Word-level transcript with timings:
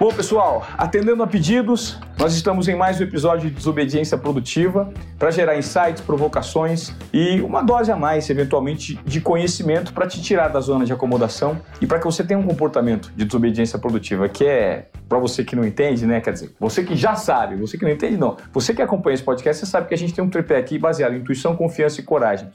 Bom, 0.00 0.10
pessoal, 0.10 0.66
atendendo 0.78 1.22
a 1.22 1.26
pedidos, 1.26 2.00
nós 2.18 2.32
estamos 2.32 2.66
em 2.68 2.74
mais 2.74 2.98
um 2.98 3.04
episódio 3.04 3.50
de 3.50 3.54
Desobediência 3.54 4.16
Produtiva 4.16 4.90
para 5.18 5.30
gerar 5.30 5.58
insights, 5.58 6.00
provocações 6.00 6.96
e 7.12 7.38
uma 7.42 7.60
dose 7.60 7.92
a 7.92 7.96
mais, 7.96 8.30
eventualmente, 8.30 8.98
de 9.04 9.20
conhecimento 9.20 9.92
para 9.92 10.06
te 10.06 10.22
tirar 10.22 10.48
da 10.48 10.58
zona 10.58 10.86
de 10.86 10.92
acomodação 10.94 11.60
e 11.82 11.86
para 11.86 11.98
que 11.98 12.06
você 12.06 12.24
tenha 12.24 12.40
um 12.40 12.46
comportamento 12.46 13.12
de 13.14 13.26
desobediência 13.26 13.78
produtiva, 13.78 14.26
que 14.26 14.46
é, 14.46 14.88
para 15.06 15.18
você 15.18 15.44
que 15.44 15.54
não 15.54 15.66
entende, 15.66 16.06
né? 16.06 16.18
Quer 16.22 16.32
dizer, 16.32 16.54
você 16.58 16.82
que 16.82 16.96
já 16.96 17.14
sabe, 17.14 17.56
você 17.56 17.76
que 17.76 17.84
não 17.84 17.92
entende, 17.92 18.16
não. 18.16 18.38
Você 18.54 18.72
que 18.72 18.80
acompanha 18.80 19.16
esse 19.16 19.22
podcast, 19.22 19.66
você 19.66 19.70
sabe 19.70 19.86
que 19.86 19.92
a 19.92 19.98
gente 19.98 20.14
tem 20.14 20.24
um 20.24 20.30
tripé 20.30 20.56
aqui 20.56 20.78
baseado 20.78 21.12
em 21.12 21.18
intuição, 21.18 21.54
confiança 21.54 22.00
e 22.00 22.04
coragem. 22.04 22.50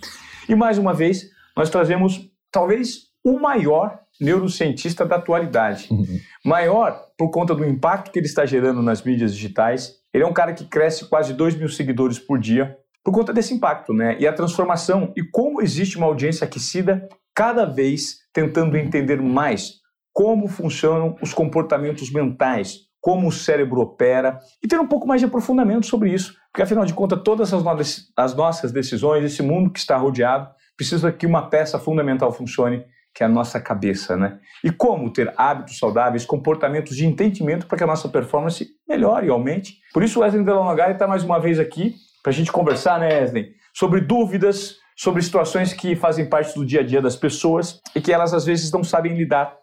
E 0.50 0.56
mais 0.56 0.80
uma 0.80 0.96
vez, 0.96 1.30
nós 1.56 1.70
trazemos 1.70 2.28
talvez 2.52 3.14
o 3.26 3.40
maior 3.40 4.00
neurocientista 4.22 5.04
da 5.04 5.16
atualidade. 5.16 5.88
Uhum. 5.92 6.20
Maior 6.46 7.08
por 7.18 7.32
conta 7.32 7.56
do 7.56 7.66
impacto 7.66 8.12
que 8.12 8.20
ele 8.20 8.28
está 8.28 8.46
gerando 8.46 8.82
nas 8.82 9.02
mídias 9.02 9.34
digitais. 9.34 9.96
Ele 10.14 10.24
é 10.24 10.28
um 10.28 10.34
cara 10.34 10.54
que 10.54 10.66
cresce 10.66 11.10
quase 11.10 11.34
2 11.34 11.56
mil 11.56 11.68
seguidores 11.68 12.20
por 12.20 12.40
dia 12.40 12.78
por 13.04 13.12
conta 13.12 13.32
desse 13.32 13.54
impacto, 13.54 13.94
né? 13.94 14.18
E 14.20 14.28
a 14.28 14.34
transformação 14.34 15.14
e 15.16 15.24
como 15.24 15.62
existe 15.62 15.96
uma 15.96 16.08
audiência 16.08 16.46
aquecida 16.46 17.08
cada 17.36 17.64
vez 17.66 18.18
tentando 18.34 18.76
entender 18.78 19.22
mais 19.22 19.76
como 20.12 20.48
funcionam 20.48 21.16
os 21.22 21.34
comportamentos 21.34 22.12
mentais, 22.12 22.80
como 23.00 23.28
o 23.28 23.32
cérebro 23.32 23.82
opera 23.82 24.40
e 24.64 24.68
ter 24.68 24.80
um 24.80 24.88
pouco 24.88 25.06
mais 25.06 25.22
de 25.22 25.28
aprofundamento 25.28 25.86
sobre 25.86 26.12
isso, 26.12 26.34
porque 26.52 26.64
afinal 26.64 26.86
de 26.86 26.94
contas 26.94 27.22
todas 27.24 27.54
as, 27.54 27.64
no 27.64 27.76
as 28.18 28.34
nossas 28.34 28.72
decisões, 28.72 29.24
esse 29.24 29.44
mundo 29.44 29.70
que 29.70 29.78
está 29.78 29.98
rodeado, 29.98 30.50
precisa 30.76 31.12
que 31.12 31.28
uma 31.28 31.48
peça 31.48 31.78
fundamental 31.78 32.32
funcione 32.32 32.84
que 33.16 33.24
é 33.24 33.26
a 33.26 33.30
nossa 33.30 33.62
cabeça, 33.62 34.18
né? 34.18 34.40
E 34.62 34.70
como 34.70 35.10
ter 35.10 35.34
hábitos 35.38 35.80
saudáveis, 35.80 36.26
comportamentos 36.26 36.98
de 36.98 37.06
entendimento 37.06 37.66
para 37.66 37.78
que 37.78 37.84
a 37.86 37.88
nossa 37.88 38.10
performance 38.10 38.68
melhore 38.88 39.28
e 39.28 39.30
aumente. 39.30 39.78
Por 39.94 40.04
isso, 40.04 40.20
o 40.20 40.22
Wesley 40.22 40.44
Delonogari 40.44 40.92
está 40.92 41.08
mais 41.08 41.24
uma 41.24 41.40
vez 41.40 41.58
aqui 41.58 41.96
para 42.22 42.32
a 42.32 42.34
gente 42.34 42.52
conversar, 42.52 43.00
né, 43.00 43.22
Wesley? 43.22 43.54
Sobre 43.74 44.02
dúvidas, 44.02 44.76
sobre 44.98 45.22
situações 45.22 45.72
que 45.72 45.96
fazem 45.96 46.30
parte 46.30 46.54
do 46.56 46.66
dia 46.66 46.82
a 46.82 46.84
dia 46.84 47.02
das 47.02 47.16
pessoas 47.16 47.80
e 47.96 48.02
que 48.02 48.12
elas 48.12 48.34
às 48.34 48.46
vezes 48.46 48.70
não 48.70 48.84
sabem 48.84 49.16
lidar 49.16 49.56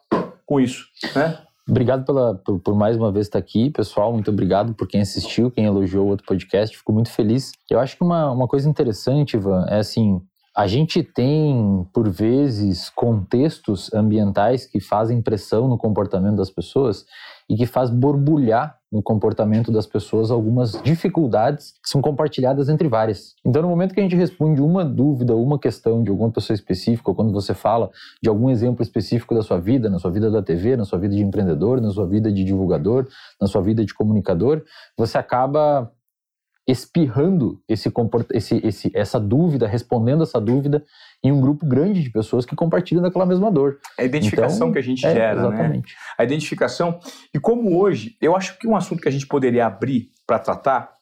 com 0.47 0.59
isso, 0.59 0.87
né? 1.15 1.39
Obrigado 1.69 2.05
pela, 2.05 2.35
por, 2.35 2.59
por, 2.59 2.75
mais 2.75 2.97
uma 2.97 3.13
vez 3.13 3.27
estar 3.27 3.39
aqui, 3.39 3.71
pessoal. 3.71 4.13
Muito 4.13 4.31
obrigado 4.31 4.75
por 4.75 4.89
quem 4.89 5.01
assistiu, 5.01 5.51
quem 5.51 5.65
elogiou 5.65 6.07
o 6.07 6.09
outro 6.09 6.27
podcast. 6.27 6.77
Fico 6.77 6.93
muito 6.93 7.11
feliz. 7.11 7.53
Eu 7.71 7.79
acho 7.79 7.97
que 7.97 8.03
uma, 8.03 8.33
uma 8.33 8.49
coisa 8.49 8.69
interessante, 8.69 9.37
Ivan, 9.37 9.65
é 9.69 9.79
assim: 9.79 10.21
a 10.55 10.67
gente 10.67 11.03
tem, 11.03 11.87
por 11.95 12.11
vezes, 12.11 12.91
contextos 12.91 13.93
ambientais 13.95 14.67
que 14.67 14.81
fazem 14.81 15.23
pressão 15.23 15.67
no 15.67 15.79
comportamento 15.79 16.37
das 16.37 16.51
pessoas 16.51 17.07
e 17.49 17.57
que 17.57 17.65
faz 17.65 17.89
borbulhar 17.89 18.79
no 18.93 19.03
comportamento 19.03 19.73
das 19.73 19.87
pessoas 19.87 20.31
algumas 20.31 20.73
dificuldades 20.83 21.73
que 21.83 21.89
são 21.89 22.03
compartilhadas 22.03 22.69
entre 22.69 22.87
várias. 22.87 23.35
Então, 23.45 23.63
no 23.63 23.69
momento 23.69 23.95
que 23.95 24.01
a 24.01 24.03
gente 24.03 24.15
responde 24.15 24.61
uma 24.61 24.85
dúvida, 24.85 25.35
uma 25.35 25.59
questão 25.59 26.03
de 26.03 26.11
alguma 26.11 26.31
pessoa 26.31 26.55
específica, 26.55 27.11
ou 27.11 27.15
quando 27.15 27.33
você 27.33 27.55
fala 27.55 27.91
de 28.23 28.29
algum 28.29 28.51
exemplo 28.51 28.83
específico 28.83 29.35
da 29.35 29.41
sua 29.41 29.59
vida, 29.59 29.89
na 29.89 29.99
sua 29.99 30.11
vida 30.11 30.31
da 30.31 30.43
TV, 30.43 30.77
na 30.77 30.85
sua 30.85 30.99
vida 30.99 31.15
de 31.15 31.23
empreendedor, 31.23 31.81
na 31.81 31.91
sua 31.91 32.07
vida 32.07 32.31
de 32.31 32.45
divulgador, 32.45 33.09
na 33.41 33.47
sua 33.47 33.63
vida 33.63 33.83
de 33.83 33.95
comunicador, 33.95 34.63
você 34.99 35.17
acaba 35.17 35.91
espirrando 36.67 37.61
esse, 37.69 37.93
esse, 38.33 38.67
esse, 38.67 38.91
essa 38.95 39.19
dúvida, 39.19 39.67
respondendo 39.67 40.23
essa 40.23 40.41
dúvida 40.41 40.85
em 41.23 41.33
um 41.33 41.41
grupo 41.41 41.67
grande 41.67 42.03
de 42.03 42.11
pessoas 42.11 42.45
que 42.45 42.55
compartilham 42.55 43.03
daquela 43.03 43.27
mesma 43.27 43.51
dor. 43.51 43.79
É 43.99 44.03
a 44.03 44.07
identificação 44.07 44.69
então, 44.69 44.73
que 44.73 44.79
a 44.79 44.83
gente 44.83 45.05
é, 45.05 45.13
gera, 45.13 45.35
né? 45.35 45.49
exatamente. 45.49 45.93
né? 45.93 46.01
A 46.19 46.25
identificação. 46.25 46.99
E 47.35 47.39
como 47.39 47.79
hoje, 47.79 48.17
eu 48.21 48.37
acho 48.37 48.59
que 48.59 48.67
um 48.67 48.77
assunto 48.77 49.03
que 49.03 49.09
a 49.09 49.13
gente 49.13 49.27
poderia 49.27 49.67
abrir 49.67 50.11
para 50.27 50.39
tratar 50.39 50.93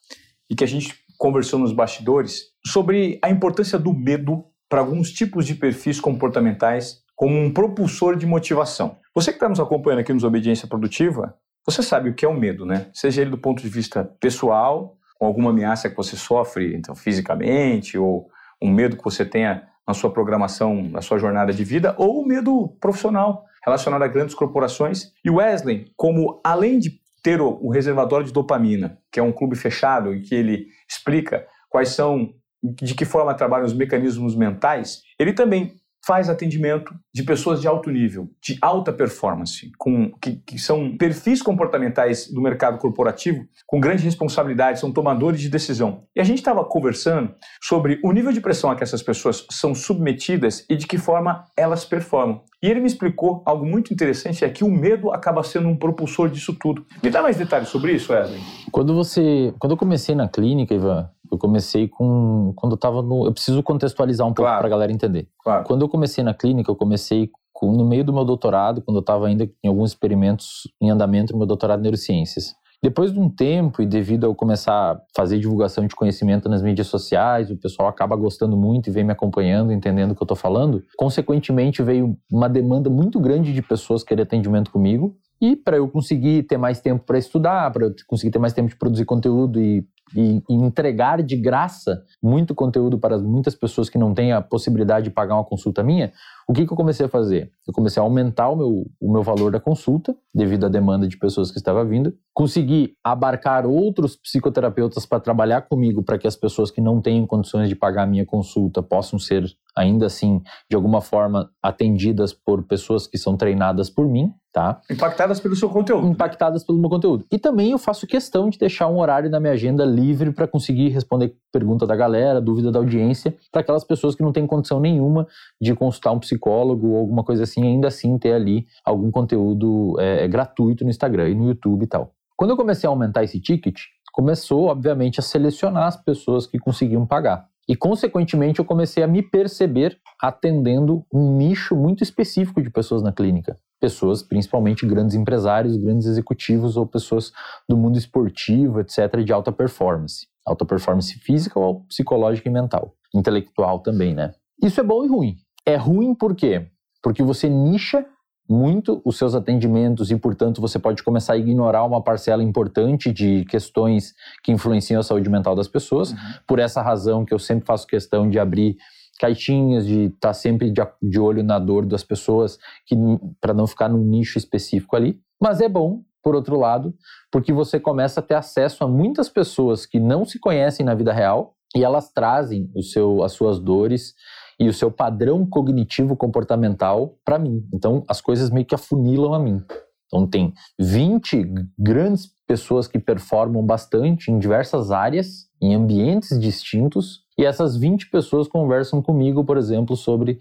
e 0.49 0.55
que 0.55 0.63
a 0.63 0.67
gente 0.67 0.95
conversou 1.17 1.59
nos 1.59 1.71
bastidores 1.71 2.45
sobre 2.65 3.19
a 3.21 3.29
importância 3.29 3.77
do 3.77 3.93
medo 3.93 4.43
para 4.67 4.79
alguns 4.79 5.11
tipos 5.11 5.45
de 5.45 5.53
perfis 5.53 5.99
comportamentais 5.99 7.01
como 7.15 7.37
um 7.37 7.53
propulsor 7.53 8.15
de 8.15 8.25
motivação. 8.25 8.97
Você 9.13 9.31
que 9.31 9.35
está 9.35 9.47
nos 9.47 9.59
acompanhando 9.59 9.99
aqui 9.99 10.11
nos 10.11 10.23
Obediência 10.23 10.67
Produtiva, 10.67 11.35
você 11.63 11.83
sabe 11.83 12.09
o 12.09 12.15
que 12.15 12.25
é 12.25 12.27
o 12.27 12.33
medo, 12.33 12.65
né? 12.65 12.87
Seja 12.93 13.21
ele 13.21 13.29
do 13.29 13.37
ponto 13.37 13.61
de 13.61 13.69
vista 13.69 14.03
pessoal, 14.19 14.97
com 15.21 15.27
alguma 15.27 15.51
ameaça 15.51 15.87
que 15.87 15.95
você 15.95 16.15
sofre 16.15 16.75
então, 16.75 16.95
fisicamente, 16.95 17.95
ou 17.95 18.27
um 18.59 18.71
medo 18.71 18.97
que 18.97 19.03
você 19.03 19.23
tenha 19.23 19.67
na 19.87 19.93
sua 19.93 20.09
programação, 20.09 20.81
na 20.81 20.99
sua 20.99 21.19
jornada 21.19 21.53
de 21.53 21.63
vida, 21.63 21.93
ou 21.95 22.23
o 22.23 22.25
medo 22.25 22.75
profissional 22.81 23.45
relacionado 23.63 24.01
a 24.01 24.07
grandes 24.07 24.33
corporações. 24.33 25.13
E 25.23 25.29
Wesley, 25.29 25.91
como 25.95 26.41
além 26.43 26.79
de 26.79 26.99
ter 27.21 27.39
o 27.39 27.69
reservatório 27.69 28.25
de 28.25 28.33
dopamina, 28.33 28.97
que 29.11 29.19
é 29.19 29.23
um 29.23 29.31
clube 29.31 29.55
fechado 29.55 30.11
e 30.11 30.21
que 30.21 30.33
ele 30.33 30.65
explica 30.89 31.45
quais 31.69 31.89
são, 31.89 32.33
de 32.63 32.95
que 32.95 33.05
forma 33.05 33.35
trabalham 33.35 33.67
os 33.67 33.75
mecanismos 33.75 34.35
mentais, 34.35 35.03
ele 35.19 35.33
também 35.33 35.75
faz 36.05 36.29
atendimento 36.29 36.93
de 37.13 37.23
pessoas 37.23 37.61
de 37.61 37.67
alto 37.67 37.89
nível, 37.91 38.29
de 38.41 38.57
alta 38.61 38.91
performance, 38.91 39.71
com, 39.77 40.11
que, 40.21 40.37
que, 40.37 40.57
são 40.57 40.97
perfis 40.97 41.41
comportamentais 41.41 42.27
do 42.27 42.41
mercado 42.41 42.77
corporativo 42.77 43.45
com 43.67 43.79
grande 43.79 44.03
responsabilidade, 44.03 44.79
são 44.79 44.91
tomadores 44.91 45.39
de 45.39 45.49
decisão. 45.49 46.03
E 46.15 46.21
a 46.21 46.23
gente 46.23 46.39
estava 46.39 46.63
conversando 46.65 47.33
sobre 47.61 47.99
o 48.03 48.11
nível 48.11 48.31
de 48.31 48.41
pressão 48.41 48.71
a 48.71 48.75
que 48.75 48.83
essas 48.83 49.03
pessoas 49.03 49.45
são 49.51 49.75
submetidas 49.75 50.65
e 50.69 50.75
de 50.75 50.87
que 50.87 50.97
forma 50.97 51.45
elas 51.55 51.85
performam. 51.85 52.43
E 52.63 52.67
ele 52.67 52.79
me 52.79 52.87
explicou 52.87 53.41
algo 53.45 53.65
muito 53.65 53.93
interessante, 53.93 54.45
é 54.45 54.49
que 54.49 54.63
o 54.63 54.69
medo 54.69 55.11
acaba 55.11 55.43
sendo 55.43 55.67
um 55.67 55.75
propulsor 55.75 56.29
disso 56.29 56.55
tudo. 56.59 56.85
Me 57.01 57.09
dá 57.09 57.21
mais 57.21 57.35
detalhes 57.35 57.69
sobre 57.69 57.93
isso, 57.93 58.13
Wesley? 58.13 58.39
Quando 58.71 58.93
você, 58.93 59.53
quando 59.59 59.71
eu 59.71 59.77
comecei 59.77 60.13
na 60.13 60.27
clínica, 60.27 60.73
Ivan, 60.73 61.09
eu 61.31 61.37
comecei 61.37 61.87
com. 61.87 62.53
Quando 62.55 62.73
eu 62.73 62.77
tava 62.77 63.01
no. 63.01 63.25
Eu 63.25 63.33
preciso 63.33 63.61
contextualizar 63.63 64.27
um 64.27 64.33
pouco 64.33 64.47
claro. 64.47 64.59
para 64.59 64.67
a 64.67 64.69
galera 64.69 64.91
entender. 64.91 65.27
Claro. 65.43 65.65
Quando 65.65 65.81
eu 65.81 65.89
comecei 65.89 66.23
na 66.23 66.33
clínica, 66.33 66.71
eu 66.71 66.75
comecei 66.75 67.29
com, 67.53 67.71
no 67.71 67.85
meio 67.85 68.03
do 68.03 68.13
meu 68.13 68.25
doutorado, 68.25 68.81
quando 68.81 68.97
eu 68.97 69.01
estava 69.01 69.27
ainda 69.27 69.49
em 69.63 69.67
alguns 69.67 69.91
experimentos 69.91 70.67
em 70.81 70.89
andamento 70.89 71.33
no 71.33 71.39
meu 71.39 71.47
doutorado 71.47 71.79
em 71.79 71.83
neurociências. 71.83 72.55
Depois 72.83 73.13
de 73.13 73.19
um 73.19 73.29
tempo, 73.29 73.83
e 73.83 73.85
devido 73.85 74.23
a 74.23 74.27
eu 74.27 74.33
começar 74.33 74.73
a 74.73 75.01
fazer 75.15 75.37
divulgação 75.37 75.85
de 75.85 75.95
conhecimento 75.95 76.49
nas 76.49 76.63
mídias 76.63 76.87
sociais, 76.87 77.51
o 77.51 77.57
pessoal 77.57 77.87
acaba 77.87 78.15
gostando 78.15 78.57
muito 78.57 78.87
e 78.87 78.91
vem 78.91 79.03
me 79.03 79.11
acompanhando, 79.11 79.71
entendendo 79.71 80.11
o 80.11 80.15
que 80.15 80.23
eu 80.23 80.25
estou 80.25 80.35
falando. 80.35 80.83
Consequentemente, 80.97 81.83
veio 81.83 82.17
uma 82.31 82.49
demanda 82.49 82.89
muito 82.89 83.19
grande 83.19 83.53
de 83.53 83.61
pessoas 83.61 84.03
querer 84.03 84.23
atendimento 84.23 84.71
comigo. 84.71 85.15
E 85.39 85.55
para 85.55 85.77
eu 85.77 85.87
conseguir 85.87 86.43
ter 86.43 86.57
mais 86.57 86.81
tempo 86.81 87.05
para 87.05 87.19
estudar, 87.19 87.71
para 87.71 87.85
eu 87.85 87.95
conseguir 88.07 88.31
ter 88.31 88.39
mais 88.39 88.53
tempo 88.53 88.69
de 88.69 88.75
produzir 88.75 89.05
conteúdo 89.05 89.61
e 89.61 89.85
e, 90.15 90.41
e, 90.49 90.53
entregar 90.53 91.21
de 91.21 91.35
graça 91.35 92.03
muito 92.21 92.53
conteúdo 92.53 92.97
para 92.97 93.17
muitas 93.17 93.55
pessoas 93.55 93.89
que 93.89 93.97
não 93.97 94.13
têm 94.13 94.31
a 94.31 94.41
possibilidade 94.41 95.05
de 95.05 95.11
pagar 95.11 95.35
uma 95.35 95.43
consulta 95.43 95.83
minha, 95.83 96.11
o 96.47 96.53
que, 96.53 96.65
que 96.65 96.73
eu 96.73 96.77
comecei 96.77 97.05
a 97.05 97.09
fazer? 97.09 97.51
Eu 97.67 97.73
comecei 97.73 98.01
a 98.01 98.03
aumentar 98.03 98.49
o 98.49 98.55
meu, 98.55 98.85
o 98.99 99.11
meu 99.11 99.23
valor 99.23 99.51
da 99.51 99.59
consulta, 99.59 100.15
devido 100.33 100.65
à 100.65 100.69
demanda 100.69 101.07
de 101.07 101.17
pessoas 101.17 101.49
que 101.49 101.57
estava 101.57 101.85
vindo. 101.85 102.13
Consegui 102.33 102.93
abarcar 103.03 103.65
outros 103.65 104.15
psicoterapeutas 104.17 105.05
para 105.05 105.19
trabalhar 105.19 105.61
comigo, 105.61 106.03
para 106.03 106.17
que 106.17 106.27
as 106.27 106.35
pessoas 106.35 106.69
que 106.69 106.81
não 106.81 107.01
têm 107.01 107.25
condições 107.25 107.69
de 107.69 107.75
pagar 107.75 108.03
a 108.03 108.07
minha 108.07 108.25
consulta 108.25 108.83
possam 108.83 109.17
ser, 109.17 109.45
ainda 109.75 110.05
assim, 110.05 110.41
de 110.69 110.75
alguma 110.75 111.01
forma, 111.01 111.49
atendidas 111.61 112.33
por 112.33 112.63
pessoas 112.63 113.07
que 113.07 113.17
são 113.17 113.37
treinadas 113.37 113.89
por 113.89 114.07
mim 114.07 114.33
tá? 114.51 114.81
Impactadas 114.89 115.39
pelo 115.39 115.55
seu 115.55 115.69
conteúdo. 115.69 116.07
Impactadas 116.07 116.63
pelo 116.63 116.77
meu 116.77 116.89
conteúdo. 116.89 117.25
E 117.31 117.39
também 117.39 117.71
eu 117.71 117.77
faço 117.77 118.05
questão 118.05 118.49
de 118.49 118.57
deixar 118.57 118.87
um 118.87 118.99
horário 118.99 119.29
na 119.29 119.39
minha 119.39 119.53
agenda 119.53 119.85
livre 119.85 120.31
para 120.31 120.47
conseguir 120.47 120.89
responder 120.89 121.35
pergunta 121.51 121.87
da 121.87 121.95
galera, 121.95 122.41
dúvida 122.41 122.71
da 122.71 122.79
audiência, 122.79 123.35
para 123.51 123.61
aquelas 123.61 123.83
pessoas 123.83 124.15
que 124.15 124.23
não 124.23 124.31
têm 124.31 124.45
condição 124.45 124.79
nenhuma 124.79 125.27
de 125.59 125.73
consultar 125.73 126.11
um 126.11 126.19
psicólogo 126.19 126.89
ou 126.89 126.97
alguma 126.97 127.23
coisa 127.23 127.43
assim, 127.43 127.63
ainda 127.63 127.87
assim 127.87 128.17
ter 128.17 128.33
ali 128.33 128.65
algum 128.85 129.09
conteúdo 129.09 129.95
é, 129.99 130.27
gratuito 130.27 130.83
no 130.83 130.89
Instagram 130.89 131.29
e 131.29 131.35
no 131.35 131.47
YouTube 131.47 131.83
e 131.83 131.87
tal. 131.87 132.13
Quando 132.35 132.51
eu 132.51 132.57
comecei 132.57 132.87
a 132.87 132.91
aumentar 132.91 133.23
esse 133.23 133.39
ticket, 133.39 133.79
começou, 134.11 134.65
obviamente, 134.65 135.19
a 135.19 135.23
selecionar 135.23 135.87
as 135.87 135.95
pessoas 135.95 136.45
que 136.45 136.59
conseguiam 136.59 137.05
pagar. 137.05 137.50
E, 137.67 137.75
consequentemente, 137.75 138.59
eu 138.59 138.65
comecei 138.65 139.03
a 139.03 139.07
me 139.07 139.21
perceber 139.21 139.97
atendendo 140.19 141.05
um 141.13 141.37
nicho 141.37 141.75
muito 141.75 142.03
específico 142.03 142.61
de 142.61 142.69
pessoas 142.69 143.01
na 143.01 143.11
clínica 143.11 143.57
pessoas, 143.81 144.21
principalmente 144.21 144.85
grandes 144.85 145.15
empresários, 145.15 145.75
grandes 145.75 146.05
executivos 146.05 146.77
ou 146.77 146.85
pessoas 146.85 147.33
do 147.67 147.75
mundo 147.75 147.97
esportivo, 147.97 148.79
etc., 148.79 149.23
de 149.25 149.33
alta 149.33 149.51
performance. 149.51 150.27
Alta 150.45 150.63
performance 150.63 151.17
física 151.19 151.59
ou 151.59 151.81
psicológica 151.85 152.47
e 152.47 152.51
mental. 152.51 152.93
Intelectual 153.13 153.79
também, 153.79 154.13
né? 154.13 154.33
Isso 154.63 154.79
é 154.79 154.83
bom 154.83 155.03
e 155.03 155.07
ruim. 155.07 155.35
É 155.65 155.75
ruim 155.75 156.13
por 156.13 156.35
quê? 156.35 156.67
Porque 157.01 157.23
você 157.23 157.49
nicha 157.49 158.05
muito 158.49 159.01
os 159.05 159.17
seus 159.17 159.33
atendimentos 159.33 160.11
e, 160.11 160.15
portanto, 160.17 160.59
você 160.59 160.77
pode 160.77 161.03
começar 161.03 161.33
a 161.33 161.37
ignorar 161.37 161.83
uma 161.83 162.01
parcela 162.01 162.43
importante 162.43 163.11
de 163.11 163.45
questões 163.45 164.13
que 164.43 164.51
influenciam 164.51 164.99
a 164.99 165.03
saúde 165.03 165.29
mental 165.29 165.55
das 165.55 165.67
pessoas. 165.67 166.11
Uhum. 166.11 166.17
Por 166.45 166.59
essa 166.59 166.81
razão 166.81 167.23
que 167.23 167.33
eu 167.33 167.39
sempre 167.39 167.65
faço 167.65 167.87
questão 167.87 168.29
de 168.29 168.39
abrir 168.39 168.77
caixinhas, 169.19 169.85
de 169.85 170.05
estar 170.05 170.29
tá 170.29 170.33
sempre 170.33 170.71
de, 170.71 170.81
de 171.01 171.19
olho 171.19 171.43
na 171.43 171.59
dor 171.59 171.85
das 171.85 172.03
pessoas, 172.03 172.57
que 172.85 172.95
para 173.39 173.53
não 173.53 173.67
ficar 173.67 173.87
num 173.87 174.03
nicho 174.03 174.37
específico 174.37 174.95
ali. 174.95 175.19
Mas 175.39 175.61
é 175.61 175.69
bom 175.69 176.01
por 176.23 176.35
outro 176.35 176.57
lado, 176.57 176.93
porque 177.31 177.51
você 177.51 177.79
começa 177.79 178.19
a 178.19 178.23
ter 178.23 178.35
acesso 178.35 178.83
a 178.83 178.87
muitas 178.87 179.27
pessoas 179.27 179.85
que 179.85 179.99
não 179.99 180.23
se 180.25 180.39
conhecem 180.39 180.85
na 180.85 180.93
vida 180.93 181.11
real 181.11 181.55
e 181.75 181.83
elas 181.83 182.11
trazem 182.11 182.69
o 182.75 182.83
seu, 182.83 183.23
as 183.23 183.31
suas 183.31 183.59
dores 183.59 184.13
e 184.61 184.69
o 184.69 184.73
seu 184.73 184.91
padrão 184.91 185.43
cognitivo 185.43 186.15
comportamental 186.15 187.17
para 187.25 187.39
mim. 187.39 187.67
Então 187.73 188.03
as 188.07 188.21
coisas 188.21 188.51
meio 188.51 188.63
que 188.63 188.75
afunilam 188.75 189.33
a 189.33 189.39
mim. 189.39 189.59
Então 190.05 190.27
tem 190.27 190.53
20 190.79 191.51
grandes 191.79 192.29
pessoas 192.45 192.87
que 192.87 192.99
performam 192.99 193.65
bastante 193.65 194.29
em 194.29 194.37
diversas 194.37 194.91
áreas, 194.91 195.47
em 195.59 195.73
ambientes 195.73 196.39
distintos, 196.39 197.21
e 197.41 197.45
essas 197.45 197.75
20 197.75 198.11
pessoas 198.11 198.47
conversam 198.47 199.01
comigo, 199.01 199.43
por 199.43 199.57
exemplo, 199.57 199.97
sobre 199.97 200.37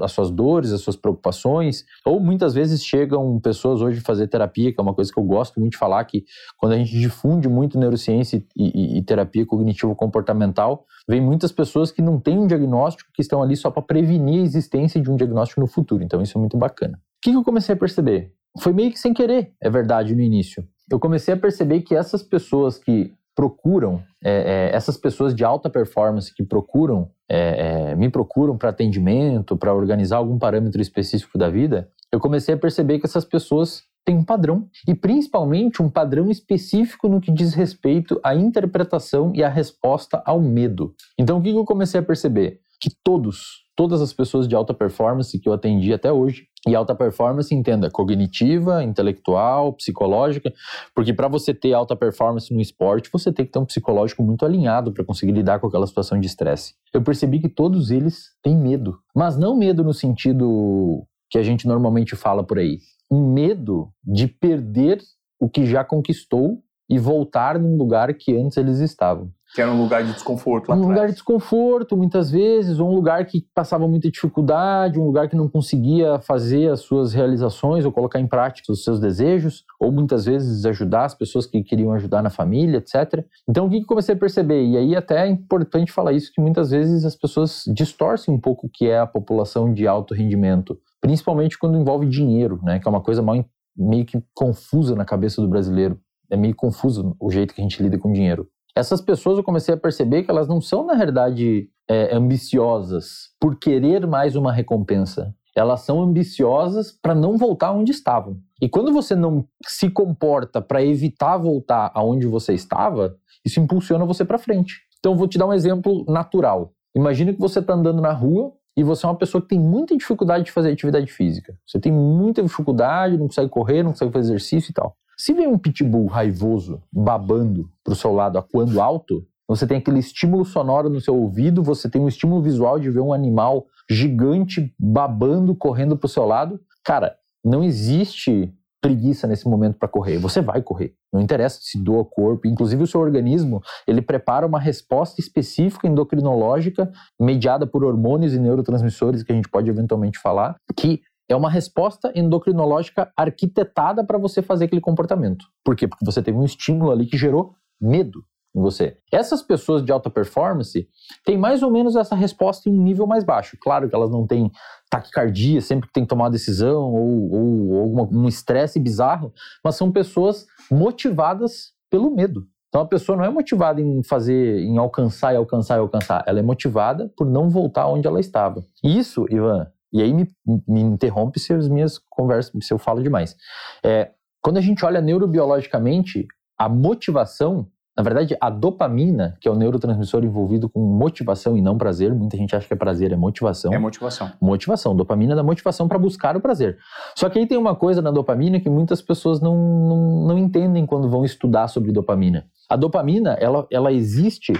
as 0.00 0.10
suas 0.10 0.30
dores, 0.30 0.72
as 0.72 0.80
suas 0.80 0.96
preocupações, 0.96 1.84
ou 2.02 2.18
muitas 2.18 2.54
vezes 2.54 2.82
chegam 2.82 3.38
pessoas 3.38 3.82
hoje 3.82 4.00
fazer 4.00 4.26
terapia, 4.26 4.72
que 4.72 4.80
é 4.80 4.82
uma 4.82 4.94
coisa 4.94 5.12
que 5.12 5.20
eu 5.20 5.22
gosto 5.22 5.60
muito 5.60 5.72
de 5.72 5.78
falar, 5.78 6.02
que 6.06 6.24
quando 6.56 6.72
a 6.72 6.78
gente 6.78 6.98
difunde 6.98 7.46
muito 7.46 7.78
neurociência 7.78 8.42
e, 8.56 8.94
e, 8.96 8.98
e 8.98 9.02
terapia 9.02 9.44
cognitivo-comportamental, 9.44 10.86
vem 11.06 11.20
muitas 11.20 11.52
pessoas 11.52 11.92
que 11.92 12.00
não 12.00 12.18
têm 12.18 12.38
um 12.38 12.46
diagnóstico, 12.46 13.10
que 13.12 13.20
estão 13.20 13.42
ali 13.42 13.54
só 13.54 13.70
para 13.70 13.82
prevenir 13.82 14.40
a 14.40 14.44
existência 14.44 14.98
de 14.98 15.10
um 15.10 15.16
diagnóstico 15.16 15.60
no 15.60 15.66
futuro. 15.66 16.02
Então 16.02 16.22
isso 16.22 16.38
é 16.38 16.40
muito 16.40 16.56
bacana. 16.56 16.98
O 17.18 17.20
que 17.20 17.32
eu 17.32 17.44
comecei 17.44 17.74
a 17.74 17.78
perceber? 17.78 18.32
Foi 18.58 18.72
meio 18.72 18.90
que 18.90 18.98
sem 18.98 19.12
querer, 19.12 19.52
é 19.60 19.68
verdade, 19.68 20.14
no 20.14 20.22
início. 20.22 20.66
Eu 20.90 20.98
comecei 20.98 21.34
a 21.34 21.36
perceber 21.36 21.82
que 21.82 21.94
essas 21.94 22.22
pessoas 22.22 22.78
que 22.78 23.12
procuram, 23.34 24.02
é, 24.22 24.70
é, 24.72 24.76
essas 24.76 24.96
pessoas 24.96 25.34
de 25.34 25.44
alta 25.44 25.70
performance 25.70 26.34
que 26.34 26.42
procuram, 26.42 27.10
é, 27.28 27.90
é 27.90 27.96
me 27.96 28.08
procuram 28.08 28.56
para 28.56 28.70
atendimento, 28.70 29.56
para 29.56 29.74
organizar 29.74 30.18
algum 30.18 30.38
parâmetro 30.38 30.80
específico 30.80 31.38
da 31.38 31.48
vida, 31.48 31.88
eu 32.12 32.18
comecei 32.18 32.54
a 32.54 32.58
perceber 32.58 32.98
que 32.98 33.06
essas 33.06 33.24
pessoas 33.24 33.82
têm 34.04 34.16
um 34.16 34.24
padrão, 34.24 34.68
e 34.88 34.94
principalmente 34.94 35.82
um 35.82 35.88
padrão 35.88 36.30
específico 36.30 37.08
no 37.08 37.20
que 37.20 37.30
diz 37.30 37.54
respeito 37.54 38.18
à 38.24 38.34
interpretação 38.34 39.32
e 39.34 39.44
à 39.44 39.48
resposta 39.48 40.22
ao 40.24 40.40
medo. 40.40 40.94
Então, 41.18 41.38
o 41.38 41.42
que 41.42 41.50
eu 41.50 41.64
comecei 41.64 42.00
a 42.00 42.02
perceber? 42.02 42.60
Que 42.80 42.90
todos, 43.04 43.64
todas 43.76 44.00
as 44.00 44.12
pessoas 44.12 44.48
de 44.48 44.54
alta 44.54 44.72
performance 44.72 45.38
que 45.38 45.48
eu 45.48 45.52
atendi 45.52 45.92
até 45.92 46.12
hoje, 46.12 46.46
e 46.68 46.74
alta 46.74 46.94
performance, 46.94 47.54
entenda, 47.54 47.90
cognitiva, 47.90 48.84
intelectual, 48.84 49.72
psicológica, 49.72 50.52
porque 50.94 51.12
para 51.12 51.28
você 51.28 51.54
ter 51.54 51.72
alta 51.72 51.96
performance 51.96 52.52
no 52.52 52.60
esporte, 52.60 53.10
você 53.10 53.32
tem 53.32 53.46
que 53.46 53.52
ter 53.52 53.58
um 53.58 53.64
psicológico 53.64 54.22
muito 54.22 54.44
alinhado 54.44 54.92
para 54.92 55.04
conseguir 55.04 55.32
lidar 55.32 55.58
com 55.58 55.66
aquela 55.66 55.86
situação 55.86 56.20
de 56.20 56.26
estresse. 56.26 56.74
Eu 56.92 57.02
percebi 57.02 57.38
que 57.38 57.48
todos 57.48 57.90
eles 57.90 58.30
têm 58.42 58.56
medo, 58.56 58.98
mas 59.14 59.38
não 59.38 59.56
medo 59.56 59.82
no 59.82 59.94
sentido 59.94 61.06
que 61.30 61.38
a 61.38 61.42
gente 61.42 61.66
normalmente 61.66 62.14
fala 62.14 62.44
por 62.44 62.58
aí. 62.58 62.78
Um 63.10 63.32
medo 63.32 63.90
de 64.04 64.26
perder 64.26 65.00
o 65.40 65.48
que 65.48 65.64
já 65.64 65.82
conquistou 65.82 66.62
e 66.88 66.98
voltar 66.98 67.58
num 67.58 67.76
lugar 67.76 68.12
que 68.14 68.36
antes 68.36 68.56
eles 68.56 68.80
estavam. 68.80 69.32
Que 69.54 69.60
era 69.60 69.70
um 69.70 69.82
lugar 69.82 70.04
de 70.04 70.12
desconforto 70.12 70.68
lá 70.68 70.76
Um 70.76 70.78
atrás. 70.78 70.94
lugar 70.94 71.06
de 71.08 71.14
desconforto, 71.14 71.96
muitas 71.96 72.30
vezes, 72.30 72.78
ou 72.78 72.88
um 72.88 72.94
lugar 72.94 73.26
que 73.26 73.44
passava 73.52 73.88
muita 73.88 74.08
dificuldade, 74.10 74.98
um 74.98 75.06
lugar 75.06 75.28
que 75.28 75.34
não 75.34 75.48
conseguia 75.48 76.20
fazer 76.20 76.70
as 76.70 76.80
suas 76.80 77.12
realizações 77.12 77.84
ou 77.84 77.90
colocar 77.90 78.20
em 78.20 78.28
prática 78.28 78.70
os 78.70 78.84
seus 78.84 79.00
desejos, 79.00 79.64
ou 79.80 79.90
muitas 79.90 80.24
vezes 80.24 80.64
ajudar 80.64 81.04
as 81.06 81.14
pessoas 81.14 81.46
que 81.46 81.62
queriam 81.64 81.92
ajudar 81.92 82.22
na 82.22 82.30
família, 82.30 82.78
etc. 82.78 83.24
Então, 83.48 83.66
o 83.66 83.70
que 83.70 83.78
eu 83.78 83.86
comecei 83.86 84.14
a 84.14 84.18
perceber? 84.18 84.64
E 84.64 84.76
aí 84.76 84.94
até 84.94 85.26
é 85.26 85.28
importante 85.28 85.90
falar 85.90 86.12
isso, 86.12 86.30
que 86.32 86.40
muitas 86.40 86.70
vezes 86.70 87.04
as 87.04 87.16
pessoas 87.16 87.64
distorcem 87.74 88.32
um 88.32 88.38
pouco 88.40 88.66
o 88.68 88.70
que 88.70 88.86
é 88.86 89.00
a 89.00 89.06
população 89.06 89.72
de 89.72 89.86
alto 89.86 90.14
rendimento, 90.14 90.78
principalmente 91.00 91.58
quando 91.58 91.76
envolve 91.76 92.06
dinheiro, 92.06 92.60
né? 92.62 92.78
Que 92.78 92.86
é 92.86 92.90
uma 92.90 93.00
coisa 93.00 93.20
mal, 93.20 93.44
meio 93.76 94.04
que 94.04 94.22
confusa 94.32 94.94
na 94.94 95.04
cabeça 95.04 95.42
do 95.42 95.48
brasileiro. 95.48 95.98
É 96.30 96.36
meio 96.36 96.54
confuso 96.54 97.16
o 97.18 97.30
jeito 97.30 97.52
que 97.52 97.60
a 97.60 97.64
gente 97.64 97.82
lida 97.82 97.98
com 97.98 98.12
dinheiro. 98.12 98.46
Essas 98.74 99.00
pessoas 99.00 99.38
eu 99.38 99.44
comecei 99.44 99.74
a 99.74 99.78
perceber 99.78 100.22
que 100.22 100.30
elas 100.30 100.48
não 100.48 100.60
são, 100.60 100.84
na 100.86 100.94
realidade, 100.94 101.68
é, 101.88 102.14
ambiciosas 102.14 103.30
por 103.40 103.58
querer 103.58 104.06
mais 104.06 104.36
uma 104.36 104.52
recompensa. 104.52 105.34
Elas 105.56 105.80
são 105.80 106.00
ambiciosas 106.00 106.92
para 106.92 107.14
não 107.14 107.36
voltar 107.36 107.72
onde 107.72 107.90
estavam. 107.90 108.38
E 108.62 108.68
quando 108.68 108.92
você 108.92 109.16
não 109.16 109.44
se 109.66 109.90
comporta 109.90 110.62
para 110.62 110.84
evitar 110.84 111.36
voltar 111.36 111.90
aonde 111.94 112.26
você 112.26 112.54
estava, 112.54 113.16
isso 113.44 113.58
impulsiona 113.58 114.04
você 114.04 114.24
para 114.24 114.38
frente. 114.38 114.82
Então, 114.98 115.16
vou 115.16 115.26
te 115.26 115.38
dar 115.38 115.46
um 115.46 115.52
exemplo 115.52 116.04
natural. 116.08 116.72
Imagina 116.94 117.32
que 117.32 117.40
você 117.40 117.58
está 117.58 117.74
andando 117.74 118.00
na 118.00 118.12
rua 118.12 118.52
e 118.76 118.84
você 118.84 119.06
é 119.06 119.08
uma 119.08 119.16
pessoa 119.16 119.42
que 119.42 119.48
tem 119.48 119.58
muita 119.58 119.96
dificuldade 119.96 120.44
de 120.44 120.52
fazer 120.52 120.70
atividade 120.70 121.10
física. 121.10 121.56
Você 121.66 121.80
tem 121.80 121.90
muita 121.90 122.42
dificuldade, 122.42 123.18
não 123.18 123.26
consegue 123.26 123.48
correr, 123.48 123.82
não 123.82 123.90
consegue 123.90 124.12
fazer 124.12 124.28
exercício 124.28 124.70
e 124.70 124.74
tal. 124.74 124.96
Se 125.22 125.34
vem 125.34 125.46
um 125.46 125.58
pitbull 125.58 126.06
raivoso 126.06 126.82
babando 126.90 127.70
para 127.84 127.92
o 127.92 127.94
seu 127.94 128.10
lado 128.10 128.38
a 128.38 128.42
quando 128.42 128.80
alto, 128.80 129.22
você 129.46 129.66
tem 129.66 129.76
aquele 129.76 129.98
estímulo 129.98 130.46
sonoro 130.46 130.88
no 130.88 130.98
seu 130.98 131.14
ouvido, 131.14 131.62
você 131.62 131.90
tem 131.90 132.00
um 132.00 132.08
estímulo 132.08 132.40
visual 132.40 132.78
de 132.78 132.88
ver 132.88 133.00
um 133.00 133.12
animal 133.12 133.66
gigante 133.90 134.74
babando, 134.78 135.54
correndo 135.54 135.94
para 135.94 136.06
o 136.06 136.08
seu 136.08 136.24
lado. 136.24 136.58
Cara, 136.82 137.14
não 137.44 137.62
existe 137.62 138.50
preguiça 138.80 139.26
nesse 139.26 139.46
momento 139.46 139.76
para 139.78 139.88
correr. 139.88 140.16
Você 140.16 140.40
vai 140.40 140.62
correr. 140.62 140.94
Não 141.12 141.20
interessa 141.20 141.58
se 141.60 141.76
doa 141.76 142.00
o 142.00 142.04
corpo. 142.04 142.48
Inclusive, 142.48 142.82
o 142.82 142.86
seu 142.86 142.98
organismo 142.98 143.60
ele 143.86 144.00
prepara 144.00 144.46
uma 144.46 144.58
resposta 144.58 145.20
específica 145.20 145.86
endocrinológica, 145.86 146.90
mediada 147.20 147.66
por 147.66 147.84
hormônios 147.84 148.32
e 148.32 148.38
neurotransmissores, 148.38 149.22
que 149.22 149.32
a 149.32 149.34
gente 149.34 149.50
pode 149.50 149.68
eventualmente 149.68 150.18
falar, 150.18 150.56
que 150.74 151.02
é 151.32 151.36
uma 151.36 151.50
resposta 151.50 152.12
endocrinológica 152.14 153.12
arquitetada 153.16 154.04
para 154.04 154.18
você 154.18 154.42
fazer 154.42 154.66
aquele 154.66 154.80
comportamento. 154.80 155.46
Por 155.64 155.76
quê? 155.76 155.86
Porque 155.86 156.04
você 156.04 156.22
teve 156.22 156.36
um 156.36 156.44
estímulo 156.44 156.90
ali 156.90 157.06
que 157.06 157.16
gerou 157.16 157.54
medo 157.80 158.24
em 158.54 158.60
você. 158.60 158.96
Essas 159.12 159.42
pessoas 159.42 159.84
de 159.84 159.92
alta 159.92 160.10
performance 160.10 160.88
têm 161.24 161.38
mais 161.38 161.62
ou 161.62 161.70
menos 161.70 161.94
essa 161.96 162.14
resposta 162.14 162.68
em 162.68 162.72
um 162.72 162.82
nível 162.82 163.06
mais 163.06 163.24
baixo. 163.24 163.56
Claro 163.60 163.88
que 163.88 163.94
elas 163.94 164.10
não 164.10 164.26
têm 164.26 164.50
taquicardia 164.90 165.60
sempre 165.60 165.86
que 165.86 165.92
tem 165.92 166.04
que 166.04 166.08
tomar 166.08 166.24
uma 166.24 166.30
decisão 166.30 166.92
ou, 166.92 167.32
ou, 167.32 167.70
ou 167.70 168.08
um 168.12 168.26
estresse 168.26 168.80
bizarro, 168.80 169.32
mas 169.64 169.76
são 169.76 169.92
pessoas 169.92 170.46
motivadas 170.70 171.72
pelo 171.88 172.10
medo. 172.10 172.46
Então 172.68 172.82
a 172.82 172.86
pessoa 172.86 173.16
não 173.16 173.24
é 173.24 173.30
motivada 173.30 173.80
em 173.80 174.02
fazer, 174.04 174.60
em 174.60 174.78
alcançar 174.78 175.32
e 175.32 175.36
alcançar 175.36 175.76
e 175.76 175.80
alcançar. 175.80 176.24
Ela 176.26 176.38
é 176.38 176.42
motivada 176.42 177.12
por 177.16 177.26
não 177.26 177.50
voltar 177.50 177.88
onde 177.88 178.06
ela 178.06 178.20
estava. 178.20 178.64
Isso, 178.82 179.26
Ivan, 179.28 179.66
e 179.92 180.02
aí 180.02 180.12
me, 180.12 180.28
me 180.66 180.80
interrompe 180.80 181.40
se 181.40 181.52
as 181.52 181.68
minhas 181.68 181.98
conversas, 182.08 182.52
se 182.64 182.72
eu 182.72 182.78
falo 182.78 183.02
demais. 183.02 183.36
É, 183.84 184.10
quando 184.42 184.56
a 184.56 184.60
gente 184.60 184.84
olha 184.84 185.00
neurobiologicamente, 185.00 186.26
a 186.58 186.68
motivação, 186.68 187.66
na 187.96 188.02
verdade, 188.02 188.36
a 188.40 188.48
dopamina, 188.48 189.36
que 189.40 189.48
é 189.48 189.50
o 189.50 189.54
neurotransmissor 189.54 190.24
envolvido 190.24 190.68
com 190.68 190.80
motivação 190.80 191.56
e 191.56 191.60
não 191.60 191.76
prazer, 191.76 192.14
muita 192.14 192.36
gente 192.36 192.54
acha 192.54 192.66
que 192.66 192.72
é 192.72 192.76
prazer, 192.76 193.12
é 193.12 193.16
motivação. 193.16 193.72
É 193.72 193.78
motivação. 193.78 194.30
Motivação. 194.40 194.96
Dopamina 194.96 195.34
da 195.34 195.42
motivação 195.42 195.88
para 195.88 195.98
buscar 195.98 196.36
o 196.36 196.40
prazer. 196.40 196.78
Só 197.16 197.28
que 197.28 197.38
aí 197.38 197.46
tem 197.46 197.58
uma 197.58 197.74
coisa 197.74 198.00
na 198.00 198.10
dopamina 198.10 198.60
que 198.60 198.70
muitas 198.70 199.02
pessoas 199.02 199.40
não, 199.40 199.56
não, 199.56 200.26
não 200.28 200.38
entendem 200.38 200.86
quando 200.86 201.10
vão 201.10 201.24
estudar 201.24 201.68
sobre 201.68 201.92
dopamina. 201.92 202.46
A 202.68 202.76
dopamina, 202.76 203.32
ela, 203.40 203.66
ela 203.70 203.92
existe 203.92 204.52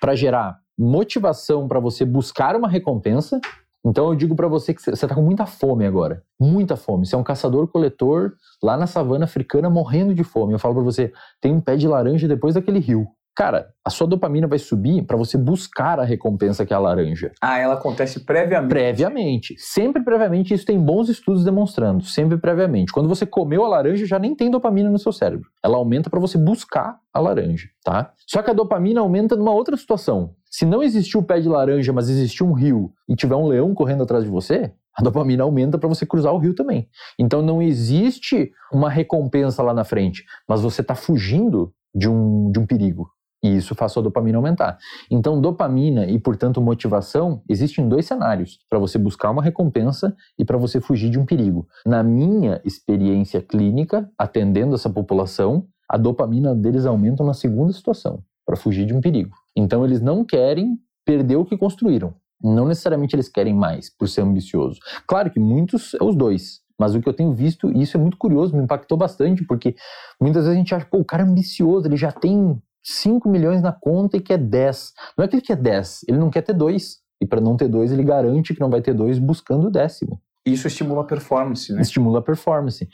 para 0.00 0.14
gerar 0.14 0.58
motivação 0.78 1.66
para 1.66 1.80
você 1.80 2.04
buscar 2.04 2.56
uma 2.56 2.68
recompensa 2.68 3.40
então 3.84 4.08
eu 4.08 4.14
digo 4.14 4.34
para 4.34 4.48
você 4.48 4.72
que 4.72 4.80
você 4.80 4.90
está 4.90 5.14
com 5.14 5.22
muita 5.22 5.44
fome 5.44 5.84
agora, 5.84 6.22
muita 6.40 6.74
fome. 6.76 7.04
Você 7.04 7.14
é 7.14 7.18
um 7.18 7.22
caçador-coletor 7.22 8.32
lá 8.62 8.76
na 8.76 8.86
savana 8.86 9.26
africana 9.26 9.68
morrendo 9.68 10.14
de 10.14 10.24
fome. 10.24 10.54
Eu 10.54 10.58
falo 10.58 10.74
para 10.74 10.82
você, 10.82 11.12
tem 11.40 11.52
um 11.52 11.60
pé 11.60 11.76
de 11.76 11.86
laranja 11.86 12.26
depois 12.26 12.54
daquele 12.54 12.78
rio. 12.78 13.06
Cara, 13.36 13.70
a 13.84 13.90
sua 13.90 14.06
dopamina 14.06 14.46
vai 14.46 14.60
subir 14.60 15.02
para 15.02 15.16
você 15.16 15.36
buscar 15.36 15.98
a 15.98 16.04
recompensa 16.04 16.64
que 16.64 16.72
é 16.72 16.76
a 16.76 16.78
laranja. 16.78 17.32
Ah, 17.40 17.58
ela 17.58 17.74
acontece 17.74 18.20
previamente. 18.20 18.68
Previamente. 18.68 19.54
Sempre 19.58 20.04
previamente, 20.04 20.54
isso 20.54 20.64
tem 20.64 20.80
bons 20.80 21.08
estudos 21.08 21.44
demonstrando, 21.44 22.04
sempre 22.04 22.38
previamente. 22.38 22.92
Quando 22.92 23.08
você 23.08 23.26
comeu 23.26 23.64
a 23.64 23.68
laranja, 23.68 24.06
já 24.06 24.20
nem 24.20 24.36
tem 24.36 24.48
dopamina 24.50 24.88
no 24.88 25.00
seu 25.00 25.10
cérebro. 25.10 25.48
Ela 25.64 25.76
aumenta 25.76 26.08
para 26.08 26.20
você 26.20 26.38
buscar 26.38 26.96
a 27.12 27.18
laranja, 27.18 27.68
tá? 27.82 28.12
Só 28.24 28.40
que 28.40 28.50
a 28.50 28.54
dopamina 28.54 29.00
aumenta 29.00 29.34
numa 29.34 29.52
outra 29.52 29.76
situação. 29.76 30.34
Se 30.48 30.64
não 30.64 30.80
existiu 30.80 31.18
o 31.18 31.24
pé 31.24 31.40
de 31.40 31.48
laranja, 31.48 31.92
mas 31.92 32.08
existiu 32.08 32.46
um 32.46 32.52
rio 32.52 32.92
e 33.08 33.16
tiver 33.16 33.34
um 33.34 33.48
leão 33.48 33.74
correndo 33.74 34.04
atrás 34.04 34.22
de 34.22 34.30
você, 34.30 34.72
a 34.96 35.02
dopamina 35.02 35.42
aumenta 35.42 35.76
para 35.76 35.88
você 35.88 36.06
cruzar 36.06 36.32
o 36.32 36.38
rio 36.38 36.54
também. 36.54 36.88
Então 37.18 37.42
não 37.42 37.60
existe 37.60 38.52
uma 38.72 38.88
recompensa 38.88 39.60
lá 39.60 39.74
na 39.74 39.82
frente, 39.82 40.24
mas 40.48 40.60
você 40.60 40.82
está 40.82 40.94
fugindo 40.94 41.74
de 41.92 42.08
um, 42.08 42.52
de 42.52 42.60
um 42.60 42.66
perigo. 42.66 43.10
E 43.44 43.56
isso 43.56 43.74
faz 43.74 43.94
a 43.94 44.00
dopamina 44.00 44.38
aumentar. 44.38 44.78
Então, 45.10 45.38
dopamina 45.38 46.06
e, 46.06 46.18
portanto, 46.18 46.62
motivação 46.62 47.42
existem 47.46 47.86
dois 47.86 48.06
cenários: 48.06 48.58
para 48.70 48.78
você 48.78 48.96
buscar 48.96 49.30
uma 49.30 49.42
recompensa 49.42 50.16
e 50.38 50.46
para 50.46 50.56
você 50.56 50.80
fugir 50.80 51.10
de 51.10 51.18
um 51.18 51.26
perigo. 51.26 51.68
Na 51.84 52.02
minha 52.02 52.58
experiência 52.64 53.42
clínica, 53.42 54.10
atendendo 54.18 54.74
essa 54.74 54.88
população, 54.88 55.66
a 55.86 55.98
dopamina 55.98 56.54
deles 56.54 56.86
aumenta 56.86 57.22
na 57.22 57.34
segunda 57.34 57.70
situação, 57.74 58.22
para 58.46 58.56
fugir 58.56 58.86
de 58.86 58.94
um 58.94 59.00
perigo. 59.02 59.36
Então, 59.54 59.84
eles 59.84 60.00
não 60.00 60.24
querem 60.24 60.78
perder 61.04 61.36
o 61.36 61.44
que 61.44 61.58
construíram. 61.58 62.14
Não 62.42 62.66
necessariamente 62.66 63.14
eles 63.14 63.28
querem 63.28 63.54
mais 63.54 63.94
por 63.94 64.08
ser 64.08 64.22
ambicioso. 64.22 64.80
Claro 65.06 65.30
que 65.30 65.38
muitos 65.38 65.92
é 65.92 66.02
os 66.02 66.16
dois. 66.16 66.64
Mas 66.78 66.94
o 66.94 67.00
que 67.00 67.08
eu 67.08 67.14
tenho 67.14 67.32
visto, 67.32 67.70
e 67.70 67.82
isso 67.82 67.96
é 67.96 68.00
muito 68.00 68.16
curioso, 68.16 68.56
me 68.56 68.62
impactou 68.62 68.98
bastante, 68.98 69.44
porque 69.44 69.76
muitas 70.20 70.44
vezes 70.44 70.56
a 70.56 70.58
gente 70.58 70.74
acha, 70.74 70.86
pô, 70.86 70.98
o 70.98 71.04
cara 71.04 71.22
é 71.22 71.26
ambicioso, 71.26 71.86
ele 71.86 71.96
já 71.96 72.10
tem 72.10 72.60
5 72.84 73.28
milhões 73.28 73.62
na 73.62 73.72
conta 73.72 74.16
e 74.16 74.20
quer 74.20 74.38
10. 74.38 74.92
Não 75.16 75.24
é 75.24 75.28
que 75.28 75.36
ele 75.36 75.42
quer 75.42 75.56
10, 75.56 76.04
ele 76.08 76.18
não 76.18 76.30
quer 76.30 76.42
ter 76.42 76.52
dois. 76.52 77.02
E 77.20 77.26
para 77.26 77.40
não 77.40 77.56
ter 77.56 77.68
dois, 77.68 77.90
ele 77.90 78.04
garante 78.04 78.54
que 78.54 78.60
não 78.60 78.68
vai 78.68 78.82
ter 78.82 78.92
dois 78.92 79.18
buscando 79.18 79.68
o 79.68 79.70
décimo. 79.70 80.20
Isso 80.44 80.66
estimula 80.66 81.00
a 81.00 81.04
performance, 81.04 81.72
né? 81.72 81.80
Estimula 81.80 82.18
a 82.18 82.22
performance. 82.22 82.86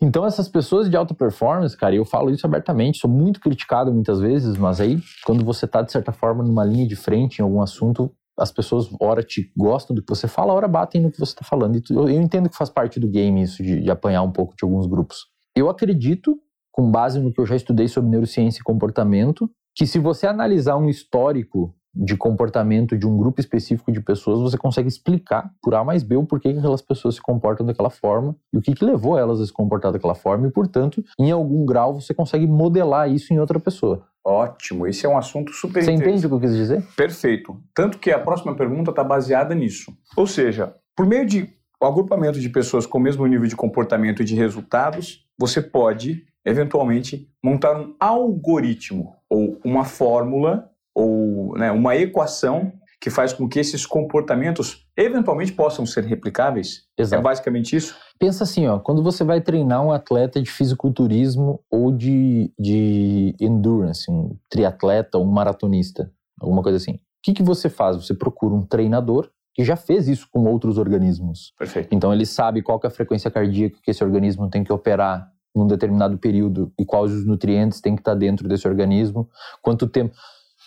Então, 0.00 0.24
essas 0.24 0.48
pessoas 0.48 0.88
de 0.88 0.96
alta 0.96 1.12
performance, 1.12 1.76
cara, 1.76 1.94
eu 1.94 2.04
falo 2.04 2.30
isso 2.30 2.46
abertamente, 2.46 2.98
sou 2.98 3.10
muito 3.10 3.40
criticado 3.40 3.92
muitas 3.92 4.20
vezes, 4.20 4.56
mas 4.56 4.80
aí, 4.80 4.98
quando 5.26 5.44
você 5.44 5.66
está, 5.66 5.82
de 5.82 5.92
certa 5.92 6.12
forma, 6.12 6.42
numa 6.42 6.64
linha 6.64 6.86
de 6.86 6.96
frente 6.96 7.40
em 7.40 7.42
algum 7.42 7.60
assunto, 7.60 8.10
as 8.38 8.52
pessoas, 8.52 8.88
ora, 9.00 9.22
te 9.22 9.52
gostam 9.56 9.94
do 9.94 10.00
que 10.00 10.08
você 10.08 10.28
fala, 10.28 10.54
ora, 10.54 10.68
batem 10.68 11.02
no 11.02 11.10
que 11.10 11.18
você 11.18 11.32
está 11.32 11.44
falando. 11.44 11.76
E 11.76 11.82
eu, 11.90 12.08
eu, 12.08 12.22
entendo 12.22 12.48
que 12.48 12.56
faz 12.56 12.70
parte 12.70 13.00
do 13.00 13.08
game 13.08 13.42
isso, 13.42 13.62
de, 13.62 13.80
de 13.80 13.90
apanhar 13.90 14.22
um 14.22 14.30
pouco 14.30 14.54
de 14.56 14.64
alguns 14.64 14.86
grupos. 14.86 15.26
Eu 15.54 15.68
acredito, 15.68 16.38
com 16.72 16.90
base 16.90 17.18
no 17.18 17.32
que 17.32 17.40
eu 17.40 17.46
já 17.46 17.56
estudei 17.56 17.88
sobre 17.88 18.10
neurociência 18.10 18.60
e 18.60 18.64
comportamento, 18.64 19.50
que 19.74 19.86
se 19.86 19.98
você 19.98 20.26
analisar 20.26 20.76
um 20.76 20.88
histórico 20.88 21.74
de 21.94 22.16
comportamento 22.16 22.96
de 22.96 23.06
um 23.06 23.16
grupo 23.16 23.40
específico 23.40 23.90
de 23.90 24.00
pessoas, 24.00 24.40
você 24.40 24.56
consegue 24.56 24.88
explicar 24.88 25.50
por 25.62 25.74
A 25.74 25.82
mais 25.82 26.02
B 26.02 26.16
o 26.16 26.24
porquê 26.24 26.52
que 26.52 26.58
aquelas 26.58 26.82
pessoas 26.82 27.16
se 27.16 27.22
comportam 27.22 27.66
daquela 27.66 27.90
forma 27.90 28.36
e 28.52 28.58
o 28.58 28.60
que, 28.60 28.74
que 28.74 28.84
levou 28.84 29.18
elas 29.18 29.40
a 29.40 29.46
se 29.46 29.52
comportar 29.52 29.90
daquela 29.90 30.14
forma 30.14 30.46
e, 30.46 30.50
portanto, 30.50 31.02
em 31.18 31.30
algum 31.30 31.64
grau 31.66 32.00
você 32.00 32.14
consegue 32.14 32.46
modelar 32.46 33.10
isso 33.10 33.32
em 33.32 33.40
outra 33.40 33.58
pessoa. 33.58 34.06
Ótimo, 34.24 34.86
esse 34.86 35.06
é 35.06 35.08
um 35.08 35.16
assunto 35.16 35.52
super 35.52 35.82
Você 35.82 35.90
entende 35.90 36.26
o 36.26 36.28
que 36.28 36.34
eu 36.34 36.40
quis 36.40 36.54
dizer? 36.54 36.86
Perfeito. 36.94 37.56
Tanto 37.74 37.98
que 37.98 38.10
a 38.10 38.18
próxima 38.18 38.54
pergunta 38.54 38.90
está 38.90 39.02
baseada 39.02 39.54
nisso. 39.54 39.92
Ou 40.16 40.26
seja, 40.26 40.74
por 40.94 41.06
meio 41.06 41.26
de 41.26 41.48
o 41.80 41.86
agrupamento 41.86 42.40
de 42.40 42.48
pessoas 42.48 42.84
com 42.86 42.98
o 42.98 43.00
mesmo 43.00 43.24
nível 43.26 43.46
de 43.46 43.56
comportamento 43.56 44.20
e 44.20 44.24
de 44.24 44.34
resultados, 44.34 45.24
você 45.38 45.62
pode, 45.62 46.24
eventualmente, 46.44 47.28
montar 47.42 47.78
um 47.78 47.94
algoritmo 47.98 49.16
ou 49.28 49.60
uma 49.64 49.84
fórmula 49.84 50.70
ou 50.94 51.56
né, 51.56 51.70
uma 51.70 51.96
equação 51.96 52.72
que 53.00 53.10
faz 53.10 53.32
com 53.32 53.48
que 53.48 53.60
esses 53.60 53.86
comportamentos 53.86 54.86
eventualmente 54.96 55.52
possam 55.52 55.86
ser 55.86 56.04
replicáveis? 56.04 56.82
É 56.98 57.02
Exato. 57.02 57.20
É 57.20 57.22
basicamente 57.22 57.76
isso? 57.76 57.96
Pensa 58.18 58.42
assim, 58.42 58.66
ó, 58.66 58.78
quando 58.78 59.02
você 59.02 59.22
vai 59.22 59.40
treinar 59.40 59.84
um 59.84 59.92
atleta 59.92 60.42
de 60.42 60.50
fisiculturismo 60.50 61.60
ou 61.70 61.92
de, 61.92 62.52
de 62.58 63.36
endurance, 63.40 64.10
um 64.10 64.36
triatleta, 64.50 65.18
um 65.18 65.26
maratonista, 65.26 66.10
alguma 66.40 66.62
coisa 66.62 66.76
assim. 66.76 66.94
O 66.94 67.00
que, 67.22 67.34
que 67.34 67.42
você 67.42 67.68
faz? 67.68 67.96
Você 67.96 68.14
procura 68.14 68.54
um 68.54 68.66
treinador 68.66 69.30
que 69.54 69.64
já 69.64 69.76
fez 69.76 70.08
isso 70.08 70.28
com 70.30 70.44
outros 70.44 70.78
organismos. 70.78 71.52
Perfeito. 71.58 71.88
Então 71.92 72.12
ele 72.12 72.26
sabe 72.26 72.62
qual 72.62 72.80
é 72.82 72.86
a 72.86 72.90
frequência 72.90 73.30
cardíaca 73.30 73.78
que 73.82 73.90
esse 73.90 74.02
organismo 74.02 74.48
tem 74.48 74.62
que 74.62 74.72
operar 74.72 75.28
num 75.54 75.66
determinado 75.66 76.16
período 76.18 76.72
e 76.78 76.84
quais 76.84 77.12
os 77.12 77.26
nutrientes 77.26 77.80
tem 77.80 77.94
que 77.94 78.00
estar 78.00 78.14
dentro 78.14 78.48
desse 78.48 78.66
organismo, 78.66 79.28
quanto 79.62 79.86
tempo 79.86 80.14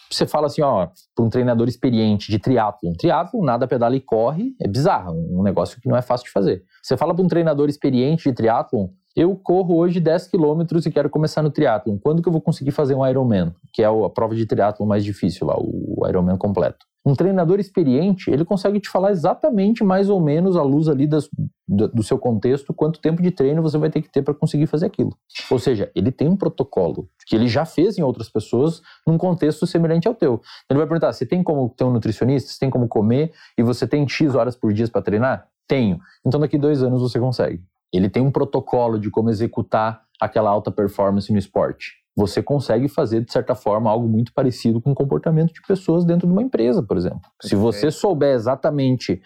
você 0.10 0.28
fala 0.28 0.48
assim, 0.48 0.62
ó, 0.62 0.90
para 1.16 1.26
um 1.26 1.30
treinador 1.30 1.70
experiente 1.70 2.30
de 2.30 2.38
triatlon, 2.38 2.92
triatlon, 2.94 3.44
nada 3.44 3.66
pedala 3.66 3.96
e 3.96 4.02
corre, 4.02 4.54
é 4.62 4.68
bizarro, 4.68 5.14
um 5.14 5.42
negócio 5.42 5.80
que 5.80 5.88
não 5.88 5.96
é 5.96 6.02
fácil 6.02 6.26
de 6.26 6.32
fazer. 6.32 6.64
Você 6.84 6.98
fala 6.98 7.16
para 7.16 7.24
um 7.24 7.28
treinador 7.28 7.70
experiente 7.70 8.30
de 8.30 8.36
triatlon, 8.36 8.90
eu 9.16 9.36
corro 9.36 9.78
hoje 9.78 10.00
10 10.00 10.28
quilômetros 10.28 10.86
e 10.86 10.92
quero 10.92 11.10
começar 11.10 11.42
no 11.42 11.50
triatlon. 11.50 11.98
Quando 11.98 12.22
que 12.22 12.28
eu 12.28 12.32
vou 12.32 12.42
conseguir 12.42 12.72
fazer 12.72 12.96
um 12.96 13.06
Ironman, 13.06 13.54
que 13.74 13.84
é 13.84 13.86
a 13.86 14.10
prova 14.10 14.36
de 14.36 14.46
triatlon 14.46 14.86
mais 14.86 15.04
difícil 15.04 15.48
lá, 15.48 15.56
o 15.58 16.06
Ironman 16.08 16.38
completo? 16.38 16.86
Um 17.04 17.16
treinador 17.16 17.60
experiente, 17.60 18.30
ele 18.30 18.46
consegue 18.46 18.80
te 18.80 18.88
falar 18.88 19.12
exatamente, 19.12 19.84
mais 19.84 20.08
ou 20.08 20.22
menos, 20.22 20.56
à 20.56 20.62
luz 20.62 20.88
ali 20.88 21.08
das, 21.08 21.28
do, 21.68 22.04
seu 22.04 22.20
contexto, 22.20 22.74
quanto 22.74 23.02
tempo 23.02 23.24
de 23.24 23.32
treino 23.32 23.62
você 23.62 23.78
vai 23.78 23.90
ter 23.90 24.02
que 24.04 24.12
ter 24.12 24.22
para 24.22 24.36
conseguir 24.36 24.68
fazer 24.68 24.86
aquilo. 24.86 25.18
Ou 25.50 25.58
seja, 25.58 25.92
ele 25.96 26.12
tem 26.12 26.28
um 26.28 26.38
protocolo 26.38 27.10
que 27.26 27.36
ele 27.36 27.48
já 27.48 27.66
fez 27.66 27.98
em 27.98 28.04
outras 28.04 28.30
pessoas 28.30 28.84
num 29.08 29.18
contexto 29.18 29.66
semelhante 29.66 30.08
ao 30.08 30.14
teu. 30.14 30.42
Ele 30.70 30.78
vai 30.78 30.88
perguntar: 30.88 31.12
você 31.12 31.26
tem 31.26 31.42
como 31.42 31.70
ter 31.70 31.86
um 31.86 31.92
nutricionista? 31.92 32.52
Você 32.52 32.60
tem 32.60 32.70
como 32.70 32.88
comer? 32.88 33.32
E 33.58 33.64
você 33.64 33.88
tem 33.88 34.08
X 34.08 34.36
horas 34.36 34.56
por 34.56 34.72
dia 34.72 34.88
para 34.88 35.02
treinar? 35.02 35.48
Tenho. 35.68 36.00
Então, 36.26 36.40
daqui 36.40 36.58
dois 36.58 36.84
anos 36.84 37.02
você 37.02 37.20
consegue. 37.20 37.64
Ele 37.92 38.10
tem 38.10 38.22
um 38.22 38.32
protocolo 38.32 39.00
de 39.00 39.10
como 39.10 39.30
executar 39.30 40.04
aquela 40.20 40.52
alta 40.52 40.70
performance 40.72 41.32
no 41.32 41.40
esporte 41.40 42.01
você 42.16 42.44
consegue 42.44 42.88
fazer, 42.88 43.24
de 43.24 43.32
certa 43.32 43.56
forma, 43.56 43.90
algo 43.90 44.08
muito 44.08 44.34
parecido 44.34 44.82
com 44.82 44.92
o 44.92 44.96
comportamento 44.96 45.54
de 45.54 45.62
pessoas 45.62 46.04
dentro 46.06 46.28
de 46.28 46.34
uma 46.34 46.44
empresa, 46.44 46.84
por 46.84 46.98
exemplo. 46.98 47.22
Se 47.42 47.56
você 47.56 47.90
souber 47.90 48.36
exatamente 48.36 49.22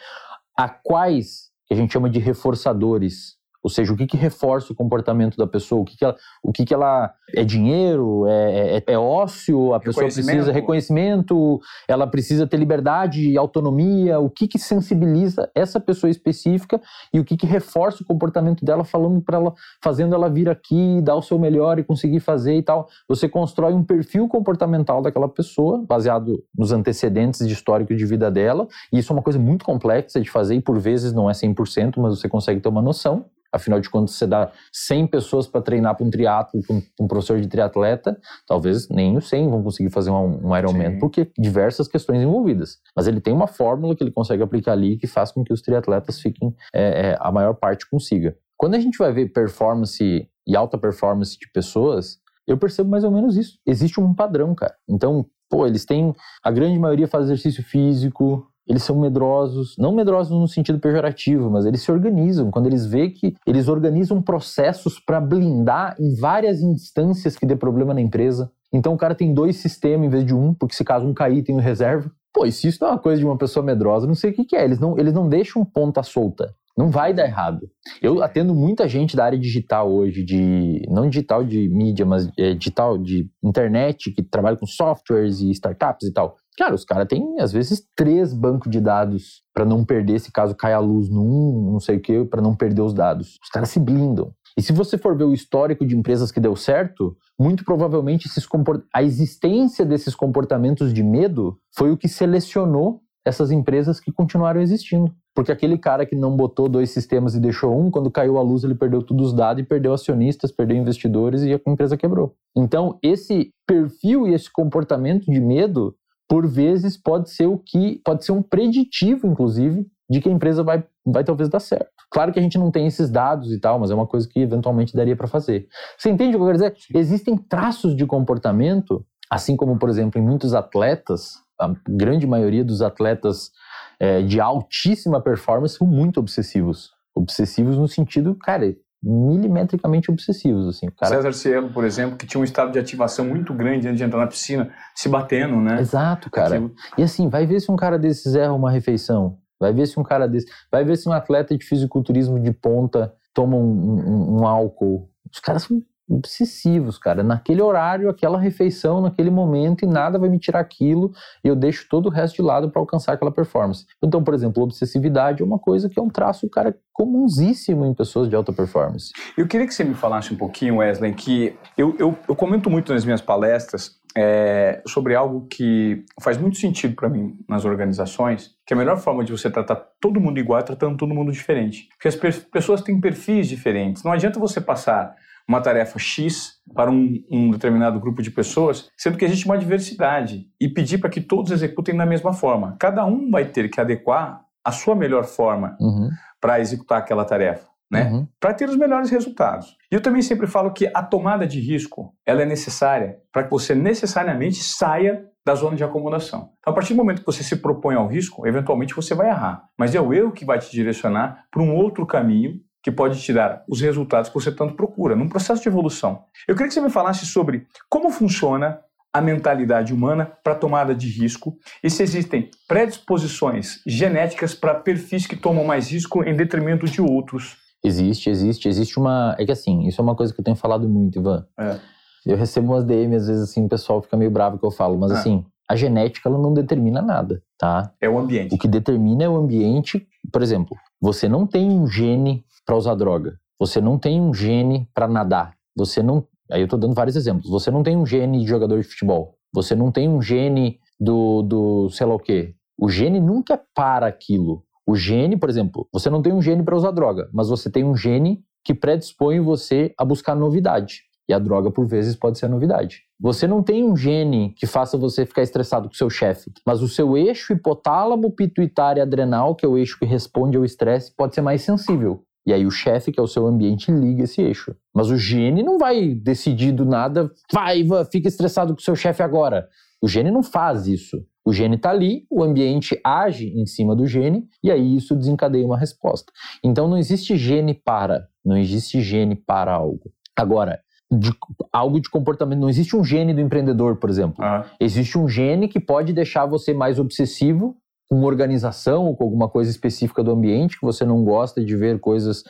a 0.57 0.69
quais 0.69 1.49
que 1.67 1.73
a 1.73 1.77
gente 1.77 1.91
chama 1.91 2.09
de 2.09 2.19
reforçadores 2.19 3.37
ou 3.65 3.69
seja, 3.69 3.91
o 3.91 3.97
que, 3.97 4.05
que 4.05 4.15
reforça 4.15 4.71
o 4.71 4.75
comportamento 4.75 5.35
da 5.37 5.47
pessoa, 5.47 5.81
o 5.81 5.85
que, 5.85 5.97
que, 5.97 6.05
ela, 6.05 6.15
o 6.43 6.53
que, 6.53 6.63
que 6.63 6.71
ela 6.71 7.11
é 7.33 7.43
dinheiro, 7.43 8.27
é, 8.27 8.77
é, 8.77 8.93
é 8.93 8.95
ócio, 8.95 9.73
a 9.73 9.79
pessoa 9.79 10.05
precisa 10.05 10.51
reconhecimento, 10.51 11.59
ela 11.87 12.05
precisa 12.05 12.45
ter 12.45 12.57
liberdade 12.57 13.27
e 13.27 13.35
autonomia, 13.35 14.19
o 14.19 14.29
que, 14.29 14.47
que 14.47 14.59
sensibiliza 14.59 15.49
essa 15.55 15.79
pessoa 15.79 16.11
específica? 16.11 16.79
E 17.11 17.19
o 17.19 17.25
que, 17.25 17.35
que 17.35 17.47
reforça 17.47 18.03
o 18.03 18.05
comportamento 18.05 18.63
dela, 18.63 18.83
falando 18.83 19.19
para 19.19 19.37
ela, 19.37 19.51
fazendo 19.83 20.13
ela 20.13 20.29
vir 20.29 20.47
aqui, 20.47 21.01
dar 21.01 21.15
o 21.15 21.21
seu 21.23 21.39
melhor 21.39 21.79
e 21.79 21.83
conseguir 21.83 22.19
fazer 22.19 22.55
e 22.57 22.61
tal. 22.61 22.87
Você 23.09 23.27
constrói 23.27 23.73
um 23.73 23.83
perfil 23.83 24.27
comportamental 24.27 25.01
daquela 25.01 25.27
pessoa, 25.27 25.83
baseado 25.87 26.43
nos 26.55 26.71
antecedentes 26.71 27.47
de 27.47 27.53
histórico 27.55 27.95
de 27.95 28.05
vida 28.05 28.29
dela, 28.29 28.67
e 28.93 28.99
isso 28.99 29.11
é 29.11 29.15
uma 29.15 29.23
coisa 29.23 29.39
muito 29.39 29.65
complexa 29.65 30.21
de 30.21 30.29
fazer 30.29 30.53
e 30.53 30.61
por 30.61 30.77
vezes 30.77 31.13
não 31.13 31.27
é 31.27 31.33
100%, 31.33 31.95
mas 31.97 32.19
você 32.19 32.29
consegue 32.29 32.61
ter 32.61 32.69
uma 32.69 32.81
noção. 32.83 33.25
Afinal 33.55 33.79
de 33.79 33.89
contas, 33.89 34.15
você 34.15 34.27
dá 34.27 34.51
100 34.73 35.07
pessoas 35.07 35.47
para 35.47 35.61
treinar 35.61 35.95
para 35.95 36.05
um 36.05 36.09
triatlo, 36.09 36.61
para 36.61 36.75
um, 36.75 36.81
um, 36.99 37.07
professor 37.07 37.39
de 37.39 37.47
triatleta, 37.47 38.19
talvez 38.45 38.89
nem 38.89 39.15
os 39.15 39.29
100 39.29 39.49
vão 39.49 39.63
conseguir 39.63 39.89
fazer 39.89 40.09
um, 40.09 40.49
um 40.49 40.57
Ironman, 40.57 40.91
Sim. 40.91 40.99
porque 40.99 41.31
diversas 41.37 41.87
questões 41.87 42.21
envolvidas. 42.21 42.79
Mas 42.93 43.07
ele 43.07 43.21
tem 43.21 43.33
uma 43.33 43.47
fórmula 43.47 43.95
que 43.95 44.03
ele 44.03 44.11
consegue 44.11 44.43
aplicar 44.43 44.73
ali 44.73 44.97
que 44.97 45.07
faz 45.07 45.31
com 45.31 45.41
que 45.41 45.53
os 45.53 45.61
triatletas 45.61 46.19
fiquem, 46.19 46.53
é, 46.73 47.11
é, 47.11 47.17
a 47.19 47.31
maior 47.31 47.53
parte 47.53 47.89
consiga. 47.89 48.35
Quando 48.57 48.75
a 48.75 48.79
gente 48.79 48.97
vai 48.97 49.13
ver 49.13 49.31
performance 49.31 50.29
e 50.45 50.55
alta 50.55 50.77
performance 50.77 51.37
de 51.39 51.49
pessoas, 51.53 52.19
eu 52.45 52.57
percebo 52.57 52.89
mais 52.89 53.05
ou 53.05 53.11
menos 53.11 53.37
isso. 53.37 53.57
Existe 53.65 54.01
um 54.01 54.13
padrão, 54.13 54.53
cara. 54.53 54.75
Então, 54.87 55.25
pô, 55.49 55.65
eles 55.65 55.85
têm, 55.85 56.13
a 56.43 56.51
grande 56.51 56.77
maioria 56.77 57.07
faz 57.07 57.25
exercício 57.25 57.63
físico, 57.63 58.45
eles 58.67 58.83
são 58.83 58.99
medrosos, 58.99 59.75
não 59.77 59.93
medrosos 59.93 60.37
no 60.37 60.47
sentido 60.47 60.79
pejorativo, 60.79 61.49
mas 61.51 61.65
eles 61.65 61.81
se 61.81 61.91
organizam. 61.91 62.49
Quando 62.49 62.65
eles 62.67 62.85
veem 62.85 63.11
que 63.11 63.35
eles 63.45 63.67
organizam 63.67 64.21
processos 64.21 64.99
para 64.99 65.21
blindar 65.21 65.95
em 65.99 66.15
várias 66.15 66.61
instâncias 66.61 67.35
que 67.35 67.45
dê 67.45 67.55
problema 67.55 67.93
na 67.93 68.01
empresa. 68.01 68.51
Então 68.73 68.93
o 68.93 68.97
cara 68.97 69.15
tem 69.15 69.33
dois 69.33 69.57
sistemas 69.57 70.07
em 70.07 70.09
vez 70.09 70.25
de 70.25 70.33
um, 70.33 70.53
porque 70.53 70.75
se 70.75 70.83
caso 70.83 71.05
um 71.05 71.13
cair, 71.13 71.43
tem 71.43 71.55
um 71.55 71.59
reserva. 71.59 72.11
Pô, 72.33 72.45
e 72.45 72.51
se 72.51 72.67
isso 72.67 72.79
não 72.81 72.89
é 72.89 72.91
uma 72.91 72.99
coisa 72.99 73.19
de 73.19 73.25
uma 73.25 73.37
pessoa 73.37 73.65
medrosa, 73.65 74.07
não 74.07 74.15
sei 74.15 74.31
o 74.31 74.33
que, 74.33 74.43
que 74.43 74.55
é. 74.55 74.65
Eles 74.65 74.79
não, 74.79 74.97
eles 74.97 75.13
não 75.13 75.29
deixam 75.29 75.63
ponta 75.63 76.03
solta. 76.03 76.53
Não 76.77 76.89
vai 76.89 77.13
dar 77.13 77.23
errado. 77.23 77.69
Eu 78.01 78.21
atendo 78.21 78.53
muita 78.53 78.89
gente 78.89 79.15
da 79.15 79.23
área 79.23 79.39
digital 79.39 79.89
hoje, 79.89 80.23
de 80.25 80.81
não 80.89 81.07
digital 81.07 81.41
de 81.41 81.69
mídia, 81.69 82.05
mas 82.05 82.29
é, 82.37 82.53
digital 82.53 82.97
de 82.97 83.29
internet, 83.41 84.11
que 84.11 84.21
trabalha 84.21 84.57
com 84.57 84.65
softwares 84.65 85.39
e 85.39 85.49
startups 85.51 86.09
e 86.09 86.11
tal. 86.11 86.35
Cara, 86.57 86.73
os 86.73 86.85
caras 86.85 87.07
têm, 87.07 87.39
às 87.39 87.51
vezes, 87.51 87.85
três 87.95 88.33
bancos 88.33 88.71
de 88.71 88.79
dados 88.79 89.43
para 89.53 89.65
não 89.65 89.83
perder, 89.83 90.19
se 90.19 90.31
caso 90.31 90.55
caia 90.55 90.77
a 90.77 90.79
luz 90.79 91.09
num, 91.09 91.71
não 91.71 91.79
sei 91.79 91.97
o 91.97 92.01
que, 92.01 92.23
para 92.25 92.41
não 92.41 92.55
perder 92.55 92.81
os 92.81 92.93
dados. 92.93 93.37
Os 93.43 93.49
caras 93.49 93.69
se 93.69 93.79
blindam. 93.79 94.31
E 94.57 94.61
se 94.61 94.71
você 94.71 94.97
for 94.97 95.17
ver 95.17 95.25
o 95.25 95.33
histórico 95.33 95.85
de 95.85 95.97
empresas 95.97 96.31
que 96.31 96.39
deu 96.39 96.55
certo, 96.55 97.17
muito 97.37 97.65
provavelmente 97.65 98.27
esses 98.27 98.47
a 98.93 99.03
existência 99.03 99.85
desses 99.85 100.15
comportamentos 100.15 100.93
de 100.93 101.03
medo 101.03 101.57
foi 101.75 101.91
o 101.91 101.97
que 101.97 102.07
selecionou 102.07 103.01
essas 103.25 103.51
empresas 103.51 103.99
que 103.99 104.11
continuaram 104.11 104.61
existindo. 104.61 105.13
Porque 105.33 105.51
aquele 105.51 105.77
cara 105.77 106.05
que 106.05 106.15
não 106.15 106.37
botou 106.37 106.69
dois 106.69 106.91
sistemas 106.91 107.35
e 107.35 107.41
deixou 107.41 107.77
um, 107.77 107.91
quando 107.91 108.09
caiu 108.09 108.37
a 108.37 108.41
luz, 108.41 108.63
ele 108.63 108.75
perdeu 108.75 109.03
todos 109.03 109.27
os 109.27 109.33
dados 109.33 109.61
e 109.61 109.65
perdeu 109.65 109.91
acionistas, 109.93 110.51
perdeu 110.51 110.77
investidores 110.77 111.41
e 111.41 111.53
a 111.53 111.59
empresa 111.67 111.97
quebrou. 111.97 112.33
Então, 112.55 112.97
esse 113.03 113.49
perfil 113.67 114.25
e 114.27 114.33
esse 114.33 114.49
comportamento 114.49 115.29
de 115.29 115.41
medo 115.41 115.93
por 116.27 116.47
vezes 116.47 116.97
pode 116.97 117.29
ser 117.29 117.47
o 117.47 117.57
que 117.57 118.01
pode 118.03 118.25
ser 118.25 118.31
um 118.31 118.41
preditivo, 118.41 119.27
inclusive, 119.27 119.85
de 120.09 120.21
que 120.21 120.29
a 120.29 120.31
empresa 120.31 120.63
vai, 120.63 120.83
vai 121.05 121.23
talvez 121.23 121.49
dar 121.49 121.59
certo. 121.59 121.89
Claro 122.11 122.31
que 122.31 122.39
a 122.39 122.41
gente 122.41 122.57
não 122.57 122.71
tem 122.71 122.87
esses 122.87 123.09
dados 123.09 123.51
e 123.51 123.59
tal, 123.59 123.79
mas 123.79 123.91
é 123.91 123.95
uma 123.95 124.07
coisa 124.07 124.27
que 124.27 124.39
eventualmente 124.39 124.95
daria 124.95 125.15
para 125.15 125.27
fazer. 125.27 125.67
Você 125.97 126.09
entende 126.09 126.35
o 126.35 126.39
que 126.39 126.43
eu 126.43 126.47
quero 126.47 126.57
dizer? 126.57 126.75
Existem 126.93 127.37
traços 127.37 127.95
de 127.95 128.05
comportamento, 128.05 129.05
assim 129.29 129.55
como, 129.55 129.77
por 129.77 129.89
exemplo, 129.89 130.19
em 130.19 130.23
muitos 130.23 130.53
atletas, 130.53 131.33
a 131.59 131.73
grande 131.87 132.27
maioria 132.27 132.63
dos 132.63 132.81
atletas 132.81 133.51
é, 133.99 134.21
de 134.21 134.39
altíssima 134.39 135.21
performance 135.21 135.77
são 135.77 135.87
muito 135.87 136.19
obsessivos. 136.19 136.91
Obsessivos 137.15 137.77
no 137.77 137.87
sentido, 137.87 138.35
cara, 138.35 138.75
milimetricamente 139.05 140.09
obsessivos. 140.09 140.67
Assim. 140.67 140.87
Cara... 140.97 141.15
César 141.15 141.33
Cielo, 141.33 141.69
por 141.69 141.85
exemplo, 141.85 142.17
que 142.17 142.25
tinha 142.25 142.41
um 142.41 142.43
estado 142.43 142.71
de 142.71 142.79
ativação 142.79 143.25
muito 143.25 143.53
grande 143.53 143.87
antes 143.87 143.99
de 143.99 144.03
entrar 144.03 144.19
na 144.19 144.27
piscina, 144.27 144.73
se 144.95 145.07
batendo, 145.07 145.57
né? 145.57 145.79
Exato, 145.79 146.31
cara. 146.31 146.55
Aquilo. 146.55 146.73
E 146.97 147.03
assim, 147.03 147.29
vai 147.29 147.45
ver 147.45 147.59
se 147.59 147.71
um 147.71 147.75
cara 147.75 147.99
desses 147.99 148.35
erra 148.35 148.53
uma 148.53 148.71
refeição. 148.71 149.37
Vai 149.59 149.71
ver 149.71 149.85
se 149.85 149.99
um 149.99 150.03
cara 150.03 150.27
desse. 150.27 150.47
Vai 150.71 150.83
ver 150.83 150.97
se 150.97 151.07
um 151.07 151.13
atleta 151.13 151.55
de 151.55 151.63
fisiculturismo 151.63 152.39
de 152.39 152.51
ponta 152.51 153.13
toma 153.33 153.55
um, 153.55 153.61
um, 153.61 154.41
um 154.41 154.47
álcool. 154.47 155.09
Os 155.31 155.39
caras 155.39 155.63
são 155.63 155.81
obsessivos, 156.07 156.97
cara. 156.97 157.23
Naquele 157.23 157.61
horário, 157.61 158.09
aquela 158.09 158.39
refeição, 158.39 159.01
naquele 159.01 159.29
momento, 159.29 159.83
e 159.83 159.87
nada 159.87 160.19
vai 160.19 160.29
me 160.29 160.39
tirar 160.39 160.59
aquilo, 160.59 161.11
e 161.43 161.47
eu 161.47 161.55
deixo 161.55 161.87
todo 161.89 162.07
o 162.07 162.11
resto 162.11 162.35
de 162.35 162.41
lado 162.41 162.69
para 162.69 162.81
alcançar 162.81 163.13
aquela 163.13 163.31
performance. 163.31 163.85
Então, 164.03 164.23
por 164.23 164.33
exemplo, 164.33 164.63
obsessividade 164.63 165.41
é 165.41 165.45
uma 165.45 165.59
coisa 165.59 165.89
que 165.89 165.99
é 165.99 166.03
um 166.03 166.09
traço, 166.09 166.49
cara, 166.49 166.77
comunsíssimo 166.93 167.85
em 167.85 167.93
pessoas 167.93 168.29
de 168.29 168.35
alta 168.35 168.53
performance. 168.53 169.11
Eu 169.37 169.47
queria 169.47 169.67
que 169.67 169.73
você 169.73 169.83
me 169.83 169.95
falasse 169.95 170.33
um 170.33 170.37
pouquinho, 170.37 170.77
Wesley, 170.77 171.13
que 171.13 171.57
eu, 171.77 171.95
eu, 171.99 172.17
eu 172.27 172.35
comento 172.35 172.69
muito 172.69 172.93
nas 172.93 173.03
minhas 173.03 173.21
palestras 173.21 173.99
é, 174.17 174.81
sobre 174.87 175.13
algo 175.13 175.45
que 175.47 176.05
faz 176.21 176.37
muito 176.37 176.57
sentido 176.57 176.95
para 176.95 177.09
mim 177.09 177.37
nas 177.49 177.65
organizações, 177.65 178.51
que 178.65 178.73
a 178.73 178.77
melhor 178.77 178.97
forma 178.97 179.25
de 179.25 179.31
você 179.31 179.49
tratar 179.49 179.75
todo 179.99 180.21
mundo 180.21 180.39
igual 180.39 180.59
é 180.59 180.63
tratando 180.63 180.95
todo 180.95 181.13
mundo 181.13 181.31
diferente. 181.31 181.89
Porque 181.89 182.07
as 182.07 182.37
pessoas 182.39 182.81
têm 182.81 182.99
perfis 183.01 183.47
diferentes. 183.47 184.03
Não 184.03 184.13
adianta 184.13 184.39
você 184.39 184.61
passar 184.61 185.13
uma 185.47 185.61
tarefa 185.61 185.99
X 185.99 186.59
para 186.73 186.89
um, 186.89 187.23
um, 187.29 187.51
determinado 187.51 187.99
grupo 187.99 188.21
de 188.21 188.31
pessoas, 188.31 188.89
sendo 188.97 189.17
que 189.17 189.25
existe 189.25 189.45
uma 189.45 189.57
diversidade 189.57 190.47
e 190.59 190.67
pedir 190.67 190.97
para 190.97 191.09
que 191.09 191.21
todos 191.21 191.51
executem 191.51 191.95
da 191.95 192.05
mesma 192.05 192.33
forma. 192.33 192.75
Cada 192.79 193.05
um 193.05 193.29
vai 193.29 193.45
ter 193.45 193.69
que 193.69 193.79
adequar 193.79 194.41
a 194.63 194.71
sua 194.71 194.95
melhor 194.95 195.25
forma 195.25 195.77
uhum. 195.79 196.09
para 196.41 196.59
executar 196.59 196.97
aquela 196.97 197.23
tarefa. 197.23 197.67
Né? 197.91 198.09
Uhum. 198.09 198.27
Para 198.39 198.53
ter 198.53 198.67
os 198.67 198.75
melhores 198.75 199.11
resultados. 199.11 199.77
E 199.91 199.95
eu 199.95 200.01
também 200.01 200.23
sempre 200.23 200.47
falo 200.47 200.73
que 200.73 200.89
a 200.91 201.03
tomada 201.03 201.45
de 201.45 201.59
risco 201.59 202.15
ela 202.25 202.41
é 202.41 202.45
necessária 202.45 203.19
para 203.31 203.43
que 203.43 203.51
você 203.51 203.75
necessariamente 203.75 204.63
saia 204.63 205.23
da 205.45 205.53
zona 205.53 205.77
de 205.77 205.83
acomodação. 205.83 206.49
Então, 206.59 206.73
a 206.73 206.73
partir 206.73 206.95
do 206.95 206.97
momento 206.97 207.19
que 207.19 207.25
você 207.25 207.43
se 207.43 207.57
propõe 207.57 207.93
ao 207.93 208.07
risco, 208.07 208.47
eventualmente 208.47 208.95
você 208.95 209.13
vai 209.13 209.29
errar. 209.29 209.65
Mas 209.77 209.93
é 209.93 210.01
o 210.01 210.11
erro 210.11 210.31
que 210.31 210.43
vai 210.43 210.57
te 210.57 210.71
direcionar 210.71 211.45
para 211.51 211.61
um 211.61 211.75
outro 211.75 212.03
caminho 212.07 212.59
que 212.85 212.91
pode 212.91 213.19
te 213.19 213.33
dar 213.33 213.63
os 213.67 213.81
resultados 213.81 214.29
que 214.29 214.35
você 214.35 214.51
tanto 214.51 214.75
procura, 214.75 215.15
num 215.15 215.27
processo 215.27 215.59
de 215.59 215.67
evolução. 215.67 216.21
Eu 216.47 216.53
queria 216.53 216.67
que 216.67 216.73
você 216.75 216.81
me 216.81 216.91
falasse 216.91 217.25
sobre 217.25 217.65
como 217.89 218.11
funciona 218.11 218.79
a 219.11 219.19
mentalidade 219.19 219.91
humana 219.91 220.31
para 220.43 220.53
tomada 220.53 220.93
de 220.93 221.07
risco 221.09 221.57
e 221.83 221.89
se 221.89 222.03
existem 222.03 222.51
predisposições 222.67 223.81
genéticas 223.87 224.53
para 224.53 224.75
perfis 224.75 225.25
que 225.25 225.35
tomam 225.35 225.65
mais 225.65 225.91
risco 225.91 226.23
em 226.23 226.35
detrimento 226.35 226.85
de 226.85 227.01
outros. 227.01 227.57
Existe, 227.83 228.29
existe, 228.29 228.69
existe 228.69 228.99
uma. 228.99 229.35
É 229.39 229.45
que 229.45 229.51
assim, 229.51 229.87
isso 229.87 229.99
é 229.99 230.03
uma 230.03 230.15
coisa 230.15 230.31
que 230.31 230.39
eu 230.39 230.45
tenho 230.45 230.55
falado 230.55 230.87
muito, 230.87 231.17
Ivan. 231.17 231.43
É. 231.59 231.79
Eu 232.23 232.37
recebo 232.37 232.71
umas 232.71 232.83
DM, 232.83 233.15
às 233.15 233.27
vezes, 233.27 233.49
assim, 233.49 233.65
o 233.65 233.69
pessoal 233.69 233.99
fica 233.99 234.15
meio 234.15 234.29
bravo 234.29 234.59
que 234.59 234.65
eu 234.65 234.71
falo, 234.71 234.95
mas 234.95 235.11
é. 235.11 235.15
assim, 235.15 235.43
a 235.67 235.75
genética 235.75 236.29
ela 236.29 236.37
não 236.37 236.53
determina 236.53 237.01
nada, 237.01 237.41
tá? 237.57 237.91
É 237.99 238.07
o 238.07 238.19
ambiente. 238.19 238.53
O 238.53 238.57
que 238.59 238.67
determina 238.67 239.23
é 239.23 239.29
o 239.29 239.35
ambiente. 239.35 240.07
Por 240.31 240.43
exemplo, 240.43 240.77
você 241.05 241.29
não 241.29 241.45
tem 241.45 241.69
um 241.69 241.85
gene 241.85 242.43
para 242.65 242.75
usar 242.75 242.95
droga. 242.95 243.39
Você 243.59 243.79
não 243.79 243.95
tem 243.99 244.19
um 244.19 244.33
gene 244.33 244.89
para 244.91 245.07
nadar. 245.07 245.55
Você 245.77 246.01
não. 246.01 246.27
Aí 246.51 246.61
eu 246.61 246.65
estou 246.65 246.79
dando 246.79 246.95
vários 246.95 247.15
exemplos. 247.15 247.47
Você 247.47 247.69
não 247.69 247.83
tem 247.83 247.95
um 247.95 248.07
gene 248.07 248.39
de 248.39 248.47
jogador 248.47 248.81
de 248.81 248.87
futebol. 248.87 249.35
Você 249.53 249.75
não 249.75 249.91
tem 249.91 250.09
um 250.09 250.19
gene 250.19 250.79
do, 250.99 251.43
do 251.43 251.89
sei 251.91 252.07
lá 252.07 252.15
o 252.15 252.19
quê. 252.19 252.55
O 252.75 252.89
gene 252.89 253.19
nunca 253.19 253.53
é 253.53 253.61
para 253.75 254.07
aquilo. 254.07 254.63
O 254.83 254.95
gene, 254.95 255.37
por 255.37 255.47
exemplo, 255.47 255.87
você 255.93 256.09
não 256.09 256.23
tem 256.23 256.33
um 256.33 256.41
gene 256.41 256.63
para 256.63 256.75
usar 256.75 256.89
droga, 256.89 257.29
mas 257.31 257.49
você 257.49 257.69
tem 257.69 257.83
um 257.83 257.95
gene 257.95 258.43
que 258.63 258.73
predispõe 258.73 259.39
você 259.39 259.93
a 259.99 260.03
buscar 260.03 260.33
novidade. 260.33 261.03
E 261.29 261.33
a 261.35 261.37
droga, 261.37 261.69
por 261.69 261.85
vezes, 261.85 262.15
pode 262.15 262.39
ser 262.39 262.47
novidade. 262.47 263.03
Você 263.19 263.47
não 263.47 263.63
tem 263.63 263.83
um 263.83 263.95
gene 263.95 264.53
que 264.57 264.65
faça 264.65 264.97
você 264.97 265.25
ficar 265.25 265.41
estressado 265.41 265.87
com 265.87 265.95
seu 265.95 266.09
chefe, 266.09 266.51
mas 266.65 266.81
o 266.81 266.87
seu 266.87 267.15
eixo 267.15 267.53
hipotálamo, 267.53 268.31
pituitário 268.31 269.01
adrenal, 269.01 269.55
que 269.55 269.65
é 269.65 269.69
o 269.69 269.77
eixo 269.77 269.97
que 269.97 270.05
responde 270.05 270.57
ao 270.57 270.65
estresse, 270.65 271.15
pode 271.15 271.33
ser 271.33 271.41
mais 271.41 271.61
sensível. 271.61 272.23
E 272.45 272.53
aí 272.53 272.65
o 272.65 272.71
chefe, 272.71 273.11
que 273.11 273.19
é 273.19 273.23
o 273.23 273.27
seu 273.27 273.47
ambiente, 273.47 273.91
liga 273.91 274.23
esse 274.23 274.41
eixo. 274.41 274.75
Mas 274.93 275.09
o 275.09 275.17
gene 275.17 275.63
não 275.63 275.77
vai 275.77 276.13
decidir 276.13 276.73
do 276.73 276.85
nada, 276.85 277.31
vai, 277.51 277.83
fica 278.11 278.27
estressado 278.27 278.73
com 278.73 278.81
seu 278.81 278.95
chefe 278.95 279.23
agora. 279.23 279.67
O 280.01 280.07
gene 280.07 280.29
não 280.29 280.43
faz 280.43 280.85
isso. 280.85 281.25
O 281.43 281.53
gene 281.53 281.75
está 281.77 281.91
ali, 281.91 282.25
o 282.29 282.43
ambiente 282.43 282.99
age 283.03 283.47
em 283.47 283.65
cima 283.65 283.95
do 283.95 284.05
gene, 284.05 284.47
e 284.63 284.69
aí 284.69 284.95
isso 284.95 285.15
desencadeia 285.15 285.65
uma 285.65 285.77
resposta. 285.77 286.31
Então 286.63 286.87
não 286.87 286.97
existe 286.97 287.37
gene 287.37 287.73
para, 287.73 288.27
não 288.43 288.57
existe 288.57 289.01
gene 289.01 289.35
para 289.35 289.73
algo. 289.73 290.11
Agora, 290.35 290.79
de, 291.11 291.31
algo 291.71 291.99
de 291.99 292.09
comportamento, 292.09 292.59
não 292.59 292.69
existe 292.69 292.95
um 292.95 293.03
gene 293.03 293.33
do 293.33 293.41
empreendedor, 293.41 293.97
por 293.97 294.09
exemplo. 294.09 294.43
Ah. 294.43 294.65
Existe 294.79 295.17
um 295.17 295.27
gene 295.27 295.67
que 295.67 295.79
pode 295.79 296.13
deixar 296.13 296.45
você 296.45 296.73
mais 296.73 296.99
obsessivo 296.99 297.75
com 298.09 298.21
organização 298.23 299.05
ou 299.05 299.15
com 299.15 299.23
alguma 299.23 299.49
coisa 299.49 299.69
específica 299.69 300.23
do 300.23 300.31
ambiente, 300.31 300.79
que 300.79 300.85
você 300.85 301.03
não 301.05 301.23
gosta 301.23 301.63
de 301.63 301.75
ver 301.75 301.99
coisas 301.99 302.43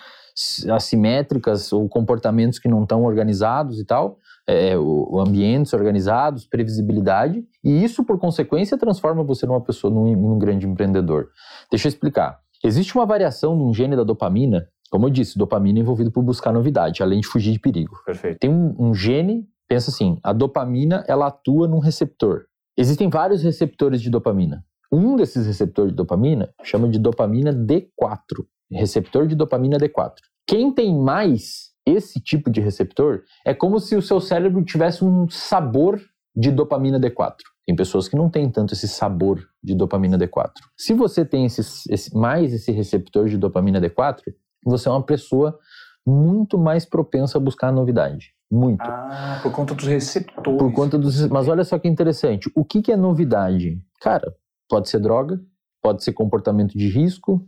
assimétricas 0.69 1.71
ou 1.71 1.87
comportamentos 1.87 2.59
que 2.59 2.67
não 2.67 2.83
estão 2.83 3.03
organizados 3.05 3.79
e 3.79 3.85
tal, 3.85 4.17
é, 4.47 4.77
o, 4.77 5.19
ambientes 5.19 5.73
organizados, 5.73 6.45
previsibilidade, 6.45 7.43
e 7.63 7.83
isso, 7.83 8.03
por 8.03 8.19
consequência, 8.19 8.77
transforma 8.77 9.23
você 9.23 9.45
numa 9.45 9.61
pessoa, 9.61 9.91
num, 9.91 10.13
num 10.13 10.37
grande 10.37 10.67
empreendedor. 10.67 11.29
Deixa 11.71 11.87
eu 11.87 11.89
explicar. 11.89 12.39
Existe 12.63 12.95
uma 12.95 13.05
variação 13.05 13.57
de 13.57 13.63
um 13.63 13.73
gene 13.73 13.95
da 13.95 14.03
dopamina, 14.03 14.67
como 14.89 15.07
eu 15.07 15.09
disse, 15.09 15.37
dopamina 15.37 15.79
é 15.79 15.81
envolvido 15.81 16.11
por 16.11 16.23
buscar 16.23 16.51
novidade, 16.51 17.01
além 17.01 17.19
de 17.19 17.27
fugir 17.27 17.51
de 17.51 17.59
perigo. 17.59 17.97
Perfeito. 18.05 18.39
Tem 18.39 18.49
um, 18.49 18.75
um 18.77 18.93
gene, 18.93 19.47
pensa 19.67 19.89
assim, 19.89 20.19
a 20.23 20.31
dopamina, 20.31 21.03
ela 21.07 21.27
atua 21.27 21.67
num 21.67 21.79
receptor. 21.79 22.45
Existem 22.77 23.09
vários 23.09 23.41
receptores 23.41 24.01
de 24.01 24.09
dopamina. 24.09 24.63
Um 24.91 25.15
desses 25.15 25.47
receptores 25.47 25.91
de 25.91 25.95
dopamina 25.95 26.49
chama 26.63 26.87
de 26.87 26.99
dopamina 26.99 27.51
D4, 27.51 28.45
receptor 28.71 29.27
de 29.27 29.35
dopamina 29.35 29.77
D4. 29.77 30.13
Quem 30.47 30.71
tem 30.71 30.95
mais 30.95 31.73
esse 31.85 32.19
tipo 32.19 32.49
de 32.49 32.61
receptor 32.61 33.23
é 33.45 33.53
como 33.53 33.79
se 33.79 33.95
o 33.95 34.01
seu 34.01 34.19
cérebro 34.19 34.63
tivesse 34.63 35.03
um 35.03 35.29
sabor 35.29 36.01
de 36.35 36.51
dopamina 36.51 36.99
D4. 36.99 37.35
Tem 37.65 37.75
pessoas 37.75 38.07
que 38.07 38.15
não 38.15 38.29
têm 38.29 38.49
tanto 38.49 38.73
esse 38.73 38.87
sabor 38.87 39.43
de 39.63 39.73
dopamina 39.73 40.17
D4. 40.17 40.51
Se 40.77 40.93
você 40.93 41.25
tem 41.25 41.45
esse, 41.45 41.61
esse, 41.91 42.15
mais 42.15 42.53
esse 42.53 42.71
receptor 42.71 43.27
de 43.27 43.37
dopamina 43.37 43.81
D4, 43.81 44.21
você 44.65 44.89
é 44.89 44.91
uma 44.91 45.03
pessoa 45.03 45.57
muito 46.05 46.57
mais 46.57 46.85
propensa 46.85 47.37
a 47.37 47.41
buscar 47.41 47.71
novidade. 47.71 48.33
Muito. 48.51 48.83
Ah, 48.83 49.39
por 49.41 49.51
conta 49.51 49.73
dos 49.73 49.85
receptores. 49.85 50.59
Por 50.59 50.71
conta 50.73 50.97
dos. 50.97 51.27
Mas 51.27 51.47
olha 51.47 51.63
só 51.63 51.79
que 51.79 51.87
interessante. 51.87 52.51
O 52.55 52.63
que, 52.63 52.81
que 52.81 52.91
é 52.91 52.97
novidade? 52.97 53.81
Cara, 53.99 54.33
Pode 54.69 54.89
ser 54.89 54.99
droga, 54.99 55.39
pode 55.81 56.03
ser 56.03 56.13
comportamento 56.13 56.77
de 56.77 56.89
risco, 56.89 57.45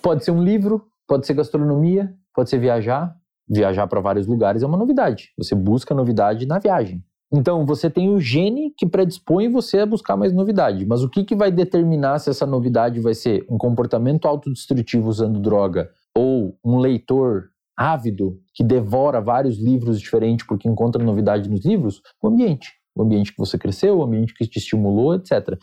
pode 0.00 0.24
ser 0.24 0.30
um 0.30 0.42
livro, 0.42 0.84
pode 1.06 1.26
ser 1.26 1.34
gastronomia, 1.34 2.14
pode 2.34 2.48
ser 2.48 2.58
viajar. 2.58 3.16
Viajar 3.48 3.88
para 3.88 4.00
vários 4.00 4.28
lugares 4.28 4.62
é 4.62 4.66
uma 4.66 4.78
novidade. 4.78 5.30
Você 5.36 5.56
busca 5.56 5.92
novidade 5.92 6.46
na 6.46 6.60
viagem. 6.60 7.02
Então, 7.32 7.66
você 7.66 7.90
tem 7.90 8.08
o 8.08 8.20
gene 8.20 8.72
que 8.76 8.86
predispõe 8.86 9.48
você 9.48 9.80
a 9.80 9.86
buscar 9.86 10.16
mais 10.16 10.32
novidade. 10.32 10.86
Mas 10.86 11.02
o 11.02 11.08
que, 11.08 11.24
que 11.24 11.34
vai 11.34 11.50
determinar 11.50 12.20
se 12.20 12.30
essa 12.30 12.46
novidade 12.46 13.00
vai 13.00 13.14
ser 13.14 13.44
um 13.50 13.58
comportamento 13.58 14.26
autodestrutivo 14.26 15.08
usando 15.08 15.40
droga 15.40 15.90
ou 16.16 16.58
um 16.64 16.78
leitor 16.78 17.50
ávido 17.76 18.38
que 18.54 18.62
devora 18.62 19.20
vários 19.20 19.58
livros 19.58 20.00
diferentes 20.00 20.46
porque 20.46 20.68
encontra 20.68 21.02
novidade 21.02 21.48
nos 21.48 21.64
livros? 21.64 22.00
O 22.22 22.28
ambiente 22.28 22.80
o 22.94 23.02
ambiente 23.02 23.32
que 23.32 23.38
você 23.38 23.56
cresceu, 23.56 23.98
o 23.98 24.02
ambiente 24.02 24.34
que 24.34 24.46
te 24.46 24.58
estimulou, 24.58 25.14
etc. 25.14 25.58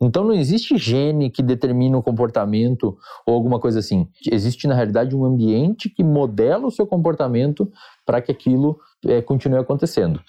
Então 0.00 0.24
não 0.24 0.34
existe 0.34 0.76
gene 0.76 1.30
que 1.30 1.42
determina 1.42 1.96
o 1.96 2.02
comportamento 2.02 2.96
ou 3.26 3.34
alguma 3.34 3.58
coisa 3.58 3.78
assim. 3.78 4.08
Existe, 4.30 4.66
na 4.66 4.74
realidade, 4.74 5.16
um 5.16 5.24
ambiente 5.24 5.88
que 5.88 6.02
modela 6.02 6.66
o 6.66 6.70
seu 6.70 6.86
comportamento 6.86 7.70
para 8.04 8.20
que 8.20 8.32
aquilo 8.32 8.78
é, 9.06 9.22
continue 9.22 9.58
acontecendo. 9.58 10.20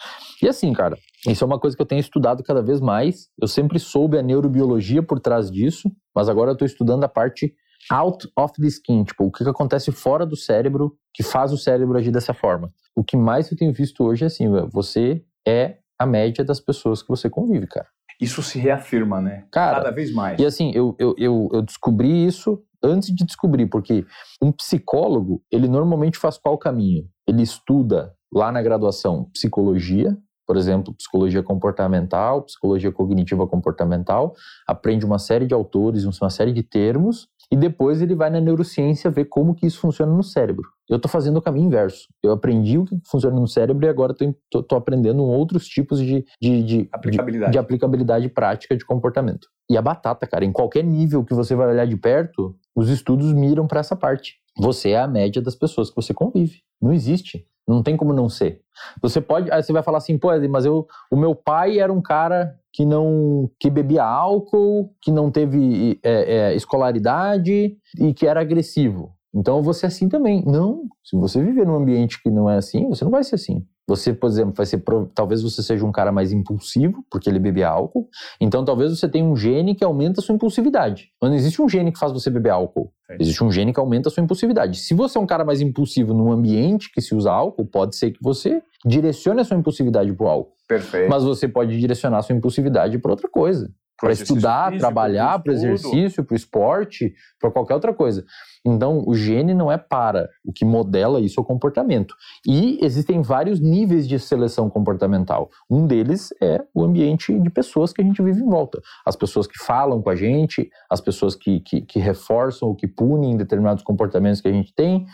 E 0.41 0.47
assim, 0.47 0.71
cara, 0.73 0.97
isso 1.27 1.43
é 1.43 1.47
uma 1.47 1.59
coisa 1.59 1.75
que 1.75 1.81
eu 1.81 1.87
tenho 1.87 1.99
estudado 1.99 2.43
cada 2.43 2.61
vez 2.61 2.79
mais. 2.79 3.29
Eu 3.39 3.47
sempre 3.47 3.79
soube 3.79 4.17
a 4.17 4.21
neurobiologia 4.21 5.01
por 5.01 5.19
trás 5.19 5.49
disso, 5.49 5.91
mas 6.15 6.29
agora 6.29 6.51
eu 6.51 6.53
estou 6.53 6.65
estudando 6.65 7.03
a 7.03 7.09
parte 7.09 7.53
out 7.91 8.27
of 8.37 8.53
the 8.59 8.67
skin, 8.67 9.03
tipo, 9.03 9.25
o 9.25 9.31
que, 9.31 9.43
que 9.43 9.49
acontece 9.49 9.91
fora 9.91 10.25
do 10.25 10.35
cérebro 10.35 10.95
que 11.13 11.23
faz 11.23 11.51
o 11.51 11.57
cérebro 11.57 11.97
agir 11.97 12.11
dessa 12.11 12.33
forma. 12.33 12.71
O 12.95 13.03
que 13.03 13.15
mais 13.15 13.51
eu 13.51 13.57
tenho 13.57 13.73
visto 13.73 14.03
hoje 14.03 14.23
é 14.23 14.27
assim, 14.27 14.47
você 14.71 15.23
é 15.47 15.77
a 15.99 16.05
média 16.05 16.43
das 16.43 16.59
pessoas 16.59 17.01
que 17.01 17.09
você 17.09 17.29
convive, 17.29 17.67
cara. 17.67 17.87
Isso 18.19 18.41
se 18.41 18.59
reafirma, 18.59 19.19
né? 19.19 19.45
Cara, 19.51 19.77
Cada 19.77 19.91
vez 19.91 20.13
mais. 20.13 20.39
E 20.39 20.45
assim, 20.45 20.71
eu, 20.73 20.95
eu, 20.99 21.15
eu, 21.17 21.49
eu 21.51 21.61
descobri 21.61 22.25
isso 22.25 22.61
antes 22.83 23.13
de 23.13 23.25
descobrir, 23.25 23.67
porque 23.67 24.05
um 24.41 24.51
psicólogo, 24.51 25.41
ele 25.51 25.67
normalmente 25.67 26.17
faz 26.17 26.37
qual 26.37 26.57
caminho? 26.57 27.07
Ele 27.27 27.41
estuda 27.41 28.13
lá 28.31 28.51
na 28.51 28.61
graduação 28.61 29.29
psicologia, 29.33 30.17
por 30.45 30.57
exemplo, 30.57 30.93
psicologia 30.93 31.41
comportamental, 31.41 32.43
psicologia 32.43 32.91
cognitiva 32.91 33.47
comportamental, 33.47 34.33
aprende 34.67 35.05
uma 35.05 35.17
série 35.17 35.47
de 35.47 35.53
autores, 35.53 36.03
uma 36.03 36.29
série 36.29 36.51
de 36.51 36.61
termos, 36.61 37.29
e 37.51 37.55
depois 37.55 38.01
ele 38.01 38.15
vai 38.15 38.29
na 38.29 38.39
neurociência 38.39 39.11
ver 39.11 39.25
como 39.25 39.53
que 39.53 39.65
isso 39.65 39.79
funciona 39.79 40.11
no 40.11 40.23
cérebro. 40.23 40.67
Eu 40.89 40.97
estou 40.97 41.09
fazendo 41.09 41.37
o 41.37 41.41
caminho 41.41 41.67
inverso. 41.67 42.07
Eu 42.21 42.31
aprendi 42.31 42.77
o 42.77 42.85
que 42.85 42.99
funciona 43.05 43.39
no 43.39 43.47
cérebro 43.47 43.85
e 43.85 43.89
agora 43.89 44.13
estou 44.13 44.77
aprendendo 44.77 45.23
outros 45.23 45.65
tipos 45.65 45.99
de, 45.99 46.25
de, 46.41 46.63
de, 46.63 46.89
aplicabilidade. 46.91 47.51
de, 47.51 47.53
de 47.53 47.57
aplicabilidade 47.57 48.29
prática 48.29 48.75
de 48.75 48.85
comportamento. 48.85 49.47
E 49.69 49.77
a 49.77 49.81
batata, 49.81 50.27
cara, 50.27 50.43
em 50.43 50.51
qualquer 50.51 50.83
nível 50.83 51.23
que 51.23 51.33
você 51.33 51.55
vai 51.55 51.67
olhar 51.67 51.87
de 51.87 51.95
perto, 51.95 52.55
os 52.75 52.89
estudos 52.89 53.33
miram 53.33 53.67
para 53.67 53.79
essa 53.79 53.95
parte. 53.95 54.35
Você 54.57 54.91
é 54.91 54.99
a 54.99 55.07
média 55.07 55.41
das 55.41 55.55
pessoas 55.55 55.89
que 55.89 55.95
você 55.95 56.13
convive. 56.13 56.61
Não 56.81 56.93
existe. 56.93 57.47
Não 57.67 57.81
tem 57.81 57.95
como 57.95 58.13
não 58.13 58.27
ser. 58.27 58.61
Você 59.01 59.21
pode, 59.21 59.51
aí 59.51 59.61
você 59.63 59.71
vai 59.71 59.83
falar 59.83 59.99
assim, 59.99 60.17
pô, 60.17 60.29
mas 60.49 60.65
eu, 60.65 60.87
o 61.11 61.15
meu 61.15 61.33
pai 61.33 61.79
era 61.79 61.91
um 61.91 62.01
cara 62.01 62.55
que 62.71 62.85
não, 62.85 63.49
que 63.59 63.69
bebia 63.69 64.03
álcool, 64.03 64.93
que 65.01 65.11
não 65.11 65.31
teve 65.31 65.99
é, 66.03 66.35
é, 66.35 66.55
escolaridade 66.55 67.77
e 67.99 68.13
que 68.13 68.27
era 68.27 68.41
agressivo. 68.41 69.13
Então 69.33 69.61
vou 69.61 69.73
ser 69.73 69.87
assim 69.87 70.09
também. 70.09 70.43
Não, 70.45 70.83
se 71.03 71.15
você 71.15 71.41
viver 71.41 71.65
num 71.65 71.75
ambiente 71.75 72.21
que 72.21 72.29
não 72.29 72.49
é 72.49 72.57
assim, 72.57 72.87
você 72.89 73.03
não 73.03 73.11
vai 73.11 73.23
ser 73.23 73.35
assim. 73.35 73.65
Você, 73.87 74.13
por 74.13 74.27
exemplo, 74.27 74.53
vai 74.55 74.65
ser 74.65 74.81
talvez 75.13 75.41
você 75.41 75.61
seja 75.61 75.85
um 75.85 75.91
cara 75.91 76.11
mais 76.11 76.31
impulsivo, 76.31 77.03
porque 77.11 77.29
ele 77.29 77.39
bebe 77.39 77.63
álcool. 77.63 78.07
Então 78.39 78.63
talvez 78.63 78.97
você 78.97 79.09
tenha 79.09 79.25
um 79.25 79.35
gene 79.35 79.75
que 79.75 79.83
aumenta 79.83 80.21
a 80.21 80.23
sua 80.23 80.35
impulsividade. 80.35 81.11
Mas 81.21 81.31
não 81.31 81.37
existe 81.37 81.61
um 81.61 81.67
gene 81.67 81.91
que 81.91 81.99
faz 81.99 82.11
você 82.11 82.29
beber 82.29 82.51
álcool. 82.51 82.91
Existe 83.19 83.43
um 83.43 83.51
gene 83.51 83.73
que 83.73 83.79
aumenta 83.79 84.09
a 84.09 84.11
sua 84.11 84.23
impulsividade. 84.23 84.79
Se 84.79 84.93
você 84.93 85.17
é 85.17 85.21
um 85.21 85.25
cara 85.25 85.43
mais 85.43 85.61
impulsivo 85.61 86.13
num 86.13 86.31
ambiente 86.31 86.91
que 86.91 87.01
se 87.01 87.13
usa 87.13 87.31
álcool, 87.31 87.65
pode 87.65 87.95
ser 87.95 88.11
que 88.11 88.19
você 88.21 88.61
direcione 88.85 89.41
a 89.41 89.43
sua 89.43 89.57
impulsividade 89.57 90.11
para 90.13 90.25
o 90.25 90.29
álcool. 90.29 90.53
Perfeito. 90.67 91.09
Mas 91.09 91.23
você 91.23 91.47
pode 91.47 91.77
direcionar 91.79 92.19
a 92.19 92.21
sua 92.21 92.35
impulsividade 92.35 92.97
para 92.97 93.11
outra 93.11 93.29
coisa 93.29 93.69
para 94.03 94.13
estudar, 94.13 94.65
físico, 94.65 94.79
trabalhar, 94.79 95.39
para 95.39 95.53
exercício, 95.53 96.23
para 96.25 96.35
esporte, 96.35 97.13
para 97.39 97.49
qualquer 97.49 97.73
outra 97.73 97.93
coisa. 97.93 98.25
Então, 98.65 99.03
o 99.07 99.15
gene 99.15 99.53
não 99.53 99.71
é 99.71 99.77
para, 99.77 100.29
o 100.43 100.51
que 100.51 100.65
modela 100.65 101.21
isso 101.21 101.39
é 101.39 101.43
o 101.43 101.45
comportamento. 101.45 102.13
E 102.45 102.79
existem 102.83 103.21
vários 103.21 103.59
níveis 103.59 104.07
de 104.07 104.19
seleção 104.19 104.69
comportamental. 104.69 105.49
Um 105.69 105.87
deles 105.87 106.33
é 106.41 106.61
o 106.73 106.83
ambiente 106.83 107.37
de 107.39 107.49
pessoas 107.49 107.93
que 107.93 108.01
a 108.01 108.05
gente 108.05 108.21
vive 108.21 108.41
em 108.41 108.49
volta. 108.49 108.81
As 109.05 109.15
pessoas 109.15 109.47
que 109.47 109.57
falam 109.57 110.01
com 110.01 110.09
a 110.09 110.15
gente, 110.15 110.69
as 110.89 110.99
pessoas 110.99 111.35
que, 111.35 111.61
que, 111.61 111.81
que 111.81 111.99
reforçam 111.99 112.69
ou 112.69 112.75
que 112.75 112.87
punem 112.87 113.37
determinados 113.37 113.83
comportamentos 113.83 114.41
que 114.41 114.47
a 114.49 114.53
gente 114.53 114.73
tem. 114.73 115.05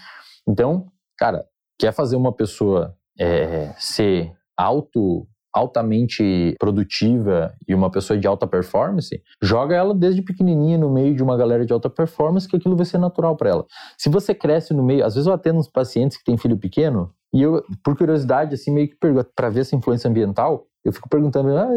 Então, 0.47 0.88
cara, 1.17 1.45
quer 1.78 1.91
fazer 1.91 2.15
uma 2.15 2.34
pessoa 2.34 2.95
é, 3.19 3.71
ser 3.78 4.34
auto 4.58 5.28
altamente 5.53 6.55
produtiva 6.59 7.53
e 7.67 7.73
uma 7.73 7.89
pessoa 7.89 8.17
de 8.17 8.27
alta 8.27 8.47
performance, 8.47 9.21
joga 9.41 9.75
ela 9.75 9.93
desde 9.93 10.21
pequenininha 10.21 10.77
no 10.77 10.89
meio 10.89 11.15
de 11.15 11.23
uma 11.23 11.35
galera 11.35 11.65
de 11.65 11.73
alta 11.73 11.89
performance 11.89 12.47
que 12.47 12.55
aquilo 12.55 12.75
vai 12.75 12.85
ser 12.85 12.97
natural 12.97 13.35
para 13.35 13.49
ela. 13.49 13.65
Se 13.97 14.09
você 14.09 14.33
cresce 14.33 14.73
no 14.73 14.83
meio, 14.83 15.05
às 15.05 15.15
vezes 15.15 15.27
eu 15.27 15.33
atendo 15.33 15.59
uns 15.59 15.69
pacientes 15.69 16.17
que 16.17 16.23
têm 16.23 16.38
filho 16.38 16.57
pequeno 16.57 17.13
e 17.33 17.41
eu, 17.41 17.63
por 17.83 17.95
curiosidade, 17.95 18.55
assim, 18.55 18.71
meio 18.71 18.89
que 18.89 18.95
pergunto, 18.95 19.29
para 19.35 19.49
ver 19.49 19.62
essa 19.62 19.75
influência 19.75 20.09
ambiental, 20.09 20.65
eu 20.83 20.91
fico 20.91 21.09
perguntando, 21.09 21.55
ah, 21.57 21.69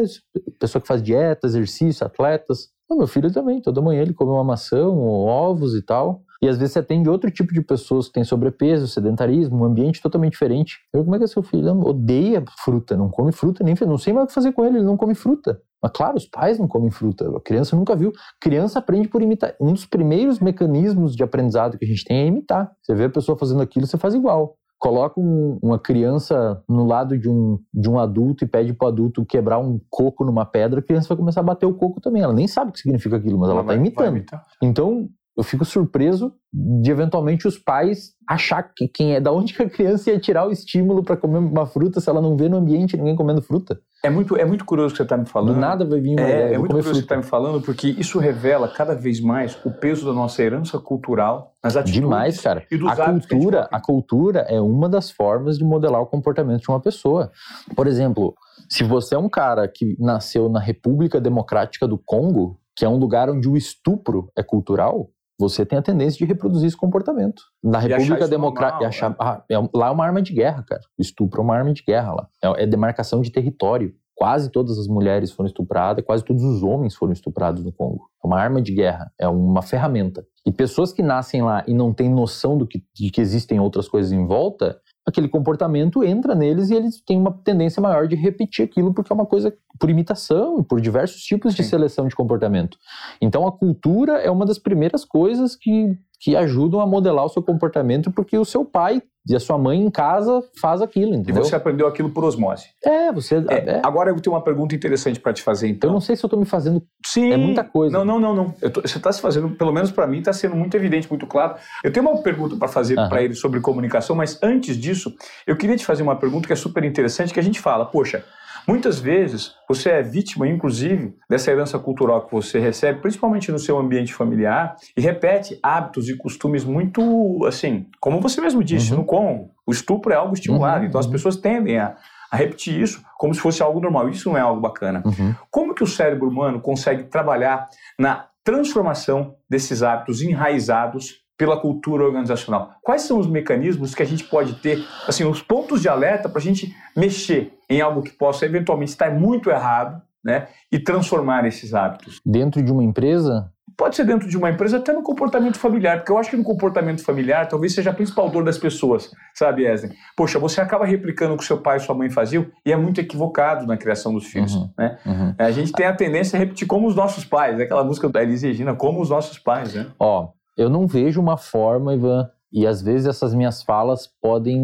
pessoa 0.59 0.81
que 0.81 0.87
faz 0.87 1.01
dieta, 1.01 1.45
exercício, 1.45 2.05
atletas. 2.05 2.69
Não, 2.89 2.97
meu 2.97 3.07
filho 3.07 3.31
também, 3.31 3.61
toda 3.61 3.81
manhã 3.81 4.01
ele 4.01 4.13
come 4.13 4.31
uma 4.31 4.43
maçã, 4.43 4.87
ovos 4.87 5.75
e 5.75 5.81
tal. 5.81 6.21
E 6.43 6.49
às 6.49 6.57
vezes 6.57 6.73
você 6.73 6.79
atende 6.79 7.07
outro 7.07 7.31
tipo 7.31 7.53
de 7.53 7.61
pessoas 7.61 8.07
que 8.07 8.13
têm 8.15 8.25
sobrepeso, 8.25 8.85
sedentarismo, 8.85 9.61
um 9.61 9.63
ambiente 9.63 10.01
totalmente 10.01 10.33
diferente. 10.33 10.79
Eu, 10.93 11.01
como 11.01 11.15
é 11.15 11.17
que 11.17 11.23
é 11.23 11.27
seu 11.27 11.41
filho? 11.41 11.71
odeia 11.87 12.43
fruta, 12.65 12.97
não 12.97 13.09
come 13.09 13.31
fruta 13.31 13.63
nem 13.63 13.73
não 13.87 13.97
sei 13.97 14.11
mais 14.11 14.25
o 14.25 14.27
que 14.27 14.33
fazer 14.33 14.51
com 14.51 14.65
ele, 14.65 14.79
ele 14.79 14.85
não 14.85 14.97
come 14.97 15.15
fruta. 15.15 15.61
Mas 15.81 15.93
claro, 15.93 16.17
os 16.17 16.25
pais 16.25 16.59
não 16.59 16.67
comem 16.67 16.91
fruta, 16.91 17.29
a 17.33 17.39
criança 17.39 17.77
nunca 17.77 17.95
viu. 17.95 18.11
Criança 18.41 18.79
aprende 18.79 19.07
por 19.07 19.21
imitar. 19.21 19.55
Um 19.57 19.71
dos 19.71 19.85
primeiros 19.85 20.41
mecanismos 20.41 21.15
de 21.15 21.23
aprendizado 21.23 21.77
que 21.77 21.85
a 21.85 21.87
gente 21.87 22.03
tem 22.03 22.23
é 22.23 22.25
imitar. 22.27 22.69
Você 22.81 22.93
vê 22.93 23.05
a 23.05 23.09
pessoa 23.09 23.37
fazendo 23.37 23.61
aquilo, 23.61 23.87
você 23.87 23.97
faz 23.97 24.13
igual 24.13 24.57
coloca 24.83 25.17
um, 25.17 25.57
uma 25.63 25.79
criança 25.79 26.61
no 26.67 26.85
lado 26.85 27.17
de 27.17 27.29
um, 27.29 27.57
de 27.73 27.89
um 27.89 27.97
adulto 27.97 28.43
e 28.43 28.47
pede 28.47 28.73
para 28.73 28.87
o 28.87 28.89
adulto 28.89 29.25
quebrar 29.25 29.57
um 29.57 29.79
coco 29.89 30.25
numa 30.25 30.45
pedra, 30.45 30.81
a 30.81 30.83
criança 30.83 31.07
vai 31.07 31.15
começar 31.15 31.39
a 31.39 31.43
bater 31.43 31.65
o 31.65 31.73
coco 31.73 32.01
também. 32.01 32.21
Ela 32.21 32.33
nem 32.33 32.49
sabe 32.49 32.69
o 32.69 32.73
que 32.73 32.79
significa 32.79 33.15
aquilo, 33.15 33.39
mas 33.39 33.49
ela 33.49 33.61
está 33.61 33.75
imitando. 33.75 34.25
Então, 34.61 35.07
eu 35.35 35.43
fico 35.43 35.65
surpreso 35.65 36.31
de 36.51 36.91
eventualmente 36.91 37.47
os 37.47 37.57
pais 37.57 38.13
achar 38.27 38.61
que 38.63 38.87
quem 38.87 39.15
é 39.15 39.19
da 39.19 39.31
onde 39.31 39.53
que 39.53 39.63
a 39.63 39.69
criança 39.69 40.11
ia 40.11 40.19
tirar 40.19 40.47
o 40.47 40.51
estímulo 40.51 41.03
para 41.03 41.17
comer 41.17 41.39
uma 41.39 41.65
fruta 41.65 41.99
se 41.99 42.09
ela 42.09 42.21
não 42.21 42.37
vê 42.37 42.47
no 42.47 42.57
ambiente 42.57 42.95
ninguém 42.95 43.15
comendo 43.15 43.41
fruta. 43.41 43.79
É 44.03 44.09
muito, 44.09 44.35
é 44.35 44.45
muito 44.45 44.65
curioso 44.65 44.89
o 44.89 44.91
que 44.91 44.97
você 44.97 45.03
está 45.03 45.17
me 45.17 45.25
falando. 45.25 45.55
Do 45.55 45.59
nada 45.59 45.85
vai 45.85 45.99
vir 45.99 46.11
uma 46.11 46.21
é, 46.21 46.29
ideia. 46.29 46.55
É 46.55 46.57
muito 46.57 46.71
curioso 46.71 46.89
o 46.89 46.91
que 46.91 46.97
você 46.97 47.03
está 47.03 47.17
me 47.17 47.23
falando, 47.23 47.61
porque 47.61 47.87
isso 47.87 48.19
revela 48.19 48.67
cada 48.67 48.93
vez 48.93 49.19
mais 49.19 49.57
o 49.65 49.71
peso 49.71 50.05
da 50.05 50.13
nossa 50.13 50.43
herança 50.43 50.77
cultural 50.77 51.55
nas 51.63 51.75
atitudes 51.75 52.01
Demais, 52.01 52.39
cara. 52.39 52.65
e 52.69 52.77
dos 52.77 52.91
a 52.91 53.05
cultura, 53.05 53.69
a, 53.71 53.77
a 53.77 53.81
cultura 53.81 54.39
é 54.41 54.59
uma 54.59 54.89
das 54.89 55.09
formas 55.09 55.57
de 55.57 55.63
modelar 55.63 56.01
o 56.01 56.05
comportamento 56.05 56.61
de 56.61 56.69
uma 56.69 56.81
pessoa. 56.81 57.31
Por 57.75 57.87
exemplo, 57.87 58.35
se 58.69 58.83
você 58.83 59.15
é 59.15 59.17
um 59.17 59.29
cara 59.29 59.67
que 59.67 59.95
nasceu 59.97 60.49
na 60.49 60.59
República 60.59 61.19
Democrática 61.19 61.87
do 61.87 61.97
Congo, 61.97 62.59
que 62.75 62.83
é 62.83 62.89
um 62.89 62.97
lugar 62.97 63.29
onde 63.29 63.47
o 63.47 63.55
estupro 63.55 64.31
é 64.35 64.43
cultural, 64.43 65.09
você 65.39 65.65
tem 65.65 65.79
a 65.79 65.81
tendência 65.81 66.17
de 66.17 66.25
reproduzir 66.25 66.67
esse 66.67 66.77
comportamento. 66.77 67.41
Na 67.63 67.79
República 67.79 68.27
Democrática, 68.27 69.09
né? 69.09 69.15
ah, 69.19 69.43
é, 69.49 69.57
lá 69.73 69.87
é 69.87 69.91
uma 69.91 70.05
arma 70.05 70.21
de 70.21 70.33
guerra, 70.33 70.63
cara. 70.63 70.81
O 70.97 71.01
estupro 71.01 71.41
é 71.41 71.43
uma 71.43 71.55
arma 71.55 71.73
de 71.73 71.83
guerra 71.83 72.13
lá. 72.13 72.27
É, 72.43 72.63
é 72.63 72.67
demarcação 72.67 73.21
de 73.21 73.31
território. 73.31 73.93
Quase 74.15 74.51
todas 74.51 74.77
as 74.77 74.87
mulheres 74.87 75.31
foram 75.31 75.47
estupradas, 75.47 76.05
quase 76.05 76.23
todos 76.23 76.43
os 76.43 76.61
homens 76.61 76.95
foram 76.95 77.11
estuprados 77.11 77.63
no 77.63 77.73
Congo. 77.73 78.09
É 78.23 78.27
uma 78.27 78.39
arma 78.39 78.61
de 78.61 78.73
guerra, 78.73 79.11
é 79.19 79.27
uma 79.27 79.61
ferramenta. 79.63 80.25
E 80.45 80.51
pessoas 80.51 80.93
que 80.93 81.01
nascem 81.01 81.41
lá 81.41 81.63
e 81.67 81.73
não 81.73 81.91
têm 81.91 82.09
noção 82.09 82.57
do 82.57 82.67
que, 82.67 82.83
de 82.93 83.09
que 83.09 83.19
existem 83.19 83.59
outras 83.59 83.87
coisas 83.89 84.11
em 84.11 84.25
volta, 84.25 84.79
aquele 85.05 85.27
comportamento 85.27 86.03
entra 86.03 86.33
neles 86.33 86.69
e 86.69 86.75
eles 86.75 87.01
têm 87.01 87.17
uma 87.17 87.31
tendência 87.31 87.81
maior 87.81 88.07
de 88.07 88.15
repetir 88.15 88.65
aquilo 88.65 88.93
porque 88.93 89.11
é 89.11 89.15
uma 89.15 89.25
coisa 89.25 89.53
por 89.79 89.89
imitação 89.89 90.59
e 90.59 90.63
por 90.63 90.79
diversos 90.79 91.21
tipos 91.21 91.53
de 91.53 91.63
seleção 91.63 92.07
de 92.07 92.15
comportamento. 92.15 92.77
Então 93.21 93.45
a 93.45 93.51
cultura 93.51 94.13
é 94.13 94.31
uma 94.31 94.45
das 94.45 94.57
primeiras 94.57 95.03
coisas 95.03 95.55
que, 95.55 95.97
que 96.19 96.35
ajudam 96.35 96.79
a 96.79 96.87
modelar 96.87 97.25
o 97.25 97.29
seu 97.29 97.43
comportamento 97.43 98.11
porque 98.11 98.37
o 98.37 98.45
seu 98.45 98.63
pai 98.63 99.01
e 99.27 99.35
a 99.35 99.39
sua 99.39 99.57
mãe 99.57 99.79
em 99.79 99.89
casa 99.89 100.43
faz 100.59 100.81
aquilo, 100.81 101.15
entendeu? 101.15 101.41
E 101.41 101.45
você 101.45 101.55
aprendeu 101.55 101.87
aquilo 101.87 102.09
por 102.09 102.23
osmose. 102.25 102.65
É, 102.83 103.11
você... 103.11 103.37
É, 103.47 103.77
é. 103.77 103.81
Agora 103.83 104.09
eu 104.09 104.19
tenho 104.19 104.35
uma 104.35 104.41
pergunta 104.41 104.75
interessante 104.75 105.19
para 105.19 105.31
te 105.31 105.41
fazer, 105.41 105.69
então. 105.69 105.89
Eu 105.89 105.93
não 105.93 106.01
sei 106.01 106.15
se 106.15 106.23
eu 106.23 106.27
estou 106.27 106.39
me 106.39 106.45
fazendo... 106.45 106.83
Sim. 107.05 107.31
É 107.31 107.37
muita 107.37 107.63
coisa. 107.63 107.97
Não, 107.97 108.03
não, 108.03 108.19
não. 108.19 108.35
não. 108.35 108.69
Tô, 108.69 108.81
você 108.81 108.97
está 108.97 109.11
se 109.11 109.21
fazendo, 109.21 109.49
pelo 109.51 109.71
menos 109.71 109.91
para 109.91 110.05
mim, 110.05 110.19
está 110.19 110.33
sendo 110.33 110.55
muito 110.55 110.75
evidente, 110.75 111.09
muito 111.09 111.25
claro. 111.25 111.55
Eu 111.83 111.91
tenho 111.91 112.07
uma 112.07 112.21
pergunta 112.21 112.55
para 112.55 112.67
fazer 112.67 112.95
para 112.95 113.21
ele 113.21 113.33
sobre 113.33 113.59
comunicação, 113.59 114.15
mas 114.15 114.37
antes 114.43 114.77
disso, 114.77 115.13
eu 115.47 115.55
queria 115.55 115.77
te 115.77 115.85
fazer 115.85 116.03
uma 116.03 116.15
pergunta 116.15 116.47
que 116.47 116.53
é 116.53 116.57
super 116.57 116.83
interessante, 116.83 117.33
que 117.33 117.39
a 117.39 117.43
gente 117.43 117.59
fala, 117.59 117.85
poxa, 117.85 118.25
Muitas 118.67 118.99
vezes 118.99 119.53
você 119.67 119.89
é 119.89 120.01
vítima, 120.01 120.47
inclusive, 120.47 121.15
dessa 121.29 121.51
herança 121.51 121.77
cultural 121.77 122.25
que 122.25 122.31
você 122.31 122.59
recebe, 122.59 123.01
principalmente 123.01 123.51
no 123.51 123.59
seu 123.59 123.77
ambiente 123.77 124.13
familiar, 124.13 124.75
e 124.95 125.01
repete 125.01 125.59
hábitos 125.61 126.07
e 126.09 126.17
costumes 126.17 126.63
muito, 126.63 127.45
assim, 127.45 127.87
como 127.99 128.21
você 128.21 128.39
mesmo 128.39 128.63
disse, 128.63 128.91
uhum. 128.91 128.99
no 128.99 129.05
Congo, 129.05 129.51
o 129.65 129.71
estupro 129.71 130.13
é 130.13 130.15
algo 130.15 130.33
estimulado, 130.33 130.81
uhum. 130.81 130.87
então 130.87 130.99
as 130.99 131.05
uhum. 131.05 131.11
pessoas 131.11 131.35
tendem 131.35 131.77
a, 131.77 131.95
a, 132.31 132.35
repetir 132.35 132.81
isso 132.81 133.03
como 133.17 133.33
se 133.33 133.39
fosse 133.39 133.61
algo 133.61 133.79
normal. 133.79 134.09
Isso 134.09 134.29
não 134.29 134.37
é 134.37 134.41
algo 134.41 134.61
bacana. 134.61 135.01
Uhum. 135.05 135.35
Como 135.49 135.73
que 135.73 135.83
o 135.83 135.87
cérebro 135.87 136.27
humano 136.27 136.59
consegue 136.59 137.03
trabalhar 137.03 137.67
na 137.97 138.27
transformação 138.43 139.35
desses 139.49 139.81
hábitos 139.81 140.21
enraizados 140.21 141.22
pela 141.37 141.59
cultura 141.59 142.03
organizacional. 142.03 142.71
Quais 142.81 143.03
são 143.03 143.19
os 143.19 143.27
mecanismos 143.27 143.95
que 143.95 144.03
a 144.03 144.05
gente 144.05 144.23
pode 144.23 144.55
ter, 144.55 144.79
assim, 145.07 145.23
os 145.23 145.41
pontos 145.41 145.81
de 145.81 145.89
alerta 145.89 146.29
para 146.29 146.39
a 146.39 146.43
gente 146.43 146.73
mexer 146.95 147.53
em 147.69 147.81
algo 147.81 148.01
que 148.01 148.11
possa 148.11 148.45
eventualmente 148.45 148.91
estar 148.91 149.11
muito 149.11 149.49
errado, 149.49 150.01
né, 150.23 150.47
e 150.71 150.79
transformar 150.79 151.45
esses 151.45 151.73
hábitos? 151.73 152.21
Dentro 152.25 152.61
de 152.61 152.71
uma 152.71 152.83
empresa? 152.83 153.51
Pode 153.75 153.95
ser 153.95 154.05
dentro 154.05 154.29
de 154.29 154.37
uma 154.37 154.51
empresa, 154.51 154.77
até 154.77 154.93
no 154.93 155.01
comportamento 155.01 155.57
familiar, 155.57 155.97
porque 155.97 156.11
eu 156.11 156.17
acho 156.17 156.29
que 156.29 156.37
no 156.37 156.43
comportamento 156.43 157.03
familiar 157.03 157.47
talvez 157.47 157.73
seja 157.73 157.89
a 157.89 157.93
principal 157.93 158.29
dor 158.29 158.43
das 158.43 158.57
pessoas, 158.57 159.09
sabe, 159.33 159.65
Eslen? 159.65 159.91
Poxa, 160.15 160.37
você 160.37 160.61
acaba 160.61 160.85
replicando 160.85 161.33
o 161.33 161.37
que 161.37 161.43
seu 161.43 161.57
pai 161.57 161.77
e 161.77 161.79
sua 161.79 161.95
mãe 161.95 162.09
faziam 162.09 162.45
e 162.63 162.71
é 162.71 162.77
muito 162.77 163.01
equivocado 163.01 163.65
na 163.65 163.75
criação 163.75 164.13
dos 164.13 164.27
filhos, 164.27 164.53
uhum, 164.53 164.69
né? 164.77 164.99
Uhum. 165.03 165.35
A 165.39 165.49
gente 165.49 165.71
tem 165.71 165.87
a 165.87 165.93
tendência 165.95 166.37
a 166.37 166.39
repetir 166.39 166.67
como 166.67 166.87
os 166.87 166.95
nossos 166.95 167.25
pais, 167.25 167.59
aquela 167.59 167.83
música 167.83 168.07
da 168.07 168.21
Elis 168.21 168.43
Regina, 168.43 168.75
como 168.75 169.01
os 169.01 169.09
nossos 169.09 169.39
pais, 169.39 169.73
né? 169.73 169.87
Ó, 169.99 170.29
eu 170.57 170.69
não 170.69 170.87
vejo 170.87 171.19
uma 171.19 171.37
forma, 171.37 171.93
Ivan, 171.93 172.29
e 172.51 172.67
às 172.67 172.81
vezes 172.81 173.07
essas 173.07 173.33
minhas 173.33 173.63
falas 173.63 174.07
podem 174.21 174.61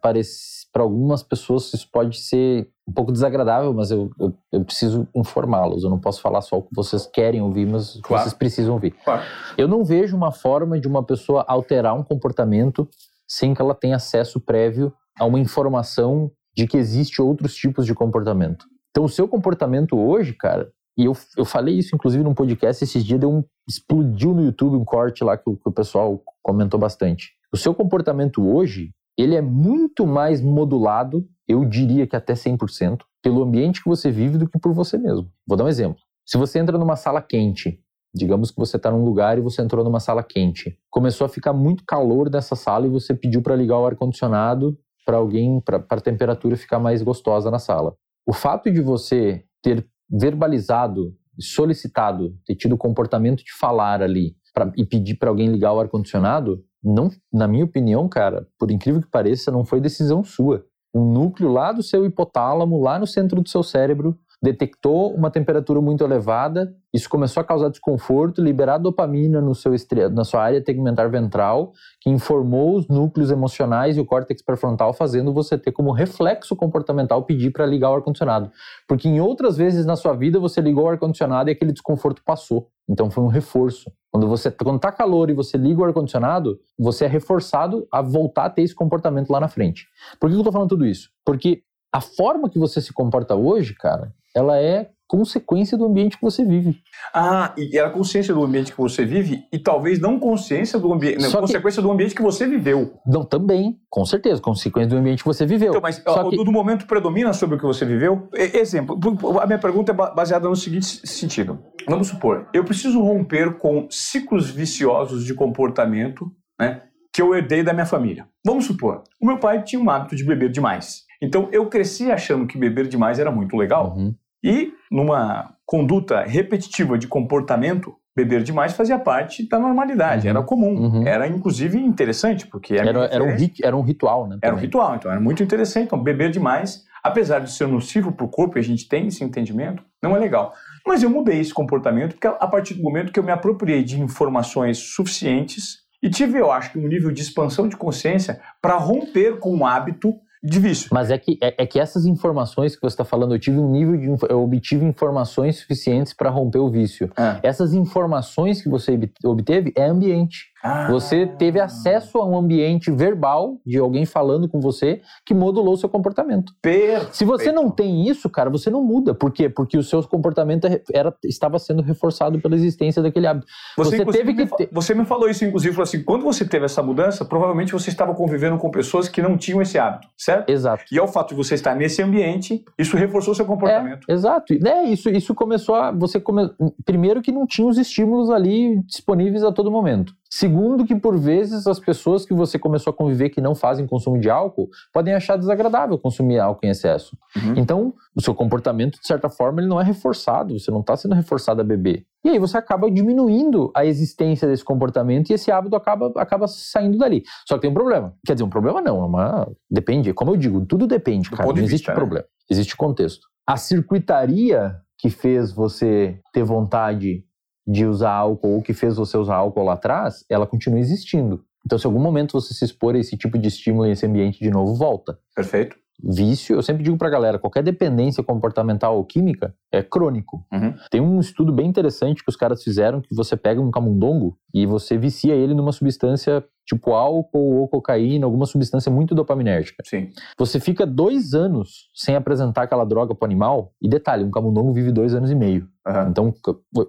parecer, 0.00 0.54
para 0.72 0.82
algumas 0.82 1.22
pessoas, 1.22 1.72
isso 1.72 1.88
pode 1.92 2.18
ser 2.18 2.68
um 2.86 2.92
pouco 2.92 3.12
desagradável, 3.12 3.72
mas 3.72 3.92
eu, 3.92 4.10
eu, 4.18 4.34
eu 4.52 4.64
preciso 4.64 5.06
informá-los. 5.14 5.84
Eu 5.84 5.90
não 5.90 6.00
posso 6.00 6.20
falar 6.20 6.40
só 6.40 6.58
o 6.58 6.62
que 6.62 6.74
vocês 6.74 7.06
querem 7.06 7.40
ouvir, 7.40 7.64
mas 7.64 8.00
claro. 8.02 8.24
vocês 8.24 8.34
precisam 8.34 8.74
ouvir. 8.74 8.92
Claro. 9.04 9.22
Eu 9.56 9.68
não 9.68 9.84
vejo 9.84 10.16
uma 10.16 10.32
forma 10.32 10.78
de 10.80 10.88
uma 10.88 11.04
pessoa 11.04 11.44
alterar 11.46 11.94
um 11.94 12.02
comportamento 12.02 12.88
sem 13.26 13.54
que 13.54 13.62
ela 13.62 13.74
tenha 13.74 13.96
acesso 13.96 14.40
prévio 14.40 14.92
a 15.18 15.24
uma 15.24 15.38
informação 15.38 16.30
de 16.56 16.66
que 16.66 16.76
existe 16.76 17.22
outros 17.22 17.54
tipos 17.54 17.86
de 17.86 17.94
comportamento. 17.94 18.66
Então, 18.90 19.04
o 19.04 19.08
seu 19.08 19.26
comportamento 19.26 19.96
hoje, 19.96 20.32
cara, 20.32 20.70
E 20.96 21.04
eu, 21.04 21.12
eu 21.36 21.44
falei 21.44 21.76
isso, 21.76 21.94
inclusive, 21.94 22.22
num 22.22 22.34
podcast 22.34 22.84
esses 22.84 23.04
dias, 23.04 23.18
deu 23.18 23.32
um, 23.32 23.44
explodiu 23.68 24.32
no 24.32 24.44
YouTube 24.44 24.76
um 24.76 24.84
corte 24.84 25.24
lá 25.24 25.36
que, 25.36 25.44
que 25.44 25.68
o 25.68 25.72
pessoal 25.72 26.22
comentou 26.42 26.78
bastante. 26.78 27.32
O 27.52 27.56
seu 27.56 27.74
comportamento 27.74 28.46
hoje, 28.46 28.90
ele 29.18 29.34
é 29.34 29.42
muito 29.42 30.06
mais 30.06 30.40
modulado, 30.40 31.26
eu 31.48 31.64
diria 31.64 32.06
que 32.06 32.16
até 32.16 32.34
100%, 32.34 33.00
pelo 33.22 33.42
ambiente 33.42 33.82
que 33.82 33.88
você 33.88 34.10
vive 34.10 34.38
do 34.38 34.48
que 34.48 34.58
por 34.58 34.72
você 34.72 34.98
mesmo. 34.98 35.28
Vou 35.46 35.56
dar 35.56 35.64
um 35.64 35.68
exemplo. 35.68 36.00
Se 36.26 36.36
você 36.36 36.58
entra 36.58 36.78
numa 36.78 36.96
sala 36.96 37.20
quente, 37.20 37.80
digamos 38.14 38.50
que 38.50 38.58
você 38.58 38.76
está 38.76 38.90
num 38.90 39.04
lugar 39.04 39.36
e 39.36 39.40
você 39.40 39.62
entrou 39.62 39.84
numa 39.84 40.00
sala 40.00 40.22
quente, 40.22 40.78
começou 40.90 41.24
a 41.24 41.28
ficar 41.28 41.52
muito 41.52 41.84
calor 41.86 42.30
nessa 42.30 42.54
sala 42.54 42.86
e 42.86 42.90
você 42.90 43.14
pediu 43.14 43.42
para 43.42 43.56
ligar 43.56 43.78
o 43.78 43.86
ar-condicionado 43.86 44.78
para 45.04 45.16
alguém, 45.16 45.60
para 45.60 45.84
a 45.88 46.00
temperatura 46.00 46.56
ficar 46.56 46.78
mais 46.78 47.02
gostosa 47.02 47.50
na 47.50 47.58
sala. 47.58 47.94
O 48.26 48.32
fato 48.32 48.70
de 48.70 48.80
você 48.80 49.44
ter 49.62 49.86
verbalizado, 50.10 51.14
solicitado, 51.38 52.36
ter 52.46 52.54
tido 52.54 52.74
o 52.74 52.78
comportamento 52.78 53.44
de 53.44 53.52
falar 53.58 54.02
ali 54.02 54.36
pra, 54.52 54.72
e 54.76 54.84
pedir 54.84 55.16
para 55.16 55.28
alguém 55.28 55.48
ligar 55.48 55.72
o 55.72 55.80
ar-condicionado, 55.80 56.64
não, 56.82 57.08
na 57.32 57.48
minha 57.48 57.64
opinião, 57.64 58.08
cara, 58.08 58.46
por 58.58 58.70
incrível 58.70 59.00
que 59.00 59.10
pareça, 59.10 59.50
não 59.50 59.64
foi 59.64 59.80
decisão 59.80 60.22
sua. 60.22 60.64
Um 60.94 61.12
núcleo 61.12 61.50
lá 61.50 61.72
do 61.72 61.82
seu 61.82 62.04
hipotálamo, 62.06 62.80
lá 62.80 62.98
no 62.98 63.06
centro 63.06 63.40
do 63.40 63.48
seu 63.48 63.62
cérebro, 63.62 64.16
detectou 64.42 65.14
uma 65.14 65.30
temperatura 65.30 65.80
muito 65.80 66.04
elevada, 66.04 66.74
isso 66.92 67.08
começou 67.08 67.40
a 67.40 67.44
causar 67.44 67.70
desconforto, 67.70 68.40
liberar 68.40 68.78
dopamina 68.78 69.40
no 69.40 69.54
seu 69.54 69.72
na 70.12 70.22
sua 70.22 70.42
área 70.42 70.62
tegmentar 70.62 71.10
ventral, 71.10 71.72
que 72.00 72.08
informou 72.08 72.76
os 72.76 72.86
núcleos 72.86 73.30
emocionais 73.30 73.96
e 73.96 74.00
o 74.00 74.04
córtex 74.04 74.42
pré-frontal, 74.42 74.92
fazendo 74.92 75.32
você 75.32 75.58
ter 75.58 75.72
como 75.72 75.90
reflexo 75.90 76.54
comportamental 76.54 77.24
pedir 77.24 77.50
para 77.50 77.66
ligar 77.66 77.90
o 77.90 77.94
ar-condicionado. 77.94 78.50
Porque 78.86 79.08
em 79.08 79.20
outras 79.20 79.56
vezes 79.56 79.84
na 79.84 79.96
sua 79.96 80.14
vida 80.14 80.38
você 80.38 80.60
ligou 80.60 80.84
o 80.84 80.88
ar-condicionado 80.88 81.50
e 81.50 81.52
aquele 81.52 81.72
desconforto 81.72 82.22
passou. 82.24 82.68
Então 82.88 83.10
foi 83.10 83.24
um 83.24 83.28
reforço. 83.28 83.90
Quando 84.12 84.28
você 84.28 84.50
quando 84.50 84.78
tá 84.78 84.92
calor 84.92 85.30
e 85.30 85.34
você 85.34 85.56
liga 85.56 85.80
o 85.80 85.84
ar-condicionado, 85.84 86.60
você 86.78 87.06
é 87.06 87.08
reforçado 87.08 87.88
a 87.90 88.00
voltar 88.00 88.44
a 88.44 88.50
ter 88.50 88.62
esse 88.62 88.74
comportamento 88.74 89.30
lá 89.30 89.40
na 89.40 89.48
frente. 89.48 89.88
Por 90.20 90.28
que 90.28 90.36
eu 90.36 90.40
estou 90.40 90.52
falando 90.52 90.68
tudo 90.68 90.86
isso? 90.86 91.10
Porque 91.24 91.62
a 91.92 92.00
forma 92.00 92.48
que 92.48 92.58
você 92.58 92.80
se 92.80 92.92
comporta 92.92 93.34
hoje, 93.34 93.74
cara, 93.74 94.12
ela 94.34 94.58
é 94.58 94.90
consequência 95.06 95.76
do 95.76 95.84
ambiente 95.84 96.16
que 96.16 96.22
você 96.22 96.44
vive. 96.44 96.80
Ah, 97.14 97.54
e 97.56 97.76
é 97.76 97.84
a 97.84 97.90
consciência 97.90 98.34
do 98.34 98.42
ambiente 98.42 98.72
que 98.72 98.78
você 98.78 99.04
vive 99.04 99.44
e 99.52 99.58
talvez 99.58 100.00
não 100.00 100.18
consciência 100.18 100.78
do 100.78 100.92
ambiente, 100.92 101.22
não, 101.22 101.30
consequência 101.30 101.80
que, 101.80 101.86
do 101.86 101.92
ambiente 101.92 102.14
que 102.14 102.22
você 102.22 102.46
viveu. 102.46 102.94
Não, 103.06 103.24
também, 103.24 103.78
com 103.88 104.04
certeza, 104.04 104.40
consequência 104.40 104.90
do 104.90 104.96
ambiente 104.96 105.22
que 105.22 105.28
você 105.28 105.46
viveu. 105.46 105.70
Então, 105.70 105.80
mas 105.80 106.02
Só 106.02 106.28
que... 106.28 106.36
do 106.36 106.50
momento 106.50 106.86
predomina 106.86 107.32
sobre 107.32 107.56
o 107.56 107.58
que 107.58 107.66
você 107.66 107.84
viveu? 107.84 108.28
Exemplo, 108.34 108.98
a 109.40 109.46
minha 109.46 109.58
pergunta 109.58 109.92
é 109.92 109.94
baseada 109.94 110.48
no 110.48 110.56
seguinte 110.56 111.06
sentido. 111.06 111.60
Vamos 111.86 112.08
supor, 112.08 112.48
eu 112.52 112.64
preciso 112.64 113.00
romper 113.00 113.58
com 113.58 113.86
ciclos 113.90 114.50
viciosos 114.50 115.24
de 115.24 115.34
comportamento, 115.34 116.30
né, 116.58 116.82
que 117.12 117.22
eu 117.22 117.34
herdei 117.34 117.62
da 117.62 117.72
minha 117.72 117.86
família. 117.86 118.26
Vamos 118.44 118.64
supor, 118.64 119.04
o 119.20 119.26
meu 119.26 119.38
pai 119.38 119.62
tinha 119.62 119.80
um 119.80 119.88
hábito 119.90 120.16
de 120.16 120.24
beber 120.24 120.50
demais. 120.50 121.04
Então 121.22 121.48
eu 121.52 121.66
cresci 121.68 122.10
achando 122.10 122.46
que 122.46 122.58
beber 122.58 122.88
demais 122.88 123.18
era 123.18 123.30
muito 123.30 123.56
legal. 123.56 123.94
Uhum. 123.96 124.14
E 124.44 124.74
numa 124.90 125.54
conduta 125.64 126.22
repetitiva 126.22 126.98
de 126.98 127.08
comportamento, 127.08 127.94
beber 128.14 128.42
demais 128.42 128.74
fazia 128.74 128.98
parte 128.98 129.48
da 129.48 129.58
normalidade, 129.58 130.26
uhum. 130.26 130.30
era 130.30 130.42
comum, 130.42 130.74
uhum. 130.74 131.08
era 131.08 131.26
inclusive 131.26 131.78
interessante, 131.78 132.46
porque 132.46 132.74
era, 132.74 132.90
era, 133.06 133.24
um, 133.24 133.36
era 133.62 133.76
um 133.76 133.82
ritual, 133.82 134.28
né? 134.28 134.38
Era 134.42 134.54
um 134.54 134.58
ritual, 134.58 134.96
então 134.96 135.10
era 135.10 135.20
muito 135.20 135.42
interessante. 135.42 135.86
Então, 135.86 136.00
beber 136.00 136.30
demais, 136.30 136.84
apesar 137.02 137.38
de 137.38 137.50
ser 137.50 137.66
nocivo 137.66 138.12
para 138.12 138.26
o 138.26 138.28
corpo, 138.28 138.58
e 138.58 138.60
a 138.60 138.62
gente 138.62 138.86
tem 138.86 139.06
esse 139.06 139.24
entendimento, 139.24 139.82
não 140.02 140.14
é 140.14 140.18
legal. 140.18 140.52
Mas 140.86 141.02
eu 141.02 141.08
mudei 141.08 141.40
esse 141.40 141.54
comportamento 141.54 142.12
porque 142.12 142.26
a 142.26 142.46
partir 142.46 142.74
do 142.74 142.82
momento 142.82 143.10
que 143.10 143.18
eu 143.18 143.24
me 143.24 143.32
apropriei 143.32 143.82
de 143.82 143.98
informações 143.98 144.76
suficientes 144.76 145.78
e 146.02 146.10
tive, 146.10 146.38
eu 146.38 146.52
acho, 146.52 146.78
um 146.78 146.86
nível 146.86 147.10
de 147.10 147.22
expansão 147.22 147.66
de 147.66 147.78
consciência 147.78 148.38
para 148.60 148.76
romper 148.76 149.38
com 149.38 149.56
o 149.56 149.66
hábito 149.66 150.14
de. 150.44 150.92
Mas 150.92 151.10
é 151.10 151.16
que, 151.16 151.38
é, 151.40 151.62
é, 151.62 151.66
que 151.66 151.80
essas 151.80 152.04
informações 152.04 152.76
que 152.76 152.82
você 152.82 152.92
está 152.94 153.04
falando, 153.04 153.34
eu 153.34 153.38
tive 153.38 153.58
um 153.58 153.70
nível 153.70 153.96
de. 153.96 154.26
Eu 154.28 154.42
obtive 154.42 154.84
informações 154.84 155.56
suficientes 155.56 156.12
para 156.12 156.28
romper 156.28 156.58
o 156.58 156.70
vício. 156.70 157.10
É. 157.16 157.40
Essas 157.42 157.72
informações 157.72 158.60
que 158.60 158.68
você 158.68 158.98
obteve 159.24 159.72
é 159.74 159.86
ambiente. 159.86 160.52
Ah. 160.64 160.90
Você 160.90 161.26
teve 161.26 161.60
acesso 161.60 162.16
a 162.16 162.26
um 162.26 162.38
ambiente 162.38 162.90
verbal 162.90 163.60
de 163.66 163.76
alguém 163.76 164.06
falando 164.06 164.48
com 164.48 164.60
você 164.60 165.02
que 165.26 165.34
modulou 165.34 165.76
seu 165.76 165.90
comportamento. 165.90 166.54
Perfeito. 166.62 167.14
Se 167.14 167.22
você 167.22 167.52
não 167.52 167.70
tem 167.70 168.08
isso, 168.08 168.30
cara, 168.30 168.48
você 168.48 168.70
não 168.70 168.82
muda. 168.82 169.14
Por 169.14 169.30
quê? 169.30 169.50
Porque 169.50 169.76
o 169.76 169.82
seu 169.82 170.02
comportamento 170.04 170.66
era, 170.90 171.14
estava 171.22 171.58
sendo 171.58 171.82
reforçado 171.82 172.40
pela 172.40 172.54
existência 172.54 173.02
daquele 173.02 173.26
hábito. 173.26 173.46
Você, 173.76 174.02
você 174.02 174.18
teve 174.18 174.32
que. 174.32 174.46
Ter... 174.46 174.70
Você 174.72 174.94
me 174.94 175.04
falou 175.04 175.28
isso, 175.28 175.44
inclusive, 175.44 175.82
assim: 175.82 176.02
quando 176.02 176.24
você 176.24 176.46
teve 176.46 176.64
essa 176.64 176.82
mudança, 176.82 177.26
provavelmente 177.26 177.72
você 177.72 177.90
estava 177.90 178.14
convivendo 178.14 178.56
com 178.56 178.70
pessoas 178.70 179.06
que 179.06 179.20
não 179.20 179.36
tinham 179.36 179.60
esse 179.60 179.78
hábito, 179.78 180.08
certo? 180.16 180.48
Exato. 180.48 180.84
E 180.90 180.98
ao 180.98 181.06
fato 181.06 181.30
de 181.30 181.34
você 181.34 181.56
estar 181.56 181.74
nesse 181.74 182.00
ambiente, 182.00 182.64
isso 182.78 182.96
reforçou 182.96 183.34
seu 183.34 183.44
comportamento. 183.44 184.06
É, 184.08 184.12
exato. 184.14 184.54
Né, 184.58 184.84
isso, 184.84 185.10
isso 185.10 185.34
começou 185.34 185.74
a. 185.74 185.92
Você 185.92 186.18
come... 186.18 186.50
Primeiro 186.86 187.20
que 187.20 187.30
não 187.30 187.46
tinha 187.46 187.66
os 187.66 187.76
estímulos 187.76 188.30
ali 188.30 188.82
disponíveis 188.86 189.44
a 189.44 189.52
todo 189.52 189.70
momento. 189.70 190.14
Segundo, 190.36 190.84
que 190.84 190.96
por 190.96 191.16
vezes 191.16 191.64
as 191.64 191.78
pessoas 191.78 192.26
que 192.26 192.34
você 192.34 192.58
começou 192.58 192.90
a 192.90 192.96
conviver 192.96 193.30
que 193.30 193.40
não 193.40 193.54
fazem 193.54 193.86
consumo 193.86 194.18
de 194.18 194.28
álcool 194.28 194.68
podem 194.92 195.14
achar 195.14 195.36
desagradável 195.36 195.96
consumir 195.96 196.40
álcool 196.40 196.66
em 196.66 196.70
excesso. 196.70 197.16
Uhum. 197.36 197.54
Então, 197.56 197.94
o 198.16 198.20
seu 198.20 198.34
comportamento, 198.34 198.98
de 198.98 199.06
certa 199.06 199.28
forma, 199.28 199.60
ele 199.60 199.68
não 199.68 199.80
é 199.80 199.84
reforçado, 199.84 200.58
você 200.58 200.72
não 200.72 200.80
está 200.80 200.96
sendo 200.96 201.14
reforçado 201.14 201.60
a 201.60 201.64
beber. 201.64 202.04
E 202.24 202.30
aí 202.30 202.38
você 202.40 202.58
acaba 202.58 202.90
diminuindo 202.90 203.70
a 203.76 203.86
existência 203.86 204.48
desse 204.48 204.64
comportamento 204.64 205.30
e 205.30 205.34
esse 205.34 205.52
hábito 205.52 205.76
acaba, 205.76 206.12
acaba 206.16 206.48
saindo 206.48 206.98
dali. 206.98 207.22
Só 207.46 207.54
que 207.54 207.60
tem 207.60 207.70
um 207.70 207.74
problema. 207.74 208.12
Quer 208.26 208.32
dizer, 208.32 208.42
um 208.42 208.50
problema 208.50 208.80
não, 208.80 209.02
é 209.02 209.06
uma... 209.06 209.48
depende. 209.70 210.12
Como 210.12 210.32
eu 210.32 210.36
digo, 210.36 210.66
tudo 210.66 210.88
depende, 210.88 211.30
cara. 211.30 211.44
Não 211.44 211.52
existe 211.52 211.70
vista, 211.70 211.92
né? 211.92 211.96
problema. 211.96 212.24
Né? 212.24 212.30
Existe 212.50 212.76
contexto. 212.76 213.28
A 213.46 213.56
circuitaria 213.56 214.74
que 214.98 215.10
fez 215.10 215.52
você 215.52 216.18
ter 216.32 216.42
vontade 216.42 217.22
de 217.66 217.86
usar 217.86 218.12
álcool 218.12 218.56
ou 218.56 218.62
que 218.62 218.74
fez 218.74 218.96
você 218.96 219.16
usar 219.16 219.36
álcool 219.36 219.64
lá 219.64 219.74
atrás, 219.74 220.24
ela 220.28 220.46
continua 220.46 220.78
existindo. 220.78 221.44
Então, 221.64 221.78
se 221.78 221.86
em 221.86 221.90
algum 221.90 222.02
momento 222.02 222.32
você 222.32 222.52
se 222.52 222.64
expor 222.64 222.94
a 222.94 222.98
esse 222.98 223.16
tipo 223.16 223.38
de 223.38 223.48
estímulo 223.48 223.86
em 223.86 223.92
esse 223.92 224.04
ambiente 224.04 224.38
de 224.38 224.50
novo, 224.50 224.74
volta. 224.74 225.18
Perfeito. 225.34 225.76
Vício, 226.02 226.56
eu 226.56 226.62
sempre 226.62 226.82
digo 226.82 226.98
pra 226.98 227.08
galera, 227.08 227.38
qualquer 227.38 227.62
dependência 227.62 228.22
comportamental 228.22 228.96
ou 228.96 229.04
química 229.04 229.54
é 229.72 229.82
crônico. 229.82 230.44
Uhum. 230.52 230.74
Tem 230.90 231.00
um 231.00 231.20
estudo 231.20 231.52
bem 231.52 231.66
interessante 231.66 232.22
que 232.22 232.28
os 232.28 232.36
caras 232.36 232.62
fizeram 232.62 233.00
que 233.00 233.14
você 233.14 233.36
pega 233.36 233.60
um 233.60 233.70
camundongo 233.70 234.36
e 234.52 234.66
você 234.66 234.98
vicia 234.98 235.34
ele 235.34 235.54
numa 235.54 235.72
substância 235.72 236.44
tipo 236.66 236.92
álcool 236.92 237.56
ou 237.60 237.68
cocaína, 237.68 238.26
alguma 238.26 238.46
substância 238.46 238.90
muito 238.90 239.14
dopaminérgica. 239.14 239.82
Sim. 239.84 240.10
Você 240.38 240.58
fica 240.58 240.86
dois 240.86 241.34
anos 241.34 241.90
sem 241.94 242.16
apresentar 242.16 242.62
aquela 242.62 242.84
droga 242.84 243.14
pro 243.14 243.24
animal, 243.24 243.72
e 243.80 243.88
detalhe, 243.88 244.24
um 244.24 244.30
camundongo 244.30 244.72
vive 244.72 244.90
dois 244.90 245.14
anos 245.14 245.30
e 245.30 245.34
meio. 245.34 245.68
Uhum. 245.86 246.08
Então, 246.08 246.34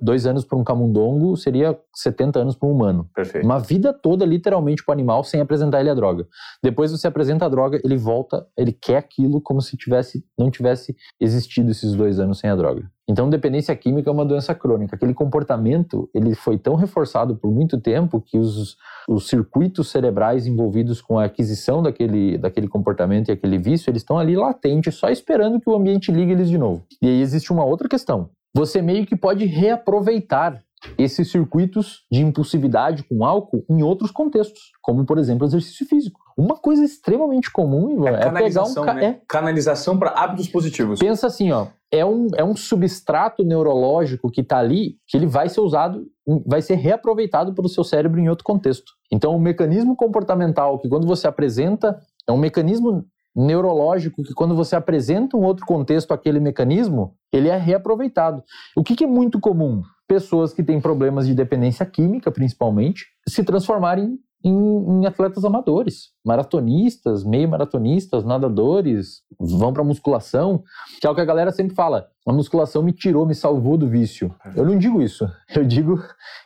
dois 0.01 0.25
anos 0.25 0.45
para 0.45 0.57
um 0.57 0.63
camundongo 0.63 1.35
seria 1.35 1.77
70 1.93 2.39
anos 2.39 2.55
para 2.55 2.69
um 2.69 2.71
humano. 2.71 3.09
Perfeito. 3.13 3.43
Uma 3.43 3.59
vida 3.59 3.93
toda, 3.93 4.25
literalmente, 4.25 4.83
para 4.83 4.93
o 4.93 4.93
animal 4.93 5.23
sem 5.23 5.41
apresentar 5.41 5.81
ele 5.81 5.89
a 5.89 5.93
droga. 5.93 6.25
Depois 6.63 6.91
você 6.91 7.07
apresenta 7.07 7.45
a 7.45 7.49
droga, 7.49 7.79
ele 7.83 7.97
volta, 7.97 8.47
ele 8.57 8.71
quer 8.71 8.97
aquilo 8.97 9.41
como 9.41 9.61
se 9.61 9.75
tivesse, 9.75 10.23
não 10.39 10.49
tivesse 10.49 10.95
existido 11.19 11.71
esses 11.71 11.93
dois 11.93 12.19
anos 12.19 12.39
sem 12.39 12.49
a 12.49 12.55
droga. 12.55 12.89
Então, 13.07 13.29
dependência 13.29 13.75
química 13.75 14.09
é 14.09 14.13
uma 14.13 14.25
doença 14.25 14.55
crônica. 14.55 14.95
Aquele 14.95 15.13
comportamento, 15.13 16.09
ele 16.13 16.33
foi 16.33 16.57
tão 16.57 16.75
reforçado 16.75 17.35
por 17.35 17.51
muito 17.51 17.79
tempo 17.79 18.19
que 18.19 18.37
os, 18.37 18.77
os 19.07 19.27
circuitos 19.27 19.89
cerebrais 19.89 20.47
envolvidos 20.47 21.01
com 21.01 21.19
a 21.19 21.25
aquisição 21.25 21.83
daquele, 21.83 22.37
daquele 22.37 22.67
comportamento 22.67 23.29
e 23.29 23.31
aquele 23.31 23.59
vício, 23.59 23.91
eles 23.91 24.01
estão 24.01 24.17
ali 24.17 24.35
latentes, 24.35 24.95
só 24.95 25.09
esperando 25.09 25.59
que 25.59 25.69
o 25.69 25.75
ambiente 25.75 26.11
ligue 26.11 26.31
eles 26.31 26.49
de 26.49 26.57
novo. 26.57 26.83
E 27.01 27.07
aí 27.07 27.21
existe 27.21 27.53
uma 27.53 27.63
outra 27.63 27.87
questão. 27.87 28.29
Você 28.55 28.81
meio 28.81 29.05
que 29.05 29.15
pode 29.15 29.45
reaproveitar 29.45 30.63
esses 30.97 31.31
circuitos 31.31 32.05
de 32.11 32.21
impulsividade 32.21 33.03
com 33.03 33.25
álcool 33.25 33.63
em 33.69 33.83
outros 33.83 34.11
contextos, 34.11 34.71
como, 34.81 35.05
por 35.05 35.17
exemplo, 35.17 35.45
exercício 35.45 35.85
físico. 35.85 36.19
Uma 36.37 36.55
coisa 36.55 36.83
extremamente 36.83 37.49
comum, 37.51 37.91
Ivan, 37.91 38.09
é, 38.09 38.27
é 38.27 38.31
pegar 38.31 38.63
um... 38.63 38.85
Né? 38.93 39.05
É. 39.05 39.21
Canalização 39.27 39.97
para 39.97 40.11
hábitos 40.11 40.47
positivos. 40.47 40.99
Pensa 40.99 41.27
assim, 41.27 41.51
ó, 41.51 41.67
é 41.95 42.05
um, 42.05 42.27
é 42.35 42.43
um 42.43 42.55
substrato 42.55 43.43
neurológico 43.43 44.29
que 44.31 44.41
está 44.41 44.57
ali, 44.57 44.97
que 45.07 45.17
ele 45.17 45.25
vai 45.25 45.49
ser 45.49 45.61
usado, 45.61 46.05
vai 46.45 46.61
ser 46.61 46.75
reaproveitado 46.75 47.53
pelo 47.53 47.69
seu 47.69 47.83
cérebro 47.83 48.19
em 48.19 48.29
outro 48.29 48.43
contexto. 48.43 48.91
Então, 49.11 49.35
o 49.35 49.39
mecanismo 49.39 49.95
comportamental 49.95 50.79
que 50.79 50.89
quando 50.89 51.07
você 51.07 51.27
apresenta, 51.27 51.99
é 52.27 52.31
um 52.31 52.37
mecanismo 52.37 53.05
neurológico 53.35 54.23
que 54.23 54.33
quando 54.33 54.55
você 54.55 54.75
apresenta 54.75 55.35
um 55.35 55.43
outro 55.43 55.65
contexto 55.65 56.13
aquele 56.13 56.39
mecanismo, 56.39 57.15
ele 57.31 57.49
é 57.49 57.57
reaproveitado. 57.57 58.41
O 58.75 58.83
que, 58.83 58.95
que 58.95 59.03
é 59.03 59.07
muito 59.07 59.39
comum? 59.39 59.81
Pessoas 60.07 60.53
que 60.53 60.63
têm 60.63 60.79
problemas 60.79 61.27
de 61.27 61.33
dependência 61.33 61.85
química, 61.85 62.31
principalmente, 62.31 63.05
se 63.27 63.43
transformarem 63.43 64.17
em, 64.45 64.99
em 65.01 65.05
atletas 65.07 65.43
amadores, 65.43 66.11
maratonistas, 66.23 67.23
meio 67.23 67.49
maratonistas, 67.49 68.23
nadadores, 68.23 69.23
vão 69.39 69.73
para 69.73 69.83
musculação, 69.83 70.63
que 71.01 71.07
é 71.07 71.09
o 71.09 71.15
que 71.15 71.21
a 71.21 71.25
galera 71.25 71.51
sempre 71.51 71.73
fala. 71.73 72.07
A 72.27 72.31
musculação 72.31 72.83
me 72.83 72.93
tirou, 72.93 73.25
me 73.25 73.33
salvou 73.33 73.75
do 73.75 73.89
vício. 73.89 74.33
Eu 74.55 74.63
não 74.65 74.77
digo 74.77 75.01
isso. 75.01 75.27
Eu 75.55 75.63
digo, 75.63 75.99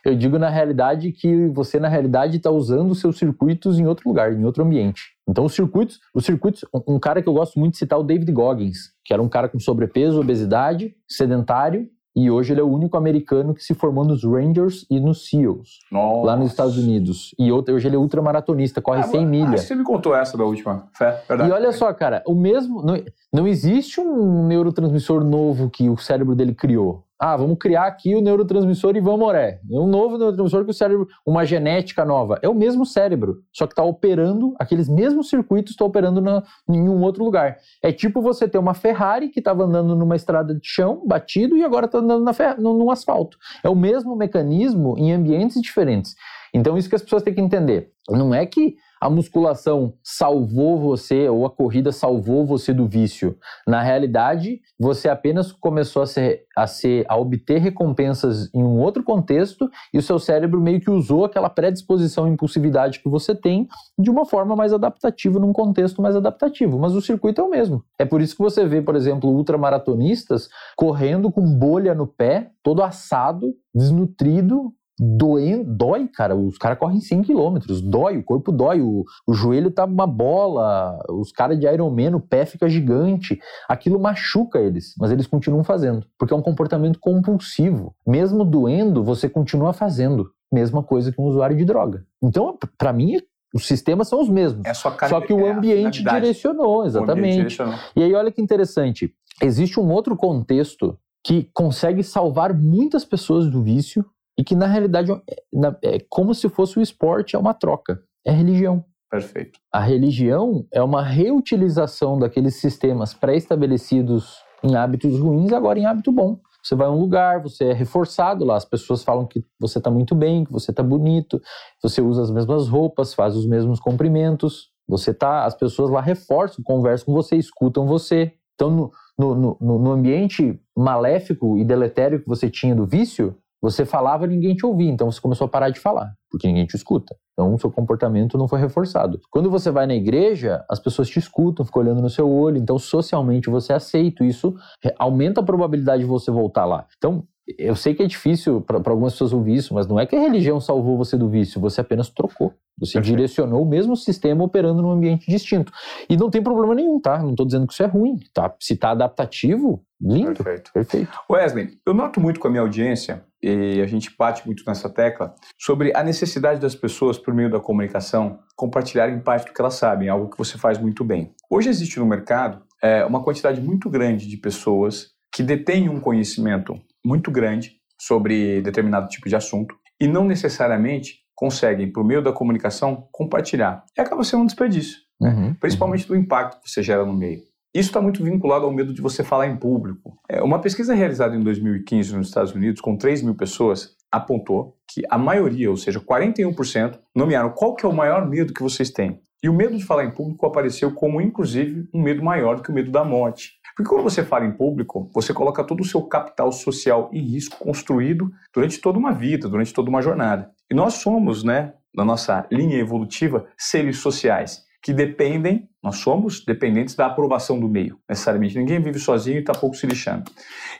eu 0.04 0.16
digo 0.16 0.38
na 0.38 0.48
realidade 0.48 1.12
que 1.12 1.48
você 1.48 1.78
na 1.78 1.88
realidade 1.88 2.38
está 2.38 2.50
usando 2.50 2.90
os 2.90 3.00
seus 3.00 3.18
circuitos 3.18 3.78
em 3.78 3.86
outro 3.86 4.08
lugar, 4.08 4.32
em 4.32 4.44
outro 4.44 4.64
ambiente. 4.64 5.12
Então 5.28 5.44
os 5.44 5.54
circuitos, 5.54 6.00
os 6.14 6.24
circuitos, 6.24 6.64
um 6.88 6.98
cara 6.98 7.22
que 7.22 7.28
eu 7.28 7.34
gosto 7.34 7.58
muito 7.58 7.72
de 7.72 7.78
citar 7.78 7.98
é 7.98 8.02
o 8.02 8.04
David 8.04 8.32
Goggins, 8.32 8.92
que 9.04 9.12
era 9.12 9.22
um 9.22 9.28
cara 9.28 9.48
com 9.48 9.60
sobrepeso, 9.60 10.20
obesidade, 10.20 10.94
sedentário, 11.06 11.86
e 12.14 12.30
hoje 12.30 12.52
ele 12.52 12.60
é 12.60 12.64
o 12.64 12.68
único 12.68 12.96
americano 12.96 13.54
que 13.54 13.62
se 13.62 13.74
formou 13.74 14.04
nos 14.04 14.24
Rangers 14.24 14.84
e 14.90 14.98
nos 14.98 15.28
SEALs, 15.28 15.78
Nossa. 15.90 16.26
lá 16.26 16.36
nos 16.36 16.50
Estados 16.50 16.76
Unidos. 16.76 17.34
E 17.38 17.52
hoje 17.52 17.88
ele 17.88 17.96
é 17.96 17.98
ultramaratonista, 17.98 18.82
corre 18.82 19.00
ah, 19.00 19.04
100 19.04 19.26
milhas. 19.26 19.60
você 19.62 19.74
me 19.74 19.84
contou 19.84 20.14
essa 20.14 20.36
da 20.36 20.44
última, 20.44 20.88
fé, 20.92 21.22
verdade. 21.28 21.50
E 21.50 21.52
olha 21.52 21.72
só, 21.72 21.92
cara, 21.92 22.22
o 22.26 22.34
mesmo. 22.34 22.82
Não, 22.82 23.02
não 23.32 23.46
existe 23.46 24.00
um 24.00 24.46
neurotransmissor 24.46 25.22
novo 25.22 25.70
que 25.70 25.88
o 25.88 25.96
cérebro 25.96 26.34
dele 26.34 26.54
criou. 26.54 27.04
Ah, 27.22 27.36
vamos 27.36 27.58
criar 27.58 27.86
aqui 27.86 28.14
o 28.14 28.22
neurotransmissor 28.22 28.96
Ivan 28.96 29.18
Moré. 29.18 29.60
É 29.70 29.78
um 29.78 29.86
novo 29.86 30.16
neurotransmissor 30.16 30.64
que 30.64 30.70
o 30.70 30.74
cérebro, 30.74 31.06
uma 31.26 31.44
genética 31.44 32.02
nova. 32.02 32.38
É 32.40 32.48
o 32.48 32.54
mesmo 32.54 32.86
cérebro, 32.86 33.42
só 33.52 33.66
que 33.66 33.74
está 33.74 33.82
operando, 33.82 34.54
aqueles 34.58 34.88
mesmos 34.88 35.28
circuitos 35.28 35.72
estão 35.72 35.86
operando 35.86 36.22
na, 36.22 36.42
em 36.66 36.88
um 36.88 37.02
outro 37.02 37.22
lugar. 37.22 37.58
É 37.82 37.92
tipo 37.92 38.22
você 38.22 38.48
ter 38.48 38.56
uma 38.56 38.72
Ferrari 38.72 39.28
que 39.28 39.38
estava 39.38 39.64
andando 39.64 39.94
numa 39.94 40.16
estrada 40.16 40.54
de 40.54 40.66
chão, 40.66 41.02
batido, 41.06 41.58
e 41.58 41.62
agora 41.62 41.84
está 41.84 41.98
andando 41.98 42.24
na, 42.24 42.56
no 42.56 42.90
asfalto. 42.90 43.36
É 43.62 43.68
o 43.68 43.76
mesmo 43.76 44.16
mecanismo 44.16 44.94
em 44.96 45.12
ambientes 45.12 45.60
diferentes. 45.60 46.14
Então, 46.54 46.76
isso 46.76 46.88
que 46.88 46.96
as 46.96 47.02
pessoas 47.02 47.22
têm 47.22 47.34
que 47.34 47.40
entender. 47.40 47.92
Não 48.08 48.34
é 48.34 48.44
que 48.44 48.76
a 49.00 49.08
musculação 49.08 49.94
salvou 50.04 50.78
você 50.78 51.26
ou 51.26 51.46
a 51.46 51.50
corrida 51.50 51.90
salvou 51.90 52.44
você 52.44 52.74
do 52.74 52.86
vício. 52.86 53.38
Na 53.66 53.80
realidade, 53.80 54.60
você 54.78 55.08
apenas 55.08 55.52
começou 55.52 56.02
a, 56.02 56.06
ser, 56.06 56.44
a, 56.54 56.66
ser, 56.66 57.06
a 57.08 57.16
obter 57.16 57.58
recompensas 57.58 58.50
em 58.54 58.62
um 58.62 58.78
outro 58.78 59.02
contexto 59.02 59.70
e 59.94 59.96
o 59.96 60.02
seu 60.02 60.18
cérebro 60.18 60.60
meio 60.60 60.80
que 60.80 60.90
usou 60.90 61.24
aquela 61.24 61.48
predisposição 61.48 62.28
impulsividade 62.28 63.00
que 63.00 63.08
você 63.08 63.34
tem 63.34 63.66
de 63.98 64.10
uma 64.10 64.26
forma 64.26 64.54
mais 64.54 64.72
adaptativa, 64.72 65.38
num 65.38 65.52
contexto 65.52 66.02
mais 66.02 66.14
adaptativo. 66.14 66.78
Mas 66.78 66.94
o 66.94 67.00
circuito 67.00 67.40
é 67.40 67.44
o 67.44 67.48
mesmo. 67.50 67.82
É 67.98 68.04
por 68.04 68.20
isso 68.20 68.36
que 68.36 68.42
você 68.42 68.66
vê, 68.66 68.82
por 68.82 68.96
exemplo, 68.96 69.30
ultramaratonistas 69.30 70.50
correndo 70.76 71.32
com 71.32 71.42
bolha 71.58 71.94
no 71.94 72.06
pé, 72.06 72.50
todo 72.62 72.82
assado, 72.82 73.54
desnutrido, 73.74 74.74
doendo, 75.02 75.64
dói, 75.64 76.06
cara. 76.06 76.36
Os 76.36 76.58
caras 76.58 76.78
correm 76.78 77.00
100 77.00 77.22
quilômetros, 77.22 77.80
dói, 77.80 78.18
o 78.18 78.22
corpo 78.22 78.52
dói, 78.52 78.82
o, 78.82 79.04
o 79.26 79.32
joelho 79.32 79.70
tá 79.70 79.86
uma 79.86 80.06
bola, 80.06 81.02
os 81.08 81.32
caras 81.32 81.58
de 81.58 81.66
Ironman, 81.66 82.14
o 82.14 82.20
pé 82.20 82.44
fica 82.44 82.68
gigante. 82.68 83.40
Aquilo 83.66 83.98
machuca 83.98 84.58
eles, 84.58 84.94
mas 84.98 85.10
eles 85.10 85.26
continuam 85.26 85.64
fazendo, 85.64 86.06
porque 86.18 86.34
é 86.34 86.36
um 86.36 86.42
comportamento 86.42 86.98
compulsivo. 87.00 87.94
Mesmo 88.06 88.44
doendo, 88.44 89.02
você 89.02 89.26
continua 89.26 89.72
fazendo. 89.72 90.30
Mesma 90.52 90.82
coisa 90.82 91.12
que 91.12 91.20
um 91.20 91.24
usuário 91.24 91.56
de 91.56 91.64
droga. 91.64 92.04
Então, 92.20 92.58
para 92.76 92.92
mim, 92.92 93.18
os 93.54 93.66
sistemas 93.66 94.08
são 94.08 94.20
os 94.20 94.28
mesmos. 94.28 94.66
É 94.66 94.74
só, 94.74 94.94
só 95.08 95.20
que 95.20 95.32
o 95.32 95.46
é 95.46 95.52
ambiente 95.52 96.02
direcionou, 96.02 96.84
exatamente. 96.84 97.18
Ambiente 97.20 97.36
direcionou. 97.36 97.74
E 97.96 98.02
aí, 98.02 98.12
olha 98.14 98.32
que 98.32 98.42
interessante. 98.42 99.14
Existe 99.40 99.78
um 99.80 99.88
outro 99.90 100.16
contexto 100.16 100.98
que 101.24 101.48
consegue 101.54 102.02
salvar 102.02 102.52
muitas 102.52 103.04
pessoas 103.04 103.48
do 103.48 103.62
vício 103.62 104.04
e 104.40 104.42
que 104.42 104.54
na 104.54 104.66
realidade 104.66 105.12
é, 105.12 105.96
é 105.96 105.98
como 106.08 106.34
se 106.34 106.48
fosse 106.48 106.78
o 106.78 106.80
esporte, 106.80 107.36
é 107.36 107.38
uma 107.38 107.52
troca, 107.52 108.02
é 108.24 108.32
religião. 108.32 108.82
Perfeito. 109.10 109.58
A 109.70 109.80
religião 109.80 110.66
é 110.72 110.82
uma 110.82 111.02
reutilização 111.02 112.18
daqueles 112.18 112.56
sistemas 112.56 113.12
pré-estabelecidos 113.12 114.38
em 114.64 114.74
hábitos 114.76 115.18
ruins, 115.20 115.52
agora 115.52 115.78
em 115.78 115.84
hábito 115.84 116.10
bom. 116.10 116.38
Você 116.62 116.74
vai 116.74 116.86
a 116.86 116.90
um 116.90 116.98
lugar, 116.98 117.42
você 117.42 117.64
é 117.64 117.72
reforçado 117.74 118.42
lá, 118.42 118.56
as 118.56 118.64
pessoas 118.64 119.04
falam 119.04 119.26
que 119.26 119.44
você 119.60 119.76
está 119.76 119.90
muito 119.90 120.14
bem, 120.14 120.46
que 120.46 120.52
você 120.52 120.70
está 120.70 120.82
bonito, 120.82 121.38
você 121.82 122.00
usa 122.00 122.22
as 122.22 122.30
mesmas 122.30 122.66
roupas, 122.66 123.12
faz 123.12 123.36
os 123.36 123.46
mesmos 123.46 123.78
cumprimentos, 123.78 124.70
você 124.88 125.12
tá, 125.12 125.44
as 125.44 125.54
pessoas 125.54 125.90
lá 125.90 126.00
reforçam, 126.00 126.64
conversam 126.64 127.04
com 127.04 127.12
você, 127.12 127.36
escutam 127.36 127.86
você. 127.86 128.32
Então, 128.54 128.70
no, 128.70 128.90
no, 129.18 129.58
no, 129.60 129.78
no 129.78 129.90
ambiente 129.90 130.58
maléfico 130.74 131.58
e 131.58 131.64
deletério 131.64 132.20
que 132.22 132.28
você 132.28 132.48
tinha 132.48 132.74
do 132.74 132.86
vício, 132.86 133.36
você 133.60 133.84
falava 133.84 134.26
ninguém 134.26 134.54
te 134.54 134.64
ouvia, 134.64 134.90
então 134.90 135.10
você 135.10 135.20
começou 135.20 135.44
a 135.44 135.48
parar 135.48 135.70
de 135.70 135.80
falar, 135.80 136.12
porque 136.30 136.46
ninguém 136.46 136.66
te 136.66 136.76
escuta. 136.76 137.14
Então 137.32 137.54
o 137.54 137.58
seu 137.58 137.70
comportamento 137.70 138.38
não 138.38 138.48
foi 138.48 138.60
reforçado. 138.60 139.20
Quando 139.30 139.50
você 139.50 139.70
vai 139.70 139.86
na 139.86 139.94
igreja, 139.94 140.64
as 140.68 140.78
pessoas 140.78 141.08
te 141.08 141.18
escutam, 141.18 141.64
ficam 141.64 141.82
olhando 141.82 142.02
no 142.02 142.10
seu 142.10 142.30
olho, 142.30 142.58
então 142.58 142.78
socialmente 142.78 143.50
você 143.50 143.72
é 143.72 143.76
aceito. 143.76 144.24
Isso 144.24 144.54
aumenta 144.98 145.40
a 145.40 145.44
probabilidade 145.44 146.02
de 146.02 146.08
você 146.08 146.30
voltar 146.30 146.64
lá. 146.64 146.86
Então, 146.96 147.24
eu 147.58 147.74
sei 147.74 147.94
que 147.94 148.02
é 148.02 148.06
difícil 148.06 148.60
para 148.60 148.76
algumas 148.76 149.12
pessoas 149.12 149.32
ouvir 149.32 149.54
isso, 149.54 149.74
mas 149.74 149.86
não 149.86 149.98
é 149.98 150.06
que 150.06 150.14
a 150.14 150.20
religião 150.20 150.60
salvou 150.60 150.96
você 150.96 151.16
do 151.16 151.28
vício, 151.28 151.60
você 151.60 151.80
apenas 151.80 152.08
trocou. 152.08 152.54
Você 152.78 152.94
Perfeito. 152.94 153.16
direcionou 153.16 153.62
o 153.62 153.68
mesmo 153.68 153.96
sistema 153.96 154.44
operando 154.44 154.80
num 154.80 154.90
ambiente 154.90 155.30
distinto. 155.30 155.72
E 156.08 156.16
não 156.16 156.30
tem 156.30 156.42
problema 156.42 156.74
nenhum, 156.74 157.00
tá? 157.00 157.18
Não 157.18 157.30
estou 157.30 157.44
dizendo 157.44 157.66
que 157.66 157.72
isso 157.72 157.82
é 157.82 157.86
ruim, 157.86 158.18
tá? 158.32 158.54
Se 158.60 158.74
está 158.74 158.90
adaptativo, 158.90 159.82
lindo. 160.00 160.42
Perfeito. 160.42 160.72
Perfeito. 160.72 161.18
Wesley, 161.28 161.78
eu 161.84 161.92
noto 161.92 162.20
muito 162.20 162.40
com 162.40 162.48
a 162.48 162.50
minha 162.50 162.62
audiência, 162.62 163.24
e 163.42 163.80
a 163.80 163.86
gente 163.86 164.14
bate 164.16 164.46
muito 164.46 164.62
nessa 164.66 164.88
tecla, 164.88 165.34
sobre 165.58 165.92
a 165.94 166.02
necessidade 166.02 166.60
das 166.60 166.74
pessoas, 166.74 167.18
por 167.18 167.32
meio 167.32 167.50
da 167.50 167.60
comunicação, 167.60 168.38
compartilharem 168.56 169.20
parte 169.20 169.46
do 169.46 169.52
que 169.52 169.60
elas 169.60 169.74
sabem, 169.74 170.08
algo 170.08 170.30
que 170.30 170.38
você 170.38 170.58
faz 170.58 170.78
muito 170.78 171.04
bem. 171.04 171.32
Hoje 171.48 171.68
existe 171.68 171.98
no 171.98 172.06
mercado 172.06 172.62
é, 172.82 173.04
uma 173.04 173.22
quantidade 173.22 173.60
muito 173.60 173.88
grande 173.88 174.26
de 174.28 174.36
pessoas 174.36 175.08
que 175.32 175.42
detêm 175.42 175.88
um 175.88 176.00
conhecimento 176.00 176.78
muito 177.04 177.30
grande 177.30 177.76
sobre 177.98 178.60
determinado 178.62 179.08
tipo 179.08 179.28
de 179.28 179.36
assunto 179.36 179.74
e 180.00 180.06
não 180.06 180.24
necessariamente 180.24 181.20
conseguem, 181.34 181.90
por 181.90 182.04
meio 182.04 182.22
da 182.22 182.32
comunicação, 182.32 183.08
compartilhar. 183.10 183.84
E 183.96 184.00
acaba 184.00 184.22
sendo 184.24 184.42
um 184.42 184.46
desperdício, 184.46 184.98
uhum, 185.20 185.54
principalmente 185.54 186.02
uhum. 186.02 186.16
do 186.16 186.16
impacto 186.16 186.60
que 186.62 186.70
você 186.70 186.82
gera 186.82 187.04
no 187.04 187.14
meio. 187.14 187.40
Isso 187.72 187.90
está 187.90 188.00
muito 188.00 188.24
vinculado 188.24 188.64
ao 188.64 188.72
medo 188.72 188.92
de 188.92 189.00
você 189.00 189.22
falar 189.22 189.46
em 189.46 189.56
público. 189.56 190.18
É, 190.28 190.42
uma 190.42 190.60
pesquisa 190.60 190.92
realizada 190.92 191.36
em 191.36 191.40
2015 191.40 192.16
nos 192.16 192.26
Estados 192.26 192.52
Unidos, 192.52 192.80
com 192.80 192.96
3 192.96 193.22
mil 193.22 193.36
pessoas, 193.36 193.96
apontou 194.10 194.76
que 194.88 195.02
a 195.08 195.16
maioria, 195.16 195.70
ou 195.70 195.76
seja, 195.76 196.00
41%, 196.00 196.98
nomearam 197.14 197.50
qual 197.50 197.76
que 197.76 197.86
é 197.86 197.88
o 197.88 197.94
maior 197.94 198.28
medo 198.28 198.52
que 198.52 198.62
vocês 198.62 198.90
têm. 198.90 199.22
E 199.40 199.48
o 199.48 199.54
medo 199.54 199.76
de 199.76 199.84
falar 199.84 200.04
em 200.04 200.10
público 200.10 200.44
apareceu 200.46 200.92
como, 200.92 201.20
inclusive, 201.20 201.88
um 201.94 202.02
medo 202.02 202.24
maior 202.24 202.56
do 202.56 202.62
que 202.62 202.70
o 202.70 202.74
medo 202.74 202.90
da 202.90 203.04
morte. 203.04 203.52
Porque 203.76 203.88
quando 203.88 204.02
você 204.02 204.24
fala 204.24 204.44
em 204.44 204.52
público, 204.52 205.08
você 205.14 205.32
coloca 205.32 205.62
todo 205.62 205.80
o 205.80 205.84
seu 205.84 206.02
capital 206.02 206.50
social 206.50 207.08
em 207.12 207.22
risco 207.22 207.56
construído 207.56 208.32
durante 208.52 208.80
toda 208.80 208.98
uma 208.98 209.12
vida, 209.12 209.48
durante 209.48 209.72
toda 209.72 209.88
uma 209.88 210.02
jornada. 210.02 210.50
E 210.68 210.74
nós 210.74 210.94
somos, 210.94 211.44
né, 211.44 211.72
na 211.94 212.04
nossa 212.04 212.44
linha 212.50 212.78
evolutiva, 212.78 213.46
seres 213.56 213.98
sociais 213.98 214.68
que 214.82 214.92
dependem, 214.92 215.68
nós 215.82 215.96
somos 215.96 216.44
dependentes 216.44 216.94
da 216.94 217.06
aprovação 217.06 217.58
do 217.58 217.68
meio, 217.68 217.98
necessariamente. 218.08 218.58
Ninguém 218.58 218.80
vive 218.80 218.98
sozinho 218.98 219.36
e 219.36 219.40
está 219.40 219.52
pouco 219.52 219.76
se 219.76 219.86
lixando. 219.86 220.30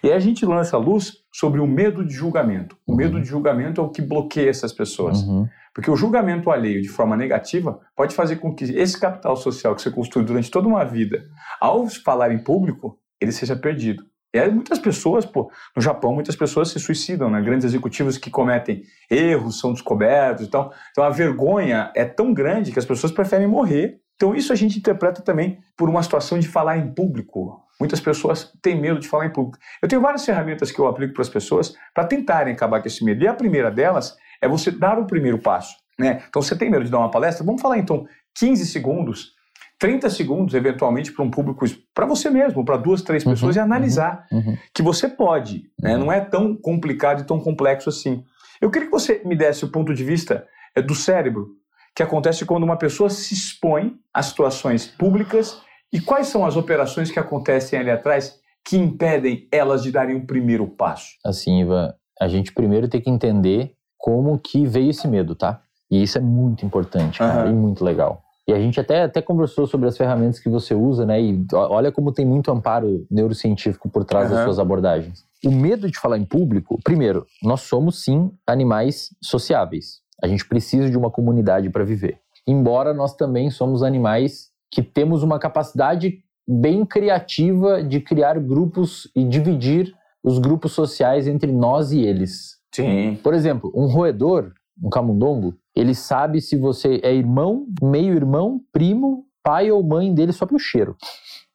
E 0.03 0.09
aí 0.09 0.15
a 0.15 0.19
gente 0.19 0.45
lança 0.45 0.77
a 0.77 0.81
luz 0.81 1.19
sobre 1.33 1.61
o 1.61 1.67
medo 1.67 2.05
de 2.05 2.13
julgamento. 2.13 2.77
O 2.87 2.93
uhum. 2.93 2.97
medo 2.97 3.21
de 3.21 3.29
julgamento 3.29 3.81
é 3.81 3.85
o 3.85 3.91
que 3.91 4.01
bloqueia 4.01 4.49
essas 4.49 4.73
pessoas. 4.73 5.23
Uhum. 5.23 5.47
Porque 5.75 5.91
o 5.91 5.97
julgamento 5.97 6.51
alheio 6.51 6.83
de 6.83 6.89
forma 6.89 7.17
negativa 7.17 7.79
pode 7.95 8.15
fazer 8.15 8.37
com 8.37 8.55
que 8.55 8.65
esse 8.65 8.99
capital 8.99 9.37
social 9.37 9.75
que 9.75 9.83
você 9.83 9.91
construiu 9.91 10.27
durante 10.27 10.51
toda 10.51 10.67
uma 10.67 10.85
vida, 10.85 11.25
ao 11.61 11.87
falar 11.87 12.33
em 12.33 12.43
público, 12.43 12.99
ele 13.21 13.33
seja 13.33 13.55
perdido. 13.55 14.03
Aí 14.35 14.51
muitas 14.51 14.79
pessoas, 14.79 15.27
pô, 15.27 15.51
no 15.75 15.83
Japão, 15.83 16.15
muitas 16.15 16.37
pessoas 16.37 16.71
se 16.71 16.79
suicidam, 16.79 17.29
né? 17.31 17.41
Grandes 17.41 17.65
executivos 17.65 18.17
que 18.17 18.31
cometem 18.31 18.83
erros, 19.11 19.59
são 19.59 19.73
descobertos 19.73 20.47
e 20.47 20.51
tal. 20.51 20.73
Então 20.93 21.03
a 21.03 21.11
vergonha 21.11 21.91
é 21.97 22.05
tão 22.05 22.33
grande 22.33 22.71
que 22.71 22.79
as 22.79 22.85
pessoas 22.85 23.13
preferem 23.13 23.47
morrer. 23.47 24.01
Então 24.15 24.35
isso 24.35 24.53
a 24.53 24.57
gente 24.57 24.79
interpreta 24.79 25.23
também 25.23 25.59
por 25.77 25.89
uma 25.89 26.03
situação 26.03 26.39
de 26.39 26.47
falar 26.47 26.79
em 26.79 26.93
público. 26.95 27.61
Muitas 27.81 27.99
pessoas 27.99 28.53
têm 28.63 28.79
medo 28.79 29.01
de 29.01 29.09
falar 29.09 29.27
em 29.27 29.33
público. 29.33 29.59
Eu 29.83 29.89
tenho 29.89 30.03
várias 30.03 30.25
ferramentas 30.25 30.71
que 30.71 30.79
eu 30.79 30.87
aplico 30.87 31.15
para 31.15 31.23
as 31.23 31.29
pessoas 31.29 31.75
para 31.95 32.05
tentarem 32.05 32.53
acabar 32.53 32.81
com 32.81 32.87
esse 32.87 33.03
medo. 33.03 33.25
E 33.25 33.27
a 33.27 33.35
primeira 33.35 33.71
delas 33.71 34.17
é 34.41 34.47
você 34.47 34.71
dar 34.71 34.99
o 34.99 35.07
primeiro 35.07 35.39
passo. 35.39 35.75
Né? 35.99 36.23
Então, 36.29 36.41
você 36.41 36.57
tem 36.57 36.71
medo 36.71 36.85
de 36.85 36.91
dar 36.91 36.99
uma 36.99 37.11
palestra? 37.11 37.45
Vamos 37.45 37.61
falar 37.61 37.79
então 37.79 38.07
15 38.39 38.67
segundos, 38.67 39.35
30 39.81 40.11
segundos, 40.11 40.55
eventualmente, 40.55 41.11
para 41.11 41.25
um 41.25 41.31
público, 41.31 41.65
para 41.95 42.05
você 42.05 42.29
mesmo, 42.29 42.63
para 42.65 42.77
duas, 42.77 43.01
três 43.01 43.25
uhum, 43.25 43.33
pessoas, 43.33 43.57
uhum, 43.57 43.63
e 43.63 43.65
analisar 43.65 44.27
uhum, 44.31 44.39
uhum. 44.39 44.59
que 44.75 44.83
você 44.83 45.09
pode. 45.09 45.65
Né? 45.81 45.95
Uhum. 45.95 46.05
Não 46.05 46.13
é 46.13 46.21
tão 46.21 46.55
complicado 46.55 47.23
e 47.23 47.27
tão 47.27 47.41
complexo 47.41 47.89
assim. 47.89 48.23
Eu 48.61 48.71
queria 48.71 48.87
que 48.87 48.93
você 48.93 49.23
me 49.25 49.35
desse 49.35 49.65
o 49.65 49.69
ponto 49.69 49.95
de 49.95 50.05
vista 50.05 50.47
é, 50.77 50.83
do 50.83 50.95
cérebro 50.95 51.49
que 51.97 52.03
acontece 52.03 52.45
quando 52.45 52.63
uma 52.63 52.77
pessoa 52.77 53.09
se 53.09 53.33
expõe 53.33 53.95
a 54.13 54.23
situações 54.23 54.87
públicas 54.87 55.63
e 55.91 55.99
quais 55.99 56.29
são 56.29 56.45
as 56.45 56.57
operações 56.57 57.11
que 57.11 57.19
acontecem 57.19 57.79
ali 57.79 57.91
atrás 57.91 58.39
que 58.69 58.77
impedem 58.77 59.49
elas 59.51 59.83
de 59.83 59.91
darem 59.91 60.15
o 60.15 60.19
um 60.19 60.27
primeiro 60.27 60.67
passo. 60.67 61.09
Assim, 61.25 61.63
Ivan, 61.63 61.95
a 62.21 62.29
gente 62.29 62.53
primeiro 62.53 62.87
tem 62.87 63.01
que 63.01 63.09
entender 63.09 63.73
como 63.97 64.39
que 64.39 64.67
veio 64.67 64.91
esse 64.91 65.09
medo, 65.09 65.35
tá? 65.35 65.63
E 65.91 66.03
isso 66.03 66.19
é 66.19 66.21
muito 66.21 66.67
importante, 66.67 67.19
cara, 67.19 67.47
uhum. 67.47 67.51
e 67.51 67.55
muito 67.55 67.83
legal. 67.83 68.23
E 68.51 68.53
a 68.53 68.59
gente 68.59 68.81
até, 68.81 69.05
até 69.05 69.23
conversou 69.23 69.65
sobre 69.65 69.89
as 69.89 69.97
ferramentas 69.97 70.41
que 70.41 70.49
você 70.49 70.75
usa, 70.75 71.07
né? 71.07 71.23
E 71.23 71.47
olha 71.53 71.93
como 71.93 72.11
tem 72.11 72.27
muito 72.27 72.51
amparo 72.51 73.07
neurocientífico 73.09 73.89
por 73.89 74.05
trás 74.05 74.29
uhum. 74.29 74.35
das 74.35 74.45
suas 74.45 74.59
abordagens. 74.59 75.25
O 75.45 75.53
medo 75.53 75.89
de 75.89 75.97
falar 76.01 76.19
em 76.19 76.25
público, 76.25 76.77
primeiro, 76.83 77.25
nós 77.41 77.61
somos 77.61 78.03
sim 78.03 78.29
animais 78.45 79.11
sociáveis. 79.23 80.01
A 80.21 80.27
gente 80.27 80.45
precisa 80.47 80.91
de 80.91 80.99
uma 80.99 81.13
comunidade 81.13 81.71
para 81.71 81.85
viver. 81.85 82.19
Embora 82.45 82.93
nós 82.93 83.15
também 83.15 83.51
somos 83.51 83.85
animais 83.85 84.51
que 84.69 84.83
temos 84.83 85.23
uma 85.23 85.39
capacidade 85.39 86.19
bem 86.47 86.85
criativa 86.85 87.85
de 87.85 88.01
criar 88.01 88.37
grupos 88.41 89.09
e 89.15 89.23
dividir 89.23 89.95
os 90.25 90.41
grupos 90.41 90.73
sociais 90.73 91.29
entre 91.29 91.53
nós 91.53 91.93
e 91.93 92.01
eles. 92.01 92.59
Sim. 92.75 93.17
Por 93.23 93.33
exemplo, 93.33 93.73
um 93.75 93.87
roedor, 93.87 94.53
um 94.83 94.89
camundongo, 94.89 95.55
ele 95.75 95.95
sabe 95.95 96.41
se 96.41 96.57
você 96.57 97.01
é 97.03 97.15
irmão, 97.15 97.67
meio-irmão, 97.83 98.61
primo, 98.73 99.25
pai 99.43 99.71
ou 99.71 99.83
mãe 99.83 100.13
dele 100.13 100.33
só 100.33 100.47
pelo 100.47 100.59
cheiro. 100.59 100.97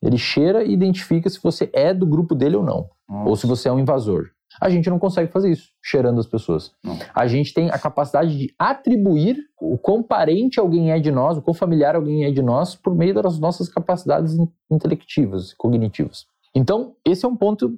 Ele 0.02 0.18
cheira 0.18 0.64
e 0.64 0.72
identifica 0.72 1.30
se 1.30 1.42
você 1.42 1.70
é 1.74 1.94
do 1.94 2.06
grupo 2.06 2.36
dele 2.36 2.56
ou 2.56 2.64
não. 2.64 2.90
Nossa. 3.10 3.30
Ou 3.30 3.36
se 3.36 3.48
você 3.48 3.70
é 3.70 3.72
um 3.72 3.80
invasor. 3.80 4.30
A 4.62 4.70
gente 4.70 4.90
não 4.90 4.98
consegue 4.98 5.32
fazer 5.32 5.52
isso, 5.52 5.70
cheirando 5.84 6.20
as 6.20 6.28
pessoas. 6.28 6.72
Não. 6.84 6.98
A 7.14 7.28
gente 7.28 7.54
tem 7.54 7.70
a 7.70 7.78
capacidade 7.78 8.38
de 8.38 8.54
atribuir 8.58 9.38
o 9.60 9.78
quão 9.78 10.02
parente 10.02 10.60
alguém 10.60 10.92
é 10.92 11.00
de 11.00 11.12
nós, 11.12 11.38
o 11.38 11.42
quão 11.42 11.54
familiar 11.54 11.96
alguém 11.96 12.24
é 12.24 12.32
de 12.32 12.42
nós, 12.42 12.76
por 12.76 12.96
meio 12.96 13.14
das 13.14 13.38
nossas 13.38 13.68
capacidades 13.68 14.38
intelectivas, 14.72 15.54
cognitivas. 15.54 16.26
Então, 16.56 16.96
esse 17.04 17.26
é 17.26 17.28
um 17.28 17.36
ponto 17.36 17.78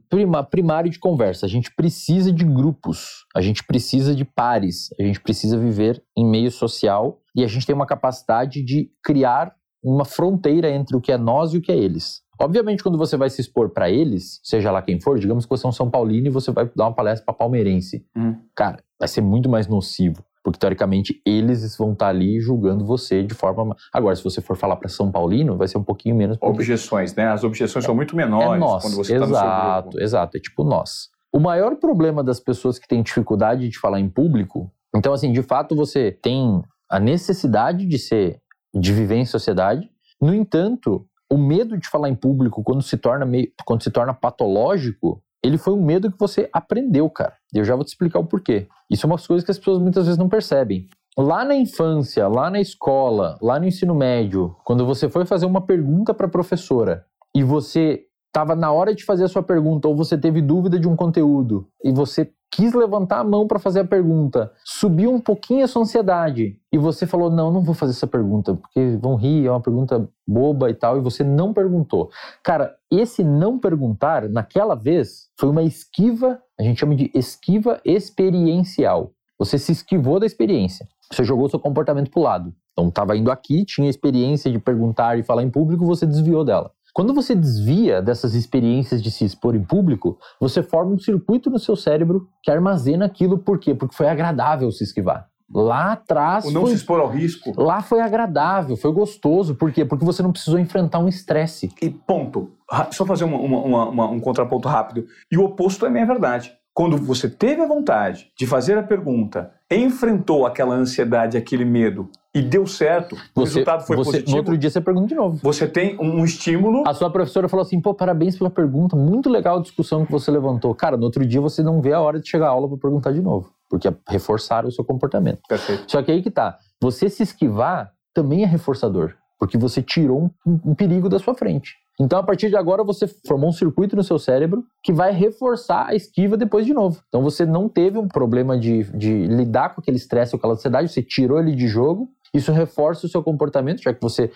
primário 0.50 0.92
de 0.92 1.00
conversa. 1.00 1.48
A 1.48 1.50
gente 1.50 1.74
precisa 1.74 2.32
de 2.32 2.46
grupos, 2.46 3.26
a 3.36 3.42
gente 3.42 3.64
precisa 3.64 4.14
de 4.14 4.24
pares, 4.24 4.90
a 5.00 5.04
gente 5.04 5.20
precisa 5.20 5.58
viver 5.58 6.04
em 6.16 6.24
meio 6.24 6.52
social 6.52 7.20
e 7.36 7.44
a 7.44 7.48
gente 7.48 7.66
tem 7.66 7.76
uma 7.76 7.88
capacidade 7.88 8.62
de 8.64 8.92
criar 9.04 9.56
uma 9.84 10.06
fronteira 10.06 10.70
entre 10.70 10.96
o 10.96 11.02
que 11.02 11.12
é 11.12 11.18
nós 11.18 11.54
e 11.54 11.58
o 11.58 11.62
que 11.62 11.72
é 11.72 11.78
eles. 11.78 12.22
Obviamente, 12.40 12.84
quando 12.84 13.00
você 13.00 13.18
vai 13.18 13.32
se 13.32 13.42
expor 13.42 13.70
para 13.70 13.90
eles, 13.90 14.40
seja 14.44 14.70
lá 14.70 14.82
quem 14.82 15.02
for, 15.02 15.18
digamos 15.18 15.46
que 15.46 15.50
você 15.50 15.66
é 15.66 15.70
um 15.70 15.72
São 15.72 15.90
Paulino 15.90 16.28
e 16.28 16.32
você 16.32 16.52
vai 16.52 16.70
dar 16.76 16.86
uma 16.86 16.94
palestra 16.94 17.26
para 17.26 17.34
palmeirense. 17.34 18.06
Hum. 18.16 18.36
Cara, 18.56 18.84
vai 19.00 19.08
ser 19.08 19.22
muito 19.22 19.50
mais 19.50 19.68
nocivo. 19.68 20.24
Porque, 20.48 20.60
teoricamente, 20.60 21.22
eles 21.26 21.76
vão 21.76 21.92
estar 21.92 22.06
tá 22.06 22.10
ali 22.10 22.40
julgando 22.40 22.86
você 22.86 23.22
de 23.22 23.34
forma. 23.34 23.76
Agora, 23.92 24.16
se 24.16 24.24
você 24.24 24.40
for 24.40 24.56
falar 24.56 24.78
para 24.78 24.88
São 24.88 25.12
Paulino, 25.12 25.58
vai 25.58 25.68
ser 25.68 25.78
um 25.78 25.84
pouquinho 25.84 26.16
menos. 26.16 26.38
Objeções, 26.40 27.14
né? 27.14 27.28
As 27.28 27.44
objeções 27.44 27.84
é, 27.84 27.86
são 27.86 27.94
muito 27.94 28.16
menores 28.16 28.54
é 28.54 28.58
nós. 28.58 28.82
quando 28.82 28.96
você 28.96 29.16
está 29.16 29.28
no 29.28 29.36
seu 29.36 29.44
Exato, 29.44 30.00
exato. 30.00 30.38
É 30.38 30.40
tipo 30.40 30.64
nós. 30.64 31.10
O 31.34 31.40
maior 31.42 31.76
problema 31.76 32.24
das 32.24 32.40
pessoas 32.40 32.80
que 32.80 32.88
têm 32.88 33.04
dificuldade 33.04 33.68
de 33.68 33.78
falar 33.78 34.00
em 34.00 34.08
público. 34.08 34.72
Então, 34.96 35.12
assim, 35.12 35.34
de 35.34 35.44
fato, 35.44 35.76
você 35.76 36.14
tem 36.14 36.64
a 36.90 36.98
necessidade 36.98 37.86
de 37.86 38.00
ser. 38.00 38.40
de 38.74 38.94
viver 38.94 39.18
em 39.18 39.26
sociedade. 39.26 39.90
No 40.22 40.34
entanto, 40.34 41.06
o 41.30 41.38
medo 41.38 41.78
de 41.78 41.90
falar 41.90 42.08
em 42.08 42.16
público, 42.16 42.64
quando 42.64 42.82
se 42.82 42.96
torna, 42.96 43.26
meio, 43.26 43.52
quando 43.66 43.84
se 43.84 43.92
torna 43.92 44.14
patológico, 44.14 45.22
ele 45.44 45.58
foi 45.58 45.74
um 45.74 45.84
medo 45.84 46.12
que 46.12 46.20
você 46.20 46.50
aprendeu, 46.52 47.10
cara. 47.10 47.34
Eu 47.54 47.64
já 47.64 47.76
vou 47.76 47.84
te 47.84 47.90
explicar 47.90 48.20
o 48.20 48.26
porquê. 48.26 48.68
Isso 48.90 49.06
é 49.06 49.08
uma 49.08 49.18
coisa 49.18 49.46
que 49.46 49.52
as 49.52 49.58
pessoas 49.58 49.80
muitas 49.80 50.06
vezes 50.06 50.18
não 50.18 50.30
percebem. 50.30 50.88
Lá 51.18 51.44
na 51.44 51.56
infância, 51.56 52.28
lá 52.28 52.50
na 52.50 52.60
escola, 52.60 53.38
lá 53.42 53.60
no 53.60 53.66
ensino 53.66 53.96
médio, 53.96 54.56
quando 54.64 54.86
você 54.86 55.10
foi 55.10 55.26
fazer 55.26 55.46
uma 55.46 55.62
pergunta 55.62 56.14
para 56.14 56.28
a 56.28 56.30
professora 56.30 57.06
e 57.34 57.44
você 57.44 58.07
estava 58.38 58.56
na 58.56 58.72
hora 58.72 58.94
de 58.94 59.04
fazer 59.04 59.24
a 59.24 59.28
sua 59.28 59.42
pergunta 59.42 59.88
ou 59.88 59.96
você 59.96 60.16
teve 60.16 60.44
dúvida 60.44 60.80
de 60.80 60.88
um 60.88 60.96
conteúdo 60.96 61.68
e 61.84 61.92
você 61.92 62.32
quis 62.52 62.72
levantar 62.72 63.20
a 63.20 63.24
mão 63.24 63.48
para 63.48 63.58
fazer 63.58 63.80
a 63.80 63.86
pergunta, 63.86 64.52
subiu 64.64 65.12
um 65.12 65.20
pouquinho 65.20 65.66
a 65.66 65.68
sua 65.68 65.82
ansiedade 65.82 66.56
e 66.72 66.78
você 66.78 67.08
falou: 67.08 67.32
Não, 67.32 67.52
não 67.52 67.64
vou 67.64 67.74
fazer 67.74 67.94
essa 67.94 68.06
pergunta, 68.06 68.54
porque 68.54 68.96
vão 69.02 69.16
rir, 69.16 69.48
é 69.48 69.50
uma 69.50 69.60
pergunta 69.60 70.08
boba 70.26 70.70
e 70.70 70.76
tal, 70.76 70.98
e 70.98 71.02
você 71.02 71.24
não 71.24 71.52
perguntou. 71.52 72.12
Cara, 72.44 72.76
esse 72.92 73.24
não 73.24 73.58
perguntar, 73.58 74.30
naquela 74.30 74.76
vez, 74.76 75.30
foi 75.40 75.50
uma 75.50 75.64
esquiva, 75.64 76.40
a 76.60 76.64
gente 76.64 76.80
chama 76.80 76.96
de 76.96 77.10
esquiva 77.16 77.82
experiencial. 77.84 79.14
Você 79.40 79.58
se 79.58 79.72
esquivou 79.72 80.20
da 80.20 80.28
experiência, 80.28 80.88
você 81.12 81.24
jogou 81.24 81.50
seu 81.50 81.60
comportamento 81.60 82.12
para 82.12 82.20
o 82.20 82.24
lado. 82.24 82.54
Então, 82.72 82.90
estava 82.90 83.18
indo 83.18 83.32
aqui, 83.32 83.66
tinha 83.66 83.90
experiência 83.90 84.52
de 84.52 84.60
perguntar 84.60 85.18
e 85.18 85.24
falar 85.24 85.42
em 85.42 85.50
público, 85.50 85.86
você 85.86 86.06
desviou 86.06 86.46
dela. 86.46 86.72
Quando 86.98 87.14
você 87.14 87.36
desvia 87.36 88.02
dessas 88.02 88.34
experiências 88.34 89.04
de 89.04 89.12
se 89.12 89.24
expor 89.24 89.56
em 89.56 89.64
público, 89.64 90.18
você 90.40 90.64
forma 90.64 90.96
um 90.96 90.98
circuito 90.98 91.48
no 91.48 91.60
seu 91.60 91.76
cérebro 91.76 92.28
que 92.42 92.50
armazena 92.50 93.06
aquilo. 93.06 93.38
Por 93.38 93.60
quê? 93.60 93.76
Porque 93.76 93.96
foi 93.96 94.10
agradável 94.10 94.72
se 94.72 94.84
esquivar. 94.84 95.28
Lá 95.48 95.92
atrás. 95.92 96.46
O 96.46 96.52
não 96.52 96.62
foi... 96.62 96.72
se 96.72 96.78
expor 96.78 97.00
ao 97.00 97.08
risco. 97.08 97.54
Lá 97.56 97.84
foi 97.84 98.02
agradável, 98.02 98.76
foi 98.76 98.92
gostoso. 98.92 99.54
Por 99.54 99.72
quê? 99.72 99.86
Porque 99.86 100.04
você 100.04 100.24
não 100.24 100.32
precisou 100.32 100.58
enfrentar 100.58 100.98
um 100.98 101.08
estresse. 101.08 101.72
E 101.80 101.88
ponto. 101.88 102.50
Só 102.90 103.06
fazer 103.06 103.26
uma, 103.26 103.38
uma, 103.38 103.90
uma, 103.90 104.10
um 104.10 104.20
contraponto 104.20 104.68
rápido. 104.68 105.06
E 105.32 105.38
o 105.38 105.44
oposto 105.44 105.82
também 105.82 106.02
é 106.02 106.06
verdade. 106.08 106.52
Quando 106.78 106.96
você 106.96 107.28
teve 107.28 107.60
a 107.60 107.66
vontade 107.66 108.32
de 108.38 108.46
fazer 108.46 108.78
a 108.78 108.84
pergunta, 108.84 109.50
enfrentou 109.72 110.46
aquela 110.46 110.76
ansiedade, 110.76 111.36
aquele 111.36 111.66
medo 111.66 112.08
e 112.36 112.40
deu 112.40 112.68
certo, 112.68 113.16
o 113.16 113.18
você, 113.34 113.56
resultado 113.56 113.88
foi 113.88 113.96
você, 113.96 114.12
positivo. 114.12 114.32
No 114.32 114.38
outro 114.38 114.56
dia 114.56 114.70
você 114.70 114.80
pergunta 114.80 115.08
de 115.08 115.16
novo. 115.16 115.40
Você 115.42 115.68
tem 115.68 115.98
um 116.00 116.24
estímulo. 116.24 116.84
A 116.88 116.94
sua 116.94 117.10
professora 117.10 117.50
falou 117.50 117.64
assim: 117.66 117.82
pô, 117.82 117.96
parabéns 117.96 118.38
pela 118.38 118.52
pergunta, 118.52 118.96
muito 118.96 119.28
legal 119.28 119.58
a 119.58 119.62
discussão 119.64 120.06
que 120.06 120.12
você 120.12 120.30
levantou. 120.30 120.76
Cara, 120.76 120.96
no 120.96 121.06
outro 121.06 121.26
dia 121.26 121.42
você 121.42 121.64
não 121.64 121.82
vê 121.82 121.94
a 121.94 122.00
hora 122.00 122.20
de 122.20 122.30
chegar 122.30 122.46
à 122.46 122.50
aula 122.50 122.70
para 122.70 122.78
perguntar 122.78 123.12
de 123.12 123.22
novo, 123.22 123.52
porque 123.68 123.88
é 123.88 123.96
reforçar 124.08 124.64
o 124.64 124.72
seu 124.72 124.86
comportamento. 124.86 125.40
Perfeito. 125.50 125.86
Só 125.88 126.04
que 126.04 126.12
aí 126.12 126.22
que 126.22 126.30
tá. 126.30 126.60
Você 126.80 127.10
se 127.10 127.24
esquivar 127.24 127.92
também 128.14 128.44
é 128.44 128.46
reforçador, 128.46 129.16
porque 129.40 129.58
você 129.58 129.82
tirou 129.82 130.32
um, 130.46 130.60
um 130.64 130.76
perigo 130.76 131.10
da 131.10 131.18
sua 131.18 131.34
frente. 131.34 131.74
Então, 132.00 132.20
a 132.20 132.24
partir 132.24 132.50
de 132.50 132.56
agora, 132.56 132.84
você 132.84 133.08
formou 133.08 133.50
um 133.50 133.54
circuito 133.54 133.96
no 133.96 134.04
seu 134.04 134.20
cérebro 134.20 134.64
que 134.84 134.94
vai 134.94 135.12
reforçar 135.12 135.88
a 135.88 135.96
esquiva 135.96 136.38
depois 136.38 136.66
de 136.66 136.74
novo. 136.74 137.02
Então, 137.08 137.24
você 137.24 137.46
não 137.46 137.68
teve 137.68 137.98
um 137.98 138.08
problema 138.08 138.58
de, 138.58 138.84
de 138.96 139.26
lidar 139.26 139.74
com 139.74 139.82
aquele 139.82 139.98
estresse 139.98 140.36
ou 140.36 140.38
aquela 140.38 140.54
ansiedade, 140.54 140.90
você 140.90 141.02
tirou 141.02 141.40
ele 141.40 141.56
de 141.56 141.68
jogo 141.68 142.10
isso 142.34 142.52
reforça 142.52 143.06
o 143.06 143.10
seu 143.10 143.24
comportamento, 143.24 143.82
já 143.82 143.94
que 143.94 144.02
você 144.02 144.32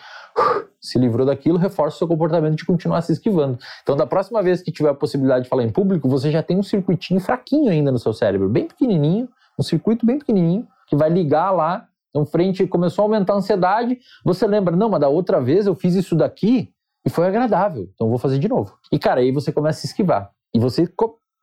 se 0.79 0.97
livrou 0.97 1.25
daquilo, 1.25 1.57
reforça 1.57 1.95
o 1.95 1.97
seu 1.99 2.07
comportamento 2.07 2.55
de 2.55 2.65
continuar 2.65 3.01
se 3.01 3.11
esquivando. 3.11 3.59
Então, 3.83 3.95
da 3.95 4.07
próxima 4.07 4.41
vez 4.41 4.61
que 4.61 4.71
tiver 4.71 4.89
a 4.89 4.93
possibilidade 4.93 5.43
de 5.43 5.49
falar 5.49 5.63
em 5.63 5.69
público, 5.69 6.09
você 6.09 6.31
já 6.31 6.41
tem 6.41 6.57
um 6.57 6.63
circuitinho 6.63 7.19
fraquinho 7.19 7.69
ainda 7.69 7.91
no 7.91 7.99
seu 7.99 8.13
cérebro, 8.13 8.49
bem 8.49 8.67
pequenininho, 8.67 9.29
um 9.59 9.63
circuito 9.63 10.05
bem 10.05 10.17
pequenininho, 10.17 10.67
que 10.87 10.95
vai 10.95 11.09
ligar 11.09 11.51
lá. 11.51 11.87
Então, 12.09 12.25
frente 12.25 12.65
começou 12.65 13.03
a 13.03 13.05
aumentar 13.05 13.33
a 13.33 13.37
ansiedade, 13.37 13.99
você 14.25 14.47
lembra, 14.47 14.75
não, 14.75 14.89
mas 14.89 14.99
da 14.99 15.07
outra 15.07 15.39
vez 15.39 15.67
eu 15.67 15.75
fiz 15.75 15.95
isso 15.95 16.15
daqui 16.15 16.73
e 17.05 17.09
foi 17.09 17.27
agradável, 17.27 17.89
então 17.93 18.09
vou 18.09 18.17
fazer 18.17 18.39
de 18.39 18.47
novo. 18.47 18.77
E, 18.91 18.99
cara, 18.99 19.21
aí 19.21 19.31
você 19.31 19.51
começa 19.51 19.79
a 19.79 19.81
se 19.81 19.87
esquivar. 19.87 20.31
E 20.53 20.59
você 20.59 20.87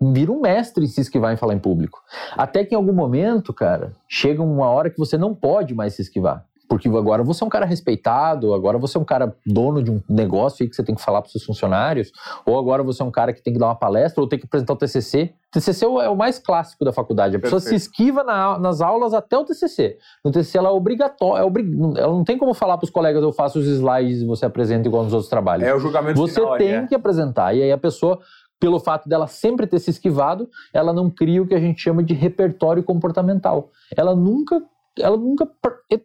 vira 0.00 0.30
um 0.30 0.40
mestre 0.40 0.84
em 0.84 0.88
se 0.88 1.00
esquivar 1.00 1.32
em 1.32 1.36
falar 1.36 1.54
em 1.54 1.59
público. 1.59 2.00
Até 2.36 2.64
que 2.64 2.74
em 2.74 2.76
algum 2.76 2.92
momento, 2.92 3.52
cara, 3.52 3.96
chega 4.09 4.42
uma 4.42 4.68
hora 4.68 4.90
que 4.90 4.98
você 4.98 5.18
não 5.18 5.34
pode 5.34 5.74
mais 5.74 5.94
se 5.94 6.02
esquivar. 6.02 6.46
Porque 6.68 6.88
agora 6.88 7.22
você 7.24 7.42
é 7.42 7.46
um 7.46 7.50
cara 7.50 7.64
respeitado, 7.64 8.52
agora 8.52 8.76
você 8.78 8.98
é 8.98 9.00
um 9.00 9.04
cara 9.04 9.34
dono 9.46 9.82
de 9.82 9.90
um 9.90 10.02
negócio 10.08 10.62
aí 10.62 10.68
que 10.68 10.76
você 10.76 10.82
tem 10.82 10.94
que 10.94 11.00
falar 11.00 11.22
para 11.22 11.30
seus 11.30 11.44
funcionários, 11.44 12.12
ou 12.44 12.58
agora 12.58 12.82
você 12.82 13.02
é 13.02 13.04
um 13.04 13.10
cara 13.10 13.32
que 13.32 13.42
tem 13.42 13.54
que 13.54 13.58
dar 13.58 13.66
uma 13.66 13.74
palestra, 13.74 14.20
ou 14.20 14.28
tem 14.28 14.38
que 14.38 14.44
apresentar 14.44 14.74
o 14.74 14.76
TCC. 14.76 15.32
O 15.48 15.52
TCC 15.52 15.86
é, 15.86 15.88
é 15.88 16.08
o 16.10 16.16
mais 16.16 16.38
clássico 16.38 16.84
da 16.84 16.92
faculdade. 16.92 17.36
A 17.36 17.40
pessoa 17.40 17.60
Perfeito. 17.60 17.80
se 17.80 17.86
esquiva 17.86 18.22
na, 18.22 18.58
nas 18.58 18.82
aulas 18.82 19.14
até 19.14 19.38
o 19.38 19.44
TCC. 19.44 19.96
No 20.22 20.30
TCC 20.30 20.58
ela 20.58 20.68
é 20.68 20.72
obrigatória, 20.72 21.42
é 21.42 21.44
obrig... 21.44 21.72
ela 21.96 22.12
não 22.12 22.24
tem 22.24 22.36
como 22.36 22.52
falar 22.52 22.76
para 22.76 22.84
os 22.84 22.90
colegas 22.90 23.22
eu 23.22 23.32
faço 23.32 23.58
os 23.58 23.66
slides 23.66 24.20
e 24.20 24.26
você 24.26 24.44
apresenta 24.44 24.86
igual 24.86 25.04
nos 25.04 25.14
outros 25.14 25.30
trabalhos. 25.30 25.66
É 25.66 25.74
o 25.74 25.80
julgamento 25.80 26.20
Você 26.20 26.40
final, 26.40 26.58
tem 26.58 26.74
é. 26.74 26.86
que 26.86 26.94
apresentar. 26.94 27.54
E 27.54 27.62
aí 27.62 27.72
a 27.72 27.78
pessoa 27.78 28.20
pelo 28.60 28.80
fato 28.80 29.08
dela 29.08 29.26
sempre 29.26 29.66
ter 29.66 29.78
se 29.78 29.90
esquivado, 29.90 30.48
ela 30.72 30.92
não 30.92 31.08
cria 31.08 31.42
o 31.42 31.46
que 31.46 31.54
a 31.54 31.60
gente 31.60 31.80
chama 31.80 32.02
de 32.02 32.12
repertório 32.12 32.82
comportamental. 32.82 33.70
Ela 33.96 34.14
nunca 34.14 34.60
ela 35.01 35.16
nunca 35.16 35.49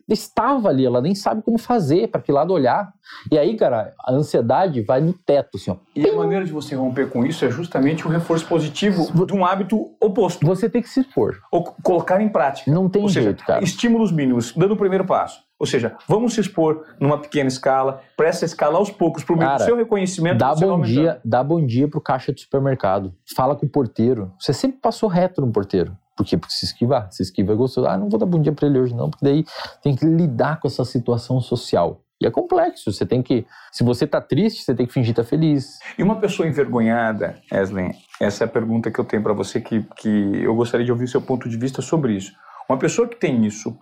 estava 0.10 0.70
ali, 0.70 0.86
ela 0.86 1.02
nem 1.02 1.14
sabe 1.14 1.42
como 1.42 1.58
fazer, 1.58 2.08
para 2.10 2.22
que 2.22 2.32
lado 2.32 2.54
olhar. 2.54 2.94
E 3.32 3.38
aí, 3.38 3.56
cara, 3.56 3.94
a 4.06 4.14
ansiedade 4.14 4.82
vai 4.82 5.02
no 5.02 5.14
teto, 5.14 5.58
assim, 5.58 5.72
ó. 5.72 5.76
E 5.96 6.08
a 6.08 6.16
maneira 6.16 6.46
de 6.46 6.52
você 6.52 6.76
romper 6.76 7.10
com 7.10 7.26
isso 7.26 7.46
é 7.46 7.52
justamente 7.52 8.08
o 8.08 8.10
reforço 8.10 8.48
positivo 8.48 9.26
de 9.26 9.34
um 9.34 9.46
hábito 9.46 9.92
oposto. 10.00 10.46
Você 10.46 10.70
tem 10.70 10.82
que 10.82 10.90
se 10.90 11.02
expor. 11.02 11.40
Ou 11.52 11.64
colocar 11.84 12.22
em 12.22 12.30
prática. 12.30 12.72
Não 12.72 12.90
tem 12.90 13.04
Ou 13.04 13.10
jeito, 13.10 13.42
seja, 13.42 13.46
cara. 13.46 13.64
Estímulos 13.64 14.12
mínimos, 14.12 14.54
dando 14.56 14.74
o 14.74 14.78
primeiro 14.78 15.06
passo. 15.06 15.44
Ou 15.60 15.66
seja, 15.66 15.96
vamos 16.08 16.34
se 16.34 16.42
expor 16.42 16.86
numa 17.00 17.18
pequena 17.18 17.48
escala, 17.48 18.02
para 18.18 18.28
essa 18.28 18.44
escala 18.44 18.78
aos 18.78 18.92
poucos, 18.92 19.24
por 19.24 19.38
meio 19.38 19.54
do 19.54 19.64
seu 19.64 19.78
reconhecimento. 19.78 20.38
Dá 20.38 20.54
bom 20.54 20.82
dia, 20.82 21.22
dá 21.24 21.44
bom 21.44 21.66
dia 21.66 21.88
pro 21.88 22.02
caixa 22.02 22.34
de 22.34 22.42
supermercado. 22.42 23.14
Fala 23.34 23.56
com 23.56 23.66
o 23.66 23.70
porteiro. 23.70 24.34
Você 24.38 24.52
sempre 24.52 24.80
passou 24.80 25.08
reto 25.08 25.40
no 25.40 25.52
porteiro. 25.52 25.98
Por 26.16 26.26
quê? 26.26 26.38
Porque 26.38 26.54
se 26.54 26.66
esquivar. 26.66 27.12
Se 27.12 27.24
esquiva 27.24 27.54
é 27.54 27.56
gostoso. 27.56 27.88
Ah, 27.88 27.98
não 27.98 28.10
vou 28.10 28.20
dar 28.20 28.26
bom 28.26 28.42
dia 28.42 28.54
para 28.54 28.68
ele 28.68 28.80
hoje, 28.80 28.96
não, 28.96 29.10
porque 29.10 29.26
daí 29.26 29.46
tem 29.82 29.96
que 29.96 30.06
lidar 30.06 30.60
com 30.60 30.68
essa 30.68 30.86
situação 30.86 31.42
social. 31.42 32.02
E 32.22 32.26
é 32.26 32.32
complexo. 32.32 32.92
Você 32.92 33.06
tem 33.06 33.22
que. 33.22 33.46
Se 33.72 33.84
você 33.84 34.08
tá 34.08 34.22
triste, 34.22 34.64
você 34.64 34.74
tem 34.74 34.86
que 34.86 34.94
fingir 34.94 35.12
estar 35.12 35.24
tá 35.24 35.30
feliz. 35.30 35.80
E 35.98 36.04
uma 36.04 36.20
pessoa 36.20 36.48
envergonhada, 36.48 37.38
Eslen, 37.52 37.92
essa 38.22 38.44
é 38.44 38.46
a 38.46 38.50
pergunta 38.50 38.92
que 38.92 39.00
eu 39.00 39.06
tenho 39.06 39.22
para 39.24 39.34
você, 39.34 39.60
que, 39.60 39.84
que 39.98 40.10
eu 40.42 40.56
gostaria 40.56 40.86
de 40.86 40.92
ouvir 40.92 41.06
o 41.06 41.08
seu 41.08 41.22
ponto 41.22 41.50
de 41.50 41.58
vista 41.58 41.82
sobre 41.82 42.16
isso. 42.16 42.32
Uma 42.70 42.78
pessoa 42.78 43.08
que 43.08 43.16
tem 43.16 43.46
isso, 43.46 43.78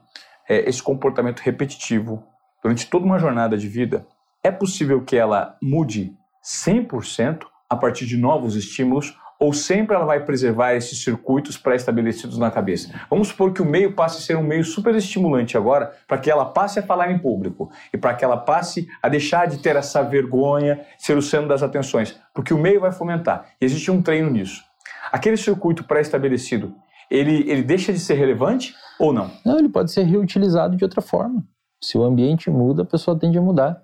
é, 0.49 0.67
esse 0.67 0.81
comportamento 0.81 1.39
repetitivo 1.39 2.23
durante 2.63 2.89
toda 2.89 3.05
uma 3.05 3.19
jornada 3.19 3.57
de 3.57 3.67
vida, 3.67 4.05
é 4.43 4.51
possível 4.51 5.03
que 5.03 5.15
ela 5.15 5.55
mude 5.61 6.15
100% 6.43 7.43
a 7.69 7.75
partir 7.75 8.05
de 8.05 8.17
novos 8.17 8.55
estímulos 8.55 9.15
ou 9.41 9.51
sempre 9.53 9.95
ela 9.95 10.05
vai 10.05 10.23
preservar 10.23 10.75
esses 10.75 11.03
circuitos 11.03 11.57
pré-estabelecidos 11.57 12.37
na 12.37 12.51
cabeça? 12.51 12.93
Vamos 13.09 13.29
supor 13.29 13.51
que 13.51 13.61
o 13.61 13.65
meio 13.65 13.93
passe 13.93 14.19
a 14.19 14.21
ser 14.21 14.37
um 14.37 14.43
meio 14.43 14.63
super 14.63 14.93
estimulante 14.93 15.57
agora 15.57 15.91
para 16.07 16.19
que 16.19 16.29
ela 16.29 16.45
passe 16.45 16.77
a 16.77 16.83
falar 16.83 17.11
em 17.11 17.17
público 17.17 17.71
e 17.91 17.97
para 17.97 18.13
que 18.13 18.23
ela 18.23 18.37
passe 18.37 18.87
a 19.01 19.09
deixar 19.09 19.47
de 19.47 19.57
ter 19.57 19.75
essa 19.75 20.03
vergonha, 20.03 20.85
ser 20.95 21.17
o 21.17 21.23
centro 21.23 21.47
das 21.47 21.63
atenções, 21.63 22.15
porque 22.35 22.53
o 22.53 22.57
meio 22.57 22.79
vai 22.79 22.91
fomentar. 22.91 23.47
E 23.59 23.65
existe 23.65 23.89
um 23.89 23.99
treino 23.99 24.29
nisso. 24.29 24.63
Aquele 25.11 25.37
circuito 25.37 25.85
pré-estabelecido, 25.85 26.75
ele, 27.09 27.49
ele 27.49 27.63
deixa 27.63 27.91
de 27.91 27.97
ser 27.97 28.13
relevante 28.13 28.75
ou 28.99 29.11
não? 29.11 29.31
Não, 29.43 29.57
ele 29.57 29.69
pode 29.69 29.91
ser 29.91 30.03
reutilizado 30.03 30.77
de 30.77 30.83
outra 30.83 31.01
forma. 31.01 31.43
Se 31.83 31.97
o 31.97 32.03
ambiente 32.03 32.51
muda, 32.51 32.83
a 32.83 32.85
pessoa 32.85 33.17
tende 33.17 33.39
a 33.39 33.41
mudar. 33.41 33.81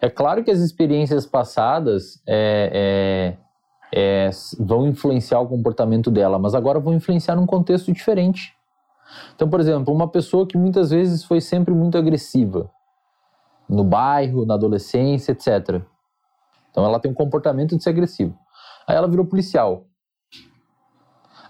É 0.00 0.08
claro 0.08 0.42
que 0.42 0.50
as 0.50 0.60
experiências 0.60 1.26
passadas 1.26 2.22
é, 2.26 3.36
é, 3.36 3.45
é, 3.94 4.30
vão 4.58 4.86
influenciar 4.86 5.40
o 5.40 5.48
comportamento 5.48 6.10
dela, 6.10 6.38
mas 6.38 6.54
agora 6.54 6.80
vão 6.80 6.94
influenciar 6.94 7.36
num 7.36 7.46
contexto 7.46 7.92
diferente. 7.92 8.54
Então, 9.34 9.48
por 9.48 9.60
exemplo, 9.60 9.94
uma 9.94 10.08
pessoa 10.08 10.46
que 10.46 10.58
muitas 10.58 10.90
vezes 10.90 11.24
foi 11.24 11.40
sempre 11.40 11.72
muito 11.72 11.96
agressiva, 11.96 12.70
no 13.68 13.84
bairro, 13.84 14.44
na 14.44 14.54
adolescência, 14.54 15.32
etc. 15.32 15.82
Então, 16.70 16.84
ela 16.84 17.00
tem 17.00 17.10
um 17.10 17.14
comportamento 17.14 17.76
de 17.76 17.82
ser 17.82 17.90
agressivo. 17.90 18.36
Aí 18.86 18.96
ela 18.96 19.08
virou 19.08 19.24
policial. 19.24 19.84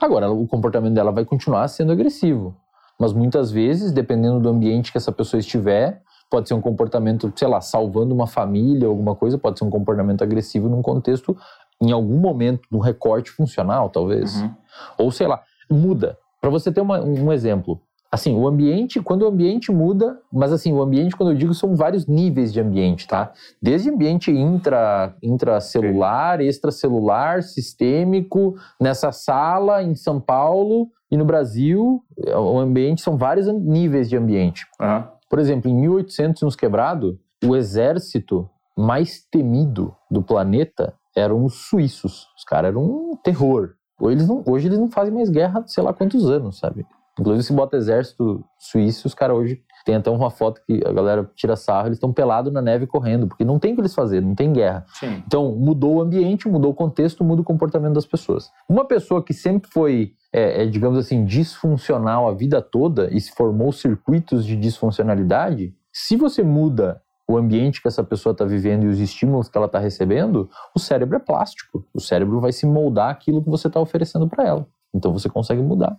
Agora, 0.01 0.31
o 0.31 0.47
comportamento 0.47 0.95
dela 0.95 1.11
vai 1.11 1.25
continuar 1.25 1.67
sendo 1.69 1.93
agressivo. 1.93 2.57
Mas 2.99 3.13
muitas 3.13 3.51
vezes, 3.51 3.93
dependendo 3.93 4.41
do 4.41 4.49
ambiente 4.49 4.91
que 4.91 4.99
essa 4.99 5.13
pessoa 5.13 5.39
estiver, 5.39 6.03
pode 6.31 6.49
ser 6.49 6.55
um 6.55 6.61
comportamento, 6.61 7.33
sei 7.37 7.49
lá, 7.49 7.61
salvando 7.61 8.15
uma 8.15 8.27
família, 8.27 8.89
alguma 8.89 9.15
coisa, 9.15 9.39
pode 9.39 9.59
ser 9.59 9.65
um 9.65 9.71
comportamento 9.71 10.23
agressivo 10.23 10.69
num 10.69 10.83
contexto, 10.83 11.37
em 11.81 11.93
algum 11.93 12.19
momento, 12.19 12.67
num 12.71 12.79
recorte 12.79 13.31
funcional, 13.31 13.91
talvez. 13.91 14.41
Uhum. 14.41 14.51
Ou 14.99 15.11
sei 15.11 15.27
lá, 15.27 15.43
muda. 15.71 16.19
Para 16.41 16.51
você 16.51 16.71
ter 16.73 16.81
uma, 16.81 17.01
um 17.01 17.33
exemplo, 17.33 17.81
assim, 18.11 18.35
o 18.35 18.47
ambiente, 18.47 19.01
quando 19.01 19.23
o 19.23 19.27
ambiente 19.27 19.71
muda, 19.73 20.19
mas 20.33 20.53
assim, 20.53 20.73
o 20.73 20.81
ambiente, 20.81 21.17
quando 21.17 21.33
eu 21.33 21.37
digo, 21.37 21.53
são 21.55 21.75
vários 21.75 22.07
níveis 22.07 22.53
de 22.53 22.61
ambiente, 22.61 23.07
tá? 23.07 23.33
Desde 23.61 23.91
ambiente 23.91 24.31
intra, 24.31 25.15
intracelular, 25.23 26.41
extracelular, 26.41 27.43
sistêmico, 27.43 28.55
nessa 28.81 29.13
sala 29.13 29.83
em 29.83 29.95
São 29.95 30.21
Paulo 30.21 30.89
e 31.11 31.17
no 31.17 31.25
Brasil, 31.25 32.03
o 32.17 32.59
ambiente 32.59 33.03
são 33.03 33.17
vários 33.17 33.47
níveis 33.49 34.09
de 34.09 34.17
ambiente. 34.17 34.67
Uhum. 34.81 35.05
Por 35.29 35.39
exemplo, 35.39 35.71
em 35.71 35.75
1800 35.75 36.43
nos 36.43 36.57
quebrado, 36.57 37.19
o 37.45 37.57
exército 37.57 38.49
mais 38.77 39.25
temido 39.31 39.95
do 40.11 40.23
planeta 40.23 40.95
eram 41.17 41.45
os 41.45 41.55
suíços. 41.69 42.29
Os 42.37 42.45
caras 42.45 42.71
eram 42.71 42.83
um 42.85 43.17
terror. 43.17 43.75
Hoje 43.99 44.17
eles, 44.17 44.29
não, 44.29 44.45
hoje 44.47 44.69
eles 44.69 44.79
não 44.79 44.91
fazem 44.91 45.13
mais 45.13 45.31
guerra, 45.31 45.65
sei 45.67 45.83
lá 45.83 45.93
quantos 45.93 46.29
anos, 46.29 46.59
sabe? 46.59 46.87
Inclusive, 47.19 47.45
se 47.45 47.53
bota 47.55 47.79
exército 47.79 48.45
suíço, 48.59 49.07
os 49.07 49.15
caras 49.15 49.37
hoje 49.39 49.63
tem 49.87 49.95
até 49.95 50.11
uma 50.11 50.31
foto 50.31 50.61
que 50.67 50.83
a 50.85 50.93
galera 50.93 51.31
tira 51.35 51.57
sarro, 51.57 51.89
eles 51.89 51.97
estão 51.97 52.13
pelados 52.13 52.53
na 52.53 52.61
neve 52.61 52.87
correndo, 52.87 53.27
porque 53.27 53.45
não 53.45 53.59
tem 53.59 53.73
o 53.73 53.75
que 53.77 53.81
eles 53.81 53.95
fazer, 53.95 54.21
não 54.21 54.35
tem 54.35 54.53
guerra. 54.53 54.85
Sim. 54.89 55.23
Então, 55.27 55.53
mudou 55.53 55.95
o 55.95 56.01
ambiente, 56.03 56.49
mudou 56.49 56.73
o 56.73 56.75
contexto, 56.75 57.25
muda 57.25 57.41
o 57.41 57.45
comportamento 57.45 57.95
das 57.95 58.05
pessoas. 58.05 58.51
Uma 58.69 58.85
pessoa 58.85 59.23
que 59.23 59.33
sempre 59.33 59.71
foi, 59.71 60.13
é, 60.31 60.65
é, 60.65 60.67
digamos 60.67 60.99
assim, 60.99 61.25
disfuncional 61.25 62.29
a 62.29 62.35
vida 62.35 62.61
toda 62.61 63.09
e 63.11 63.19
se 63.19 63.31
formou 63.31 63.73
circuitos 63.73 64.45
de 64.45 64.57
disfuncionalidade, 64.57 65.73
se 65.91 66.17
você 66.17 66.43
muda 66.43 67.01
o 67.29 67.37
ambiente 67.37 67.83
que 67.83 67.89
essa 67.89 68.05
pessoa 68.05 68.33
está 68.33 68.45
vivendo 68.45 68.85
e 68.85 68.89
os 68.89 69.01
estímulos 69.01 69.49
que 69.49 69.57
ela 69.57 69.67
está 69.67 69.79
recebendo, 69.79 70.49
o 70.75 70.79
cérebro 70.79 71.17
é 71.17 71.19
plástico. 71.19 71.85
O 71.93 72.01
cérebro 72.01 72.41
vai 72.41 72.53
se 72.53 72.67
moldar 72.67 73.11
aquilo 73.11 73.43
que 73.43 73.51
você 73.51 73.67
está 73.67 73.81
oferecendo 73.81 74.29
para 74.29 74.45
ela. 74.47 74.67
Então 74.95 75.13
você 75.13 75.29
consegue 75.29 75.61
mudar. 75.61 75.97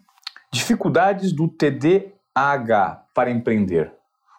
Dificuldades 0.51 1.34
do 1.34 1.47
TDAH 1.47 3.03
para 3.13 3.30
empreender. 3.30 3.93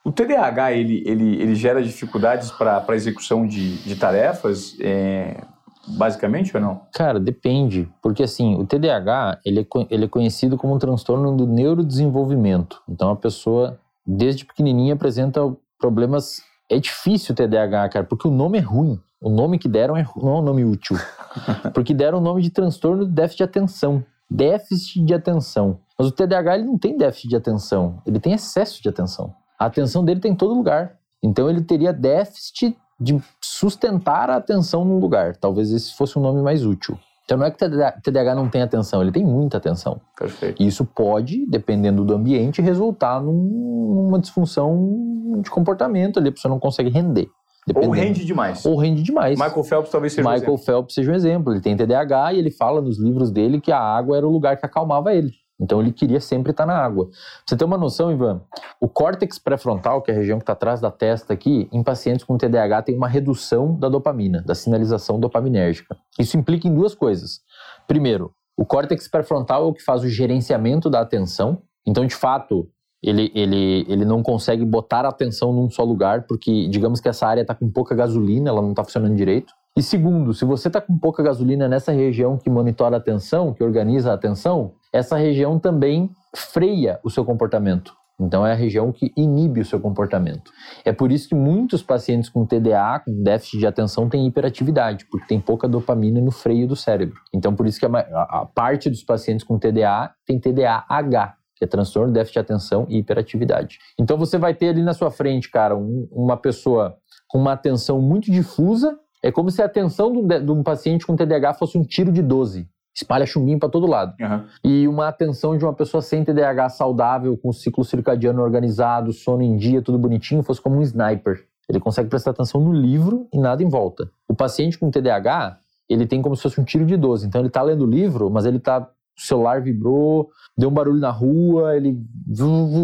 O 0.05 0.11
TDAH 0.11 0.73
ele, 0.73 1.03
ele, 1.07 1.43
ele 1.43 1.55
gera 1.55 1.83
dificuldades 1.83 2.51
para 2.51 2.83
a 2.87 2.95
execução 2.95 3.47
de, 3.47 3.77
de 3.83 3.95
tarefas, 3.95 4.75
é, 4.81 5.43
basicamente 5.87 6.57
ou 6.57 6.63
não? 6.63 6.81
Cara, 6.95 7.21
depende, 7.21 7.87
porque 8.03 8.23
assim 8.23 8.57
o 8.57 8.65
TDAH 8.65 9.41
ele 9.45 9.61
é, 9.61 9.67
ele 9.91 10.05
é 10.07 10.09
conhecido 10.09 10.57
como 10.57 10.75
um 10.75 10.79
transtorno 10.79 11.37
do 11.37 11.47
neurodesenvolvimento. 11.47 12.83
Então 12.89 13.11
a 13.11 13.17
pessoa 13.17 13.79
desde 14.07 14.47
pequenininha 14.47 14.95
apresenta 14.95 15.41
problemas. 15.79 16.43
É 16.71 16.79
difícil 16.79 17.33
o 17.33 17.37
TDAH, 17.37 17.89
cara, 17.89 18.05
porque 18.05 18.29
o 18.29 18.31
nome 18.31 18.59
é 18.59 18.61
ruim. 18.61 19.01
O 19.21 19.31
nome 19.31 19.59
que 19.59 19.69
deram 19.69 19.97
é, 19.97 20.07
não 20.17 20.37
é 20.37 20.39
um 20.39 20.43
nome 20.43 20.65
útil, 20.65 20.97
porque 21.75 21.93
deram 21.93 22.19
o 22.19 22.21
nome 22.21 22.41
de 22.41 22.51
transtorno 22.51 23.05
de 23.05 23.13
déficit 23.13 23.39
de 23.39 23.45
atenção. 23.45 24.05
Déficit 24.31 25.05
de 25.05 25.15
atenção. 25.15 25.81
Mas 25.99 26.09
o 26.09 26.13
TDAH 26.13 26.57
ele 26.57 26.65
não 26.65 26.79
tem 26.79 26.97
déficit 26.97 27.29
de 27.29 27.37
atenção, 27.37 28.01
ele 28.07 28.21
tem 28.21 28.33
excesso 28.33 28.81
de 28.81 28.89
atenção. 28.89 29.35
A 29.59 29.67
atenção 29.67 30.05
dele 30.05 30.21
tem 30.21 30.33
em 30.33 30.37
todo 30.37 30.55
lugar. 30.55 30.97
Então 31.23 31.51
ele 31.51 31.63
teria 31.63 31.93
déficit 31.93 32.77
de 33.01 33.21
sustentar 33.43 34.31
a 34.31 34.37
atenção 34.37 34.85
num 34.85 34.99
lugar. 34.99 35.37
Talvez 35.37 35.73
esse 35.73 35.95
fosse 35.97 36.19
um 36.19 36.23
nome 36.23 36.43
mais 36.43 36.65
útil. 36.65 36.99
Então 37.29 37.37
não 37.37 37.45
é 37.45 37.51
que 37.51 37.63
o 37.63 37.69
TDAH 38.03 38.35
não 38.35 38.49
tem 38.49 38.63
atenção, 38.63 39.03
ele 39.03 39.13
tem 39.13 39.23
muita 39.23 39.59
atenção. 39.59 40.01
Perfeito. 40.19 40.63
E 40.63 40.67
isso 40.67 40.83
pode, 40.83 41.45
dependendo 41.47 42.03
do 42.03 42.15
ambiente, 42.15 42.63
resultar 42.63 43.21
numa 43.21 44.19
disfunção 44.19 45.39
de 45.43 45.51
comportamento 45.51 46.19
ali, 46.19 46.31
a 46.31 46.33
pessoa 46.33 46.49
não 46.49 46.59
consegue 46.59 46.89
render. 46.89 47.29
Ou 47.75 47.91
rende 47.91 48.25
demais. 48.25 48.65
Ou 48.65 48.79
rende 48.79 49.03
demais. 49.03 49.39
Michael 49.39 49.63
Phelps 49.63 49.91
talvez 49.91 50.15
seja 50.15 50.23
Michael 50.27 50.41
um 50.41 50.55
exemplo. 50.55 50.65
Phelps 50.65 50.95
seja 50.95 51.13
um 51.13 51.15
exemplo. 51.15 51.53
Ele 51.53 51.61
tem 51.61 51.77
TDAH 51.77 52.33
e 52.33 52.39
ele 52.39 52.51
fala 52.51 52.81
nos 52.81 52.99
livros 52.99 53.31
dele 53.31 53.61
que 53.61 53.71
a 53.71 53.79
água 53.79 54.17
era 54.17 54.27
o 54.27 54.31
lugar 54.31 54.57
que 54.57 54.65
acalmava 54.65 55.13
ele. 55.13 55.35
Então 55.61 55.81
ele 55.81 55.93
queria 55.93 56.21
sempre 56.21 56.53
estar 56.53 56.65
na 56.65 56.77
água. 56.77 57.07
Pra 57.07 57.17
você 57.47 57.57
ter 57.57 57.65
uma 57.65 57.77
noção, 57.77 58.13
Ivan, 58.13 58.41
o 58.81 58.89
córtex 58.89 59.39
pré-frontal, 59.39 60.01
que 60.03 60.11
é 60.11 60.15
a 60.15 60.17
região 60.17 60.39
que 60.39 60.45
está 60.45 60.53
atrás 60.53 60.81
da 60.81 60.91
testa 60.91 61.33
aqui, 61.33 61.69
em 61.73 61.83
pacientes 61.83 62.25
com 62.25 62.39
TDAH 62.39 62.83
tem 62.83 62.97
uma 62.97 63.09
redução 63.09 63.75
da 63.77 63.89
dopamina, 63.89 64.43
da 64.43 64.55
sinalização 64.55 65.19
dopaminérgica. 65.19 65.97
Isso 66.19 66.37
implica 66.37 66.69
em 66.69 66.75
duas 66.75 66.95
coisas. 66.95 67.41
Primeiro, 67.87 68.33
o 68.57 68.65
córtex 68.65 69.09
pré-frontal 69.09 69.65
é 69.65 69.67
o 69.67 69.73
que 69.73 69.83
faz 69.83 70.03
o 70.03 70.09
gerenciamento 70.09 70.89
da 70.89 71.01
atenção. 71.01 71.63
Então, 71.87 72.07
de 72.07 72.15
fato, 72.15 72.69
ele, 73.03 73.31
ele, 73.35 73.87
ele 73.89 74.05
não 74.05 74.23
consegue 74.23 74.65
botar 74.65 75.05
a 75.05 75.09
atenção 75.09 75.53
num 75.53 75.71
só 75.71 75.85
lugar, 75.85 76.27
porque 76.27 76.69
digamos 76.69 77.01
que 77.01 77.09
essa 77.09 77.27
área 77.27 77.43
está 77.43 77.55
com 77.55 77.71
pouca 77.71 77.95
gasolina, 77.95 78.51
ela 78.51 78.61
não 78.61 78.71
está 78.71 78.83
funcionando 78.83 79.15
direito. 79.15 79.53
E 79.77 79.83
segundo, 79.83 80.35
se 80.35 80.45
você 80.45 80.69
está 80.69 80.81
com 80.81 80.99
pouca 80.99 81.23
gasolina 81.23 81.69
nessa 81.69 81.93
região 81.93 82.37
que 82.37 82.51
monitora 82.51 82.97
a 82.97 82.99
atenção, 82.99 83.53
que 83.53 83.63
organiza 83.63 84.11
a 84.11 84.15
atenção, 84.15 84.73
essa 84.93 85.17
região 85.17 85.59
também 85.59 86.11
freia 86.35 86.99
o 87.05 87.11
seu 87.11 87.25
comportamento. 87.25 87.93
Então 88.21 88.45
é 88.45 88.53
a 88.53 88.57
região 88.57 88.91
que 88.91 89.13
inibe 89.17 89.61
o 89.61 89.65
seu 89.65 89.79
comportamento. 89.79 90.51
É 90.85 90.93
por 90.93 91.13
isso 91.13 91.29
que 91.29 91.35
muitos 91.35 91.83
pacientes 91.83 92.29
com 92.29 92.45
TDA, 92.45 93.01
com 93.05 93.23
déficit 93.23 93.59
de 93.59 93.67
atenção, 93.67 94.09
têm 94.09 94.27
hiperatividade, 94.27 95.07
porque 95.09 95.27
tem 95.27 95.41
pouca 95.41 95.69
dopamina 95.69 96.21
no 96.21 96.33
freio 96.33 96.67
do 96.67 96.75
cérebro. 96.75 97.21
Então 97.33 97.55
por 97.55 97.67
isso 97.67 97.79
que 97.79 97.87
a, 97.87 97.91
a 97.91 98.47
parte 98.47 98.91
dos 98.91 99.05
pacientes 99.05 99.45
com 99.45 99.59
TDA 99.59 100.11
tem 100.27 100.41
TDAH, 100.41 101.37
que 101.55 101.65
é 101.65 101.69
transtorno, 101.69 102.13
déficit 102.13 102.35
de 102.35 102.39
atenção 102.41 102.87
e 102.89 102.99
hiperatividade. 102.99 103.79
Então 103.99 104.19
você 104.19 104.37
vai 104.37 104.53
ter 104.53 104.71
ali 104.71 104.83
na 104.83 104.95
sua 104.95 105.11
frente, 105.11 105.49
cara, 105.49 105.77
um, 105.77 106.09
uma 106.11 106.37
pessoa 106.37 106.97
com 107.29 107.39
uma 107.39 107.53
atenção 107.53 108.01
muito 108.01 108.33
difusa. 108.33 108.99
É 109.23 109.33
como 109.33 109.51
se 109.51 109.61
a 109.61 109.67
atenção 109.67 110.13
de 110.13 110.53
um, 110.53 110.63
paciente 110.63 111.07
com 111.07 111.17
TDAH 111.17 111.55
fosse 111.55 111.77
um 111.77 111.85
tiro 111.85 112.13
de 112.13 112.23
12 112.23 112.69
espalha 112.99 113.25
chumbinho 113.25 113.59
para 113.59 113.69
todo 113.69 113.87
lado. 113.87 114.15
Uhum. 114.21 114.45
E 114.65 114.89
uma 114.89 115.09
atenção 115.09 115.57
de 115.57 115.65
uma 115.65 115.73
pessoa 115.73 116.03
sem 116.03 116.25
TDAH 116.25 116.71
saudável, 116.71 117.37
com 117.37 117.53
ciclo 117.53 117.85
circadiano 117.85 118.43
organizado, 118.43 119.13
sono 119.13 119.43
em 119.43 119.57
dia, 119.57 119.81
tudo 119.81 119.99
bonitinho, 119.99 120.43
fosse 120.43 120.61
como 120.61 120.77
um 120.79 120.83
sniper. 120.83 121.45
Ele 121.69 121.79
consegue 121.79 122.09
prestar 122.09 122.33
atenção 122.33 122.61
no 122.61 122.73
livro 122.73 123.29
e 123.33 123.39
nada 123.39 123.63
em 123.63 123.69
volta. 123.69 124.11
O 124.27 124.35
paciente 124.35 124.79
com 124.79 124.91
TDAH, 124.91 125.59
ele 125.89 126.07
tem 126.07 126.21
como 126.21 126.35
se 126.35 126.43
fosse 126.43 126.61
um 126.61 126.65
tiro 126.65 126.85
de 126.85 126.97
12. 126.97 127.27
Então 127.27 127.41
ele 127.41 127.49
está 127.49 127.63
lendo 127.63 127.85
o 127.85 127.91
livro, 127.91 128.31
mas 128.31 128.45
ele 128.45 128.59
tá 128.59 128.81
o 128.81 129.21
celular 129.21 129.61
vibrou, 129.61 130.31
deu 130.57 130.69
um 130.69 130.73
barulho 130.73 131.01
na 131.01 131.11
rua, 131.11 131.77
ele 131.77 131.99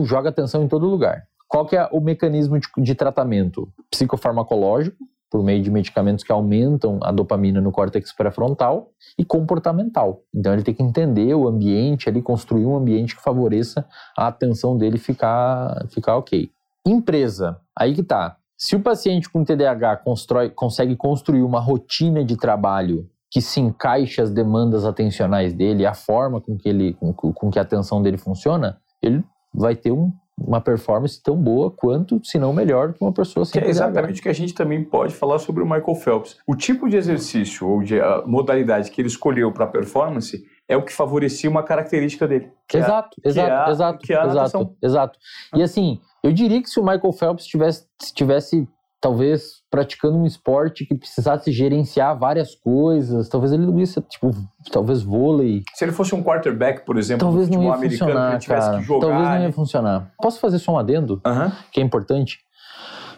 joga 0.04 0.30
atenção 0.30 0.64
em 0.64 0.68
todo 0.68 0.86
lugar. 0.86 1.22
Qual 1.46 1.64
que 1.64 1.76
é 1.76 1.88
o 1.92 2.00
mecanismo 2.00 2.58
de, 2.58 2.66
de 2.78 2.94
tratamento? 2.94 3.72
Psicofarmacológico, 3.88 4.96
por 5.34 5.42
meio 5.42 5.60
de 5.60 5.68
medicamentos 5.68 6.22
que 6.22 6.30
aumentam 6.30 7.00
a 7.02 7.10
dopamina 7.10 7.60
no 7.60 7.72
córtex 7.72 8.12
pré-frontal 8.12 8.92
e 9.18 9.24
comportamental. 9.24 10.22
Então 10.32 10.52
ele 10.52 10.62
tem 10.62 10.72
que 10.72 10.80
entender 10.80 11.34
o 11.34 11.48
ambiente, 11.48 12.08
ali 12.08 12.22
construir 12.22 12.64
um 12.64 12.76
ambiente 12.76 13.16
que 13.16 13.20
favoreça 13.20 13.84
a 14.16 14.28
atenção 14.28 14.78
dele 14.78 14.96
ficar, 14.96 15.88
ficar 15.88 16.18
ok. 16.18 16.52
Empresa, 16.86 17.60
aí 17.76 17.94
que 17.94 18.04
tá. 18.04 18.36
Se 18.56 18.76
o 18.76 18.80
paciente 18.80 19.28
com 19.28 19.42
TDAH 19.42 19.96
constrói, 20.04 20.50
consegue 20.50 20.94
construir 20.94 21.42
uma 21.42 21.58
rotina 21.58 22.24
de 22.24 22.36
trabalho 22.36 23.10
que 23.28 23.40
se 23.40 23.58
encaixe 23.58 24.22
às 24.22 24.30
demandas 24.30 24.84
atencionais 24.84 25.52
dele, 25.52 25.84
a 25.84 25.94
forma 25.94 26.40
com 26.40 26.56
que, 26.56 26.68
ele, 26.68 26.94
com, 26.94 27.12
com 27.12 27.50
que 27.50 27.58
a 27.58 27.62
atenção 27.62 28.00
dele 28.00 28.18
funciona, 28.18 28.78
ele 29.02 29.24
vai 29.52 29.74
ter 29.74 29.90
um 29.90 30.12
uma 30.38 30.60
performance 30.60 31.22
tão 31.22 31.36
boa 31.36 31.70
quanto, 31.70 32.20
se 32.24 32.38
não 32.38 32.52
melhor, 32.52 32.92
que 32.92 33.02
uma 33.02 33.12
pessoa 33.12 33.44
sem 33.44 33.60
Que 33.60 33.66
é 33.66 33.70
exatamente 33.70 34.20
o 34.20 34.22
que 34.22 34.28
a 34.28 34.32
gente 34.32 34.52
também 34.52 34.82
pode 34.82 35.14
falar 35.14 35.38
sobre 35.38 35.62
o 35.62 35.66
Michael 35.66 35.94
Phelps. 35.94 36.36
O 36.46 36.56
tipo 36.56 36.88
de 36.88 36.96
exercício 36.96 37.68
ou 37.68 37.82
de 37.82 37.96
modalidade 38.26 38.90
que 38.90 39.00
ele 39.00 39.08
escolheu 39.08 39.52
para 39.52 39.66
performance 39.66 40.44
é 40.68 40.76
o 40.76 40.82
que 40.82 40.92
favorecia 40.92 41.48
uma 41.48 41.62
característica 41.62 42.26
dele. 42.26 42.50
exato, 42.78 43.16
é, 43.24 43.28
exato, 43.28 43.50
é 43.50 43.52
a, 43.52 43.70
exato, 43.70 44.12
é 44.12 44.26
exato, 44.26 44.76
exato. 44.82 45.18
E 45.54 45.62
assim, 45.62 46.00
eu 46.22 46.32
diria 46.32 46.62
que 46.62 46.70
se 46.70 46.80
o 46.80 46.82
Michael 46.82 47.12
Phelps 47.12 47.46
tivesse, 47.46 47.86
tivesse 48.14 48.68
talvez 49.04 49.62
praticando 49.70 50.16
um 50.16 50.24
esporte 50.24 50.86
que 50.86 50.94
precisasse 50.94 51.52
gerenciar 51.52 52.18
várias 52.18 52.54
coisas, 52.54 53.28
talvez 53.28 53.52
ele 53.52 53.66
não 53.66 53.78
ia 53.78 53.84
ser, 53.84 54.00
tipo, 54.00 54.30
talvez 54.72 55.02
vôlei. 55.02 55.62
Se 55.74 55.84
ele 55.84 55.92
fosse 55.92 56.14
um 56.14 56.22
quarterback, 56.22 56.86
por 56.86 56.96
exemplo, 56.96 57.26
talvez 57.26 57.50
não 57.50 57.62
ia 57.62 57.74
americano, 57.74 58.12
funcionar, 58.12 58.28
que 58.28 58.34
ele 58.34 58.40
tivesse 58.40 58.66
cara. 58.66 58.78
que 58.78 58.84
jogar. 58.84 59.06
Talvez 59.06 59.28
não 59.28 59.42
ia 59.42 59.52
funcionar. 59.52 60.10
Posso 60.22 60.40
fazer 60.40 60.58
só 60.58 60.72
um 60.72 60.78
adendo? 60.78 61.20
Uhum. 61.26 61.52
Que 61.70 61.82
é 61.82 61.84
importante? 61.84 62.38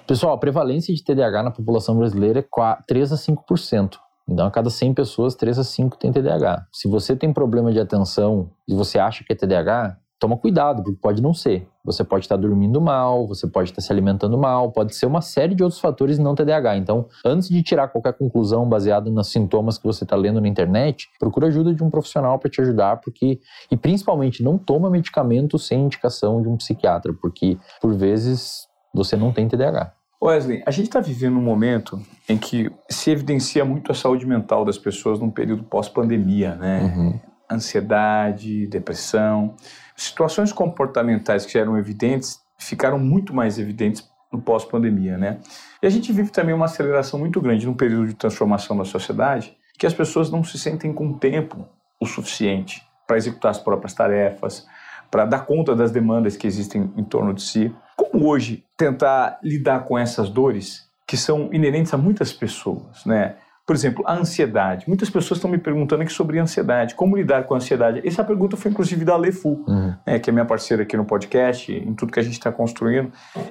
Pessoal, 0.09 0.35
a 0.35 0.39
prevalência 0.39 0.93
de 0.93 1.05
TDAH 1.05 1.45
na 1.45 1.51
população 1.53 1.97
brasileira 1.97 2.41
é 2.41 2.77
3 2.89 3.13
a 3.13 3.17
5%. 3.17 3.97
Então, 4.29 4.45
a 4.45 4.51
cada 4.51 4.69
100 4.69 4.93
pessoas, 4.93 5.37
3 5.37 5.57
a 5.61 5.63
5 5.63 5.97
tem 5.99 6.11
TDAH. 6.11 6.67
Se 6.73 6.89
você 6.89 7.15
tem 7.15 7.33
problema 7.33 7.71
de 7.71 7.79
atenção 7.79 8.51
e 8.67 8.75
você 8.75 8.99
acha 8.99 9.23
que 9.23 9.33
é 9.33 9.37
TDAH, 9.37 9.97
toma 10.19 10.37
cuidado, 10.37 10.83
porque 10.83 10.99
pode 11.01 11.23
não 11.23 11.35
ser. 11.35 11.69
Você 11.85 12.03
pode 12.03 12.25
estar 12.25 12.37
dormindo 12.37 12.81
mal, 12.81 13.27
você 13.27 13.47
pode 13.47 13.71
estar 13.71 13.81
se 13.81 13.93
alimentando 13.93 14.37
mal, 14.37 14.73
pode 14.73 14.95
ser 14.95 15.07
uma 15.07 15.21
série 15.21 15.55
de 15.55 15.63
outros 15.63 15.81
fatores 15.81 16.19
não 16.19 16.35
TDAH. 16.35 16.79
Então, 16.79 17.07
antes 17.25 17.49
de 17.49 17.63
tirar 17.63 17.89
qualquer 17.89 18.15
conclusão 18.15 18.69
baseada 18.69 19.11
nos 19.11 19.31
sintomas 19.31 19.79
que 19.79 19.85
você 19.85 20.05
está 20.05 20.17
lendo 20.17 20.41
na 20.41 20.49
internet, 20.49 21.09
procura 21.19 21.47
ajuda 21.47 21.75
de 21.75 21.85
um 21.85 21.91
profissional 21.91 22.39
para 22.39 22.51
te 22.51 22.61
ajudar, 22.61 22.97
porque 23.01 23.41
e 23.71 23.77
principalmente 23.77 24.43
não 24.43 24.59
toma 24.59 24.91
medicamento 24.91 25.59
sem 25.59 25.85
indicação 25.85 26.43
de 26.43 26.49
um 26.49 26.57
psiquiatra, 26.57 27.13
porque 27.15 27.59
por 27.81 27.95
vezes 27.95 28.67
você 28.93 29.17
não 29.17 29.33
tem 29.33 29.47
TDAH. 29.47 29.93
Wesley, 30.23 30.63
a 30.67 30.71
gente 30.71 30.87
está 30.87 30.99
vivendo 30.99 31.37
um 31.37 31.43
momento 31.43 32.01
em 32.29 32.39
que 32.39 32.71
se 32.89 33.11
evidencia 33.11 33.65
muito 33.65 33.93
a 33.93 33.95
saúde 33.95 34.27
mental 34.27 34.65
das 34.65 34.79
pessoas 34.79 35.21
num 35.21 35.31
período 35.31 35.63
pós-pandemia, 35.65 36.55
né? 36.55 36.81
Uhum. 36.83 37.21
Ansiedade, 37.51 38.67
depressão. 38.67 39.55
Situações 39.97 40.53
comportamentais 40.53 41.47
que 41.47 41.59
eram 41.59 41.79
evidentes 41.79 42.41
ficaram 42.59 42.99
muito 42.99 43.35
mais 43.35 43.59
evidentes 43.59 44.09
no 44.33 44.41
pós-pandemia, 44.41 45.17
né? 45.17 45.39
E 45.83 45.87
a 45.87 45.91
gente 45.91 46.13
vive 46.13 46.31
também 46.31 46.55
uma 46.55 46.67
aceleração 46.67 47.19
muito 47.19 47.41
grande 47.41 47.67
num 47.67 47.75
período 47.75 48.09
de 48.09 48.15
transformação 48.15 48.77
da 48.77 48.85
sociedade, 48.85 49.57
que 49.79 49.87
as 49.87 49.95
pessoas 49.95 50.31
não 50.31 50.43
se 50.43 50.59
sentem 50.59 50.93
com 50.93 51.13
tempo 51.13 51.67
o 52.01 52.07
suficiente 52.07 52.83
para 53.07 53.17
executar 53.17 53.51
as 53.51 53.59
próprias 53.59 53.95
tarefas, 53.95 54.67
para 55.11 55.25
dar 55.25 55.47
conta 55.47 55.75
das 55.75 55.91
demandas 55.91 56.37
que 56.37 56.47
existem 56.47 56.93
em 56.97 57.05
torno 57.05 57.33
de 57.33 57.43
si. 57.43 57.75
Como 57.97 58.27
hoje 58.27 58.65
tentar 58.77 59.39
lidar 59.43 59.85
com 59.85 59.97
essas 59.97 60.29
dores 60.29 60.87
que 61.07 61.17
são 61.17 61.51
inerentes 61.53 61.95
a 61.95 61.97
muitas 61.97 62.33
pessoas, 62.33 63.05
né? 63.07 63.37
Por 63.67 63.75
exemplo, 63.75 64.05
a 64.07 64.15
ansiedade. 64.15 64.85
Muitas 64.87 65.11
pessoas 65.11 65.39
estão 65.39 65.51
me 65.51 65.59
perguntando 65.59 66.03
aqui 66.03 66.13
sobre 66.13 66.39
ansiedade. 66.39 66.95
Como 66.95 67.17
lidar 67.17 67.45
com 67.45 67.55
a 67.55 67.57
ansiedade? 67.57 68.01
Essa 68.07 68.23
pergunta 68.23 68.57
foi 68.57 68.71
inclusive 68.71 69.05
da 69.05 69.17
Lefu, 69.17 69.65
uhum. 69.67 69.93
né, 70.07 70.21
que 70.21 70.31
é 70.31 70.33
minha 70.33 70.45
parceira 70.45 70.85
aqui 70.85 70.97
no 70.97 71.05
podcast, 71.05 71.73
em 71.73 71.93
tudo 71.95 72.13
que 72.13 72.21
a 72.21 72.23
gente 72.23 72.35
está 72.35 72.53
construindo. 72.53 73.11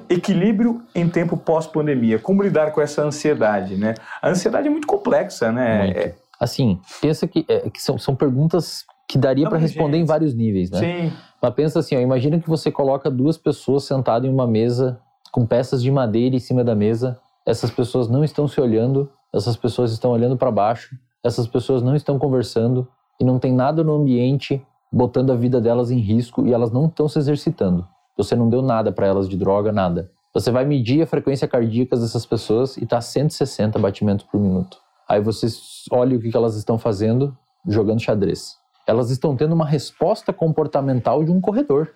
Equilíbrio 0.10 0.82
em 0.96 1.10
tempo 1.10 1.36
pós-pandemia. 1.36 2.18
Como 2.18 2.42
lidar 2.42 2.72
com 2.72 2.80
essa 2.80 3.04
ansiedade? 3.04 3.76
Né? 3.76 3.94
A 4.22 4.30
ansiedade 4.30 4.68
é 4.68 4.72
muito 4.72 4.88
complexa, 4.88 5.52
né? 5.52 5.90
É, 5.90 6.16
assim, 6.40 6.80
pensa 7.02 7.28
que, 7.28 7.46
é, 7.50 7.70
que 7.70 7.82
são, 7.82 7.98
são 7.98 8.16
perguntas 8.16 8.86
que 9.08 9.18
daria 9.18 9.50
para 9.50 9.58
responder 9.58 9.98
em 9.98 10.06
vários 10.06 10.34
níveis, 10.34 10.72
né? 10.72 10.80
Sim. 10.80 11.14
Mas 11.42 11.54
pensa 11.54 11.80
assim, 11.80 11.96
ó, 11.96 12.00
imagina 12.00 12.40
que 12.40 12.48
você 12.48 12.72
coloca 12.72 13.12
duas 13.12 13.38
pessoas 13.38 13.84
sentadas 13.84 14.30
em 14.30 14.34
uma 14.34 14.48
mesa 14.48 14.98
com 15.30 15.46
peças 15.46 15.84
de 15.84 15.92
madeira 15.92 16.36
em 16.36 16.40
cima 16.40 16.64
da 16.64 16.74
mesa. 16.74 17.20
Essas 17.46 17.70
pessoas 17.70 18.10
não 18.10 18.24
estão 18.24 18.48
se 18.48 18.60
olhando, 18.60 19.12
essas 19.38 19.56
pessoas 19.58 19.92
estão 19.92 20.12
olhando 20.12 20.38
para 20.38 20.52
baixo, 20.52 20.96
essas 21.24 21.48
pessoas 21.48 21.82
não 21.82 21.96
estão 21.96 22.18
conversando 22.18 22.88
e 23.20 23.24
não 23.24 23.40
tem 23.40 23.54
nada 23.54 23.84
no 23.84 23.94
ambiente 23.94 24.66
botando 24.92 25.32
a 25.32 25.36
vida 25.36 25.60
delas 25.60 25.92
em 25.92 26.00
risco 26.00 26.46
e 26.46 26.54
elas 26.54 26.72
não 26.72 26.86
estão 26.86 27.08
se 27.08 27.20
exercitando. 27.20 27.88
Você 28.18 28.36
não 28.36 28.50
deu 28.50 28.62
nada 28.62 28.92
para 28.92 29.08
elas 29.08 29.28
de 29.28 29.36
droga, 29.36 29.72
nada. 29.72 30.10
Você 30.34 30.52
vai 30.52 30.66
medir 30.66 31.02
a 31.02 31.08
frequência 31.08 31.48
cardíaca 31.48 31.98
dessas 31.98 32.26
pessoas 32.26 32.78
e 32.78 32.86
tá 32.86 33.02
160 33.02 33.78
batimentos 33.80 34.26
por 34.26 34.40
minuto. 34.40 34.78
Aí 35.08 35.22
você 35.22 35.48
olha 35.92 36.18
o 36.18 36.20
que 36.20 36.36
elas 36.36 36.56
estão 36.56 36.78
fazendo, 36.78 37.36
jogando 37.68 38.02
xadrez 38.02 38.58
elas 38.88 39.10
estão 39.10 39.36
tendo 39.36 39.54
uma 39.54 39.66
resposta 39.66 40.32
comportamental 40.32 41.24
de 41.24 41.32
um 41.32 41.42
corredor. 41.42 41.90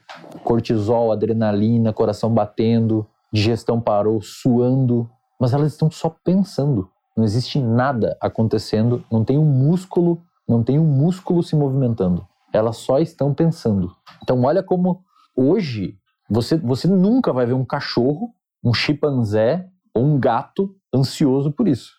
Cortisol, 0.43 1.11
adrenalina, 1.11 1.93
coração 1.93 2.33
batendo, 2.33 3.05
digestão 3.31 3.79
parou, 3.79 4.21
suando, 4.21 5.09
mas 5.39 5.53
elas 5.53 5.73
estão 5.73 5.91
só 5.91 6.09
pensando. 6.23 6.89
Não 7.19 7.25
existe 7.25 7.59
nada 7.59 8.17
acontecendo, 8.21 9.03
não 9.11 9.25
tem 9.25 9.37
um 9.37 9.43
músculo, 9.43 10.21
não 10.47 10.63
tem 10.63 10.79
um 10.79 10.85
músculo 10.85 11.43
se 11.43 11.53
movimentando. 11.53 12.25
Elas 12.53 12.77
só 12.77 12.97
estão 12.97 13.33
pensando. 13.33 13.93
Então 14.23 14.41
olha 14.43 14.63
como 14.63 15.03
hoje 15.35 15.97
você, 16.29 16.55
você 16.55 16.87
nunca 16.87 17.33
vai 17.33 17.45
ver 17.45 17.55
um 17.55 17.65
cachorro, 17.65 18.33
um 18.63 18.73
chimpanzé 18.73 19.67
ou 19.93 20.05
um 20.05 20.17
gato 20.17 20.73
ansioso 20.95 21.51
por 21.51 21.67
isso. 21.67 21.91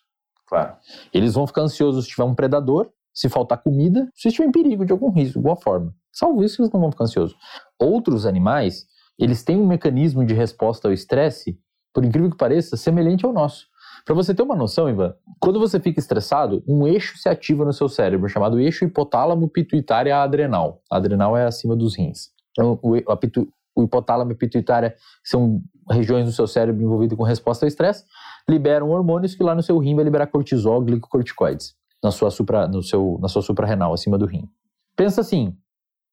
Claro. 0.49 0.75
Eles 1.13 1.35
vão 1.35 1.47
ficar 1.47 1.61
ansiosos 1.61 2.07
se 2.07 2.13
tiver 2.13 2.25
um 2.25 2.35
predador, 2.35 2.91
se 3.13 3.29
faltar 3.29 3.63
comida, 3.63 4.09
se 4.15 4.29
estiver 4.29 4.49
em 4.49 4.53
perigo 4.53 4.87
de 4.87 4.93
algum 4.93 5.11
risco, 5.11 5.33
de 5.33 5.39
alguma 5.41 5.57
forma. 5.57 5.95
Salvo 6.11 6.43
isso, 6.43 6.63
eles 6.63 6.73
não 6.73 6.81
vão 6.81 6.91
ficar 6.91 7.05
ansiosos. 7.05 7.37
Outros 7.79 8.25
animais, 8.25 8.87
eles 9.19 9.43
têm 9.45 9.59
um 9.59 9.67
mecanismo 9.67 10.25
de 10.25 10.33
resposta 10.33 10.89
ao 10.89 10.95
estresse, 10.95 11.61
por 11.93 12.07
incrível 12.07 12.31
que 12.31 12.39
pareça, 12.39 12.75
semelhante 12.75 13.27
ao 13.27 13.35
nosso. 13.35 13.69
Para 14.05 14.15
você 14.15 14.35
ter 14.35 14.43
uma 14.43 14.57
noção, 14.57 14.89
Ivan, 14.89 15.15
quando 15.39 15.59
você 15.59 15.79
fica 15.79 16.01
estressado, 16.01 16.63
um 16.67 16.87
eixo 16.87 17.19
se 17.19 17.29
ativa 17.29 17.65
no 17.65 17.73
seu 17.73 17.89
cérebro, 17.89 18.29
chamado 18.29 18.59
eixo 18.59 18.85
hipotálamo 18.85 19.49
pituitária 19.49 20.17
adrenal. 20.17 20.83
A 20.91 20.97
adrenal 20.97 21.37
é 21.37 21.45
acima 21.45 21.77
dos 21.77 21.97
rins. 21.97 22.31
Então, 22.53 22.79
o, 22.83 23.17
pitu, 23.17 23.49
o 23.75 23.85
hipotálamo 23.85 24.33
e 24.33 24.35
pituitária 24.35 24.95
são 25.25 25.63
regiões 25.91 26.27
do 26.27 26.33
seu 26.33 26.47
cérebro 26.47 26.83
envolvidas 26.83 27.17
com 27.17 27.25
resposta 27.25 27.65
ao 27.65 27.69
estresse, 27.69 28.05
liberam 28.49 28.91
hormônios 28.91 29.35
que 29.35 29.43
lá 29.43 29.55
no 29.55 29.63
seu 29.63 29.79
rim 29.79 29.95
vai 29.95 30.05
liberar 30.05 30.27
cortisol, 30.27 30.81
glicocorticoides 30.83 31.75
na 32.03 32.11
sua 32.11 32.31
supra, 32.31 32.67
no 32.67 32.83
seu, 32.83 33.19
na 33.21 33.29
sua 33.29 33.43
suprarrenal, 33.43 33.93
acima 33.93 34.17
do 34.17 34.27
rim. 34.27 34.49
Pensa 34.97 35.21
assim, 35.21 35.57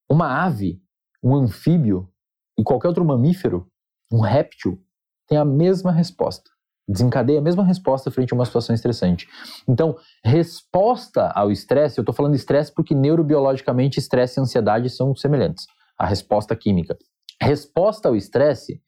uma 0.09 0.43
ave, 0.43 0.81
um 1.23 1.35
anfíbio 1.35 2.09
e 2.57 2.63
qualquer 2.63 2.89
outro 2.89 3.05
mamífero, 3.05 3.67
um 4.11 4.19
réptil, 4.19 4.81
tem 5.27 5.38
a 5.38 5.45
mesma 5.45 5.91
resposta. 5.91 6.49
Desencadeia 6.88 7.39
a 7.39 7.41
mesma 7.41 7.63
resposta 7.63 8.09
frente 8.09 8.33
a 8.33 8.35
uma 8.35 8.45
situação 8.45 8.73
estressante. 8.73 9.27
Então, 9.67 9.95
resposta 10.23 11.31
ao 11.35 11.51
estresse, 11.51 11.97
eu 11.97 12.01
estou 12.01 12.15
falando 12.15 12.35
estresse 12.35 12.73
porque 12.73 12.95
neurobiologicamente 12.95 13.99
estresse 13.99 14.39
e 14.39 14.41
ansiedade 14.41 14.89
são 14.89 15.15
semelhantes. 15.15 15.65
A 15.97 16.05
resposta 16.05 16.55
química. 16.55 16.97
Resposta 17.41 18.07
ao 18.07 18.15
estresse 18.15 18.81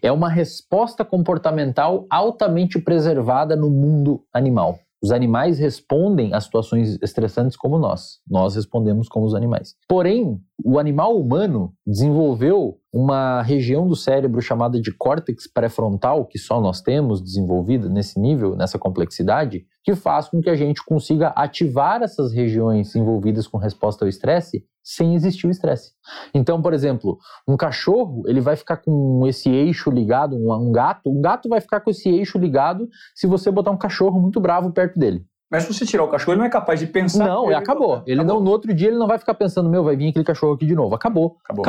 é 0.00 0.12
uma 0.12 0.28
resposta 0.28 1.04
comportamental 1.04 2.06
altamente 2.10 2.78
preservada 2.78 3.56
no 3.56 3.70
mundo 3.70 4.22
animal. 4.32 4.78
Os 5.02 5.12
animais 5.12 5.58
respondem 5.58 6.34
a 6.34 6.40
situações 6.40 6.98
estressantes 7.00 7.56
como 7.56 7.78
nós. 7.78 8.18
Nós 8.28 8.56
respondemos 8.56 9.08
como 9.08 9.26
os 9.26 9.34
animais. 9.34 9.74
Porém, 9.88 10.40
o 10.64 10.78
animal 10.78 11.16
humano 11.16 11.72
desenvolveu 11.86 12.78
uma 12.92 13.42
região 13.42 13.86
do 13.86 13.94
cérebro 13.94 14.40
chamada 14.40 14.80
de 14.80 14.92
córtex 14.92 15.46
pré-frontal, 15.46 16.24
que 16.24 16.38
só 16.38 16.60
nós 16.60 16.80
temos 16.80 17.22
desenvolvida 17.22 17.88
nesse 17.88 18.18
nível, 18.18 18.56
nessa 18.56 18.78
complexidade, 18.78 19.66
que 19.84 19.94
faz 19.94 20.28
com 20.28 20.40
que 20.40 20.50
a 20.50 20.56
gente 20.56 20.84
consiga 20.84 21.28
ativar 21.28 22.02
essas 22.02 22.32
regiões 22.32 22.94
envolvidas 22.96 23.46
com 23.46 23.58
resposta 23.58 24.04
ao 24.04 24.08
estresse 24.08 24.64
sem 24.82 25.14
existir 25.14 25.46
o 25.46 25.50
estresse. 25.50 25.92
Então, 26.34 26.62
por 26.62 26.72
exemplo, 26.72 27.18
um 27.46 27.58
cachorro, 27.58 28.22
ele 28.26 28.40
vai 28.40 28.56
ficar 28.56 28.78
com 28.78 29.26
esse 29.26 29.50
eixo 29.50 29.90
ligado, 29.90 30.34
um, 30.34 30.72
gato, 30.72 31.10
um 31.10 31.20
gato 31.20 31.46
vai 31.48 31.60
ficar 31.60 31.80
com 31.80 31.90
esse 31.90 32.08
eixo 32.08 32.38
ligado 32.38 32.88
se 33.14 33.26
você 33.26 33.50
botar 33.50 33.70
um 33.70 33.76
cachorro 33.76 34.18
muito 34.18 34.40
bravo 34.40 34.72
perto 34.72 34.98
dele. 34.98 35.26
Mas 35.50 35.64
se 35.64 35.72
você 35.72 35.86
tirar 35.86 36.04
o 36.04 36.08
cachorro, 36.08 36.32
ele 36.32 36.40
não 36.40 36.46
é 36.46 36.50
capaz 36.50 36.78
de 36.78 36.86
pensar. 36.86 37.26
Não, 37.26 37.46
ele 37.46 37.54
acabou. 37.54 38.02
Ele 38.06 38.20
acabou. 38.20 38.36
não, 38.36 38.44
no 38.44 38.50
outro 38.50 38.74
dia 38.74 38.88
ele 38.88 38.98
não 38.98 39.06
vai 39.06 39.18
ficar 39.18 39.34
pensando, 39.34 39.70
meu, 39.70 39.82
vai 39.82 39.96
vir 39.96 40.08
aquele 40.08 40.24
cachorro 40.24 40.52
aqui 40.52 40.66
de 40.66 40.74
novo. 40.74 40.94
Acabou. 40.94 41.38
Acabou. 41.42 41.64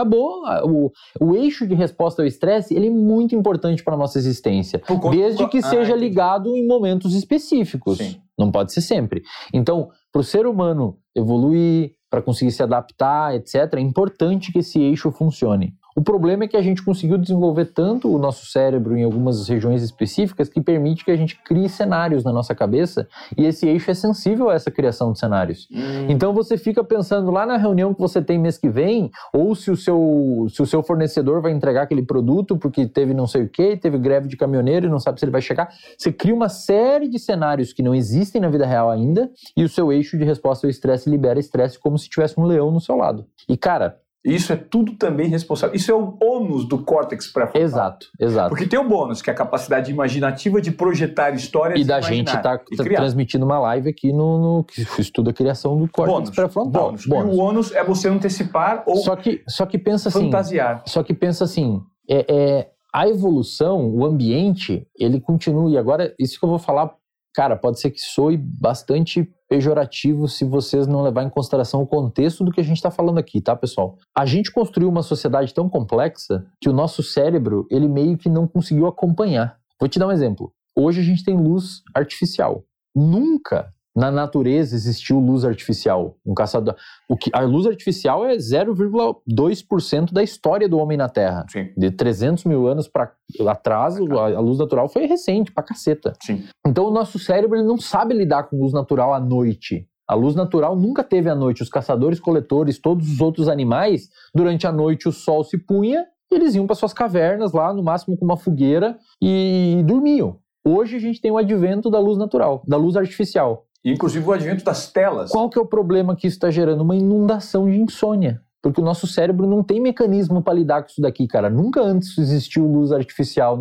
acabou. 0.46 0.92
O, 1.20 1.26
o 1.26 1.36
eixo 1.36 1.66
de 1.66 1.76
resposta 1.76 2.22
ao 2.22 2.28
estresse, 2.28 2.76
ele 2.76 2.88
é 2.88 2.92
muito 2.92 3.36
importante 3.36 3.84
para 3.84 3.96
nossa 3.96 4.18
existência. 4.18 4.82
Desde 5.12 5.48
que 5.48 5.60
ah, 5.60 5.62
seja 5.62 5.96
ligado 5.96 6.56
em 6.58 6.68
momentos 6.68 7.16
específicos. 7.16 7.98
Sim. 7.98 8.20
Não 8.38 8.52
pode 8.52 8.74
ser 8.74 8.82
sempre. 8.82 9.22
Então, 9.54 9.90
para 10.12 10.22
o 10.22 10.24
ser 10.24 10.46
humano 10.46 10.98
evoluir, 11.16 11.94
para 12.10 12.22
conseguir 12.22 12.52
se 12.52 12.64
adaptar, 12.64 13.36
etc., 13.36 13.76
é 13.76 13.80
importante 13.80 14.52
que 14.52 14.60
esse 14.60 14.82
eixo 14.82 15.12
funcione. 15.12 15.74
O 16.00 16.02
problema 16.02 16.46
é 16.46 16.48
que 16.48 16.56
a 16.56 16.62
gente 16.62 16.82
conseguiu 16.82 17.18
desenvolver 17.18 17.66
tanto 17.66 18.10
o 18.10 18.18
nosso 18.18 18.46
cérebro 18.46 18.96
em 18.96 19.04
algumas 19.04 19.50
regiões 19.50 19.84
específicas 19.84 20.48
que 20.48 20.62
permite 20.62 21.04
que 21.04 21.12
a 21.12 21.16
gente 21.18 21.36
crie 21.44 21.68
cenários 21.68 22.24
na 22.24 22.32
nossa 22.32 22.56
cabeça 22.56 23.06
e 23.38 23.46
esse 23.46 23.68
eixo 23.68 23.92
é 23.92 23.94
sensível 23.94 24.50
a 24.50 24.54
essa 24.54 24.72
criação 24.72 25.12
de 25.12 25.20
cenários. 25.20 25.68
Hum. 25.70 26.08
Então 26.08 26.32
você 26.32 26.58
fica 26.58 26.86
pensando 26.86 27.30
lá 27.32 27.46
na 27.46 27.58
reunião 27.58 27.94
que 27.94 28.00
você 28.00 28.22
tem 28.22 28.40
mês 28.40 28.58
que 28.58 28.70
vem, 28.70 29.12
ou 29.34 29.54
se 29.54 29.70
o 29.70 29.76
seu, 29.76 30.48
se 30.50 30.62
o 30.62 30.66
seu 30.66 30.82
fornecedor 30.82 31.42
vai 31.42 31.52
entregar 31.52 31.82
aquele 31.82 32.04
produto 32.04 32.58
porque 32.58 32.88
teve 32.88 33.14
não 33.14 33.28
sei 33.28 33.44
o 33.44 33.50
que, 33.50 33.76
teve 33.76 33.98
greve 33.98 34.30
de 34.30 34.38
caminhoneiro 34.38 34.88
e 34.88 34.90
não 34.90 35.00
sabe 35.00 35.20
se 35.20 35.26
ele 35.26 35.34
vai 35.34 35.42
chegar. 35.42 35.68
Você 35.98 36.14
cria 36.14 36.34
uma 36.34 36.48
série 36.48 37.10
de 37.10 37.20
cenários 37.20 37.74
que 37.74 37.84
não 37.84 37.94
existem 37.94 38.40
na 38.40 38.48
vida 38.48 38.66
real 38.66 38.90
ainda 38.90 39.30
e 39.54 39.66
o 39.66 39.68
seu 39.68 39.92
eixo 39.92 40.18
de 40.18 40.24
resposta 40.24 40.66
ao 40.66 40.72
estresse 40.72 41.10
libera 41.10 41.42
estresse 41.42 41.78
como 41.78 41.98
se 41.98 42.10
tivesse 42.10 42.40
um 42.40 42.46
leão 42.46 42.72
no 42.72 42.80
seu 42.80 42.96
lado. 42.96 43.26
E 43.50 43.58
cara, 43.58 43.98
isso 44.24 44.52
é 44.52 44.56
tudo 44.56 44.94
também 44.98 45.28
responsável. 45.28 45.76
Isso 45.76 45.92
é 45.92 45.96
o 45.96 46.18
ônus 46.22 46.68
do 46.68 46.84
córtex 46.84 47.28
pré-frontal. 47.28 47.62
Exato, 47.62 48.08
exato. 48.20 48.50
Porque 48.50 48.68
tem 48.68 48.78
o 48.78 48.88
bônus, 48.88 49.22
que 49.22 49.30
é 49.30 49.34
a 49.34 49.36
capacidade 49.36 49.90
imaginativa 49.92 50.62
de 50.62 50.72
projetar 50.72 51.32
histórias 51.32 51.80
e 51.80 51.86
da 51.86 52.02
gente 52.02 52.28
estar 52.28 52.58
tá 52.58 52.64
transmitindo 52.96 53.46
uma 53.46 53.60
live 53.60 53.90
aqui 53.90 54.12
no, 54.12 54.58
no, 54.58 54.64
que 54.64 54.82
estuda 55.00 55.32
a 55.32 55.34
criação 55.34 55.78
do 55.78 55.90
córtex 55.90 56.30
pré-frontal. 56.32 56.88
Bônus. 56.88 57.06
bônus. 57.06 57.34
E 57.34 57.38
o 57.38 57.40
ônus 57.40 57.72
é 57.72 57.84
você 57.84 58.10
antecipar 58.10 58.84
ou 58.86 58.98
só 58.98 59.16
que 59.16 59.42
só 59.48 59.66
que 59.66 59.78
pensa 59.78 60.10
assim, 60.10 60.26
fantasiar. 60.26 60.84
Só 60.86 61.02
que 61.02 61.14
pensa 61.14 61.46
assim, 61.46 61.82
é, 62.10 62.26
é 62.28 62.70
a 62.94 63.08
evolução, 63.08 63.88
o 63.88 64.04
ambiente, 64.04 64.88
ele 64.98 65.22
continua. 65.22 65.70
E 65.70 65.78
agora 65.78 66.14
isso 66.20 66.40
que 66.40 66.46
eu 66.46 66.50
vou 66.50 66.60
falar, 66.60 66.92
cara, 67.34 67.56
pode 67.56 67.80
ser 67.80 67.92
que 67.92 68.02
soe 68.02 68.38
bastante 68.38 69.30
pejorativo 69.48 70.28
se 70.28 70.46
vocês 70.46 70.86
não 70.86 71.02
levar 71.02 71.24
em 71.24 71.30
consideração 71.30 71.82
o 71.82 71.88
contexto 71.88 72.44
do 72.44 72.52
que 72.52 72.62
a 72.62 72.64
gente 72.64 72.78
está 72.78 72.92
falando 72.92 73.18
aqui, 73.18 73.42
tá, 73.42 73.56
pessoal? 73.56 73.98
A 74.16 74.26
gente 74.26 74.52
construiu 74.52 74.90
uma 74.90 75.02
sociedade 75.02 75.54
tão 75.54 75.68
complexa 75.68 76.46
que 76.62 76.70
o 76.70 76.74
nosso 76.74 77.02
cérebro, 77.02 77.66
ele 77.72 77.88
meio 77.88 78.18
que 78.18 78.30
não 78.30 78.48
conseguiu 78.48 78.86
acompanhar. 78.86 79.58
Vou 79.80 79.90
te 79.90 79.98
dar 79.98 80.08
um 80.08 80.12
exemplo. 80.12 80.54
Hoje 80.76 81.02
a 81.02 81.04
gente 81.04 81.24
tem 81.24 81.36
luz 81.36 81.82
artificial. 81.96 82.64
Nunca 82.96 83.74
na 84.00 84.10
natureza 84.10 84.76
existiu 84.76 85.20
luz 85.20 85.44
artificial. 85.44 86.16
Um 86.26 86.34
caçador. 86.34 86.74
O 87.10 87.18
que, 87.18 87.30
a 87.34 87.42
luz 87.42 87.68
artificial 87.68 88.26
é 88.26 88.38
0,2% 88.38 90.14
da 90.14 90.24
história 90.24 90.70
do 90.70 90.78
homem 90.78 90.98
na 90.98 91.10
Terra. 91.10 91.46
Sim. 91.50 91.68
De 91.76 91.92
300 91.92 92.46
mil 92.46 92.66
anos 92.66 92.88
para 92.88 93.12
atrás, 93.46 93.98
a, 93.98 94.38
a, 94.38 94.40
luz 94.40 94.58
natural 94.58 94.88
foi 94.88 95.06
recente, 95.06 95.52
pra 95.52 95.62
caceta. 95.62 96.14
Sim. 96.24 96.46
Então 96.66 96.86
o 96.86 96.92
nosso 96.92 97.20
cérebro 97.20 97.58
ele 97.58 97.68
não 97.68 97.78
sabe 97.78 98.14
lidar 98.14 98.44
com 98.44 98.56
luz 98.56 98.72
natural 98.72 99.14
à 99.14 99.20
noite. 99.20 99.86
A 100.08 100.16
luz 100.16 100.34
natural 100.34 100.78
nunca 100.78 101.04
teve 101.04 101.30
à 101.30 101.36
noite. 101.36 101.62
Os 101.62 101.70
caçadores, 101.70 102.22
coletores, 102.22 102.80
todos 102.80 103.12
os 103.12 103.20
outros 103.20 103.50
animais, 103.50 104.08
durante 104.34 104.66
a 104.66 104.72
noite 104.72 105.10
o 105.10 105.12
sol 105.12 105.44
se 105.44 105.58
punha, 105.58 106.06
eles 106.32 106.56
iam 106.56 106.66
para 106.66 106.76
suas 106.76 106.94
cavernas 106.94 107.52
lá, 107.52 107.74
no 107.74 107.84
máximo 107.84 108.16
com 108.18 108.24
uma 108.24 108.38
fogueira, 108.38 108.98
e 109.22 109.84
dormiam. 109.86 110.38
Hoje 110.66 110.96
a 110.96 111.00
gente 111.00 111.20
tem 111.20 111.32
o 111.32 111.38
advento 111.38 111.90
da 111.90 112.00
luz 112.00 112.18
natural, 112.18 112.64
da 112.66 112.78
luz 112.78 112.96
artificial 112.96 113.66
inclusive 113.84 114.26
o 114.26 114.32
advento 114.32 114.64
das 114.64 114.92
telas. 114.92 115.32
Qual 115.32 115.50
que 115.50 115.58
é 115.58 115.62
o 115.62 115.66
problema 115.66 116.16
que 116.16 116.28
está 116.28 116.50
gerando? 116.52 116.82
Uma 116.82 116.96
inundação 116.96 117.70
de 117.70 117.80
insônia. 117.80 118.42
Porque 118.62 118.82
o 118.82 118.84
nosso 118.84 119.08
cérebro 119.08 119.48
não 119.48 119.64
tem 119.64 119.80
mecanismo 119.80 120.42
para 120.42 120.54
lidar 120.54 120.82
com 120.82 120.90
isso 120.90 121.02
daqui, 121.02 121.28
cara. 121.28 121.50
Nunca 121.50 121.82
antes 121.82 122.18
existiu 122.18 122.68
luz 122.68 122.92
artificial 122.92 123.58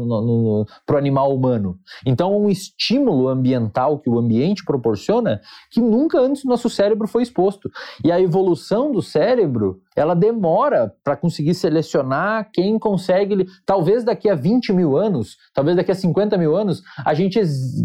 para 0.84 0.96
o 0.96 0.98
animal 0.98 1.34
humano. 1.34 1.78
Então, 2.04 2.32
é 2.32 2.36
um 2.36 2.50
estímulo 2.50 3.28
ambiental 3.28 3.98
que 3.98 4.10
o 4.10 4.18
ambiente 4.18 4.64
proporciona 4.64 5.40
que 5.70 5.80
nunca 5.80 6.20
antes 6.20 6.44
o 6.44 6.48
nosso 6.48 6.68
cérebro 6.68 7.06
foi 7.06 7.22
exposto. 7.22 7.70
E 8.04 8.10
a 8.10 8.20
evolução 8.20 8.90
do 8.90 9.00
cérebro, 9.00 9.80
ela 9.94 10.14
demora 10.14 10.92
para 11.04 11.16
conseguir 11.16 11.54
selecionar 11.54 12.50
quem 12.52 12.78
consegue. 12.78 13.46
Talvez 13.64 14.02
daqui 14.02 14.28
a 14.28 14.34
20 14.34 14.72
mil 14.72 14.96
anos, 14.96 15.36
talvez 15.54 15.76
daqui 15.76 15.92
a 15.92 15.94
50 15.94 16.36
mil 16.36 16.56
anos, 16.56 16.82
a 17.04 17.14
gente 17.14 17.40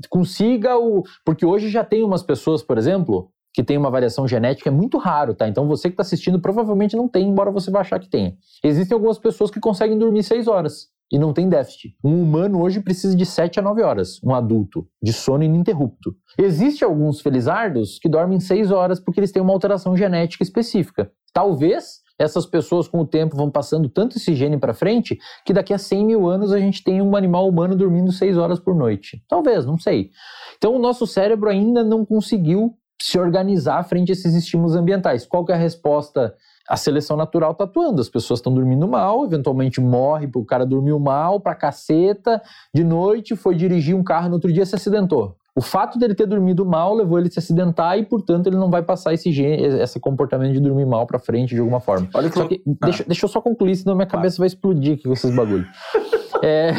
consiga 0.09 0.77
o. 0.77 1.03
Porque 1.23 1.45
hoje 1.45 1.69
já 1.69 1.83
tem 1.83 2.03
umas 2.03 2.23
pessoas, 2.23 2.63
por 2.63 2.77
exemplo, 2.77 3.29
que 3.53 3.63
tem 3.63 3.77
uma 3.77 3.91
variação 3.91 4.27
genética 4.27 4.69
é 4.69 4.71
muito 4.71 4.97
raro, 4.97 5.35
tá? 5.35 5.47
Então 5.47 5.67
você 5.67 5.87
que 5.89 5.93
está 5.93 6.01
assistindo 6.01 6.39
provavelmente 6.39 6.95
não 6.95 7.07
tem, 7.07 7.27
embora 7.27 7.51
você 7.51 7.69
vá 7.69 7.81
achar 7.81 7.99
que 7.99 8.09
tenha. 8.09 8.35
Existem 8.63 8.95
algumas 8.95 9.19
pessoas 9.19 9.51
que 9.51 9.59
conseguem 9.59 9.97
dormir 9.97 10.23
6 10.23 10.47
horas 10.47 10.87
e 11.11 11.19
não 11.19 11.31
tem 11.31 11.47
déficit. 11.47 11.95
Um 12.03 12.23
humano 12.23 12.61
hoje 12.61 12.81
precisa 12.81 13.15
de 13.15 13.25
7 13.25 13.59
a 13.59 13.61
9 13.61 13.83
horas, 13.83 14.19
um 14.23 14.33
adulto, 14.33 14.87
de 15.01 15.13
sono 15.13 15.43
ininterrupto. 15.43 16.15
Existem 16.37 16.87
alguns 16.87 17.21
felizardos 17.21 17.99
que 17.99 18.09
dormem 18.09 18.39
6 18.39 18.71
horas 18.71 18.99
porque 18.99 19.19
eles 19.19 19.31
têm 19.31 19.41
uma 19.41 19.53
alteração 19.53 19.95
genética 19.95 20.43
específica. 20.43 21.11
Talvez 21.31 22.01
essas 22.17 22.45
pessoas 22.45 22.87
com 22.87 22.99
o 22.99 23.07
tempo 23.07 23.35
vão 23.35 23.49
passando 23.49 23.89
tanto 23.89 24.17
esse 24.17 24.33
gene 24.33 24.57
para 24.57 24.73
frente 24.73 25.17
que 25.45 25.53
daqui 25.53 25.73
a 25.73 25.77
100 25.77 26.05
mil 26.05 26.27
anos 26.27 26.51
a 26.51 26.59
gente 26.59 26.83
tem 26.83 27.01
um 27.01 27.15
animal 27.15 27.47
humano 27.47 27.75
dormindo 27.75 28.11
6 28.11 28.37
horas 28.37 28.59
por 28.59 28.75
noite. 28.75 29.23
Talvez, 29.27 29.65
não 29.65 29.77
sei. 29.77 30.09
Então 30.57 30.75
o 30.75 30.79
nosso 30.79 31.05
cérebro 31.05 31.49
ainda 31.49 31.83
não 31.83 32.05
conseguiu 32.05 32.75
se 33.03 33.19
organizar 33.19 33.83
frente 33.83 34.11
a 34.11 34.13
esses 34.13 34.33
estímulos 34.33 34.77
ambientais. 34.77 35.25
Qual 35.25 35.43
que 35.43 35.51
é 35.51 35.55
a 35.55 35.57
resposta? 35.57 36.33
A 36.69 36.77
seleção 36.77 37.17
natural 37.17 37.51
está 37.51 37.65
atuando, 37.65 37.99
as 37.99 38.07
pessoas 38.07 38.39
estão 38.39 38.53
dormindo 38.53 38.87
mal, 38.87 39.25
eventualmente 39.25 39.81
morre 39.81 40.25
porque 40.25 40.43
o 40.43 40.45
cara 40.45 40.65
dormiu 40.65 40.97
mal 40.97 41.41
pra 41.41 41.53
caceta, 41.53 42.41
de 42.73 42.81
noite 42.81 43.35
foi 43.35 43.55
dirigir 43.55 43.93
um 43.93 44.01
carro 44.01 44.29
no 44.29 44.35
outro 44.35 44.53
dia 44.53 44.65
se 44.65 44.73
acidentou. 44.73 45.35
O 45.53 45.59
fato 45.59 45.99
dele 45.99 46.15
ter 46.15 46.25
dormido 46.25 46.65
mal 46.65 46.95
levou 46.95 47.19
ele 47.19 47.27
a 47.27 47.31
se 47.31 47.39
acidentar 47.39 47.99
e, 47.99 48.05
portanto, 48.05 48.47
ele 48.47 48.55
não 48.55 48.71
vai 48.71 48.81
passar 48.81 49.13
esse, 49.13 49.29
esse 49.29 49.99
comportamento 49.99 50.53
de 50.53 50.61
dormir 50.61 50.85
mal 50.85 51.05
para 51.05 51.19
frente 51.19 51.53
de 51.53 51.59
alguma 51.59 51.81
forma. 51.81 52.07
Olha 52.13 52.29
que... 52.29 52.47
que 52.47 52.63
ah. 52.65 52.85
deixa, 52.85 53.03
deixa, 53.03 53.25
eu 53.25 53.29
só 53.29 53.41
concluir, 53.41 53.75
senão 53.75 53.95
minha 53.95 54.07
cabeça 54.07 54.37
vai 54.37 54.47
explodir 54.47 54.93
aqui 54.93 55.03
com 55.03 55.11
esses 55.11 55.35
bagulhos. 55.35 55.67
é, 56.41 56.71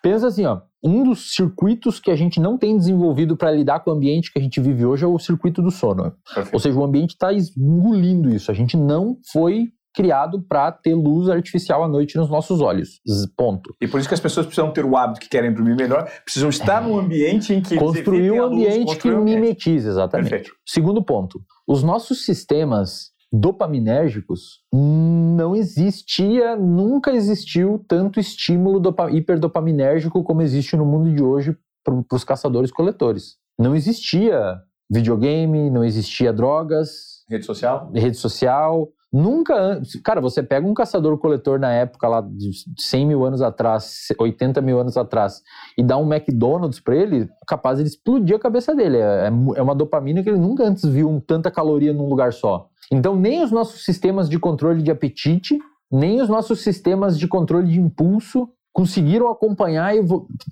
pensa 0.00 0.28
assim, 0.28 0.46
ó 0.46 0.60
um 0.82 1.02
dos 1.02 1.34
circuitos 1.34 1.98
que 1.98 2.10
a 2.10 2.16
gente 2.16 2.40
não 2.40 2.56
tem 2.56 2.76
desenvolvido 2.76 3.36
para 3.36 3.50
lidar 3.50 3.80
com 3.80 3.90
o 3.90 3.94
ambiente 3.94 4.32
que 4.32 4.38
a 4.38 4.42
gente 4.42 4.60
vive 4.60 4.84
hoje 4.84 5.04
é 5.04 5.08
o 5.08 5.18
circuito 5.18 5.60
do 5.60 5.70
sono. 5.70 6.12
Perfeito. 6.34 6.54
Ou 6.54 6.60
seja, 6.60 6.78
o 6.78 6.84
ambiente 6.84 7.10
está 7.10 7.32
engolindo 7.32 8.30
isso. 8.30 8.50
A 8.50 8.54
gente 8.54 8.76
não 8.76 9.16
foi 9.32 9.68
criado 9.94 10.40
para 10.40 10.70
ter 10.70 10.94
luz 10.94 11.28
artificial 11.28 11.82
à 11.82 11.88
noite 11.88 12.16
nos 12.16 12.30
nossos 12.30 12.60
olhos. 12.60 13.00
Ponto. 13.36 13.74
E 13.80 13.88
por 13.88 13.98
isso 13.98 14.08
que 14.08 14.14
as 14.14 14.20
pessoas 14.20 14.46
precisam 14.46 14.72
ter 14.72 14.84
o 14.84 14.96
hábito 14.96 15.18
que 15.18 15.28
querem 15.28 15.52
dormir 15.52 15.74
melhor, 15.74 16.08
precisam 16.24 16.48
estar 16.48 16.82
é. 16.82 16.86
num 16.86 16.96
ambiente 16.96 17.52
em 17.52 17.60
que 17.60 17.76
construir 17.76 18.30
um 18.30 18.44
ambiente 18.44 18.86
luz, 18.86 18.98
que 18.98 19.10
mimetize, 19.10 19.88
exatamente. 19.88 20.30
Perfeito. 20.30 20.54
Segundo 20.64 21.02
ponto, 21.02 21.40
os 21.66 21.82
nossos 21.82 22.24
sistemas 22.24 23.10
dopaminérgicos, 23.32 24.60
não 24.72 25.54
existia, 25.54 26.56
nunca 26.56 27.12
existiu 27.12 27.84
tanto 27.86 28.18
estímulo 28.18 28.82
hiperdopaminérgico 29.12 30.22
como 30.22 30.42
existe 30.42 30.76
no 30.76 30.86
mundo 30.86 31.14
de 31.14 31.22
hoje 31.22 31.56
para 31.84 32.16
os 32.16 32.24
caçadores-coletores. 32.24 33.36
Não 33.58 33.74
existia 33.74 34.60
videogame, 34.90 35.70
não 35.70 35.84
existia 35.84 36.32
drogas. 36.32 37.24
Rede 37.28 37.44
social? 37.44 37.90
Rede 37.94 38.16
social. 38.16 38.88
Nunca. 39.12 39.80
Cara, 40.04 40.20
você 40.20 40.42
pega 40.42 40.66
um 40.66 40.74
caçador-coletor 40.74 41.58
na 41.58 41.72
época 41.72 42.06
lá 42.06 42.20
de 42.20 42.50
100 42.78 43.06
mil 43.06 43.24
anos 43.24 43.40
atrás, 43.40 44.08
80 44.18 44.60
mil 44.60 44.78
anos 44.78 44.96
atrás, 44.96 45.42
e 45.78 45.82
dá 45.82 45.96
um 45.96 46.12
McDonald's 46.12 46.78
para 46.78 46.94
ele, 46.94 47.28
capaz 47.46 47.78
de 47.78 47.84
explodir 47.84 48.36
a 48.36 48.38
cabeça 48.40 48.74
dele. 48.74 48.98
É, 48.98 49.28
é, 49.28 49.32
é 49.56 49.62
uma 49.62 49.74
dopamina 49.74 50.22
que 50.22 50.28
ele 50.28 50.38
nunca 50.38 50.64
antes 50.64 50.84
viu 50.84 51.22
tanta 51.26 51.50
caloria 51.50 51.92
num 51.92 52.08
lugar 52.08 52.32
só. 52.32 52.68
Então, 52.92 53.16
nem 53.16 53.42
os 53.42 53.50
nossos 53.50 53.84
sistemas 53.84 54.28
de 54.28 54.38
controle 54.38 54.82
de 54.82 54.90
apetite, 54.90 55.58
nem 55.90 56.20
os 56.20 56.28
nossos 56.28 56.60
sistemas 56.60 57.18
de 57.18 57.26
controle 57.26 57.68
de 57.68 57.80
impulso 57.80 58.48
conseguiram 58.78 59.28
acompanhar 59.28 59.96
e 59.96 60.00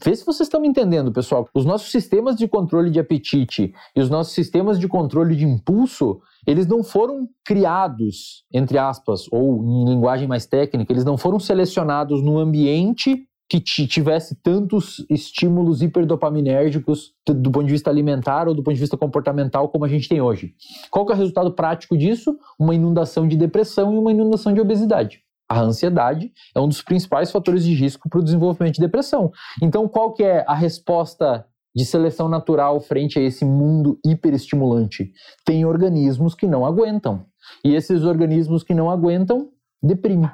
vê 0.05 0.17
se 0.17 0.27
vocês 0.27 0.49
estão 0.49 0.61
me 0.61 0.67
entendendo, 0.67 1.13
pessoal. 1.13 1.49
Os 1.55 1.65
nossos 1.65 1.93
sistemas 1.93 2.35
de 2.35 2.49
controle 2.49 2.91
de 2.91 2.99
apetite 2.99 3.73
e 3.95 4.01
os 4.01 4.11
nossos 4.11 4.35
sistemas 4.35 4.81
de 4.81 4.89
controle 4.89 5.37
de 5.37 5.45
impulso, 5.45 6.21
eles 6.47 6.67
não 6.67 6.83
foram 6.83 7.29
criados, 7.45 8.45
entre 8.53 8.79
aspas, 8.79 9.27
ou 9.33 9.63
em 9.65 9.85
linguagem 9.91 10.29
mais 10.29 10.47
técnica, 10.47 10.93
eles 10.93 11.05
não 11.05 11.19
foram 11.19 11.39
selecionados 11.39 12.23
no 12.23 12.39
ambiente 12.39 13.27
que 13.49 13.61
tivesse 13.61 14.35
tantos 14.43 15.05
estímulos 15.09 15.81
hiperdopaminérgicos 15.81 17.13
do 17.27 17.51
ponto 17.51 17.67
de 17.67 17.73
vista 17.73 17.91
alimentar 17.91 18.49
ou 18.49 18.55
do 18.55 18.63
ponto 18.63 18.75
de 18.75 18.81
vista 18.81 18.97
comportamental 18.97 19.69
como 19.69 19.85
a 19.85 19.89
gente 19.89 20.09
tem 20.09 20.21
hoje. 20.21 20.55
Qual 20.91 21.07
que 21.07 21.13
é 21.13 21.15
o 21.15 21.19
resultado 21.19 21.53
prático 21.53 21.97
disso? 21.97 22.37
Uma 22.59 22.75
inundação 22.75 23.27
de 23.29 23.37
depressão 23.37 23.95
e 23.95 23.99
uma 23.99 24.11
inundação 24.11 24.53
de 24.53 24.61
obesidade. 24.61 25.21
A 25.49 25.61
ansiedade 25.61 26.33
é 26.57 26.61
um 26.61 26.67
dos 26.67 26.83
principais 26.83 27.31
fatores 27.31 27.65
de 27.65 27.73
risco 27.73 28.09
para 28.09 28.19
o 28.19 28.25
desenvolvimento 28.25 28.75
de 28.75 28.81
depressão. 28.81 29.31
Então, 29.63 29.87
qual 29.87 30.13
que 30.13 30.25
é 30.25 30.45
a 30.49 30.55
resposta 30.55 31.47
de 31.77 31.85
seleção 31.85 32.27
natural 32.27 32.81
frente 32.81 33.19
a 33.19 33.23
esse 33.23 33.45
mundo 33.45 34.01
hiperestimulante? 34.03 35.13
Tem 35.45 35.67
organismos 35.67 36.35
que 36.35 36.47
não 36.47 36.65
aguentam. 36.65 37.27
E 37.63 37.75
esses 37.75 38.03
organismos 38.03 38.65
que 38.65 38.73
não 38.73 38.91
aguentam 38.91 39.51
deprimem. 39.83 40.31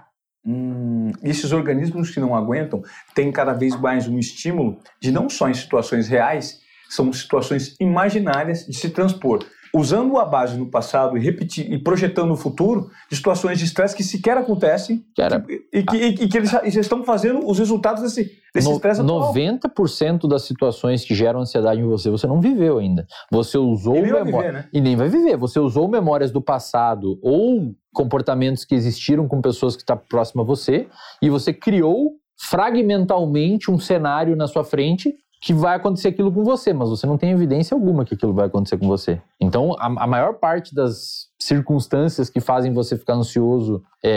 Hum, 0.46 1.10
esses 1.22 1.52
organismos 1.52 2.10
que 2.10 2.20
não 2.20 2.34
aguentam 2.34 2.82
têm 3.14 3.32
cada 3.32 3.52
vez 3.52 3.78
mais 3.78 4.06
um 4.06 4.18
estímulo 4.18 4.78
de 5.00 5.10
não 5.10 5.28
só 5.28 5.48
em 5.48 5.54
situações 5.54 6.08
reais, 6.08 6.60
são 6.88 7.12
situações 7.12 7.74
imaginárias 7.80 8.64
de 8.66 8.76
se 8.76 8.90
transpor. 8.90 9.44
Usando 9.74 10.18
a 10.18 10.24
base 10.24 10.56
no 10.56 10.66
passado 10.66 11.16
e, 11.16 11.20
repetir, 11.20 11.72
e 11.72 11.78
projetando 11.78 12.32
o 12.32 12.36
futuro 12.36 12.90
de 13.10 13.16
situações 13.16 13.58
de 13.58 13.64
estresse 13.64 13.96
que 13.96 14.04
sequer 14.04 14.36
acontecem 14.36 15.04
Cara, 15.16 15.44
e, 15.72 15.82
que, 15.82 15.96
e, 15.96 16.28
que 16.28 16.36
eles 16.36 16.50
já, 16.50 16.62
estão 16.64 17.02
fazendo 17.04 17.48
os 17.48 17.58
resultados 17.58 18.02
desse, 18.02 18.30
desse 18.54 18.68
no, 18.68 18.74
estresse 18.74 19.00
atual. 19.00 19.32
90% 19.32 20.28
das 20.28 20.42
situações 20.42 21.04
que 21.04 21.14
geram 21.14 21.40
ansiedade 21.40 21.80
em 21.80 21.86
você, 21.86 22.10
você 22.10 22.26
não 22.26 22.40
viveu 22.40 22.78
ainda. 22.78 23.06
Você 23.30 23.56
usou 23.56 23.96
e 23.96 24.02
nem 24.02 24.12
memória, 24.12 24.30
vai 24.30 24.42
viver, 24.42 24.52
né? 24.52 24.68
E 24.72 24.80
nem 24.80 24.96
vai 24.96 25.08
viver. 25.08 25.36
Você 25.38 25.58
usou 25.58 25.88
memórias 25.88 26.30
do 26.30 26.42
passado 26.42 27.18
ou 27.22 27.74
comportamentos 27.92 28.64
que 28.64 28.74
existiram 28.74 29.26
com 29.26 29.40
pessoas 29.40 29.74
que 29.74 29.82
estão 29.82 29.96
tá 29.96 30.04
próximas 30.08 30.44
a 30.44 30.46
você 30.46 30.86
e 31.22 31.30
você 31.30 31.52
criou 31.52 32.12
fragmentalmente 32.50 33.70
um 33.70 33.78
cenário 33.78 34.36
na 34.36 34.46
sua 34.46 34.64
frente 34.64 35.14
que 35.42 35.52
vai 35.52 35.74
acontecer 35.74 36.08
aquilo 36.08 36.30
com 36.30 36.44
você, 36.44 36.72
mas 36.72 36.88
você 36.88 37.04
não 37.04 37.18
tem 37.18 37.32
evidência 37.32 37.74
alguma 37.74 38.04
que 38.04 38.14
aquilo 38.14 38.32
vai 38.32 38.46
acontecer 38.46 38.78
com 38.78 38.86
você. 38.86 39.20
Então, 39.40 39.74
a, 39.76 39.86
a 39.86 40.06
maior 40.06 40.34
parte 40.34 40.72
das 40.72 41.26
circunstâncias 41.36 42.30
que 42.30 42.40
fazem 42.40 42.72
você 42.72 42.96
ficar 42.96 43.14
ansioso 43.14 43.82
é, 44.00 44.10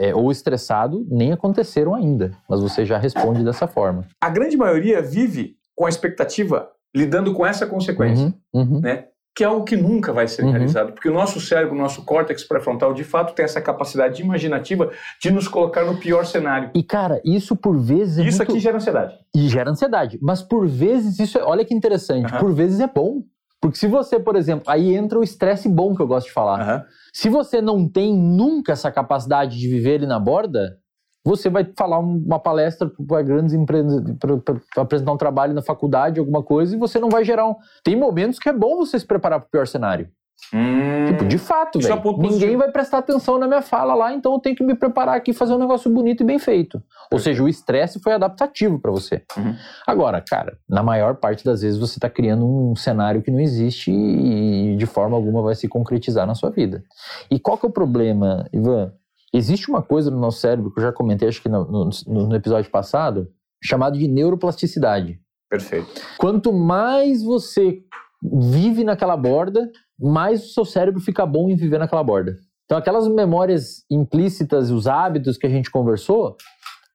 é, 0.00 0.08
é, 0.08 0.14
ou 0.14 0.32
estressado 0.32 1.06
nem 1.10 1.30
aconteceram 1.30 1.94
ainda, 1.94 2.32
mas 2.48 2.62
você 2.62 2.86
já 2.86 2.96
responde 2.96 3.44
dessa 3.44 3.66
forma. 3.66 4.06
A 4.18 4.30
grande 4.30 4.56
maioria 4.56 5.02
vive 5.02 5.56
com 5.76 5.84
a 5.84 5.90
expectativa 5.90 6.70
lidando 6.94 7.34
com 7.34 7.44
essa 7.44 7.66
consequência, 7.66 8.34
uhum, 8.52 8.62
uhum. 8.62 8.80
né? 8.80 9.08
Que 9.34 9.42
é 9.42 9.46
algo 9.46 9.64
que 9.64 9.76
nunca 9.76 10.12
vai 10.12 10.28
ser 10.28 10.44
uhum. 10.44 10.50
realizado, 10.50 10.92
porque 10.92 11.08
o 11.08 11.12
nosso 11.12 11.40
cérebro, 11.40 11.74
o 11.74 11.78
nosso 11.78 12.04
córtex 12.04 12.44
pré-frontal, 12.44 12.92
de 12.92 13.02
fato 13.02 13.34
tem 13.34 13.44
essa 13.44 13.60
capacidade 13.60 14.20
imaginativa 14.20 14.90
de 15.20 15.30
nos 15.30 15.48
colocar 15.48 15.84
no 15.84 15.96
pior 15.98 16.24
cenário. 16.26 16.70
E 16.74 16.82
cara, 16.82 17.20
isso 17.24 17.56
por 17.56 17.78
vezes 17.78 18.18
é 18.18 18.22
Isso 18.24 18.38
muito... 18.38 18.52
aqui 18.52 18.60
gera 18.60 18.76
ansiedade. 18.76 19.14
E 19.34 19.48
gera 19.48 19.70
ansiedade, 19.70 20.18
mas 20.20 20.42
por 20.42 20.66
vezes 20.66 21.18
isso, 21.18 21.38
é... 21.38 21.42
olha 21.42 21.64
que 21.64 21.74
interessante, 21.74 22.32
uhum. 22.32 22.40
por 22.40 22.52
vezes 22.52 22.80
é 22.80 22.86
bom. 22.86 23.22
Porque 23.60 23.78
se 23.78 23.86
você, 23.86 24.18
por 24.18 24.34
exemplo, 24.34 24.64
aí 24.66 24.92
entra 24.92 25.16
o 25.16 25.22
estresse 25.22 25.68
bom 25.68 25.94
que 25.94 26.02
eu 26.02 26.06
gosto 26.06 26.26
de 26.26 26.32
falar. 26.32 26.80
Uhum. 26.80 26.84
Se 27.12 27.28
você 27.28 27.62
não 27.62 27.88
tem 27.88 28.12
nunca 28.12 28.72
essa 28.72 28.90
capacidade 28.90 29.56
de 29.56 29.68
viver 29.68 29.94
ali 29.94 30.06
na 30.06 30.18
borda, 30.18 30.78
você 31.24 31.48
vai 31.48 31.64
falar 31.76 31.98
uma 31.98 32.38
palestra 32.38 32.90
para 33.06 33.22
grandes 33.22 33.54
empresas, 33.54 34.02
para 34.18 34.82
apresentar 34.82 35.12
um 35.12 35.16
trabalho 35.16 35.54
na 35.54 35.62
faculdade, 35.62 36.18
alguma 36.18 36.42
coisa, 36.42 36.74
e 36.74 36.78
você 36.78 36.98
não 36.98 37.08
vai 37.08 37.24
gerar 37.24 37.46
um. 37.46 37.54
Tem 37.84 37.96
momentos 37.96 38.38
que 38.38 38.48
é 38.48 38.52
bom 38.52 38.76
você 38.76 38.98
se 38.98 39.06
preparar 39.06 39.40
para 39.40 39.46
o 39.46 39.50
pior 39.50 39.66
cenário. 39.66 40.08
Hum, 40.52 41.06
tipo, 41.06 41.24
de 41.24 41.38
fato, 41.38 41.78
velho. 41.78 41.94
É 41.94 42.28
ninguém 42.28 42.56
vai 42.56 42.70
prestar 42.70 42.98
atenção 42.98 43.38
na 43.38 43.46
minha 43.46 43.62
fala 43.62 43.94
lá, 43.94 44.12
então 44.12 44.34
eu 44.34 44.38
tenho 44.38 44.56
que 44.56 44.64
me 44.64 44.74
preparar 44.74 45.16
aqui 45.16 45.30
e 45.30 45.34
fazer 45.34 45.54
um 45.54 45.58
negócio 45.58 45.90
bonito 45.90 46.22
e 46.22 46.26
bem 46.26 46.38
feito. 46.38 46.82
Ou 47.10 47.18
seja, 47.18 47.42
o 47.42 47.48
estresse 47.48 48.00
foi 48.00 48.12
adaptativo 48.12 48.78
para 48.78 48.90
você. 48.90 49.22
Uhum. 49.36 49.54
Agora, 49.86 50.20
cara, 50.20 50.58
na 50.68 50.82
maior 50.82 51.16
parte 51.16 51.44
das 51.44 51.62
vezes 51.62 51.78
você 51.78 51.98
está 51.98 52.10
criando 52.10 52.44
um 52.44 52.74
cenário 52.74 53.22
que 53.22 53.30
não 53.30 53.40
existe 53.40 53.90
e 53.92 54.76
de 54.76 54.86
forma 54.86 55.16
alguma 55.16 55.42
vai 55.42 55.54
se 55.54 55.68
concretizar 55.68 56.26
na 56.26 56.34
sua 56.34 56.50
vida. 56.50 56.82
E 57.30 57.38
qual 57.38 57.56
que 57.56 57.64
é 57.64 57.68
o 57.68 57.72
problema, 57.72 58.46
Ivan? 58.52 58.92
Existe 59.32 59.70
uma 59.70 59.82
coisa 59.82 60.10
no 60.10 60.20
nosso 60.20 60.40
cérebro, 60.40 60.70
que 60.72 60.78
eu 60.78 60.84
já 60.84 60.92
comentei, 60.92 61.28
acho 61.28 61.42
que 61.42 61.48
no, 61.48 61.64
no, 61.64 61.90
no 62.06 62.34
episódio 62.34 62.70
passado, 62.70 63.28
chamado 63.62 63.98
de 63.98 64.06
neuroplasticidade. 64.06 65.20
Perfeito. 65.48 66.02
Quanto 66.18 66.52
mais 66.52 67.22
você 67.22 67.82
vive 68.22 68.84
naquela 68.84 69.16
borda, 69.16 69.70
mais 69.98 70.44
o 70.44 70.48
seu 70.48 70.64
cérebro 70.64 71.00
fica 71.00 71.24
bom 71.24 71.48
em 71.48 71.56
viver 71.56 71.78
naquela 71.78 72.02
borda. 72.02 72.36
Então, 72.64 72.78
aquelas 72.78 73.08
memórias 73.08 73.84
implícitas 73.90 74.70
e 74.70 74.72
os 74.72 74.86
hábitos 74.86 75.36
que 75.36 75.46
a 75.46 75.50
gente 75.50 75.70
conversou, 75.70 76.36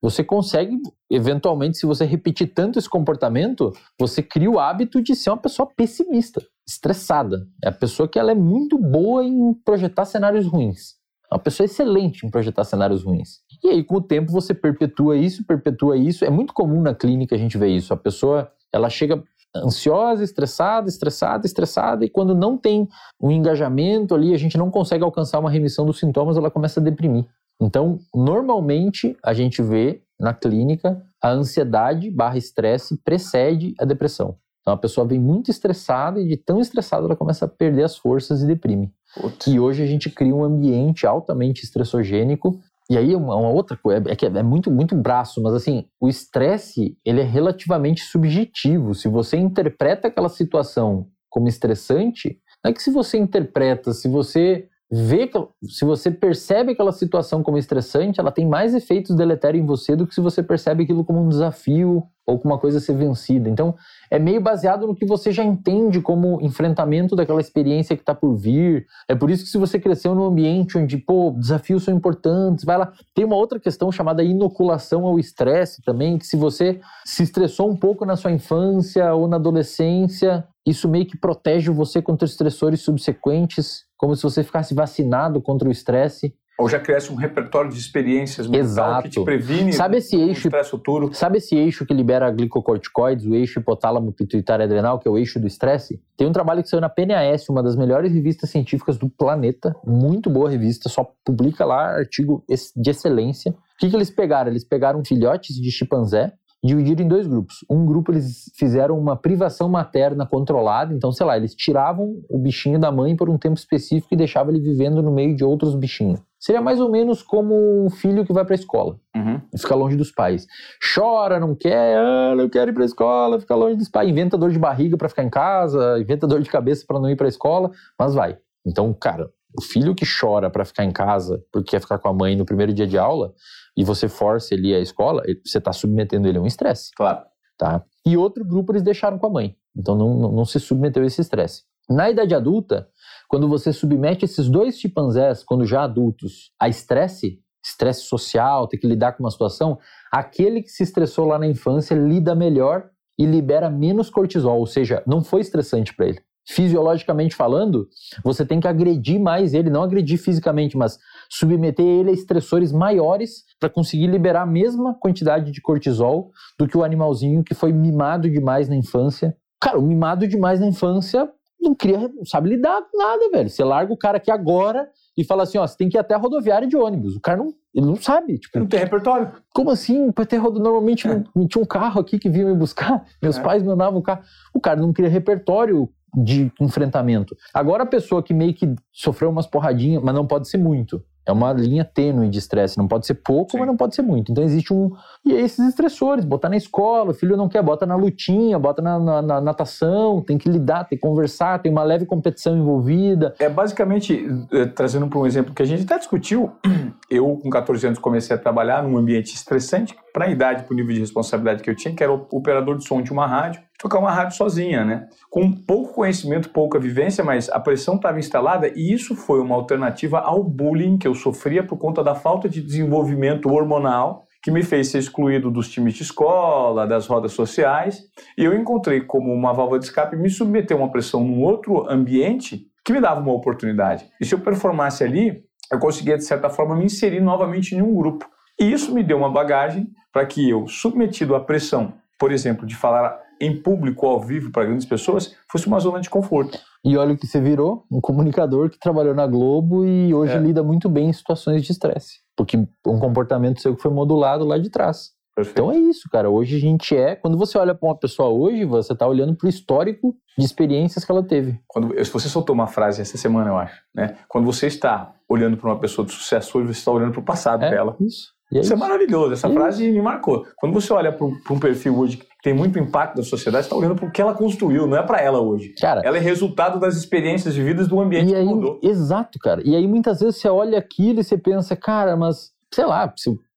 você 0.01 0.23
consegue, 0.23 0.77
eventualmente, 1.09 1.77
se 1.77 1.85
você 1.85 2.05
repetir 2.05 2.53
tanto 2.53 2.77
esse 2.79 2.89
comportamento, 2.89 3.71
você 3.99 4.21
cria 4.21 4.49
o 4.49 4.59
hábito 4.59 5.01
de 5.01 5.15
ser 5.15 5.31
uma 5.31 5.37
pessoa 5.37 5.67
pessimista, 5.75 6.41
estressada. 6.67 7.47
É 7.63 7.69
a 7.69 7.71
pessoa 7.71 8.07
que 8.07 8.19
ela 8.19 8.31
é 8.31 8.35
muito 8.35 8.77
boa 8.77 9.23
em 9.23 9.53
projetar 9.53 10.05
cenários 10.05 10.45
ruins. 10.45 10.96
É 11.31 11.35
uma 11.35 11.41
pessoa 11.41 11.65
excelente 11.65 12.25
em 12.25 12.29
projetar 12.29 12.63
cenários 12.63 13.03
ruins. 13.03 13.41
E 13.63 13.69
aí, 13.69 13.83
com 13.83 13.95
o 13.95 14.01
tempo, 14.01 14.31
você 14.31 14.53
perpetua 14.53 15.17
isso, 15.17 15.45
perpetua 15.45 15.97
isso. 15.97 16.23
É 16.23 16.29
muito 16.29 16.53
comum 16.53 16.81
na 16.81 16.95
clínica 16.95 17.35
a 17.35 17.37
gente 17.37 17.57
ver 17.57 17.67
isso. 17.67 17.93
A 17.93 17.97
pessoa, 17.97 18.51
ela 18.71 18.89
chega 18.89 19.21
ansiosa, 19.55 20.23
estressada, 20.23 20.87
estressada, 20.87 21.45
estressada, 21.45 22.05
e 22.05 22.09
quando 22.09 22.35
não 22.35 22.57
tem 22.57 22.87
um 23.19 23.31
engajamento 23.31 24.13
ali, 24.13 24.33
a 24.33 24.37
gente 24.37 24.57
não 24.57 24.69
consegue 24.69 25.03
alcançar 25.03 25.39
uma 25.39 25.49
remissão 25.49 25.85
dos 25.85 25.99
sintomas, 25.99 26.37
ela 26.37 26.51
começa 26.51 26.79
a 26.79 26.83
deprimir. 26.83 27.25
Então, 27.59 27.97
normalmente, 28.13 29.17
a 29.23 29.33
gente 29.33 29.61
vê 29.61 30.01
na 30.19 30.33
clínica 30.33 31.01
a 31.21 31.31
ansiedade 31.31 32.09
barra 32.11 32.37
estresse 32.37 32.97
precede 33.03 33.73
a 33.79 33.85
depressão. 33.85 34.37
Então, 34.61 34.73
a 34.73 34.77
pessoa 34.77 35.07
vem 35.07 35.19
muito 35.19 35.49
estressada 35.49 36.19
e 36.21 36.27
de 36.27 36.37
tão 36.37 36.59
estressada 36.59 37.05
ela 37.05 37.15
começa 37.15 37.45
a 37.45 37.47
perder 37.47 37.83
as 37.83 37.97
forças 37.97 38.43
e 38.43 38.47
deprime. 38.47 38.93
Putz. 39.19 39.47
E 39.47 39.59
hoje 39.59 39.83
a 39.83 39.85
gente 39.85 40.09
cria 40.09 40.33
um 40.33 40.43
ambiente 40.43 41.05
altamente 41.05 41.63
estressogênico. 41.63 42.59
E 42.89 42.97
aí 42.97 43.15
uma, 43.15 43.35
uma 43.35 43.49
outra 43.49 43.75
coisa, 43.75 44.01
é 44.07 44.15
que 44.15 44.25
é 44.25 44.43
muito, 44.43 44.71
muito 44.71 44.95
braço, 44.95 45.41
mas 45.41 45.53
assim, 45.53 45.85
o 45.99 46.07
estresse, 46.07 46.97
ele 47.05 47.19
é 47.19 47.25
relativamente 47.25 48.01
subjetivo. 48.01 48.93
Se 48.93 49.09
você 49.09 49.37
interpreta 49.37 50.07
aquela 50.07 50.29
situação 50.29 51.07
como 51.29 51.49
estressante, 51.49 52.39
não 52.63 52.71
é 52.71 52.73
que 52.73 52.81
se 52.81 52.89
você 52.89 53.17
interpreta, 53.17 53.91
se 53.91 54.07
você 54.07 54.67
vê, 54.89 55.29
se 55.63 55.83
você 55.83 56.09
percebe 56.09 56.71
aquela 56.71 56.91
situação 56.91 57.43
como 57.43 57.57
estressante, 57.57 58.19
ela 58.19 58.31
tem 58.31 58.47
mais 58.47 58.73
efeitos 58.73 59.15
deletérios 59.15 59.63
em 59.63 59.67
você 59.67 59.95
do 59.95 60.07
que 60.07 60.15
se 60.15 60.21
você 60.21 60.41
percebe 60.41 60.83
aquilo 60.83 61.03
como 61.03 61.21
um 61.21 61.27
desafio 61.27 62.03
ou 62.25 62.37
como 62.37 62.53
uma 62.53 62.59
coisa 62.59 62.77
a 62.77 62.81
ser 62.81 62.95
vencida. 62.95 63.49
Então, 63.49 63.75
é 64.11 64.19
meio 64.19 64.41
baseado 64.41 64.85
no 64.85 64.95
que 64.95 65.05
você 65.05 65.31
já 65.31 65.43
entende 65.43 66.01
como 66.01 66.41
enfrentamento 66.41 67.15
daquela 67.15 67.39
experiência 67.39 67.95
que 67.95 68.01
está 68.01 68.13
por 68.13 68.35
vir. 68.35 68.85
É 69.07 69.15
por 69.15 69.29
isso 69.29 69.43
que 69.45 69.49
se 69.49 69.57
você 69.57 69.79
cresceu 69.79 70.13
num 70.13 70.25
ambiente 70.25 70.77
onde, 70.77 70.97
pô, 70.97 71.31
desafios 71.31 71.83
são 71.83 71.93
importantes, 71.93 72.65
vai 72.65 72.77
lá. 72.77 72.91
Tem 73.15 73.23
uma 73.23 73.37
outra 73.37 73.59
questão 73.59 73.91
chamada 73.91 74.23
inoculação 74.23 75.05
ao 75.05 75.17
estresse 75.17 75.81
também, 75.81 76.17
que 76.17 76.27
se 76.27 76.35
você 76.35 76.81
se 77.05 77.23
estressou 77.23 77.69
um 77.69 77.75
pouco 77.75 78.05
na 78.05 78.17
sua 78.17 78.31
infância 78.31 79.13
ou 79.13 79.27
na 79.27 79.37
adolescência, 79.37 80.45
isso 80.65 80.89
meio 80.89 81.05
que 81.05 81.17
protege 81.17 81.71
você 81.71 82.01
contra 82.01 82.25
estressores 82.25 82.81
subsequentes, 82.81 83.86
como 83.97 84.15
se 84.15 84.23
você 84.23 84.43
ficasse 84.43 84.73
vacinado 84.73 85.41
contra 85.41 85.67
o 85.67 85.71
estresse. 85.71 86.33
Ou 86.59 86.67
já 86.67 86.79
criasse 86.79 87.11
um 87.11 87.15
repertório 87.15 87.69
de 87.69 87.77
experiências 87.77 88.47
mental 88.47 89.03
que 89.03 89.09
te 89.09 89.23
previne 89.23 89.71
sabe 89.73 89.97
esse 89.97 90.15
eixo, 90.15 90.47
estresse 90.47 90.71
futuro. 90.71 91.13
Sabe 91.13 91.37
esse 91.37 91.55
eixo 91.55 91.85
que 91.85 91.93
libera 91.93 92.31
glicocorticoides, 92.31 93.27
o 93.27 93.35
eixo 93.35 93.59
hipotálamo 93.59 94.11
pituitário 94.11 94.65
adrenal, 94.65 94.97
que 94.97 95.07
é 95.07 95.11
o 95.11 95.19
eixo 95.19 95.39
do 95.39 95.45
estresse? 95.45 96.01
Tem 96.17 96.25
um 96.25 96.31
trabalho 96.31 96.63
que 96.63 96.69
saiu 96.69 96.81
na 96.81 96.89
PNAS, 96.89 97.47
uma 97.47 97.61
das 97.61 97.75
melhores 97.75 98.11
revistas 98.11 98.49
científicas 98.49 98.97
do 98.97 99.07
planeta, 99.07 99.75
muito 99.85 100.31
boa 100.31 100.49
revista, 100.49 100.89
só 100.89 101.07
publica 101.23 101.63
lá 101.63 101.95
artigo 101.95 102.43
de 102.75 102.89
excelência. 102.89 103.51
O 103.51 103.55
que, 103.77 103.91
que 103.91 103.95
eles 103.95 104.09
pegaram? 104.09 104.49
Eles 104.49 104.63
pegaram 104.63 105.05
filhotes 105.05 105.55
de 105.55 105.69
chimpanzé, 105.69 106.33
dividiram 106.67 107.03
em 107.03 107.07
dois 107.07 107.25
grupos. 107.25 107.65
Um 107.69 107.85
grupo 107.85 108.11
eles 108.11 108.51
fizeram 108.55 108.99
uma 108.99 109.15
privação 109.15 109.67
materna 109.67 110.25
controlada, 110.25 110.93
então, 110.93 111.11
sei 111.11 111.25
lá, 111.25 111.37
eles 111.37 111.55
tiravam 111.55 112.21
o 112.29 112.37
bichinho 112.37 112.79
da 112.79 112.91
mãe 112.91 113.15
por 113.15 113.29
um 113.29 113.37
tempo 113.37 113.55
específico 113.55 114.13
e 114.13 114.17
deixavam 114.17 114.53
ele 114.53 114.63
vivendo 114.63 115.01
no 115.01 115.11
meio 115.11 115.35
de 115.35 115.43
outros 115.43 115.75
bichinhos. 115.75 116.19
Seria 116.39 116.61
mais 116.61 116.79
ou 116.79 116.91
menos 116.91 117.23
como 117.23 117.55
um 117.83 117.89
filho 117.89 118.23
que 118.23 118.31
vai 118.31 118.45
para 118.45 118.53
a 118.53 118.59
escola 118.59 118.99
uhum. 119.17 119.41
fica 119.57 119.75
longe 119.75 119.95
dos 119.95 120.11
pais. 120.11 120.45
Chora, 120.93 121.39
não 121.39 121.55
quer, 121.55 121.97
ah, 121.97 122.35
não 122.35 122.47
quero 122.47 122.71
ir 122.71 122.73
para 122.73 122.83
a 122.83 122.85
escola, 122.85 123.39
fica 123.39 123.55
longe 123.55 123.75
dos 123.75 123.89
pais, 123.89 124.09
inventa 124.09 124.37
dor 124.37 124.51
de 124.51 124.59
barriga 124.59 124.97
para 124.97 125.09
ficar 125.09 125.23
em 125.23 125.29
casa, 125.29 125.99
inventa 125.99 126.27
dor 126.27 126.41
de 126.41 126.49
cabeça 126.49 126.85
para 126.87 126.99
não 126.99 127.09
ir 127.09 127.15
para 127.15 127.27
a 127.27 127.29
escola, 127.29 127.71
mas 127.99 128.13
vai. 128.13 128.37
Então, 128.65 128.93
cara, 128.93 129.29
o 129.57 129.61
filho 129.61 129.95
que 129.95 130.05
chora 130.05 130.49
para 130.49 130.65
ficar 130.65 130.83
em 130.83 130.91
casa 130.91 131.43
porque 131.51 131.71
quer 131.71 131.81
ficar 131.81 131.97
com 131.97 132.07
a 132.07 132.13
mãe 132.13 132.35
no 132.35 132.45
primeiro 132.45 132.73
dia 132.73 132.85
de 132.85 132.97
aula 132.97 133.33
e 133.77 133.83
você 133.83 134.09
força 134.09 134.55
ele 134.55 134.73
à 134.73 134.79
escola, 134.79 135.21
você 135.45 135.59
está 135.59 135.71
submetendo 135.71 136.27
ele 136.27 136.39
a 136.39 136.41
um 136.41 136.47
estresse. 136.47 136.91
Claro. 136.95 137.23
Tá? 137.57 137.83
E 138.05 138.17
outro 138.17 138.43
grupo 138.43 138.71
eles 138.71 138.81
deixaram 138.81 139.19
com 139.19 139.27
a 139.27 139.29
mãe. 139.29 139.55
Então 139.75 139.95
não, 139.95 140.13
não, 140.15 140.31
não 140.31 140.45
se 140.45 140.59
submeteu 140.59 141.03
a 141.03 141.05
esse 141.05 141.21
estresse. 141.21 141.61
Na 141.87 142.09
idade 142.09 142.35
adulta, 142.35 142.89
quando 143.29 143.47
você 143.47 143.71
submete 143.71 144.25
esses 144.25 144.49
dois 144.49 144.77
chimpanzés, 144.77 145.43
quando 145.43 145.65
já 145.65 145.83
adultos, 145.83 146.51
a 146.59 146.67
estresse, 146.67 147.39
estresse 147.63 148.01
social, 148.01 148.67
ter 148.67 148.77
que 148.77 148.87
lidar 148.87 149.13
com 149.13 149.23
uma 149.23 149.31
situação, 149.31 149.77
aquele 150.11 150.61
que 150.61 150.69
se 150.69 150.83
estressou 150.83 151.25
lá 151.25 151.37
na 151.37 151.47
infância 151.47 151.95
lida 151.95 152.33
melhor 152.33 152.89
e 153.17 153.25
libera 153.25 153.69
menos 153.69 154.09
cortisol, 154.09 154.59
ou 154.59 154.65
seja, 154.67 155.03
não 155.05 155.23
foi 155.23 155.41
estressante 155.41 155.93
para 155.95 156.07
ele. 156.07 156.19
Fisiologicamente 156.49 157.35
falando, 157.35 157.89
você 158.23 158.45
tem 158.45 158.59
que 158.59 158.67
agredir 158.67 159.19
mais 159.19 159.53
ele, 159.53 159.69
não 159.69 159.83
agredir 159.83 160.17
fisicamente, 160.17 160.77
mas 160.77 160.97
submeter 161.29 161.85
ele 161.85 162.09
a 162.09 162.13
estressores 162.13 162.71
maiores 162.71 163.43
para 163.59 163.69
conseguir 163.69 164.07
liberar 164.07 164.43
a 164.43 164.45
mesma 164.45 164.93
quantidade 164.93 165.51
de 165.51 165.61
cortisol 165.61 166.31
do 166.57 166.67
que 166.67 166.77
o 166.77 166.83
animalzinho 166.83 167.43
que 167.43 167.53
foi 167.53 167.71
mimado 167.71 168.29
demais 168.29 168.69
na 168.69 168.75
infância. 168.75 169.35
Cara, 169.59 169.79
o 169.79 169.81
mimado 169.81 170.27
demais 170.27 170.59
na 170.59 170.67
infância 170.67 171.29
não 171.59 171.75
cria, 171.75 171.97
não 171.97 172.25
sabe 172.25 172.49
lidar 172.49 172.81
com 172.81 172.97
nada, 172.97 173.29
velho. 173.31 173.49
Você 173.49 173.63
larga 173.63 173.91
o 173.91 173.97
cara 173.97 174.17
aqui 174.17 174.31
agora 174.31 174.87
e 175.17 175.23
fala 175.23 175.43
assim, 175.43 175.57
ó, 175.57 175.65
você 175.65 175.75
tem 175.75 175.89
que 175.89 175.97
ir 175.97 175.99
até 175.99 176.13
a 176.13 176.17
rodoviária 176.17 176.67
de 176.67 176.77
ônibus. 176.77 177.15
O 177.15 177.21
cara 177.21 177.37
não, 177.37 177.47
ele 177.73 177.85
não 177.85 177.95
sabe. 177.95 178.37
Tipo, 178.37 178.59
não 178.59 178.67
tem 178.67 178.79
repertório. 178.79 179.31
Como 179.53 179.71
assim? 179.71 180.11
Pra 180.11 180.25
ter 180.25 180.37
rodo... 180.37 180.59
Normalmente 180.59 181.07
é. 181.07 181.23
não, 181.35 181.47
tinha 181.47 181.61
um 181.61 181.65
carro 181.65 181.99
aqui 181.99 182.19
que 182.19 182.29
vinha 182.29 182.45
me 182.45 182.55
buscar. 182.55 183.03
Meus 183.21 183.37
é. 183.37 183.41
pais 183.41 183.63
mandavam 183.63 183.99
um 183.99 184.03
carro. 184.03 184.21
O 184.53 184.59
cara 184.59 184.79
não 184.79 184.93
cria 184.93 185.09
repertório 185.09 185.89
de 186.15 186.51
enfrentamento. 186.61 187.35
Agora 187.53 187.83
a 187.83 187.87
pessoa 187.87 188.23
que 188.23 188.33
meio 188.33 188.53
que 188.53 188.73
sofreu 188.91 189.29
umas 189.29 189.47
porradinhas, 189.47 190.01
mas 190.01 190.15
não 190.15 190.25
pode 190.25 190.47
ser 190.47 190.57
muito. 190.57 191.03
É 191.27 191.31
uma 191.31 191.51
linha 191.51 191.83
tênue 191.83 192.29
de 192.29 192.39
estresse. 192.39 192.77
Não 192.77 192.87
pode 192.87 193.05
ser 193.05 193.15
pouco, 193.15 193.51
Sim. 193.51 193.57
mas 193.57 193.67
não 193.67 193.75
pode 193.75 193.93
ser 193.93 194.01
muito. 194.01 194.31
Então 194.31 194.41
existe 194.41 194.73
um. 194.73 194.91
E 195.25 195.33
aí 195.33 195.41
esses 195.41 195.67
estressores, 195.67 196.23
botar 196.23 196.47
na 196.47 196.55
escola, 196.55 197.11
o 197.11 197.13
filho 197.13 197.35
não 197.35 197.49
quer, 197.49 197.61
bota 197.61 197.85
na 197.85 197.97
lutinha, 197.97 198.57
bota 198.57 198.81
na, 198.81 198.97
na, 198.97 199.21
na, 199.21 199.41
natação, 199.41 200.21
tem 200.21 200.37
que 200.37 200.49
lidar, 200.49 200.85
tem 200.85 200.97
que 200.97 201.05
conversar, 201.05 201.61
tem 201.61 201.69
uma 201.69 201.83
leve 201.83 202.05
competição 202.05 202.57
envolvida. 202.57 203.35
É 203.39 203.49
basicamente, 203.49 204.25
eh, 204.53 204.65
trazendo 204.67 205.07
para 205.07 205.19
um 205.19 205.25
exemplo 205.25 205.53
que 205.53 205.61
a 205.61 205.65
gente 205.65 205.83
até 205.83 205.97
discutiu, 205.97 206.51
eu 207.11 207.35
com 207.37 207.49
14 207.49 207.87
anos 207.87 207.99
comecei 207.99 208.33
a 208.33 208.39
trabalhar 208.39 208.81
num 208.81 208.97
ambiente 208.97 209.35
estressante, 209.35 209.97
para 210.13 210.25
a 210.25 210.29
idade, 210.29 210.63
para 210.63 210.73
o 210.73 210.75
nível 210.75 210.93
de 210.93 211.01
responsabilidade 211.01 211.61
que 211.61 211.69
eu 211.69 211.75
tinha, 211.75 211.93
que 211.93 212.01
era 212.01 212.11
o 212.11 212.25
operador 212.31 212.77
de 212.77 212.87
som 212.87 213.01
de 213.01 213.11
uma 213.11 213.27
rádio 213.27 213.61
tocar 213.77 213.99
uma 213.99 214.11
rádio 214.11 214.35
sozinha, 214.35 214.83
né? 214.83 215.07
Com 215.29 215.51
pouco 215.51 215.93
conhecimento, 215.93 216.49
pouca 216.49 216.79
vivência, 216.79 217.23
mas 217.23 217.49
a 217.49 217.59
pressão 217.59 217.95
estava 217.95 218.19
instalada 218.19 218.67
e 218.75 218.91
isso 218.91 219.15
foi 219.15 219.39
uma 219.39 219.55
alternativa 219.55 220.19
ao 220.19 220.43
bullying 220.43 220.97
que 220.97 221.07
eu 221.07 221.13
sofria 221.13 221.63
por 221.63 221.77
conta 221.77 222.03
da 222.03 222.15
falta 222.15 222.49
de 222.49 222.61
desenvolvimento 222.61 223.49
hormonal 223.49 224.25
que 224.41 224.51
me 224.51 224.63
fez 224.63 224.89
ser 224.89 224.99
excluído 224.99 225.51
dos 225.51 225.69
times 225.69 225.93
de 225.93 226.03
escola, 226.03 226.87
das 226.87 227.05
rodas 227.07 227.33
sociais, 227.33 228.03
e 228.37 228.45
eu 228.45 228.55
encontrei 228.55 229.01
como 229.01 229.33
uma 229.33 229.51
válvula 229.51 229.79
de 229.79 229.85
escape 229.85 230.15
me 230.15 230.29
submeter 230.29 230.77
a 230.77 230.79
uma 230.79 230.91
pressão 230.91 231.23
num 231.23 231.41
outro 231.41 231.89
ambiente 231.89 232.65
que 232.85 232.93
me 232.93 233.01
dava 233.01 233.19
uma 233.19 233.33
oportunidade. 233.33 234.05
E 234.21 234.25
se 234.25 234.33
eu 234.33 234.39
performasse 234.39 235.03
ali, 235.03 235.43
eu 235.69 235.79
conseguia, 235.79 236.17
de 236.17 236.23
certa 236.23 236.49
forma, 236.49 236.75
me 236.75 236.85
inserir 236.85 237.19
novamente 237.19 237.75
em 237.75 237.81
um 237.81 237.93
grupo. 237.93 238.25
E 238.57 238.71
isso 238.71 238.93
me 238.93 239.03
deu 239.03 239.17
uma 239.17 239.29
bagagem 239.29 239.89
para 240.13 240.25
que 240.25 240.49
eu, 240.49 240.65
submetido 240.67 241.35
à 241.35 241.41
pressão, 241.41 241.93
por 242.17 242.31
exemplo, 242.31 242.65
de 242.65 242.75
falar 242.75 243.19
em 243.39 243.55
público, 243.61 244.05
ao 244.05 244.19
vivo, 244.21 244.51
para 244.51 244.65
grandes 244.65 244.85
pessoas, 244.85 245.35
fosse 245.51 245.67
uma 245.67 245.79
zona 245.79 245.99
de 245.99 246.09
conforto. 246.09 246.59
E 246.83 246.97
olha 246.97 247.13
o 247.13 247.17
que 247.17 247.27
você 247.27 247.41
virou, 247.41 247.85
um 247.91 247.99
comunicador 247.99 248.69
que 248.69 248.79
trabalhou 248.79 249.13
na 249.13 249.27
Globo 249.27 249.85
e 249.85 250.13
hoje 250.13 250.33
é. 250.33 250.39
lida 250.39 250.63
muito 250.63 250.89
bem 250.89 251.09
em 251.09 251.13
situações 251.13 251.63
de 251.63 251.71
estresse. 251.71 252.21
Porque 252.35 252.57
um 252.57 252.99
comportamento 252.99 253.61
seu 253.61 253.75
que 253.75 253.81
foi 253.81 253.91
modulado 253.91 254.45
lá 254.45 254.57
de 254.57 254.69
trás. 254.69 255.17
Perfeito. 255.35 255.59
Então 255.59 255.71
é 255.71 255.77
isso, 255.77 256.09
cara. 256.09 256.29
Hoje 256.29 256.55
a 256.55 256.59
gente 256.59 256.95
é. 256.95 257.15
Quando 257.15 257.37
você 257.37 257.59
olha 257.59 257.75
para 257.75 257.87
uma 257.87 257.95
pessoa 257.95 258.29
hoje, 258.29 258.65
você 258.65 258.93
está 258.93 259.05
olhando 259.05 259.35
para 259.35 259.45
o 259.45 259.49
histórico 259.49 260.15
de 260.35 260.43
experiências 260.43 261.05
que 261.05 261.11
ela 261.11 261.21
teve. 261.21 261.59
Quando 261.67 261.93
você 261.93 262.27
soltou 262.27 262.55
uma 262.55 262.65
frase 262.65 263.01
essa 263.03 263.17
semana, 263.17 263.51
eu 263.51 263.57
acho, 263.57 263.79
né? 263.93 264.17
Quando 264.27 264.45
você 264.45 264.65
está 264.65 265.13
olhando 265.29 265.55
para 265.55 265.69
uma 265.69 265.79
pessoa 265.79 266.05
de 266.05 266.11
sucesso 266.11 266.57
hoje, 266.57 266.73
você 266.73 266.79
está 266.79 266.91
olhando 266.91 267.11
para 267.11 267.21
o 267.21 267.23
passado 267.23 267.63
é, 267.65 267.69
dela. 267.69 267.95
Isso. 267.99 268.35
É 268.51 268.59
isso, 268.59 268.73
é 268.73 268.75
maravilhoso. 268.75 269.33
Essa 269.33 269.49
frase 269.49 269.91
me 269.91 270.01
marcou. 270.01 270.45
Quando 270.55 270.73
você 270.73 270.91
olha 270.93 271.11
para 271.11 271.25
um 271.25 271.59
perfil 271.59 271.97
hoje 271.99 272.17
que 272.17 272.26
tem 272.43 272.53
muito 272.53 272.77
impacto 272.77 273.15
da 273.15 273.23
sociedade, 273.23 273.65
você 273.65 273.67
está 273.67 273.75
olhando 273.75 273.95
para 273.95 274.07
o 274.07 274.11
que 274.11 274.21
ela 274.21 274.33
construiu, 274.33 274.87
não 274.87 274.97
é 274.97 275.03
para 275.03 275.19
ela 275.19 275.39
hoje. 275.39 275.73
Cara, 275.79 276.01
ela 276.03 276.17
é 276.17 276.19
resultado 276.19 276.79
das 276.79 276.95
experiências 276.95 277.55
vividas 277.55 277.87
do 277.87 277.99
ambiente 277.99 278.31
e 278.31 278.35
aí, 278.35 278.45
que 278.45 278.53
mudou. 278.53 278.79
Exato, 278.83 279.39
cara. 279.39 279.61
E 279.65 279.75
aí 279.75 279.87
muitas 279.87 280.19
vezes 280.19 280.37
você 280.37 280.47
olha 280.47 280.77
aquilo 280.77 281.19
e 281.19 281.23
você 281.23 281.37
pensa, 281.37 281.75
cara, 281.75 282.15
mas 282.15 282.51
sei 282.73 282.85
lá, 282.85 283.11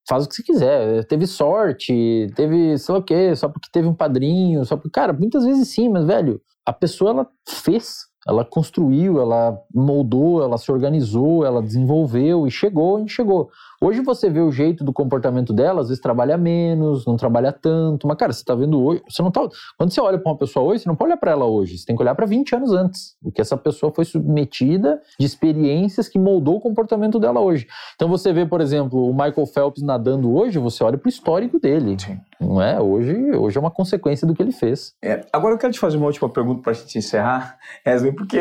faz 0.08 0.24
o 0.24 0.28
que 0.28 0.34
você 0.34 0.42
quiser. 0.42 1.04
Teve 1.04 1.26
sorte, 1.26 2.26
teve 2.34 2.78
sei 2.78 2.92
lá 2.92 2.98
o 2.98 3.04
quê, 3.04 3.36
só 3.36 3.48
porque 3.48 3.68
teve 3.72 3.86
um 3.86 3.94
padrinho, 3.94 4.64
só 4.64 4.76
porque. 4.76 4.90
Cara, 4.90 5.12
muitas 5.12 5.44
vezes 5.44 5.68
sim, 5.68 5.88
mas, 5.88 6.04
velho, 6.04 6.40
a 6.66 6.72
pessoa 6.72 7.10
ela 7.10 7.26
fez 7.46 8.10
ela 8.26 8.44
construiu, 8.44 9.20
ela 9.20 9.58
moldou, 9.74 10.42
ela 10.42 10.58
se 10.58 10.70
organizou, 10.70 11.44
ela 11.44 11.62
desenvolveu 11.62 12.46
e 12.46 12.50
chegou 12.50 12.98
onde 12.98 13.12
chegou. 13.12 13.50
Hoje 13.82 14.02
você 14.02 14.28
vê 14.28 14.40
o 14.40 14.52
jeito 14.52 14.84
do 14.84 14.92
comportamento 14.92 15.54
dela, 15.54 15.80
às 15.80 15.88
vezes 15.88 16.02
trabalha 16.02 16.36
menos, 16.36 17.06
não 17.06 17.16
trabalha 17.16 17.50
tanto, 17.50 18.06
mas 18.06 18.18
cara, 18.18 18.30
você 18.30 18.44
tá 18.44 18.54
vendo 18.54 18.78
hoje, 18.78 19.02
você 19.08 19.22
não 19.22 19.30
tá, 19.30 19.48
quando 19.78 19.90
você 19.90 19.98
olha 20.02 20.18
para 20.18 20.30
uma 20.30 20.36
pessoa 20.36 20.66
hoje, 20.66 20.82
você 20.82 20.88
não 20.88 20.94
pode 20.94 21.08
olhar 21.08 21.16
para 21.16 21.30
ela 21.30 21.46
hoje, 21.46 21.78
você 21.78 21.86
tem 21.86 21.96
que 21.96 22.02
olhar 22.02 22.14
para 22.14 22.26
20 22.26 22.56
anos 22.56 22.72
antes, 22.72 23.16
o 23.24 23.32
que 23.32 23.40
essa 23.40 23.56
pessoa 23.56 23.90
foi 23.90 24.04
submetida 24.04 25.00
de 25.18 25.24
experiências 25.24 26.08
que 26.08 26.18
moldou 26.18 26.56
o 26.56 26.60
comportamento 26.60 27.18
dela 27.18 27.40
hoje. 27.40 27.66
Então 27.94 28.06
você 28.06 28.34
vê, 28.34 28.44
por 28.44 28.60
exemplo, 28.60 29.08
o 29.08 29.14
Michael 29.14 29.46
Phelps 29.46 29.82
nadando 29.82 30.30
hoje, 30.30 30.58
você 30.58 30.84
olha 30.84 30.98
para 30.98 31.06
o 31.06 31.08
histórico 31.08 31.58
dele. 31.58 31.96
Sim. 31.98 32.20
Não 32.38 32.60
é? 32.60 32.78
Hoje, 32.78 33.14
hoje 33.34 33.56
é 33.56 33.60
uma 33.60 33.70
consequência 33.70 34.26
do 34.26 34.34
que 34.34 34.42
ele 34.42 34.52
fez. 34.52 34.94
É, 35.02 35.24
agora 35.32 35.54
eu 35.54 35.58
quero 35.58 35.72
te 35.72 35.78
fazer 35.78 35.96
uma 35.96 36.06
última 36.06 36.28
pergunta 36.28 36.62
para 36.62 36.72
a 36.72 36.74
gente 36.74 36.98
encerrar, 36.98 37.56
Wesley, 37.86 38.12
porque 38.12 38.38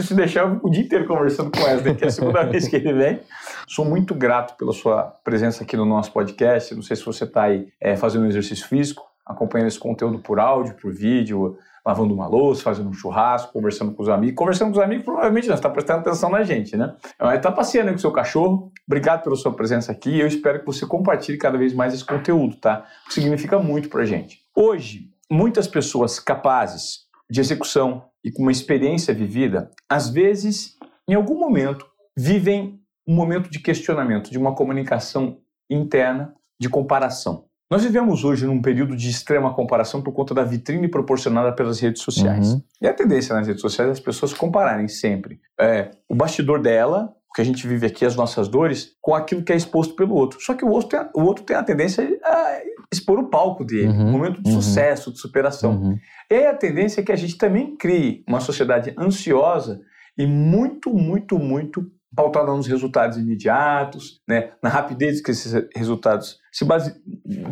se 0.00 0.14
deixar 0.14 0.58
o 0.62 0.70
dia 0.70 0.82
inteiro 0.82 1.06
conversando 1.06 1.50
com 1.50 1.60
o 1.60 1.64
Wesley, 1.64 1.94
que 1.94 2.04
é 2.04 2.08
a 2.08 2.10
segunda 2.10 2.42
vez 2.48 2.66
que 2.68 2.76
ele 2.76 2.94
vem. 2.94 3.20
Sou 3.66 3.84
muito 3.84 4.14
grato 4.14 4.56
pela 4.56 4.72
sua 4.78 5.02
presença 5.24 5.64
aqui 5.64 5.76
no 5.76 5.84
nosso 5.84 6.12
podcast. 6.12 6.74
Não 6.74 6.82
sei 6.82 6.96
se 6.96 7.04
você 7.04 7.24
está 7.24 7.44
aí 7.44 7.68
é, 7.80 7.96
fazendo 7.96 8.24
um 8.24 8.28
exercício 8.28 8.66
físico, 8.66 9.02
acompanhando 9.26 9.68
esse 9.68 9.78
conteúdo 9.78 10.18
por 10.18 10.38
áudio, 10.40 10.74
por 10.74 10.92
vídeo, 10.92 11.58
lavando 11.84 12.12
uma 12.12 12.26
louça, 12.26 12.62
fazendo 12.62 12.88
um 12.88 12.92
churrasco, 12.92 13.52
conversando 13.52 13.92
com 13.92 14.02
os 14.02 14.08
amigos. 14.08 14.36
Conversando 14.36 14.72
com 14.72 14.78
os 14.78 14.84
amigos, 14.84 15.04
provavelmente 15.04 15.48
não, 15.48 15.54
você 15.54 15.58
está 15.58 15.70
prestando 15.70 16.00
atenção 16.00 16.30
na 16.30 16.42
gente, 16.42 16.76
né? 16.76 16.94
Está 17.34 17.50
passeando 17.50 17.90
com 17.90 17.96
o 17.96 18.00
seu 18.00 18.12
cachorro. 18.12 18.70
Obrigado 18.86 19.22
pela 19.22 19.36
sua 19.36 19.52
presença 19.52 19.90
aqui. 19.92 20.18
Eu 20.18 20.26
espero 20.26 20.60
que 20.60 20.66
você 20.66 20.86
compartilhe 20.86 21.38
cada 21.38 21.56
vez 21.56 21.72
mais 21.72 21.94
esse 21.94 22.04
conteúdo, 22.04 22.56
tá? 22.56 22.86
Significa 23.08 23.58
muito 23.58 23.88
para 23.88 24.04
gente. 24.04 24.40
Hoje, 24.54 25.10
muitas 25.30 25.66
pessoas 25.66 26.18
capazes 26.20 27.06
de 27.30 27.40
execução 27.40 28.04
e 28.24 28.30
com 28.30 28.42
uma 28.42 28.52
experiência 28.52 29.14
vivida, 29.14 29.70
às 29.88 30.08
vezes, 30.08 30.76
em 31.08 31.14
algum 31.14 31.38
momento, 31.38 31.86
vivem 32.16 32.80
um 33.08 33.14
momento 33.14 33.50
de 33.50 33.58
questionamento, 33.58 34.30
de 34.30 34.36
uma 34.36 34.54
comunicação 34.54 35.38
interna, 35.70 36.34
de 36.60 36.68
comparação. 36.68 37.46
Nós 37.70 37.82
vivemos 37.82 38.22
hoje 38.22 38.46
num 38.46 38.60
período 38.60 38.94
de 38.94 39.08
extrema 39.08 39.52
comparação 39.54 40.02
por 40.02 40.12
conta 40.12 40.34
da 40.34 40.44
vitrine 40.44 40.88
proporcionada 40.88 41.52
pelas 41.52 41.80
redes 41.80 42.02
sociais. 42.02 42.52
Uhum. 42.52 42.62
E 42.80 42.86
a 42.86 42.94
tendência 42.94 43.34
nas 43.34 43.46
redes 43.46 43.62
sociais 43.62 43.88
é 43.88 43.92
as 43.92 44.00
pessoas 44.00 44.32
compararem 44.34 44.88
sempre 44.88 45.40
é, 45.58 45.90
o 46.08 46.14
bastidor 46.14 46.60
dela, 46.60 47.14
o 47.30 47.34
que 47.34 47.42
a 47.42 47.44
gente 47.44 47.66
vive 47.66 47.86
aqui, 47.86 48.04
as 48.04 48.16
nossas 48.16 48.48
dores, 48.48 48.92
com 49.00 49.14
aquilo 49.14 49.42
que 49.42 49.52
é 49.52 49.56
exposto 49.56 49.94
pelo 49.94 50.14
outro. 50.14 50.38
Só 50.40 50.54
que 50.54 50.64
o 50.64 50.68
outro 50.68 50.88
tem 50.88 51.00
a, 51.00 51.10
o 51.14 51.22
outro 51.22 51.44
tem 51.44 51.56
a 51.56 51.62
tendência 51.62 52.04
a 52.24 52.60
expor 52.92 53.18
o 53.18 53.28
palco 53.28 53.64
dele, 53.64 53.88
uhum. 53.88 54.08
um 54.08 54.12
momento 54.12 54.42
de 54.42 54.50
uhum. 54.50 54.62
sucesso, 54.62 55.12
de 55.12 55.18
superação. 55.18 55.72
Uhum. 55.72 55.98
E 56.30 56.34
aí 56.34 56.46
a 56.46 56.54
tendência 56.54 57.00
é 57.00 57.04
que 57.04 57.12
a 57.12 57.16
gente 57.16 57.36
também 57.36 57.76
crie 57.76 58.24
uma 58.26 58.40
sociedade 58.40 58.94
ansiosa 58.98 59.80
e 60.16 60.26
muito, 60.26 60.92
muito, 60.92 61.38
muito 61.38 61.86
pautada 62.14 62.52
nos 62.52 62.66
resultados 62.66 63.18
imediatos, 63.18 64.20
né, 64.26 64.50
na 64.62 64.68
rapidez 64.68 65.20
que 65.20 65.30
esses 65.30 65.52
resultados 65.74 66.38
se, 66.52 66.64
base, 66.64 66.94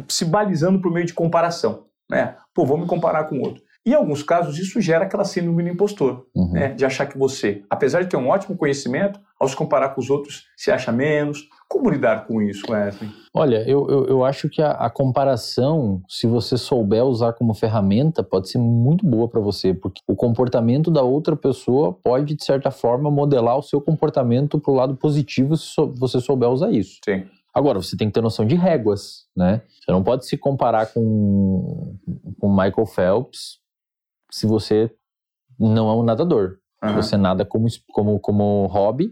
se 0.09 0.25
balizando 0.25 0.81
por 0.81 0.93
meio 0.93 1.07
de 1.07 1.15
comparação. 1.15 1.85
Né? 2.09 2.37
Pô, 2.55 2.65
vou 2.65 2.79
me 2.79 2.87
comparar 2.87 3.25
com 3.25 3.37
o 3.37 3.43
outro. 3.43 3.63
Em 3.85 3.95
alguns 3.95 4.23
casos, 4.23 4.59
isso 4.59 4.81
gera 4.81 5.05
aquela 5.05 5.25
síndrome 5.25 5.63
do 5.63 5.69
impostor, 5.69 6.27
uhum. 6.35 6.53
né? 6.53 6.69
de 6.75 6.85
achar 6.85 7.07
que 7.07 7.17
você, 7.17 7.63
apesar 7.71 8.03
de 8.03 8.09
ter 8.09 8.17
um 8.17 8.29
ótimo 8.29 8.57
conhecimento, 8.57 9.21
ao 9.39 9.49
se 9.49 9.55
comparar 9.55 9.91
com 9.91 10.01
os 10.01 10.11
outros, 10.11 10.47
se 10.57 10.73
acha 10.73 10.91
menos. 10.91 11.49
Como 11.69 11.91
lidar 11.91 12.27
com 12.27 12.41
isso, 12.41 12.71
Wesley? 12.71 13.11
Olha, 13.35 13.69
eu, 13.69 13.89
eu, 13.91 14.07
eu 14.07 14.25
acho 14.25 14.49
que 14.49 14.63
a, 14.63 14.71
a, 14.71 14.89
comparação, 14.89 16.01
se 16.09 16.27
você 16.27 16.57
souber 16.57 17.05
usar 17.05 17.33
como 17.33 17.55
ferramenta, 17.55 18.23
pode 18.23 18.49
ser 18.49 18.59
muito 18.59 19.05
boa 19.05 19.29
para 19.29 19.41
você, 19.41 19.75
porque 19.75 20.01
o 20.07 20.15
comportamento 20.15 20.91
da 20.91 21.03
outra 21.03 21.35
pessoa 21.35 21.93
pode, 21.93 22.35
de 22.35 22.45
certa 22.45 22.71
forma, 22.71 23.11
modelar 23.11 23.59
o 23.59 23.63
seu 23.63 23.81
comportamento 23.81 24.61
para 24.61 24.73
o 24.73 24.75
lado 24.75 24.97
positivo 24.97 25.57
se 25.57 25.75
você 25.97 26.21
souber 26.21 26.49
usar 26.49 26.71
isso. 26.71 27.01
Sim. 27.05 27.27
Agora, 27.53 27.81
você 27.81 27.97
tem 27.97 28.09
que 28.09 28.15
ter 28.15 28.21
noção 28.21 28.47
de 28.47 28.55
réguas, 28.55 29.27
né? 29.35 29.63
Você 29.81 29.91
não 29.91 30.05
pode 30.05 30.27
se 30.27 30.37
comparar 30.37 30.93
com, 30.93 31.97
com 32.39 32.49
Michael 32.49 32.87
Phelps 32.87 33.59
se 34.31 34.47
você 34.47 34.91
não 35.59 35.89
é 35.89 35.95
um 35.95 36.03
nadador. 36.03 36.59
Uhum. 36.83 36.95
Você 36.97 37.17
nada 37.17 37.45
como, 37.45 37.67
como, 37.93 38.21
como 38.21 38.67
hobby, 38.67 39.11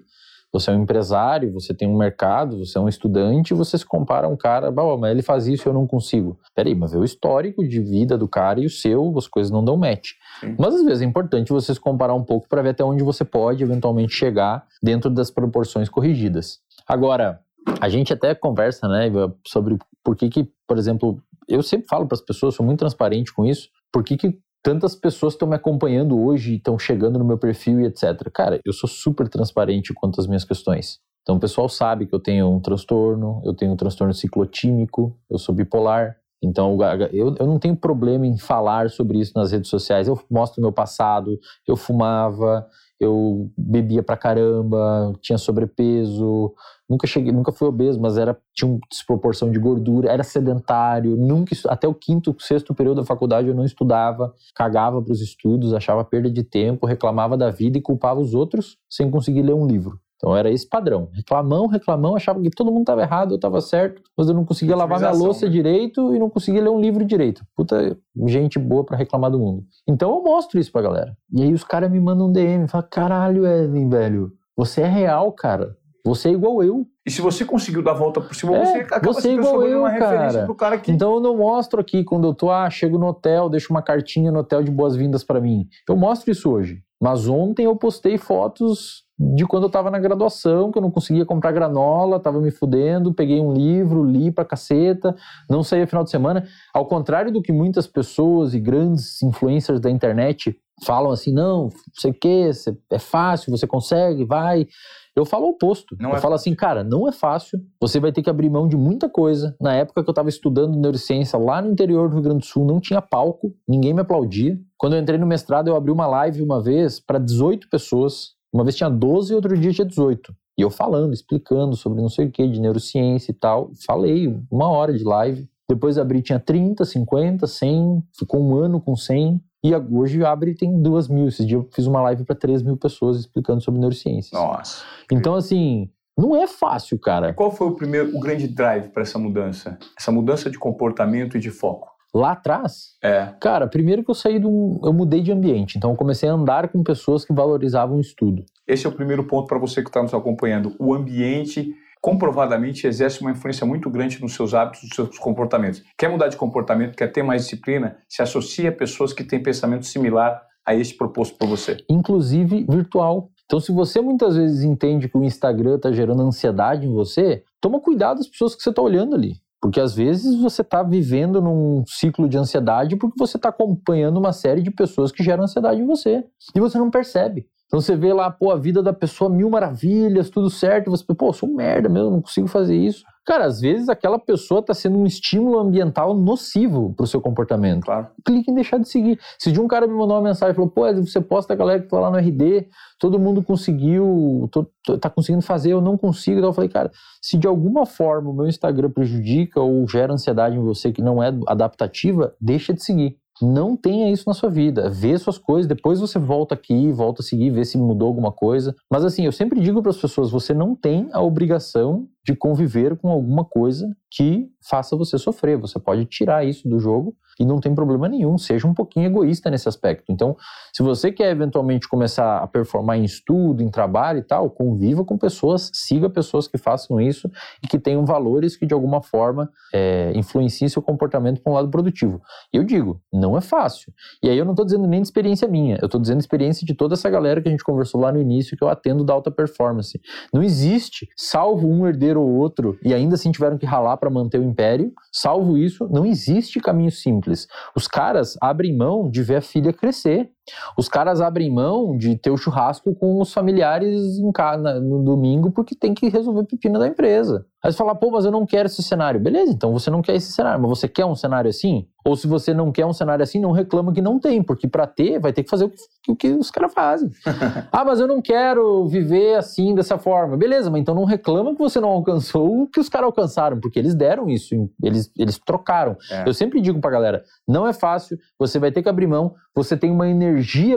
você 0.54 0.70
é 0.70 0.72
um 0.72 0.84
empresário, 0.84 1.52
você 1.52 1.74
tem 1.74 1.88
um 1.88 1.96
mercado, 1.96 2.64
você 2.64 2.78
é 2.78 2.80
um 2.80 2.88
estudante, 2.88 3.52
você 3.52 3.76
se 3.76 3.84
compara 3.84 4.28
a 4.28 4.30
um 4.30 4.36
cara, 4.36 4.70
mas 4.70 5.10
ele 5.10 5.20
faz 5.20 5.48
isso 5.48 5.66
e 5.66 5.68
eu 5.68 5.74
não 5.74 5.84
consigo. 5.84 6.38
Peraí, 6.54 6.76
mas 6.76 6.92
vê 6.92 6.98
o 6.98 7.02
histórico 7.02 7.66
de 7.66 7.80
vida 7.80 8.16
do 8.16 8.28
cara 8.28 8.60
e 8.60 8.66
o 8.66 8.70
seu, 8.70 9.12
as 9.18 9.26
coisas 9.26 9.50
não 9.50 9.64
dão 9.64 9.76
match. 9.76 10.12
Sim. 10.38 10.54
Mas 10.56 10.76
às 10.76 10.84
vezes 10.84 11.02
é 11.02 11.04
importante 11.04 11.52
você 11.52 11.74
se 11.74 11.80
comparar 11.80 12.14
um 12.14 12.22
pouco 12.22 12.48
para 12.48 12.62
ver 12.62 12.68
até 12.68 12.84
onde 12.84 13.02
você 13.02 13.24
pode 13.24 13.64
eventualmente 13.64 14.14
chegar 14.14 14.64
dentro 14.80 15.10
das 15.10 15.28
proporções 15.28 15.88
corrigidas. 15.88 16.60
Agora, 16.86 17.40
a 17.80 17.88
gente 17.88 18.12
até 18.12 18.32
conversa, 18.32 18.86
né, 18.86 19.10
sobre 19.44 19.76
por 20.04 20.14
que 20.14 20.28
que, 20.28 20.48
por 20.68 20.78
exemplo, 20.78 21.20
eu 21.48 21.64
sempre 21.64 21.88
falo 21.88 22.06
para 22.06 22.14
as 22.14 22.22
pessoas, 22.22 22.54
sou 22.54 22.64
muito 22.64 22.78
transparente 22.78 23.34
com 23.34 23.44
isso, 23.44 23.70
por 23.92 24.04
que 24.04 24.16
que 24.16 24.38
tantas 24.64 24.96
pessoas 24.96 25.34
estão 25.34 25.46
me 25.46 25.54
acompanhando 25.54 26.18
hoje, 26.18 26.56
estão 26.56 26.78
chegando 26.78 27.18
no 27.18 27.24
meu 27.24 27.36
perfil 27.36 27.80
e 27.80 27.84
etc. 27.84 28.30
Cara, 28.32 28.58
eu 28.64 28.72
sou 28.72 28.88
super 28.88 29.28
transparente 29.28 29.92
quanto 29.92 30.18
às 30.18 30.26
minhas 30.26 30.42
questões. 30.42 30.98
Então 31.22 31.36
o 31.36 31.40
pessoal 31.40 31.68
sabe 31.68 32.06
que 32.06 32.14
eu 32.14 32.18
tenho 32.18 32.50
um 32.50 32.58
transtorno, 32.58 33.42
eu 33.44 33.54
tenho 33.54 33.72
um 33.72 33.76
transtorno 33.76 34.14
ciclotímico, 34.14 35.14
eu 35.30 35.38
sou 35.38 35.54
bipolar. 35.54 36.16
Então 36.42 36.78
eu, 37.12 37.34
eu 37.38 37.46
não 37.46 37.58
tenho 37.58 37.76
problema 37.76 38.26
em 38.26 38.38
falar 38.38 38.88
sobre 38.88 39.18
isso 39.18 39.32
nas 39.36 39.52
redes 39.52 39.68
sociais. 39.68 40.08
Eu 40.08 40.18
mostro 40.30 40.62
meu 40.62 40.72
passado, 40.72 41.38
eu 41.68 41.76
fumava, 41.76 42.66
eu 43.04 43.50
bebia 43.56 44.02
pra 44.02 44.16
caramba, 44.16 45.12
tinha 45.20 45.38
sobrepeso, 45.38 46.52
nunca 46.88 47.06
cheguei, 47.06 47.32
nunca 47.32 47.52
fui 47.52 47.68
obeso, 47.68 48.00
mas 48.00 48.16
era 48.16 48.36
tinha 48.52 48.70
uma 48.70 48.80
desproporção 48.90 49.50
de 49.50 49.58
gordura, 49.58 50.10
era 50.10 50.22
sedentário, 50.22 51.16
nunca 51.16 51.54
até 51.68 51.86
o 51.86 51.94
quinto, 51.94 52.34
sexto 52.38 52.74
período 52.74 53.00
da 53.00 53.06
faculdade 53.06 53.48
eu 53.48 53.54
não 53.54 53.64
estudava, 53.64 54.34
cagava 54.54 55.00
para 55.02 55.12
os 55.12 55.20
estudos, 55.20 55.72
achava 55.72 56.04
perda 56.04 56.30
de 56.30 56.42
tempo, 56.42 56.86
reclamava 56.86 57.36
da 57.36 57.50
vida 57.50 57.78
e 57.78 57.82
culpava 57.82 58.20
os 58.20 58.34
outros 58.34 58.76
sem 58.88 59.10
conseguir 59.10 59.42
ler 59.42 59.54
um 59.54 59.66
livro. 59.66 59.98
Então 60.16 60.36
era 60.36 60.50
esse 60.50 60.68
padrão. 60.68 61.08
Reclamão, 61.12 61.66
reclamão, 61.66 62.16
achava 62.16 62.40
que 62.40 62.50
todo 62.50 62.70
mundo 62.70 62.82
estava 62.82 63.02
errado, 63.02 63.32
eu 63.32 63.36
estava 63.36 63.60
certo, 63.60 64.02
mas 64.16 64.28
eu 64.28 64.34
não 64.34 64.44
conseguia 64.44 64.76
lavar 64.76 64.98
minha 64.98 65.12
louça 65.12 65.46
né? 65.46 65.52
direito 65.52 66.14
e 66.14 66.18
não 66.18 66.30
conseguia 66.30 66.62
ler 66.62 66.70
um 66.70 66.80
livro 66.80 67.04
direito. 67.04 67.44
Puta 67.56 67.96
gente 68.26 68.58
boa 68.58 68.84
para 68.84 68.96
reclamar 68.96 69.30
do 69.30 69.38
mundo. 69.38 69.64
Então 69.86 70.14
eu 70.14 70.22
mostro 70.22 70.58
isso 70.58 70.72
pra 70.72 70.82
galera. 70.82 71.16
E 71.32 71.42
aí 71.42 71.52
os 71.52 71.64
caras 71.64 71.90
me 71.90 72.00
mandam 72.00 72.28
um 72.28 72.32
DM, 72.32 72.68
falam: 72.68 72.86
"Caralho, 72.90 73.46
Edwin, 73.46 73.88
velho, 73.88 74.32
você 74.56 74.82
é 74.82 74.88
real, 74.88 75.32
cara. 75.32 75.76
Você 76.06 76.28
é 76.28 76.32
igual 76.32 76.62
eu. 76.62 76.86
E 77.06 77.10
se 77.10 77.22
você 77.22 77.44
conseguiu 77.46 77.82
dar 77.82 77.92
a 77.92 77.94
volta 77.94 78.20
por 78.20 78.34
cima, 78.34 78.56
é, 78.56 78.64
você 78.64 78.78
acaba 78.78 79.12
você 79.12 79.28
é 79.28 79.32
igual 79.32 79.62
eu, 79.62 79.80
uma 79.80 79.98
cara. 79.98 80.44
pro 80.44 80.54
cara 80.54 80.78
que... 80.78 80.92
Então 80.92 81.14
eu 81.14 81.20
não 81.20 81.36
mostro 81.36 81.80
aqui 81.80 82.04
quando 82.04 82.26
eu 82.26 82.34
tô, 82.34 82.50
ah, 82.50 82.68
chego 82.68 82.98
no 82.98 83.06
hotel, 83.06 83.48
deixo 83.48 83.72
uma 83.72 83.82
cartinha 83.82 84.30
no 84.30 84.40
hotel 84.40 84.62
de 84.62 84.70
boas-vindas 84.70 85.24
para 85.24 85.40
mim. 85.40 85.66
Eu 85.88 85.96
mostro 85.96 86.30
isso 86.30 86.50
hoje. 86.50 86.82
Mas 87.00 87.26
ontem 87.26 87.64
eu 87.64 87.74
postei 87.76 88.18
fotos 88.18 89.03
de 89.18 89.46
quando 89.46 89.64
eu 89.64 89.68
estava 89.68 89.90
na 89.90 89.98
graduação, 89.98 90.72
que 90.72 90.78
eu 90.78 90.82
não 90.82 90.90
conseguia 90.90 91.24
comprar 91.24 91.52
granola, 91.52 92.16
estava 92.16 92.40
me 92.40 92.50
fudendo, 92.50 93.14
peguei 93.14 93.40
um 93.40 93.52
livro, 93.52 94.04
li 94.04 94.30
pra 94.30 94.44
caceta, 94.44 95.14
não 95.48 95.62
saía 95.62 95.86
final 95.86 96.02
de 96.02 96.10
semana. 96.10 96.44
Ao 96.72 96.86
contrário 96.86 97.32
do 97.32 97.40
que 97.40 97.52
muitas 97.52 97.86
pessoas 97.86 98.54
e 98.54 98.60
grandes 98.60 99.22
influencers 99.22 99.80
da 99.80 99.90
internet 99.90 100.56
falam 100.82 101.12
assim, 101.12 101.32
não, 101.32 101.68
sei 101.92 102.10
o 102.10 102.14
que, 102.14 102.50
é 102.90 102.98
fácil, 102.98 103.50
você 103.50 103.66
consegue, 103.66 104.24
vai. 104.24 104.66
Eu 105.14 105.24
falo 105.24 105.46
o 105.46 105.50
oposto. 105.50 105.96
Não 106.00 106.10
eu 106.10 106.16
é 106.16 106.20
falo 106.20 106.34
assim, 106.34 106.54
cara, 106.56 106.82
não 106.82 107.06
é 107.06 107.12
fácil. 107.12 107.60
Você 107.80 108.00
vai 108.00 108.10
ter 108.10 108.20
que 108.20 108.28
abrir 108.28 108.50
mão 108.50 108.66
de 108.66 108.76
muita 108.76 109.08
coisa. 109.08 109.54
Na 109.60 109.72
época 109.72 110.02
que 110.02 110.10
eu 110.10 110.12
estava 110.12 110.28
estudando 110.28 110.76
neurociência 110.76 111.38
lá 111.38 111.62
no 111.62 111.70
interior 111.70 112.08
do 112.08 112.14
Rio 112.14 112.22
Grande 112.22 112.40
do 112.40 112.46
Sul, 112.46 112.66
não 112.66 112.80
tinha 112.80 113.00
palco, 113.00 113.54
ninguém 113.68 113.94
me 113.94 114.00
aplaudia. 114.00 114.58
Quando 114.76 114.96
eu 114.96 115.00
entrei 115.00 115.16
no 115.16 115.26
mestrado, 115.26 115.68
eu 115.68 115.76
abri 115.76 115.92
uma 115.92 116.06
live 116.06 116.42
uma 116.42 116.60
vez 116.60 116.98
para 116.98 117.20
18 117.20 117.68
pessoas 117.68 118.33
uma 118.54 118.62
vez 118.62 118.76
tinha 118.76 118.88
12 118.88 119.32
e 119.32 119.36
outro 119.36 119.58
dia 119.58 119.72
tinha 119.72 119.84
18. 119.84 120.32
E 120.56 120.62
eu 120.62 120.70
falando, 120.70 121.12
explicando 121.12 121.74
sobre 121.74 122.00
não 122.00 122.08
sei 122.08 122.26
o 122.26 122.30
que, 122.30 122.46
de 122.46 122.60
neurociência 122.60 123.32
e 123.32 123.34
tal. 123.34 123.72
Falei 123.84 124.32
uma 124.48 124.68
hora 124.68 124.92
de 124.96 125.02
live. 125.02 125.48
Depois 125.68 125.98
abri, 125.98 126.22
tinha 126.22 126.38
30, 126.38 126.84
50, 126.84 127.46
100. 127.48 128.02
Ficou 128.16 128.40
um 128.40 128.54
ano 128.56 128.80
com 128.80 128.94
100. 128.94 129.42
E 129.64 129.74
hoje 129.74 130.24
abre 130.24 130.52
e 130.52 130.54
tem 130.54 130.80
duas 130.80 131.08
mil. 131.08 131.26
Esse 131.26 131.44
dia 131.44 131.56
eu 131.56 131.68
fiz 131.72 131.86
uma 131.86 132.00
live 132.02 132.22
para 132.22 132.36
3 132.36 132.62
mil 132.62 132.76
pessoas 132.76 133.18
explicando 133.18 133.60
sobre 133.60 133.80
neurociências. 133.80 134.30
Nossa. 134.32 134.84
Então, 135.10 135.34
assim, 135.34 135.90
não 136.16 136.36
é 136.36 136.46
fácil, 136.46 136.98
cara. 136.98 137.30
E 137.30 137.32
qual 137.32 137.50
foi 137.50 137.66
o 137.66 137.74
primeiro, 137.74 138.16
o 138.16 138.20
grande 138.20 138.46
drive 138.46 138.90
para 138.90 139.02
essa 139.02 139.18
mudança? 139.18 139.78
Essa 139.98 140.12
mudança 140.12 140.48
de 140.48 140.58
comportamento 140.58 141.36
e 141.36 141.40
de 141.40 141.50
foco? 141.50 141.93
Lá 142.14 142.32
atrás? 142.32 142.96
É. 143.02 143.34
Cara, 143.40 143.66
primeiro 143.66 144.04
que 144.04 144.10
eu 144.10 144.14
saí 144.14 144.38
do. 144.38 144.80
Eu 144.84 144.92
mudei 144.92 145.20
de 145.20 145.32
ambiente. 145.32 145.76
Então 145.76 145.90
eu 145.90 145.96
comecei 145.96 146.28
a 146.28 146.32
andar 146.32 146.68
com 146.68 146.82
pessoas 146.82 147.24
que 147.24 147.32
valorizavam 147.32 147.96
o 147.96 148.00
estudo. 148.00 148.44
Esse 148.66 148.86
é 148.86 148.88
o 148.88 148.92
primeiro 148.92 149.24
ponto 149.24 149.48
para 149.48 149.58
você 149.58 149.82
que 149.82 149.88
está 149.88 150.00
nos 150.00 150.14
acompanhando. 150.14 150.74
O 150.78 150.94
ambiente 150.94 151.74
comprovadamente 152.00 152.86
exerce 152.86 153.20
uma 153.22 153.30
influência 153.30 153.66
muito 153.66 153.90
grande 153.90 154.20
nos 154.20 154.34
seus 154.34 154.54
hábitos, 154.54 154.82
nos 154.82 154.94
seus 154.94 155.18
comportamentos. 155.18 155.82
Quer 155.98 156.08
mudar 156.08 156.28
de 156.28 156.36
comportamento, 156.36 156.94
quer 156.94 157.10
ter 157.10 157.22
mais 157.22 157.44
disciplina, 157.44 157.96
se 158.08 158.22
associa 158.22 158.68
a 158.68 158.72
pessoas 158.72 159.12
que 159.12 159.24
têm 159.24 159.42
pensamento 159.42 159.86
similar 159.86 160.40
a 160.66 160.74
esse 160.74 160.94
proposto 160.96 161.36
por 161.36 161.48
você. 161.48 161.78
Inclusive 161.88 162.66
virtual. 162.68 163.30
Então, 163.46 163.58
se 163.58 163.72
você 163.72 164.00
muitas 164.00 164.36
vezes 164.36 164.62
entende 164.64 165.08
que 165.08 165.16
o 165.16 165.24
Instagram 165.24 165.76
está 165.76 165.92
gerando 165.92 166.22
ansiedade 166.22 166.86
em 166.86 166.92
você, 166.92 167.42
toma 167.60 167.80
cuidado 167.80 168.18
das 168.18 168.28
pessoas 168.28 168.54
que 168.54 168.62
você 168.62 168.70
está 168.70 168.80
olhando 168.80 169.14
ali. 169.14 169.36
Porque 169.64 169.80
às 169.80 169.94
vezes 169.94 170.38
você 170.38 170.60
está 170.60 170.82
vivendo 170.82 171.40
num 171.40 171.84
ciclo 171.86 172.28
de 172.28 172.36
ansiedade 172.36 172.96
porque 172.96 173.16
você 173.18 173.38
está 173.38 173.48
acompanhando 173.48 174.18
uma 174.18 174.30
série 174.30 174.60
de 174.60 174.70
pessoas 174.70 175.10
que 175.10 175.24
geram 175.24 175.44
ansiedade 175.44 175.80
em 175.80 175.86
você. 175.86 176.22
E 176.54 176.60
você 176.60 176.76
não 176.76 176.90
percebe. 176.90 177.46
Então 177.64 177.80
você 177.80 177.96
vê 177.96 178.12
lá, 178.12 178.30
pô, 178.30 178.50
a 178.50 178.58
vida 178.58 178.82
da 178.82 178.92
pessoa 178.92 179.30
mil 179.30 179.48
maravilhas, 179.48 180.28
tudo 180.28 180.50
certo, 180.50 180.90
você, 180.90 181.02
pô, 181.14 181.32
sou 181.32 181.48
merda 181.48 181.88
mesmo, 181.88 182.10
não 182.10 182.20
consigo 182.20 182.46
fazer 182.46 182.76
isso. 182.76 183.04
Cara, 183.24 183.46
às 183.46 183.58
vezes 183.58 183.88
aquela 183.88 184.18
pessoa 184.18 184.60
está 184.60 184.74
sendo 184.74 184.98
um 184.98 185.06
estímulo 185.06 185.58
ambiental 185.58 186.14
nocivo 186.14 186.92
para 186.94 187.04
o 187.04 187.06
seu 187.06 187.22
comportamento. 187.22 187.84
Claro. 187.84 188.08
Clique 188.24 188.50
em 188.50 188.54
deixar 188.54 188.78
de 188.78 188.88
seguir. 188.88 189.18
Se 189.38 189.50
de 189.50 189.58
um 189.58 189.66
cara 189.66 189.86
me 189.86 189.94
mandou 189.94 190.16
uma 190.16 190.28
mensagem 190.28 190.52
e 190.52 190.54
falou, 190.54 190.70
pô, 190.70 190.82
você 190.94 191.20
posta 191.22 191.54
a 191.54 191.56
galera 191.56 191.80
que 191.80 191.88
tá 191.88 191.98
lá 191.98 192.10
no 192.10 192.18
RD, 192.18 192.68
todo 192.98 193.18
mundo 193.18 193.42
conseguiu, 193.42 194.46
tô, 194.52 194.66
tô, 194.84 194.98
tá 194.98 195.08
conseguindo 195.08 195.42
fazer, 195.42 195.70
eu 195.72 195.80
não 195.80 195.96
consigo. 195.96 196.36
Então 196.38 196.50
eu 196.50 196.54
falei, 196.54 196.68
cara, 196.68 196.90
se 197.22 197.38
de 197.38 197.46
alguma 197.46 197.86
forma 197.86 198.28
o 198.28 198.34
meu 198.34 198.46
Instagram 198.46 198.90
prejudica 198.90 199.58
ou 199.58 199.88
gera 199.88 200.12
ansiedade 200.12 200.56
em 200.56 200.62
você 200.62 200.92
que 200.92 201.00
não 201.00 201.22
é 201.22 201.32
adaptativa, 201.46 202.34
deixa 202.38 202.74
de 202.74 202.84
seguir. 202.84 203.16
Não 203.42 203.76
tenha 203.76 204.12
isso 204.12 204.24
na 204.28 204.34
sua 204.34 204.48
vida. 204.48 204.88
Vê 204.88 205.16
suas 205.18 205.38
coisas, 205.38 205.66
depois 205.66 205.98
você 205.98 206.18
volta 206.18 206.54
aqui, 206.54 206.92
volta 206.92 207.20
a 207.20 207.24
seguir, 207.24 207.50
vê 207.50 207.64
se 207.64 207.76
mudou 207.76 208.06
alguma 208.06 208.30
coisa. 208.30 208.74
Mas 208.88 209.04
assim, 209.04 209.24
eu 209.24 209.32
sempre 209.32 209.60
digo 209.60 209.82
para 209.82 209.90
as 209.90 209.96
pessoas: 209.96 210.30
você 210.30 210.54
não 210.54 210.76
tem 210.76 211.08
a 211.12 211.20
obrigação 211.20 212.06
de 212.24 212.34
conviver 212.34 212.96
com 212.96 213.10
alguma 213.10 213.44
coisa 213.44 213.86
que 214.10 214.48
faça 214.66 214.96
você 214.96 215.18
sofrer. 215.18 215.58
Você 215.58 215.78
pode 215.78 216.04
tirar 216.06 216.44
isso 216.44 216.68
do 216.68 216.78
jogo 216.78 217.14
e 217.38 217.44
não 217.44 217.60
tem 217.60 217.74
problema 217.74 218.08
nenhum. 218.08 218.38
Seja 218.38 218.66
um 218.66 218.72
pouquinho 218.72 219.06
egoísta 219.06 219.50
nesse 219.50 219.68
aspecto. 219.68 220.04
Então, 220.10 220.36
se 220.72 220.82
você 220.82 221.10
quer 221.10 221.30
eventualmente 221.30 221.88
começar 221.88 222.38
a 222.38 222.46
performar 222.46 222.96
em 222.96 223.04
estudo, 223.04 223.62
em 223.62 223.68
trabalho 223.68 224.20
e 224.20 224.22
tal, 224.22 224.48
conviva 224.48 225.04
com 225.04 225.18
pessoas, 225.18 225.70
siga 225.74 226.08
pessoas 226.08 226.46
que 226.46 226.56
façam 226.56 227.00
isso 227.00 227.28
e 227.62 227.66
que 227.66 227.78
tenham 227.78 228.04
valores 228.06 228.56
que 228.56 228.64
de 228.64 228.72
alguma 228.72 229.02
forma 229.02 229.50
é, 229.72 230.12
influenciem 230.14 230.68
seu 230.68 230.80
comportamento 230.80 231.42
para 231.42 231.52
um 231.52 231.56
lado 231.56 231.68
produtivo. 231.68 232.22
Eu 232.52 232.62
digo, 232.62 233.00
não 233.12 233.36
é 233.36 233.40
fácil. 233.40 233.92
E 234.22 234.30
aí 234.30 234.38
eu 234.38 234.44
não 234.44 234.52
estou 234.52 234.64
dizendo 234.64 234.86
nem 234.86 235.02
de 235.02 235.08
experiência 235.08 235.48
minha, 235.48 235.76
eu 235.82 235.86
estou 235.86 236.00
dizendo 236.00 236.20
experiência 236.20 236.64
de 236.64 236.74
toda 236.74 236.94
essa 236.94 237.10
galera 237.10 237.42
que 237.42 237.48
a 237.48 237.50
gente 237.50 237.64
conversou 237.64 238.00
lá 238.00 238.12
no 238.12 238.20
início, 238.20 238.56
que 238.56 238.62
eu 238.62 238.68
atendo 238.68 239.04
da 239.04 239.12
alta 239.12 239.30
performance. 239.30 240.00
Não 240.32 240.42
existe, 240.42 241.08
salvo 241.16 241.68
um 241.68 241.86
herdeiro 241.86 242.13
ou 242.20 242.28
outro, 242.34 242.78
e 242.84 242.92
ainda 242.92 243.14
assim 243.14 243.30
tiveram 243.30 243.58
que 243.58 243.66
ralar 243.66 243.96
para 243.96 244.10
manter 244.10 244.38
o 244.38 244.44
império, 244.44 244.92
salvo 245.12 245.56
isso, 245.56 245.88
não 245.90 246.04
existe 246.04 246.60
caminho 246.60 246.90
simples. 246.90 247.46
Os 247.74 247.86
caras 247.86 248.36
abrem 248.40 248.76
mão 248.76 249.10
de 249.10 249.22
ver 249.22 249.36
a 249.36 249.40
filha 249.40 249.72
crescer. 249.72 250.30
Os 250.76 250.88
caras 250.88 251.20
abrem 251.20 251.50
mão 251.50 251.96
de 251.96 252.16
ter 252.16 252.30
o 252.30 252.36
churrasco 252.36 252.94
com 252.94 253.20
os 253.20 253.32
familiares 253.32 254.18
em 254.18 254.32
casa, 254.32 254.80
no 254.80 255.02
domingo 255.02 255.50
porque 255.50 255.74
tem 255.74 255.94
que 255.94 256.08
resolver 256.08 256.44
pepino 256.44 256.78
da 256.78 256.86
empresa. 256.86 257.46
Aí 257.64 257.72
você 257.72 257.78
fala, 257.78 257.94
pô, 257.94 258.10
mas 258.10 258.26
eu 258.26 258.30
não 258.30 258.44
quero 258.44 258.66
esse 258.66 258.82
cenário. 258.82 259.18
Beleza, 259.18 259.50
então 259.50 259.72
você 259.72 259.90
não 259.90 260.02
quer 260.02 260.14
esse 260.14 260.30
cenário, 260.30 260.60
mas 260.60 260.68
você 260.68 260.86
quer 260.86 261.06
um 261.06 261.14
cenário 261.14 261.48
assim? 261.48 261.86
Ou 262.04 262.14
se 262.14 262.26
você 262.26 262.52
não 262.52 262.70
quer 262.70 262.84
um 262.84 262.92
cenário 262.92 263.22
assim, 263.22 263.40
não 263.40 263.52
reclama 263.52 263.90
que 263.90 264.02
não 264.02 264.20
tem, 264.20 264.42
porque 264.42 264.68
para 264.68 264.86
ter 264.86 265.18
vai 265.18 265.32
ter 265.32 265.42
que 265.42 265.48
fazer 265.48 265.64
o 265.64 265.70
que, 265.70 266.12
o 266.12 266.16
que 266.16 266.28
os 266.28 266.50
caras 266.50 266.74
fazem. 266.74 267.10
ah, 267.72 267.82
mas 267.82 268.00
eu 268.00 268.06
não 268.06 268.20
quero 268.20 268.86
viver 268.86 269.36
assim, 269.36 269.74
dessa 269.74 269.96
forma. 269.96 270.36
Beleza, 270.36 270.70
mas 270.70 270.82
então 270.82 270.94
não 270.94 271.06
reclama 271.06 271.52
que 271.52 271.58
você 271.58 271.80
não 271.80 271.88
alcançou 271.88 272.64
o 272.64 272.66
que 272.66 272.78
os 272.78 272.90
caras 272.90 273.06
alcançaram, 273.06 273.58
porque 273.58 273.78
eles 273.78 273.94
deram 273.94 274.28
isso, 274.28 274.54
eles, 274.82 275.10
eles 275.18 275.38
trocaram. 275.38 275.96
É. 276.10 276.28
Eu 276.28 276.34
sempre 276.34 276.60
digo 276.60 276.78
pra 276.78 276.90
galera, 276.90 277.22
não 277.48 277.66
é 277.66 277.72
fácil, 277.72 278.18
você 278.38 278.58
vai 278.58 278.70
ter 278.70 278.82
que 278.82 278.90
abrir 278.90 279.06
mão, 279.06 279.34
você 279.54 279.74
tem 279.74 279.90
uma 279.90 280.06
energia 280.06 280.33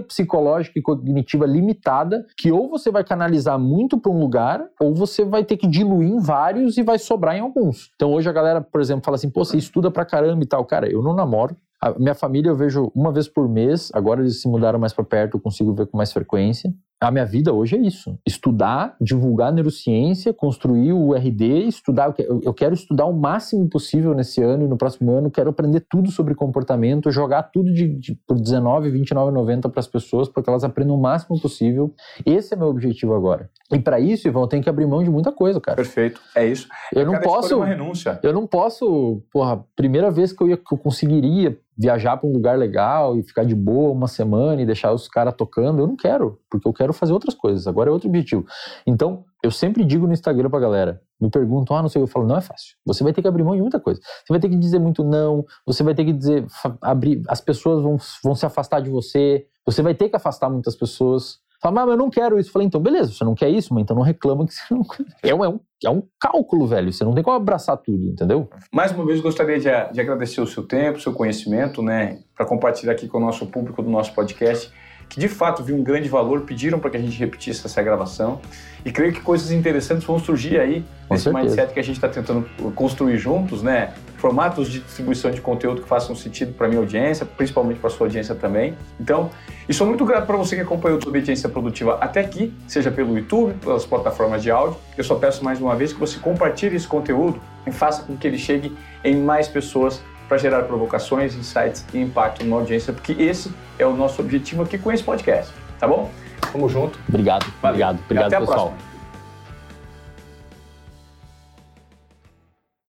psicológica 0.07 0.77
e 0.77 0.81
cognitiva 0.81 1.45
limitada, 1.45 2.25
que 2.37 2.51
ou 2.51 2.69
você 2.69 2.91
vai 2.91 3.03
canalizar 3.03 3.57
muito 3.57 3.97
para 3.97 4.11
um 4.11 4.19
lugar, 4.19 4.65
ou 4.79 4.93
você 4.93 5.23
vai 5.23 5.43
ter 5.43 5.57
que 5.57 5.67
diluir 5.67 6.09
em 6.09 6.19
vários 6.19 6.77
e 6.77 6.83
vai 6.83 6.99
sobrar 6.99 7.35
em 7.35 7.39
alguns. 7.39 7.91
Então 7.95 8.13
hoje 8.13 8.29
a 8.29 8.33
galera, 8.33 8.61
por 8.61 8.81
exemplo, 8.81 9.03
fala 9.05 9.15
assim, 9.15 9.29
pô, 9.29 9.43
você 9.43 9.57
estuda 9.57 9.89
pra 9.89 10.05
caramba 10.05 10.43
e 10.43 10.47
tal. 10.47 10.65
Cara, 10.65 10.91
eu 10.91 11.01
não 11.01 11.13
namoro, 11.13 11.55
a 11.81 11.91
minha 11.97 12.15
família 12.15 12.49
eu 12.49 12.55
vejo 12.55 12.91
uma 12.95 13.11
vez 13.11 13.27
por 13.27 13.47
mês, 13.47 13.91
agora 13.93 14.21
eles 14.21 14.41
se 14.41 14.47
mudaram 14.47 14.79
mais 14.79 14.93
para 14.93 15.03
perto, 15.03 15.37
eu 15.37 15.41
consigo 15.41 15.73
ver 15.73 15.87
com 15.87 15.97
mais 15.97 16.11
frequência. 16.11 16.73
A 16.99 17.11
minha 17.11 17.25
vida 17.25 17.53
hoje 17.53 17.75
é 17.75 17.79
isso: 17.79 18.17
estudar, 18.25 18.95
divulgar 18.99 19.53
neurociência, 19.53 20.33
construir 20.33 20.93
o 20.93 21.13
RD, 21.13 21.67
estudar. 21.67 22.13
Eu 22.41 22.53
quero 22.53 22.73
estudar 22.73 23.05
o 23.05 23.13
máximo 23.13 23.69
possível 23.69 24.15
nesse 24.15 24.41
ano 24.41 24.65
e 24.65 24.67
no 24.67 24.77
próximo 24.77 25.11
ano. 25.11 25.29
Quero 25.29 25.51
aprender 25.51 25.85
tudo 25.87 26.09
sobre 26.09 26.33
comportamento, 26.33 27.11
jogar 27.11 27.43
tudo 27.43 27.71
de, 27.71 27.87
de 27.99 28.15
por 28.27 28.39
19, 28.39 28.91
29,90 28.91 29.69
para 29.69 29.79
as 29.79 29.87
pessoas, 29.87 30.27
para 30.27 30.41
que 30.41 30.49
elas 30.49 30.63
aprendam 30.63 30.95
o 30.95 31.01
máximo 31.01 31.39
possível. 31.39 31.93
Esse 32.25 32.55
é 32.55 32.57
meu 32.57 32.67
objetivo 32.67 33.13
agora. 33.13 33.49
E 33.71 33.79
para 33.79 33.99
isso, 33.99 34.27
Ivan, 34.27 34.41
eu 34.41 34.47
tenho 34.47 34.63
que 34.63 34.69
abrir 34.69 34.87
mão 34.87 35.03
de 35.03 35.09
muita 35.11 35.31
coisa, 35.31 35.61
cara. 35.61 35.75
Perfeito. 35.75 36.19
É 36.35 36.47
isso. 36.47 36.67
Eu, 36.91 37.01
eu 37.01 37.11
não 37.11 37.19
posso. 37.19 37.57
Uma 37.57 37.65
renúncia. 37.65 38.19
Eu 38.23 38.33
não 38.33 38.47
posso, 38.47 39.21
porra, 39.31 39.63
primeira 39.75 40.09
vez 40.09 40.33
que 40.33 40.41
eu, 40.41 40.49
ia, 40.49 40.57
que 40.57 40.73
eu 40.73 40.77
conseguiria 40.77 41.59
viajar 41.77 42.17
para 42.17 42.27
um 42.27 42.33
lugar 42.33 42.57
legal 42.57 43.17
e 43.17 43.23
ficar 43.23 43.43
de 43.43 43.53
boa 43.53 43.91
uma 43.91 44.07
semana 44.07 44.61
e 44.61 44.65
deixar 44.65 44.91
os 44.91 45.07
caras 45.07 45.35
tocando, 45.37 45.79
eu 45.79 45.87
não 45.87 45.95
quero, 45.95 46.39
porque 46.49 46.67
eu 46.67 46.73
quero 46.73 46.93
fazer 46.93 47.13
outras 47.13 47.35
coisas. 47.35 47.67
Agora 47.67 47.89
é 47.89 47.93
outro 47.93 48.09
objetivo. 48.09 48.45
Então, 48.85 49.25
eu 49.43 49.51
sempre 49.51 49.83
digo 49.83 50.07
no 50.07 50.13
Instagram 50.13 50.49
pra 50.49 50.59
galera, 50.59 51.01
me 51.19 51.29
perguntam, 51.29 51.75
ah, 51.75 51.81
não 51.81 51.89
sei, 51.89 52.01
eu 52.01 52.07
falo, 52.07 52.25
não 52.25 52.37
é 52.37 52.41
fácil. 52.41 52.75
Você 52.85 53.03
vai 53.03 53.13
ter 53.13 53.21
que 53.21 53.27
abrir 53.27 53.43
mão 53.43 53.55
de 53.55 53.61
muita 53.61 53.79
coisa. 53.79 53.99
Você 54.01 54.33
vai 54.33 54.39
ter 54.39 54.49
que 54.49 54.55
dizer 54.55 54.79
muito 54.79 55.03
não, 55.03 55.45
você 55.65 55.83
vai 55.83 55.93
ter 55.93 56.05
que 56.05 56.13
dizer, 56.13 56.45
abrir, 56.81 57.21
as 57.27 57.41
pessoas 57.41 57.81
vão, 57.81 57.97
vão 58.23 58.35
se 58.35 58.45
afastar 58.45 58.81
de 58.81 58.89
você, 58.89 59.45
você 59.65 59.81
vai 59.81 59.93
ter 59.93 60.09
que 60.09 60.15
afastar 60.15 60.49
muitas 60.49 60.75
pessoas. 60.75 61.39
Fala, 61.59 61.73
mas 61.73 61.89
eu 61.89 61.97
não 61.97 62.09
quero 62.09 62.39
isso. 62.39 62.51
Falei, 62.51 62.67
então 62.67 62.79
beleza, 62.79 63.11
você 63.11 63.23
não 63.23 63.33
quer 63.33 63.49
isso, 63.49 63.73
mas 63.73 63.81
então 63.81 63.95
não 63.95 64.03
reclama 64.03 64.45
que 64.45 64.53
você 64.55 64.73
não 64.73 64.85
é 65.23 65.33
um, 65.33 65.43
é 65.43 65.49
um, 65.49 65.59
é 65.85 65.89
um 65.89 66.03
cálculo, 66.19 66.67
velho. 66.67 66.93
Você 66.93 67.03
não 67.03 67.13
tem 67.13 67.23
como 67.23 67.35
abraçar 67.35 67.77
tudo, 67.77 68.03
entendeu? 68.03 68.47
Mais 68.71 68.91
uma 68.91 69.05
vez, 69.05 69.19
gostaria 69.19 69.59
de, 69.59 69.93
de 69.93 70.01
agradecer 70.01 70.39
o 70.39 70.47
seu 70.47 70.63
tempo, 70.63 70.99
seu 70.99 71.13
conhecimento, 71.13 71.81
né? 71.81 72.19
Para 72.35 72.45
compartilhar 72.45 72.93
aqui 72.93 73.07
com 73.07 73.17
o 73.17 73.21
nosso 73.21 73.47
público 73.47 73.81
do 73.81 73.89
nosso 73.89 74.13
podcast 74.13 74.71
que 75.09 75.19
de 75.19 75.27
fato 75.27 75.63
viu 75.63 75.75
um 75.75 75.83
grande 75.83 76.09
valor, 76.09 76.41
pediram 76.41 76.79
para 76.79 76.91
que 76.91 76.97
a 76.97 76.99
gente 76.99 77.17
repetisse 77.17 77.65
essa 77.65 77.81
gravação. 77.81 78.39
E 78.85 78.91
creio 78.91 79.11
que 79.11 79.21
coisas 79.21 79.51
interessantes 79.51 80.05
vão 80.05 80.19
surgir 80.19 80.59
aí 80.59 80.85
Com 81.07 81.13
nesse 81.13 81.25
certeza. 81.25 81.45
mindset 81.45 81.73
que 81.73 81.79
a 81.79 81.83
gente 81.83 81.95
está 81.95 82.07
tentando 82.07 82.47
construir 82.73 83.17
juntos, 83.17 83.61
né? 83.61 83.93
Formatos 84.17 84.69
de 84.69 84.79
distribuição 84.79 85.29
de 85.31 85.41
conteúdo 85.41 85.81
que 85.81 85.87
façam 85.87 86.15
sentido 86.15 86.53
para 86.53 86.67
minha 86.67 86.79
audiência, 86.79 87.25
principalmente 87.25 87.79
para 87.79 87.89
sua 87.89 88.07
audiência 88.07 88.33
também. 88.33 88.75
Então, 88.99 89.29
e 89.67 89.73
sou 89.73 89.85
muito 89.85 90.05
grato 90.05 90.25
para 90.25 90.37
você 90.37 90.55
que 90.55 90.61
acompanhou 90.61 90.97
a 90.97 90.99
Desobediência 90.99 91.49
Produtiva 91.49 91.97
até 91.99 92.21
aqui, 92.21 92.53
seja 92.67 92.89
pelo 92.89 93.17
YouTube, 93.17 93.53
pelas 93.55 93.85
plataformas 93.85 94.41
de 94.41 94.49
áudio. 94.49 94.77
Eu 94.97 95.03
só 95.03 95.15
peço 95.15 95.43
mais 95.43 95.59
uma 95.59 95.75
vez 95.75 95.91
que 95.91 95.99
você 95.99 96.19
compartilhe 96.19 96.75
esse 96.75 96.87
conteúdo 96.87 97.41
e 97.65 97.71
faça 97.71 98.03
com 98.03 98.15
que 98.15 98.25
ele 98.25 98.37
chegue 98.37 98.75
em 99.03 99.17
mais 99.17 99.47
pessoas 99.47 100.01
para 100.27 100.37
gerar 100.37 100.63
provocações, 100.63 101.35
insights 101.35 101.85
e 101.93 101.99
impacto 101.99 102.43
numa 102.43 102.57
audiência, 102.57 102.93
porque 102.93 103.13
esse 103.13 103.51
é 103.79 103.85
o 103.85 103.93
nosso 103.95 104.21
objetivo 104.21 104.63
aqui 104.63 104.77
com 104.77 104.91
esse 104.91 105.03
podcast, 105.03 105.53
tá 105.79 105.87
bom? 105.87 106.11
Tamo 106.51 106.69
junto. 106.69 106.99
Obrigado, 107.07 107.45
Valeu. 107.61 107.87
obrigado, 107.87 107.99
obrigado, 108.05 108.45
pessoal. 108.45 108.86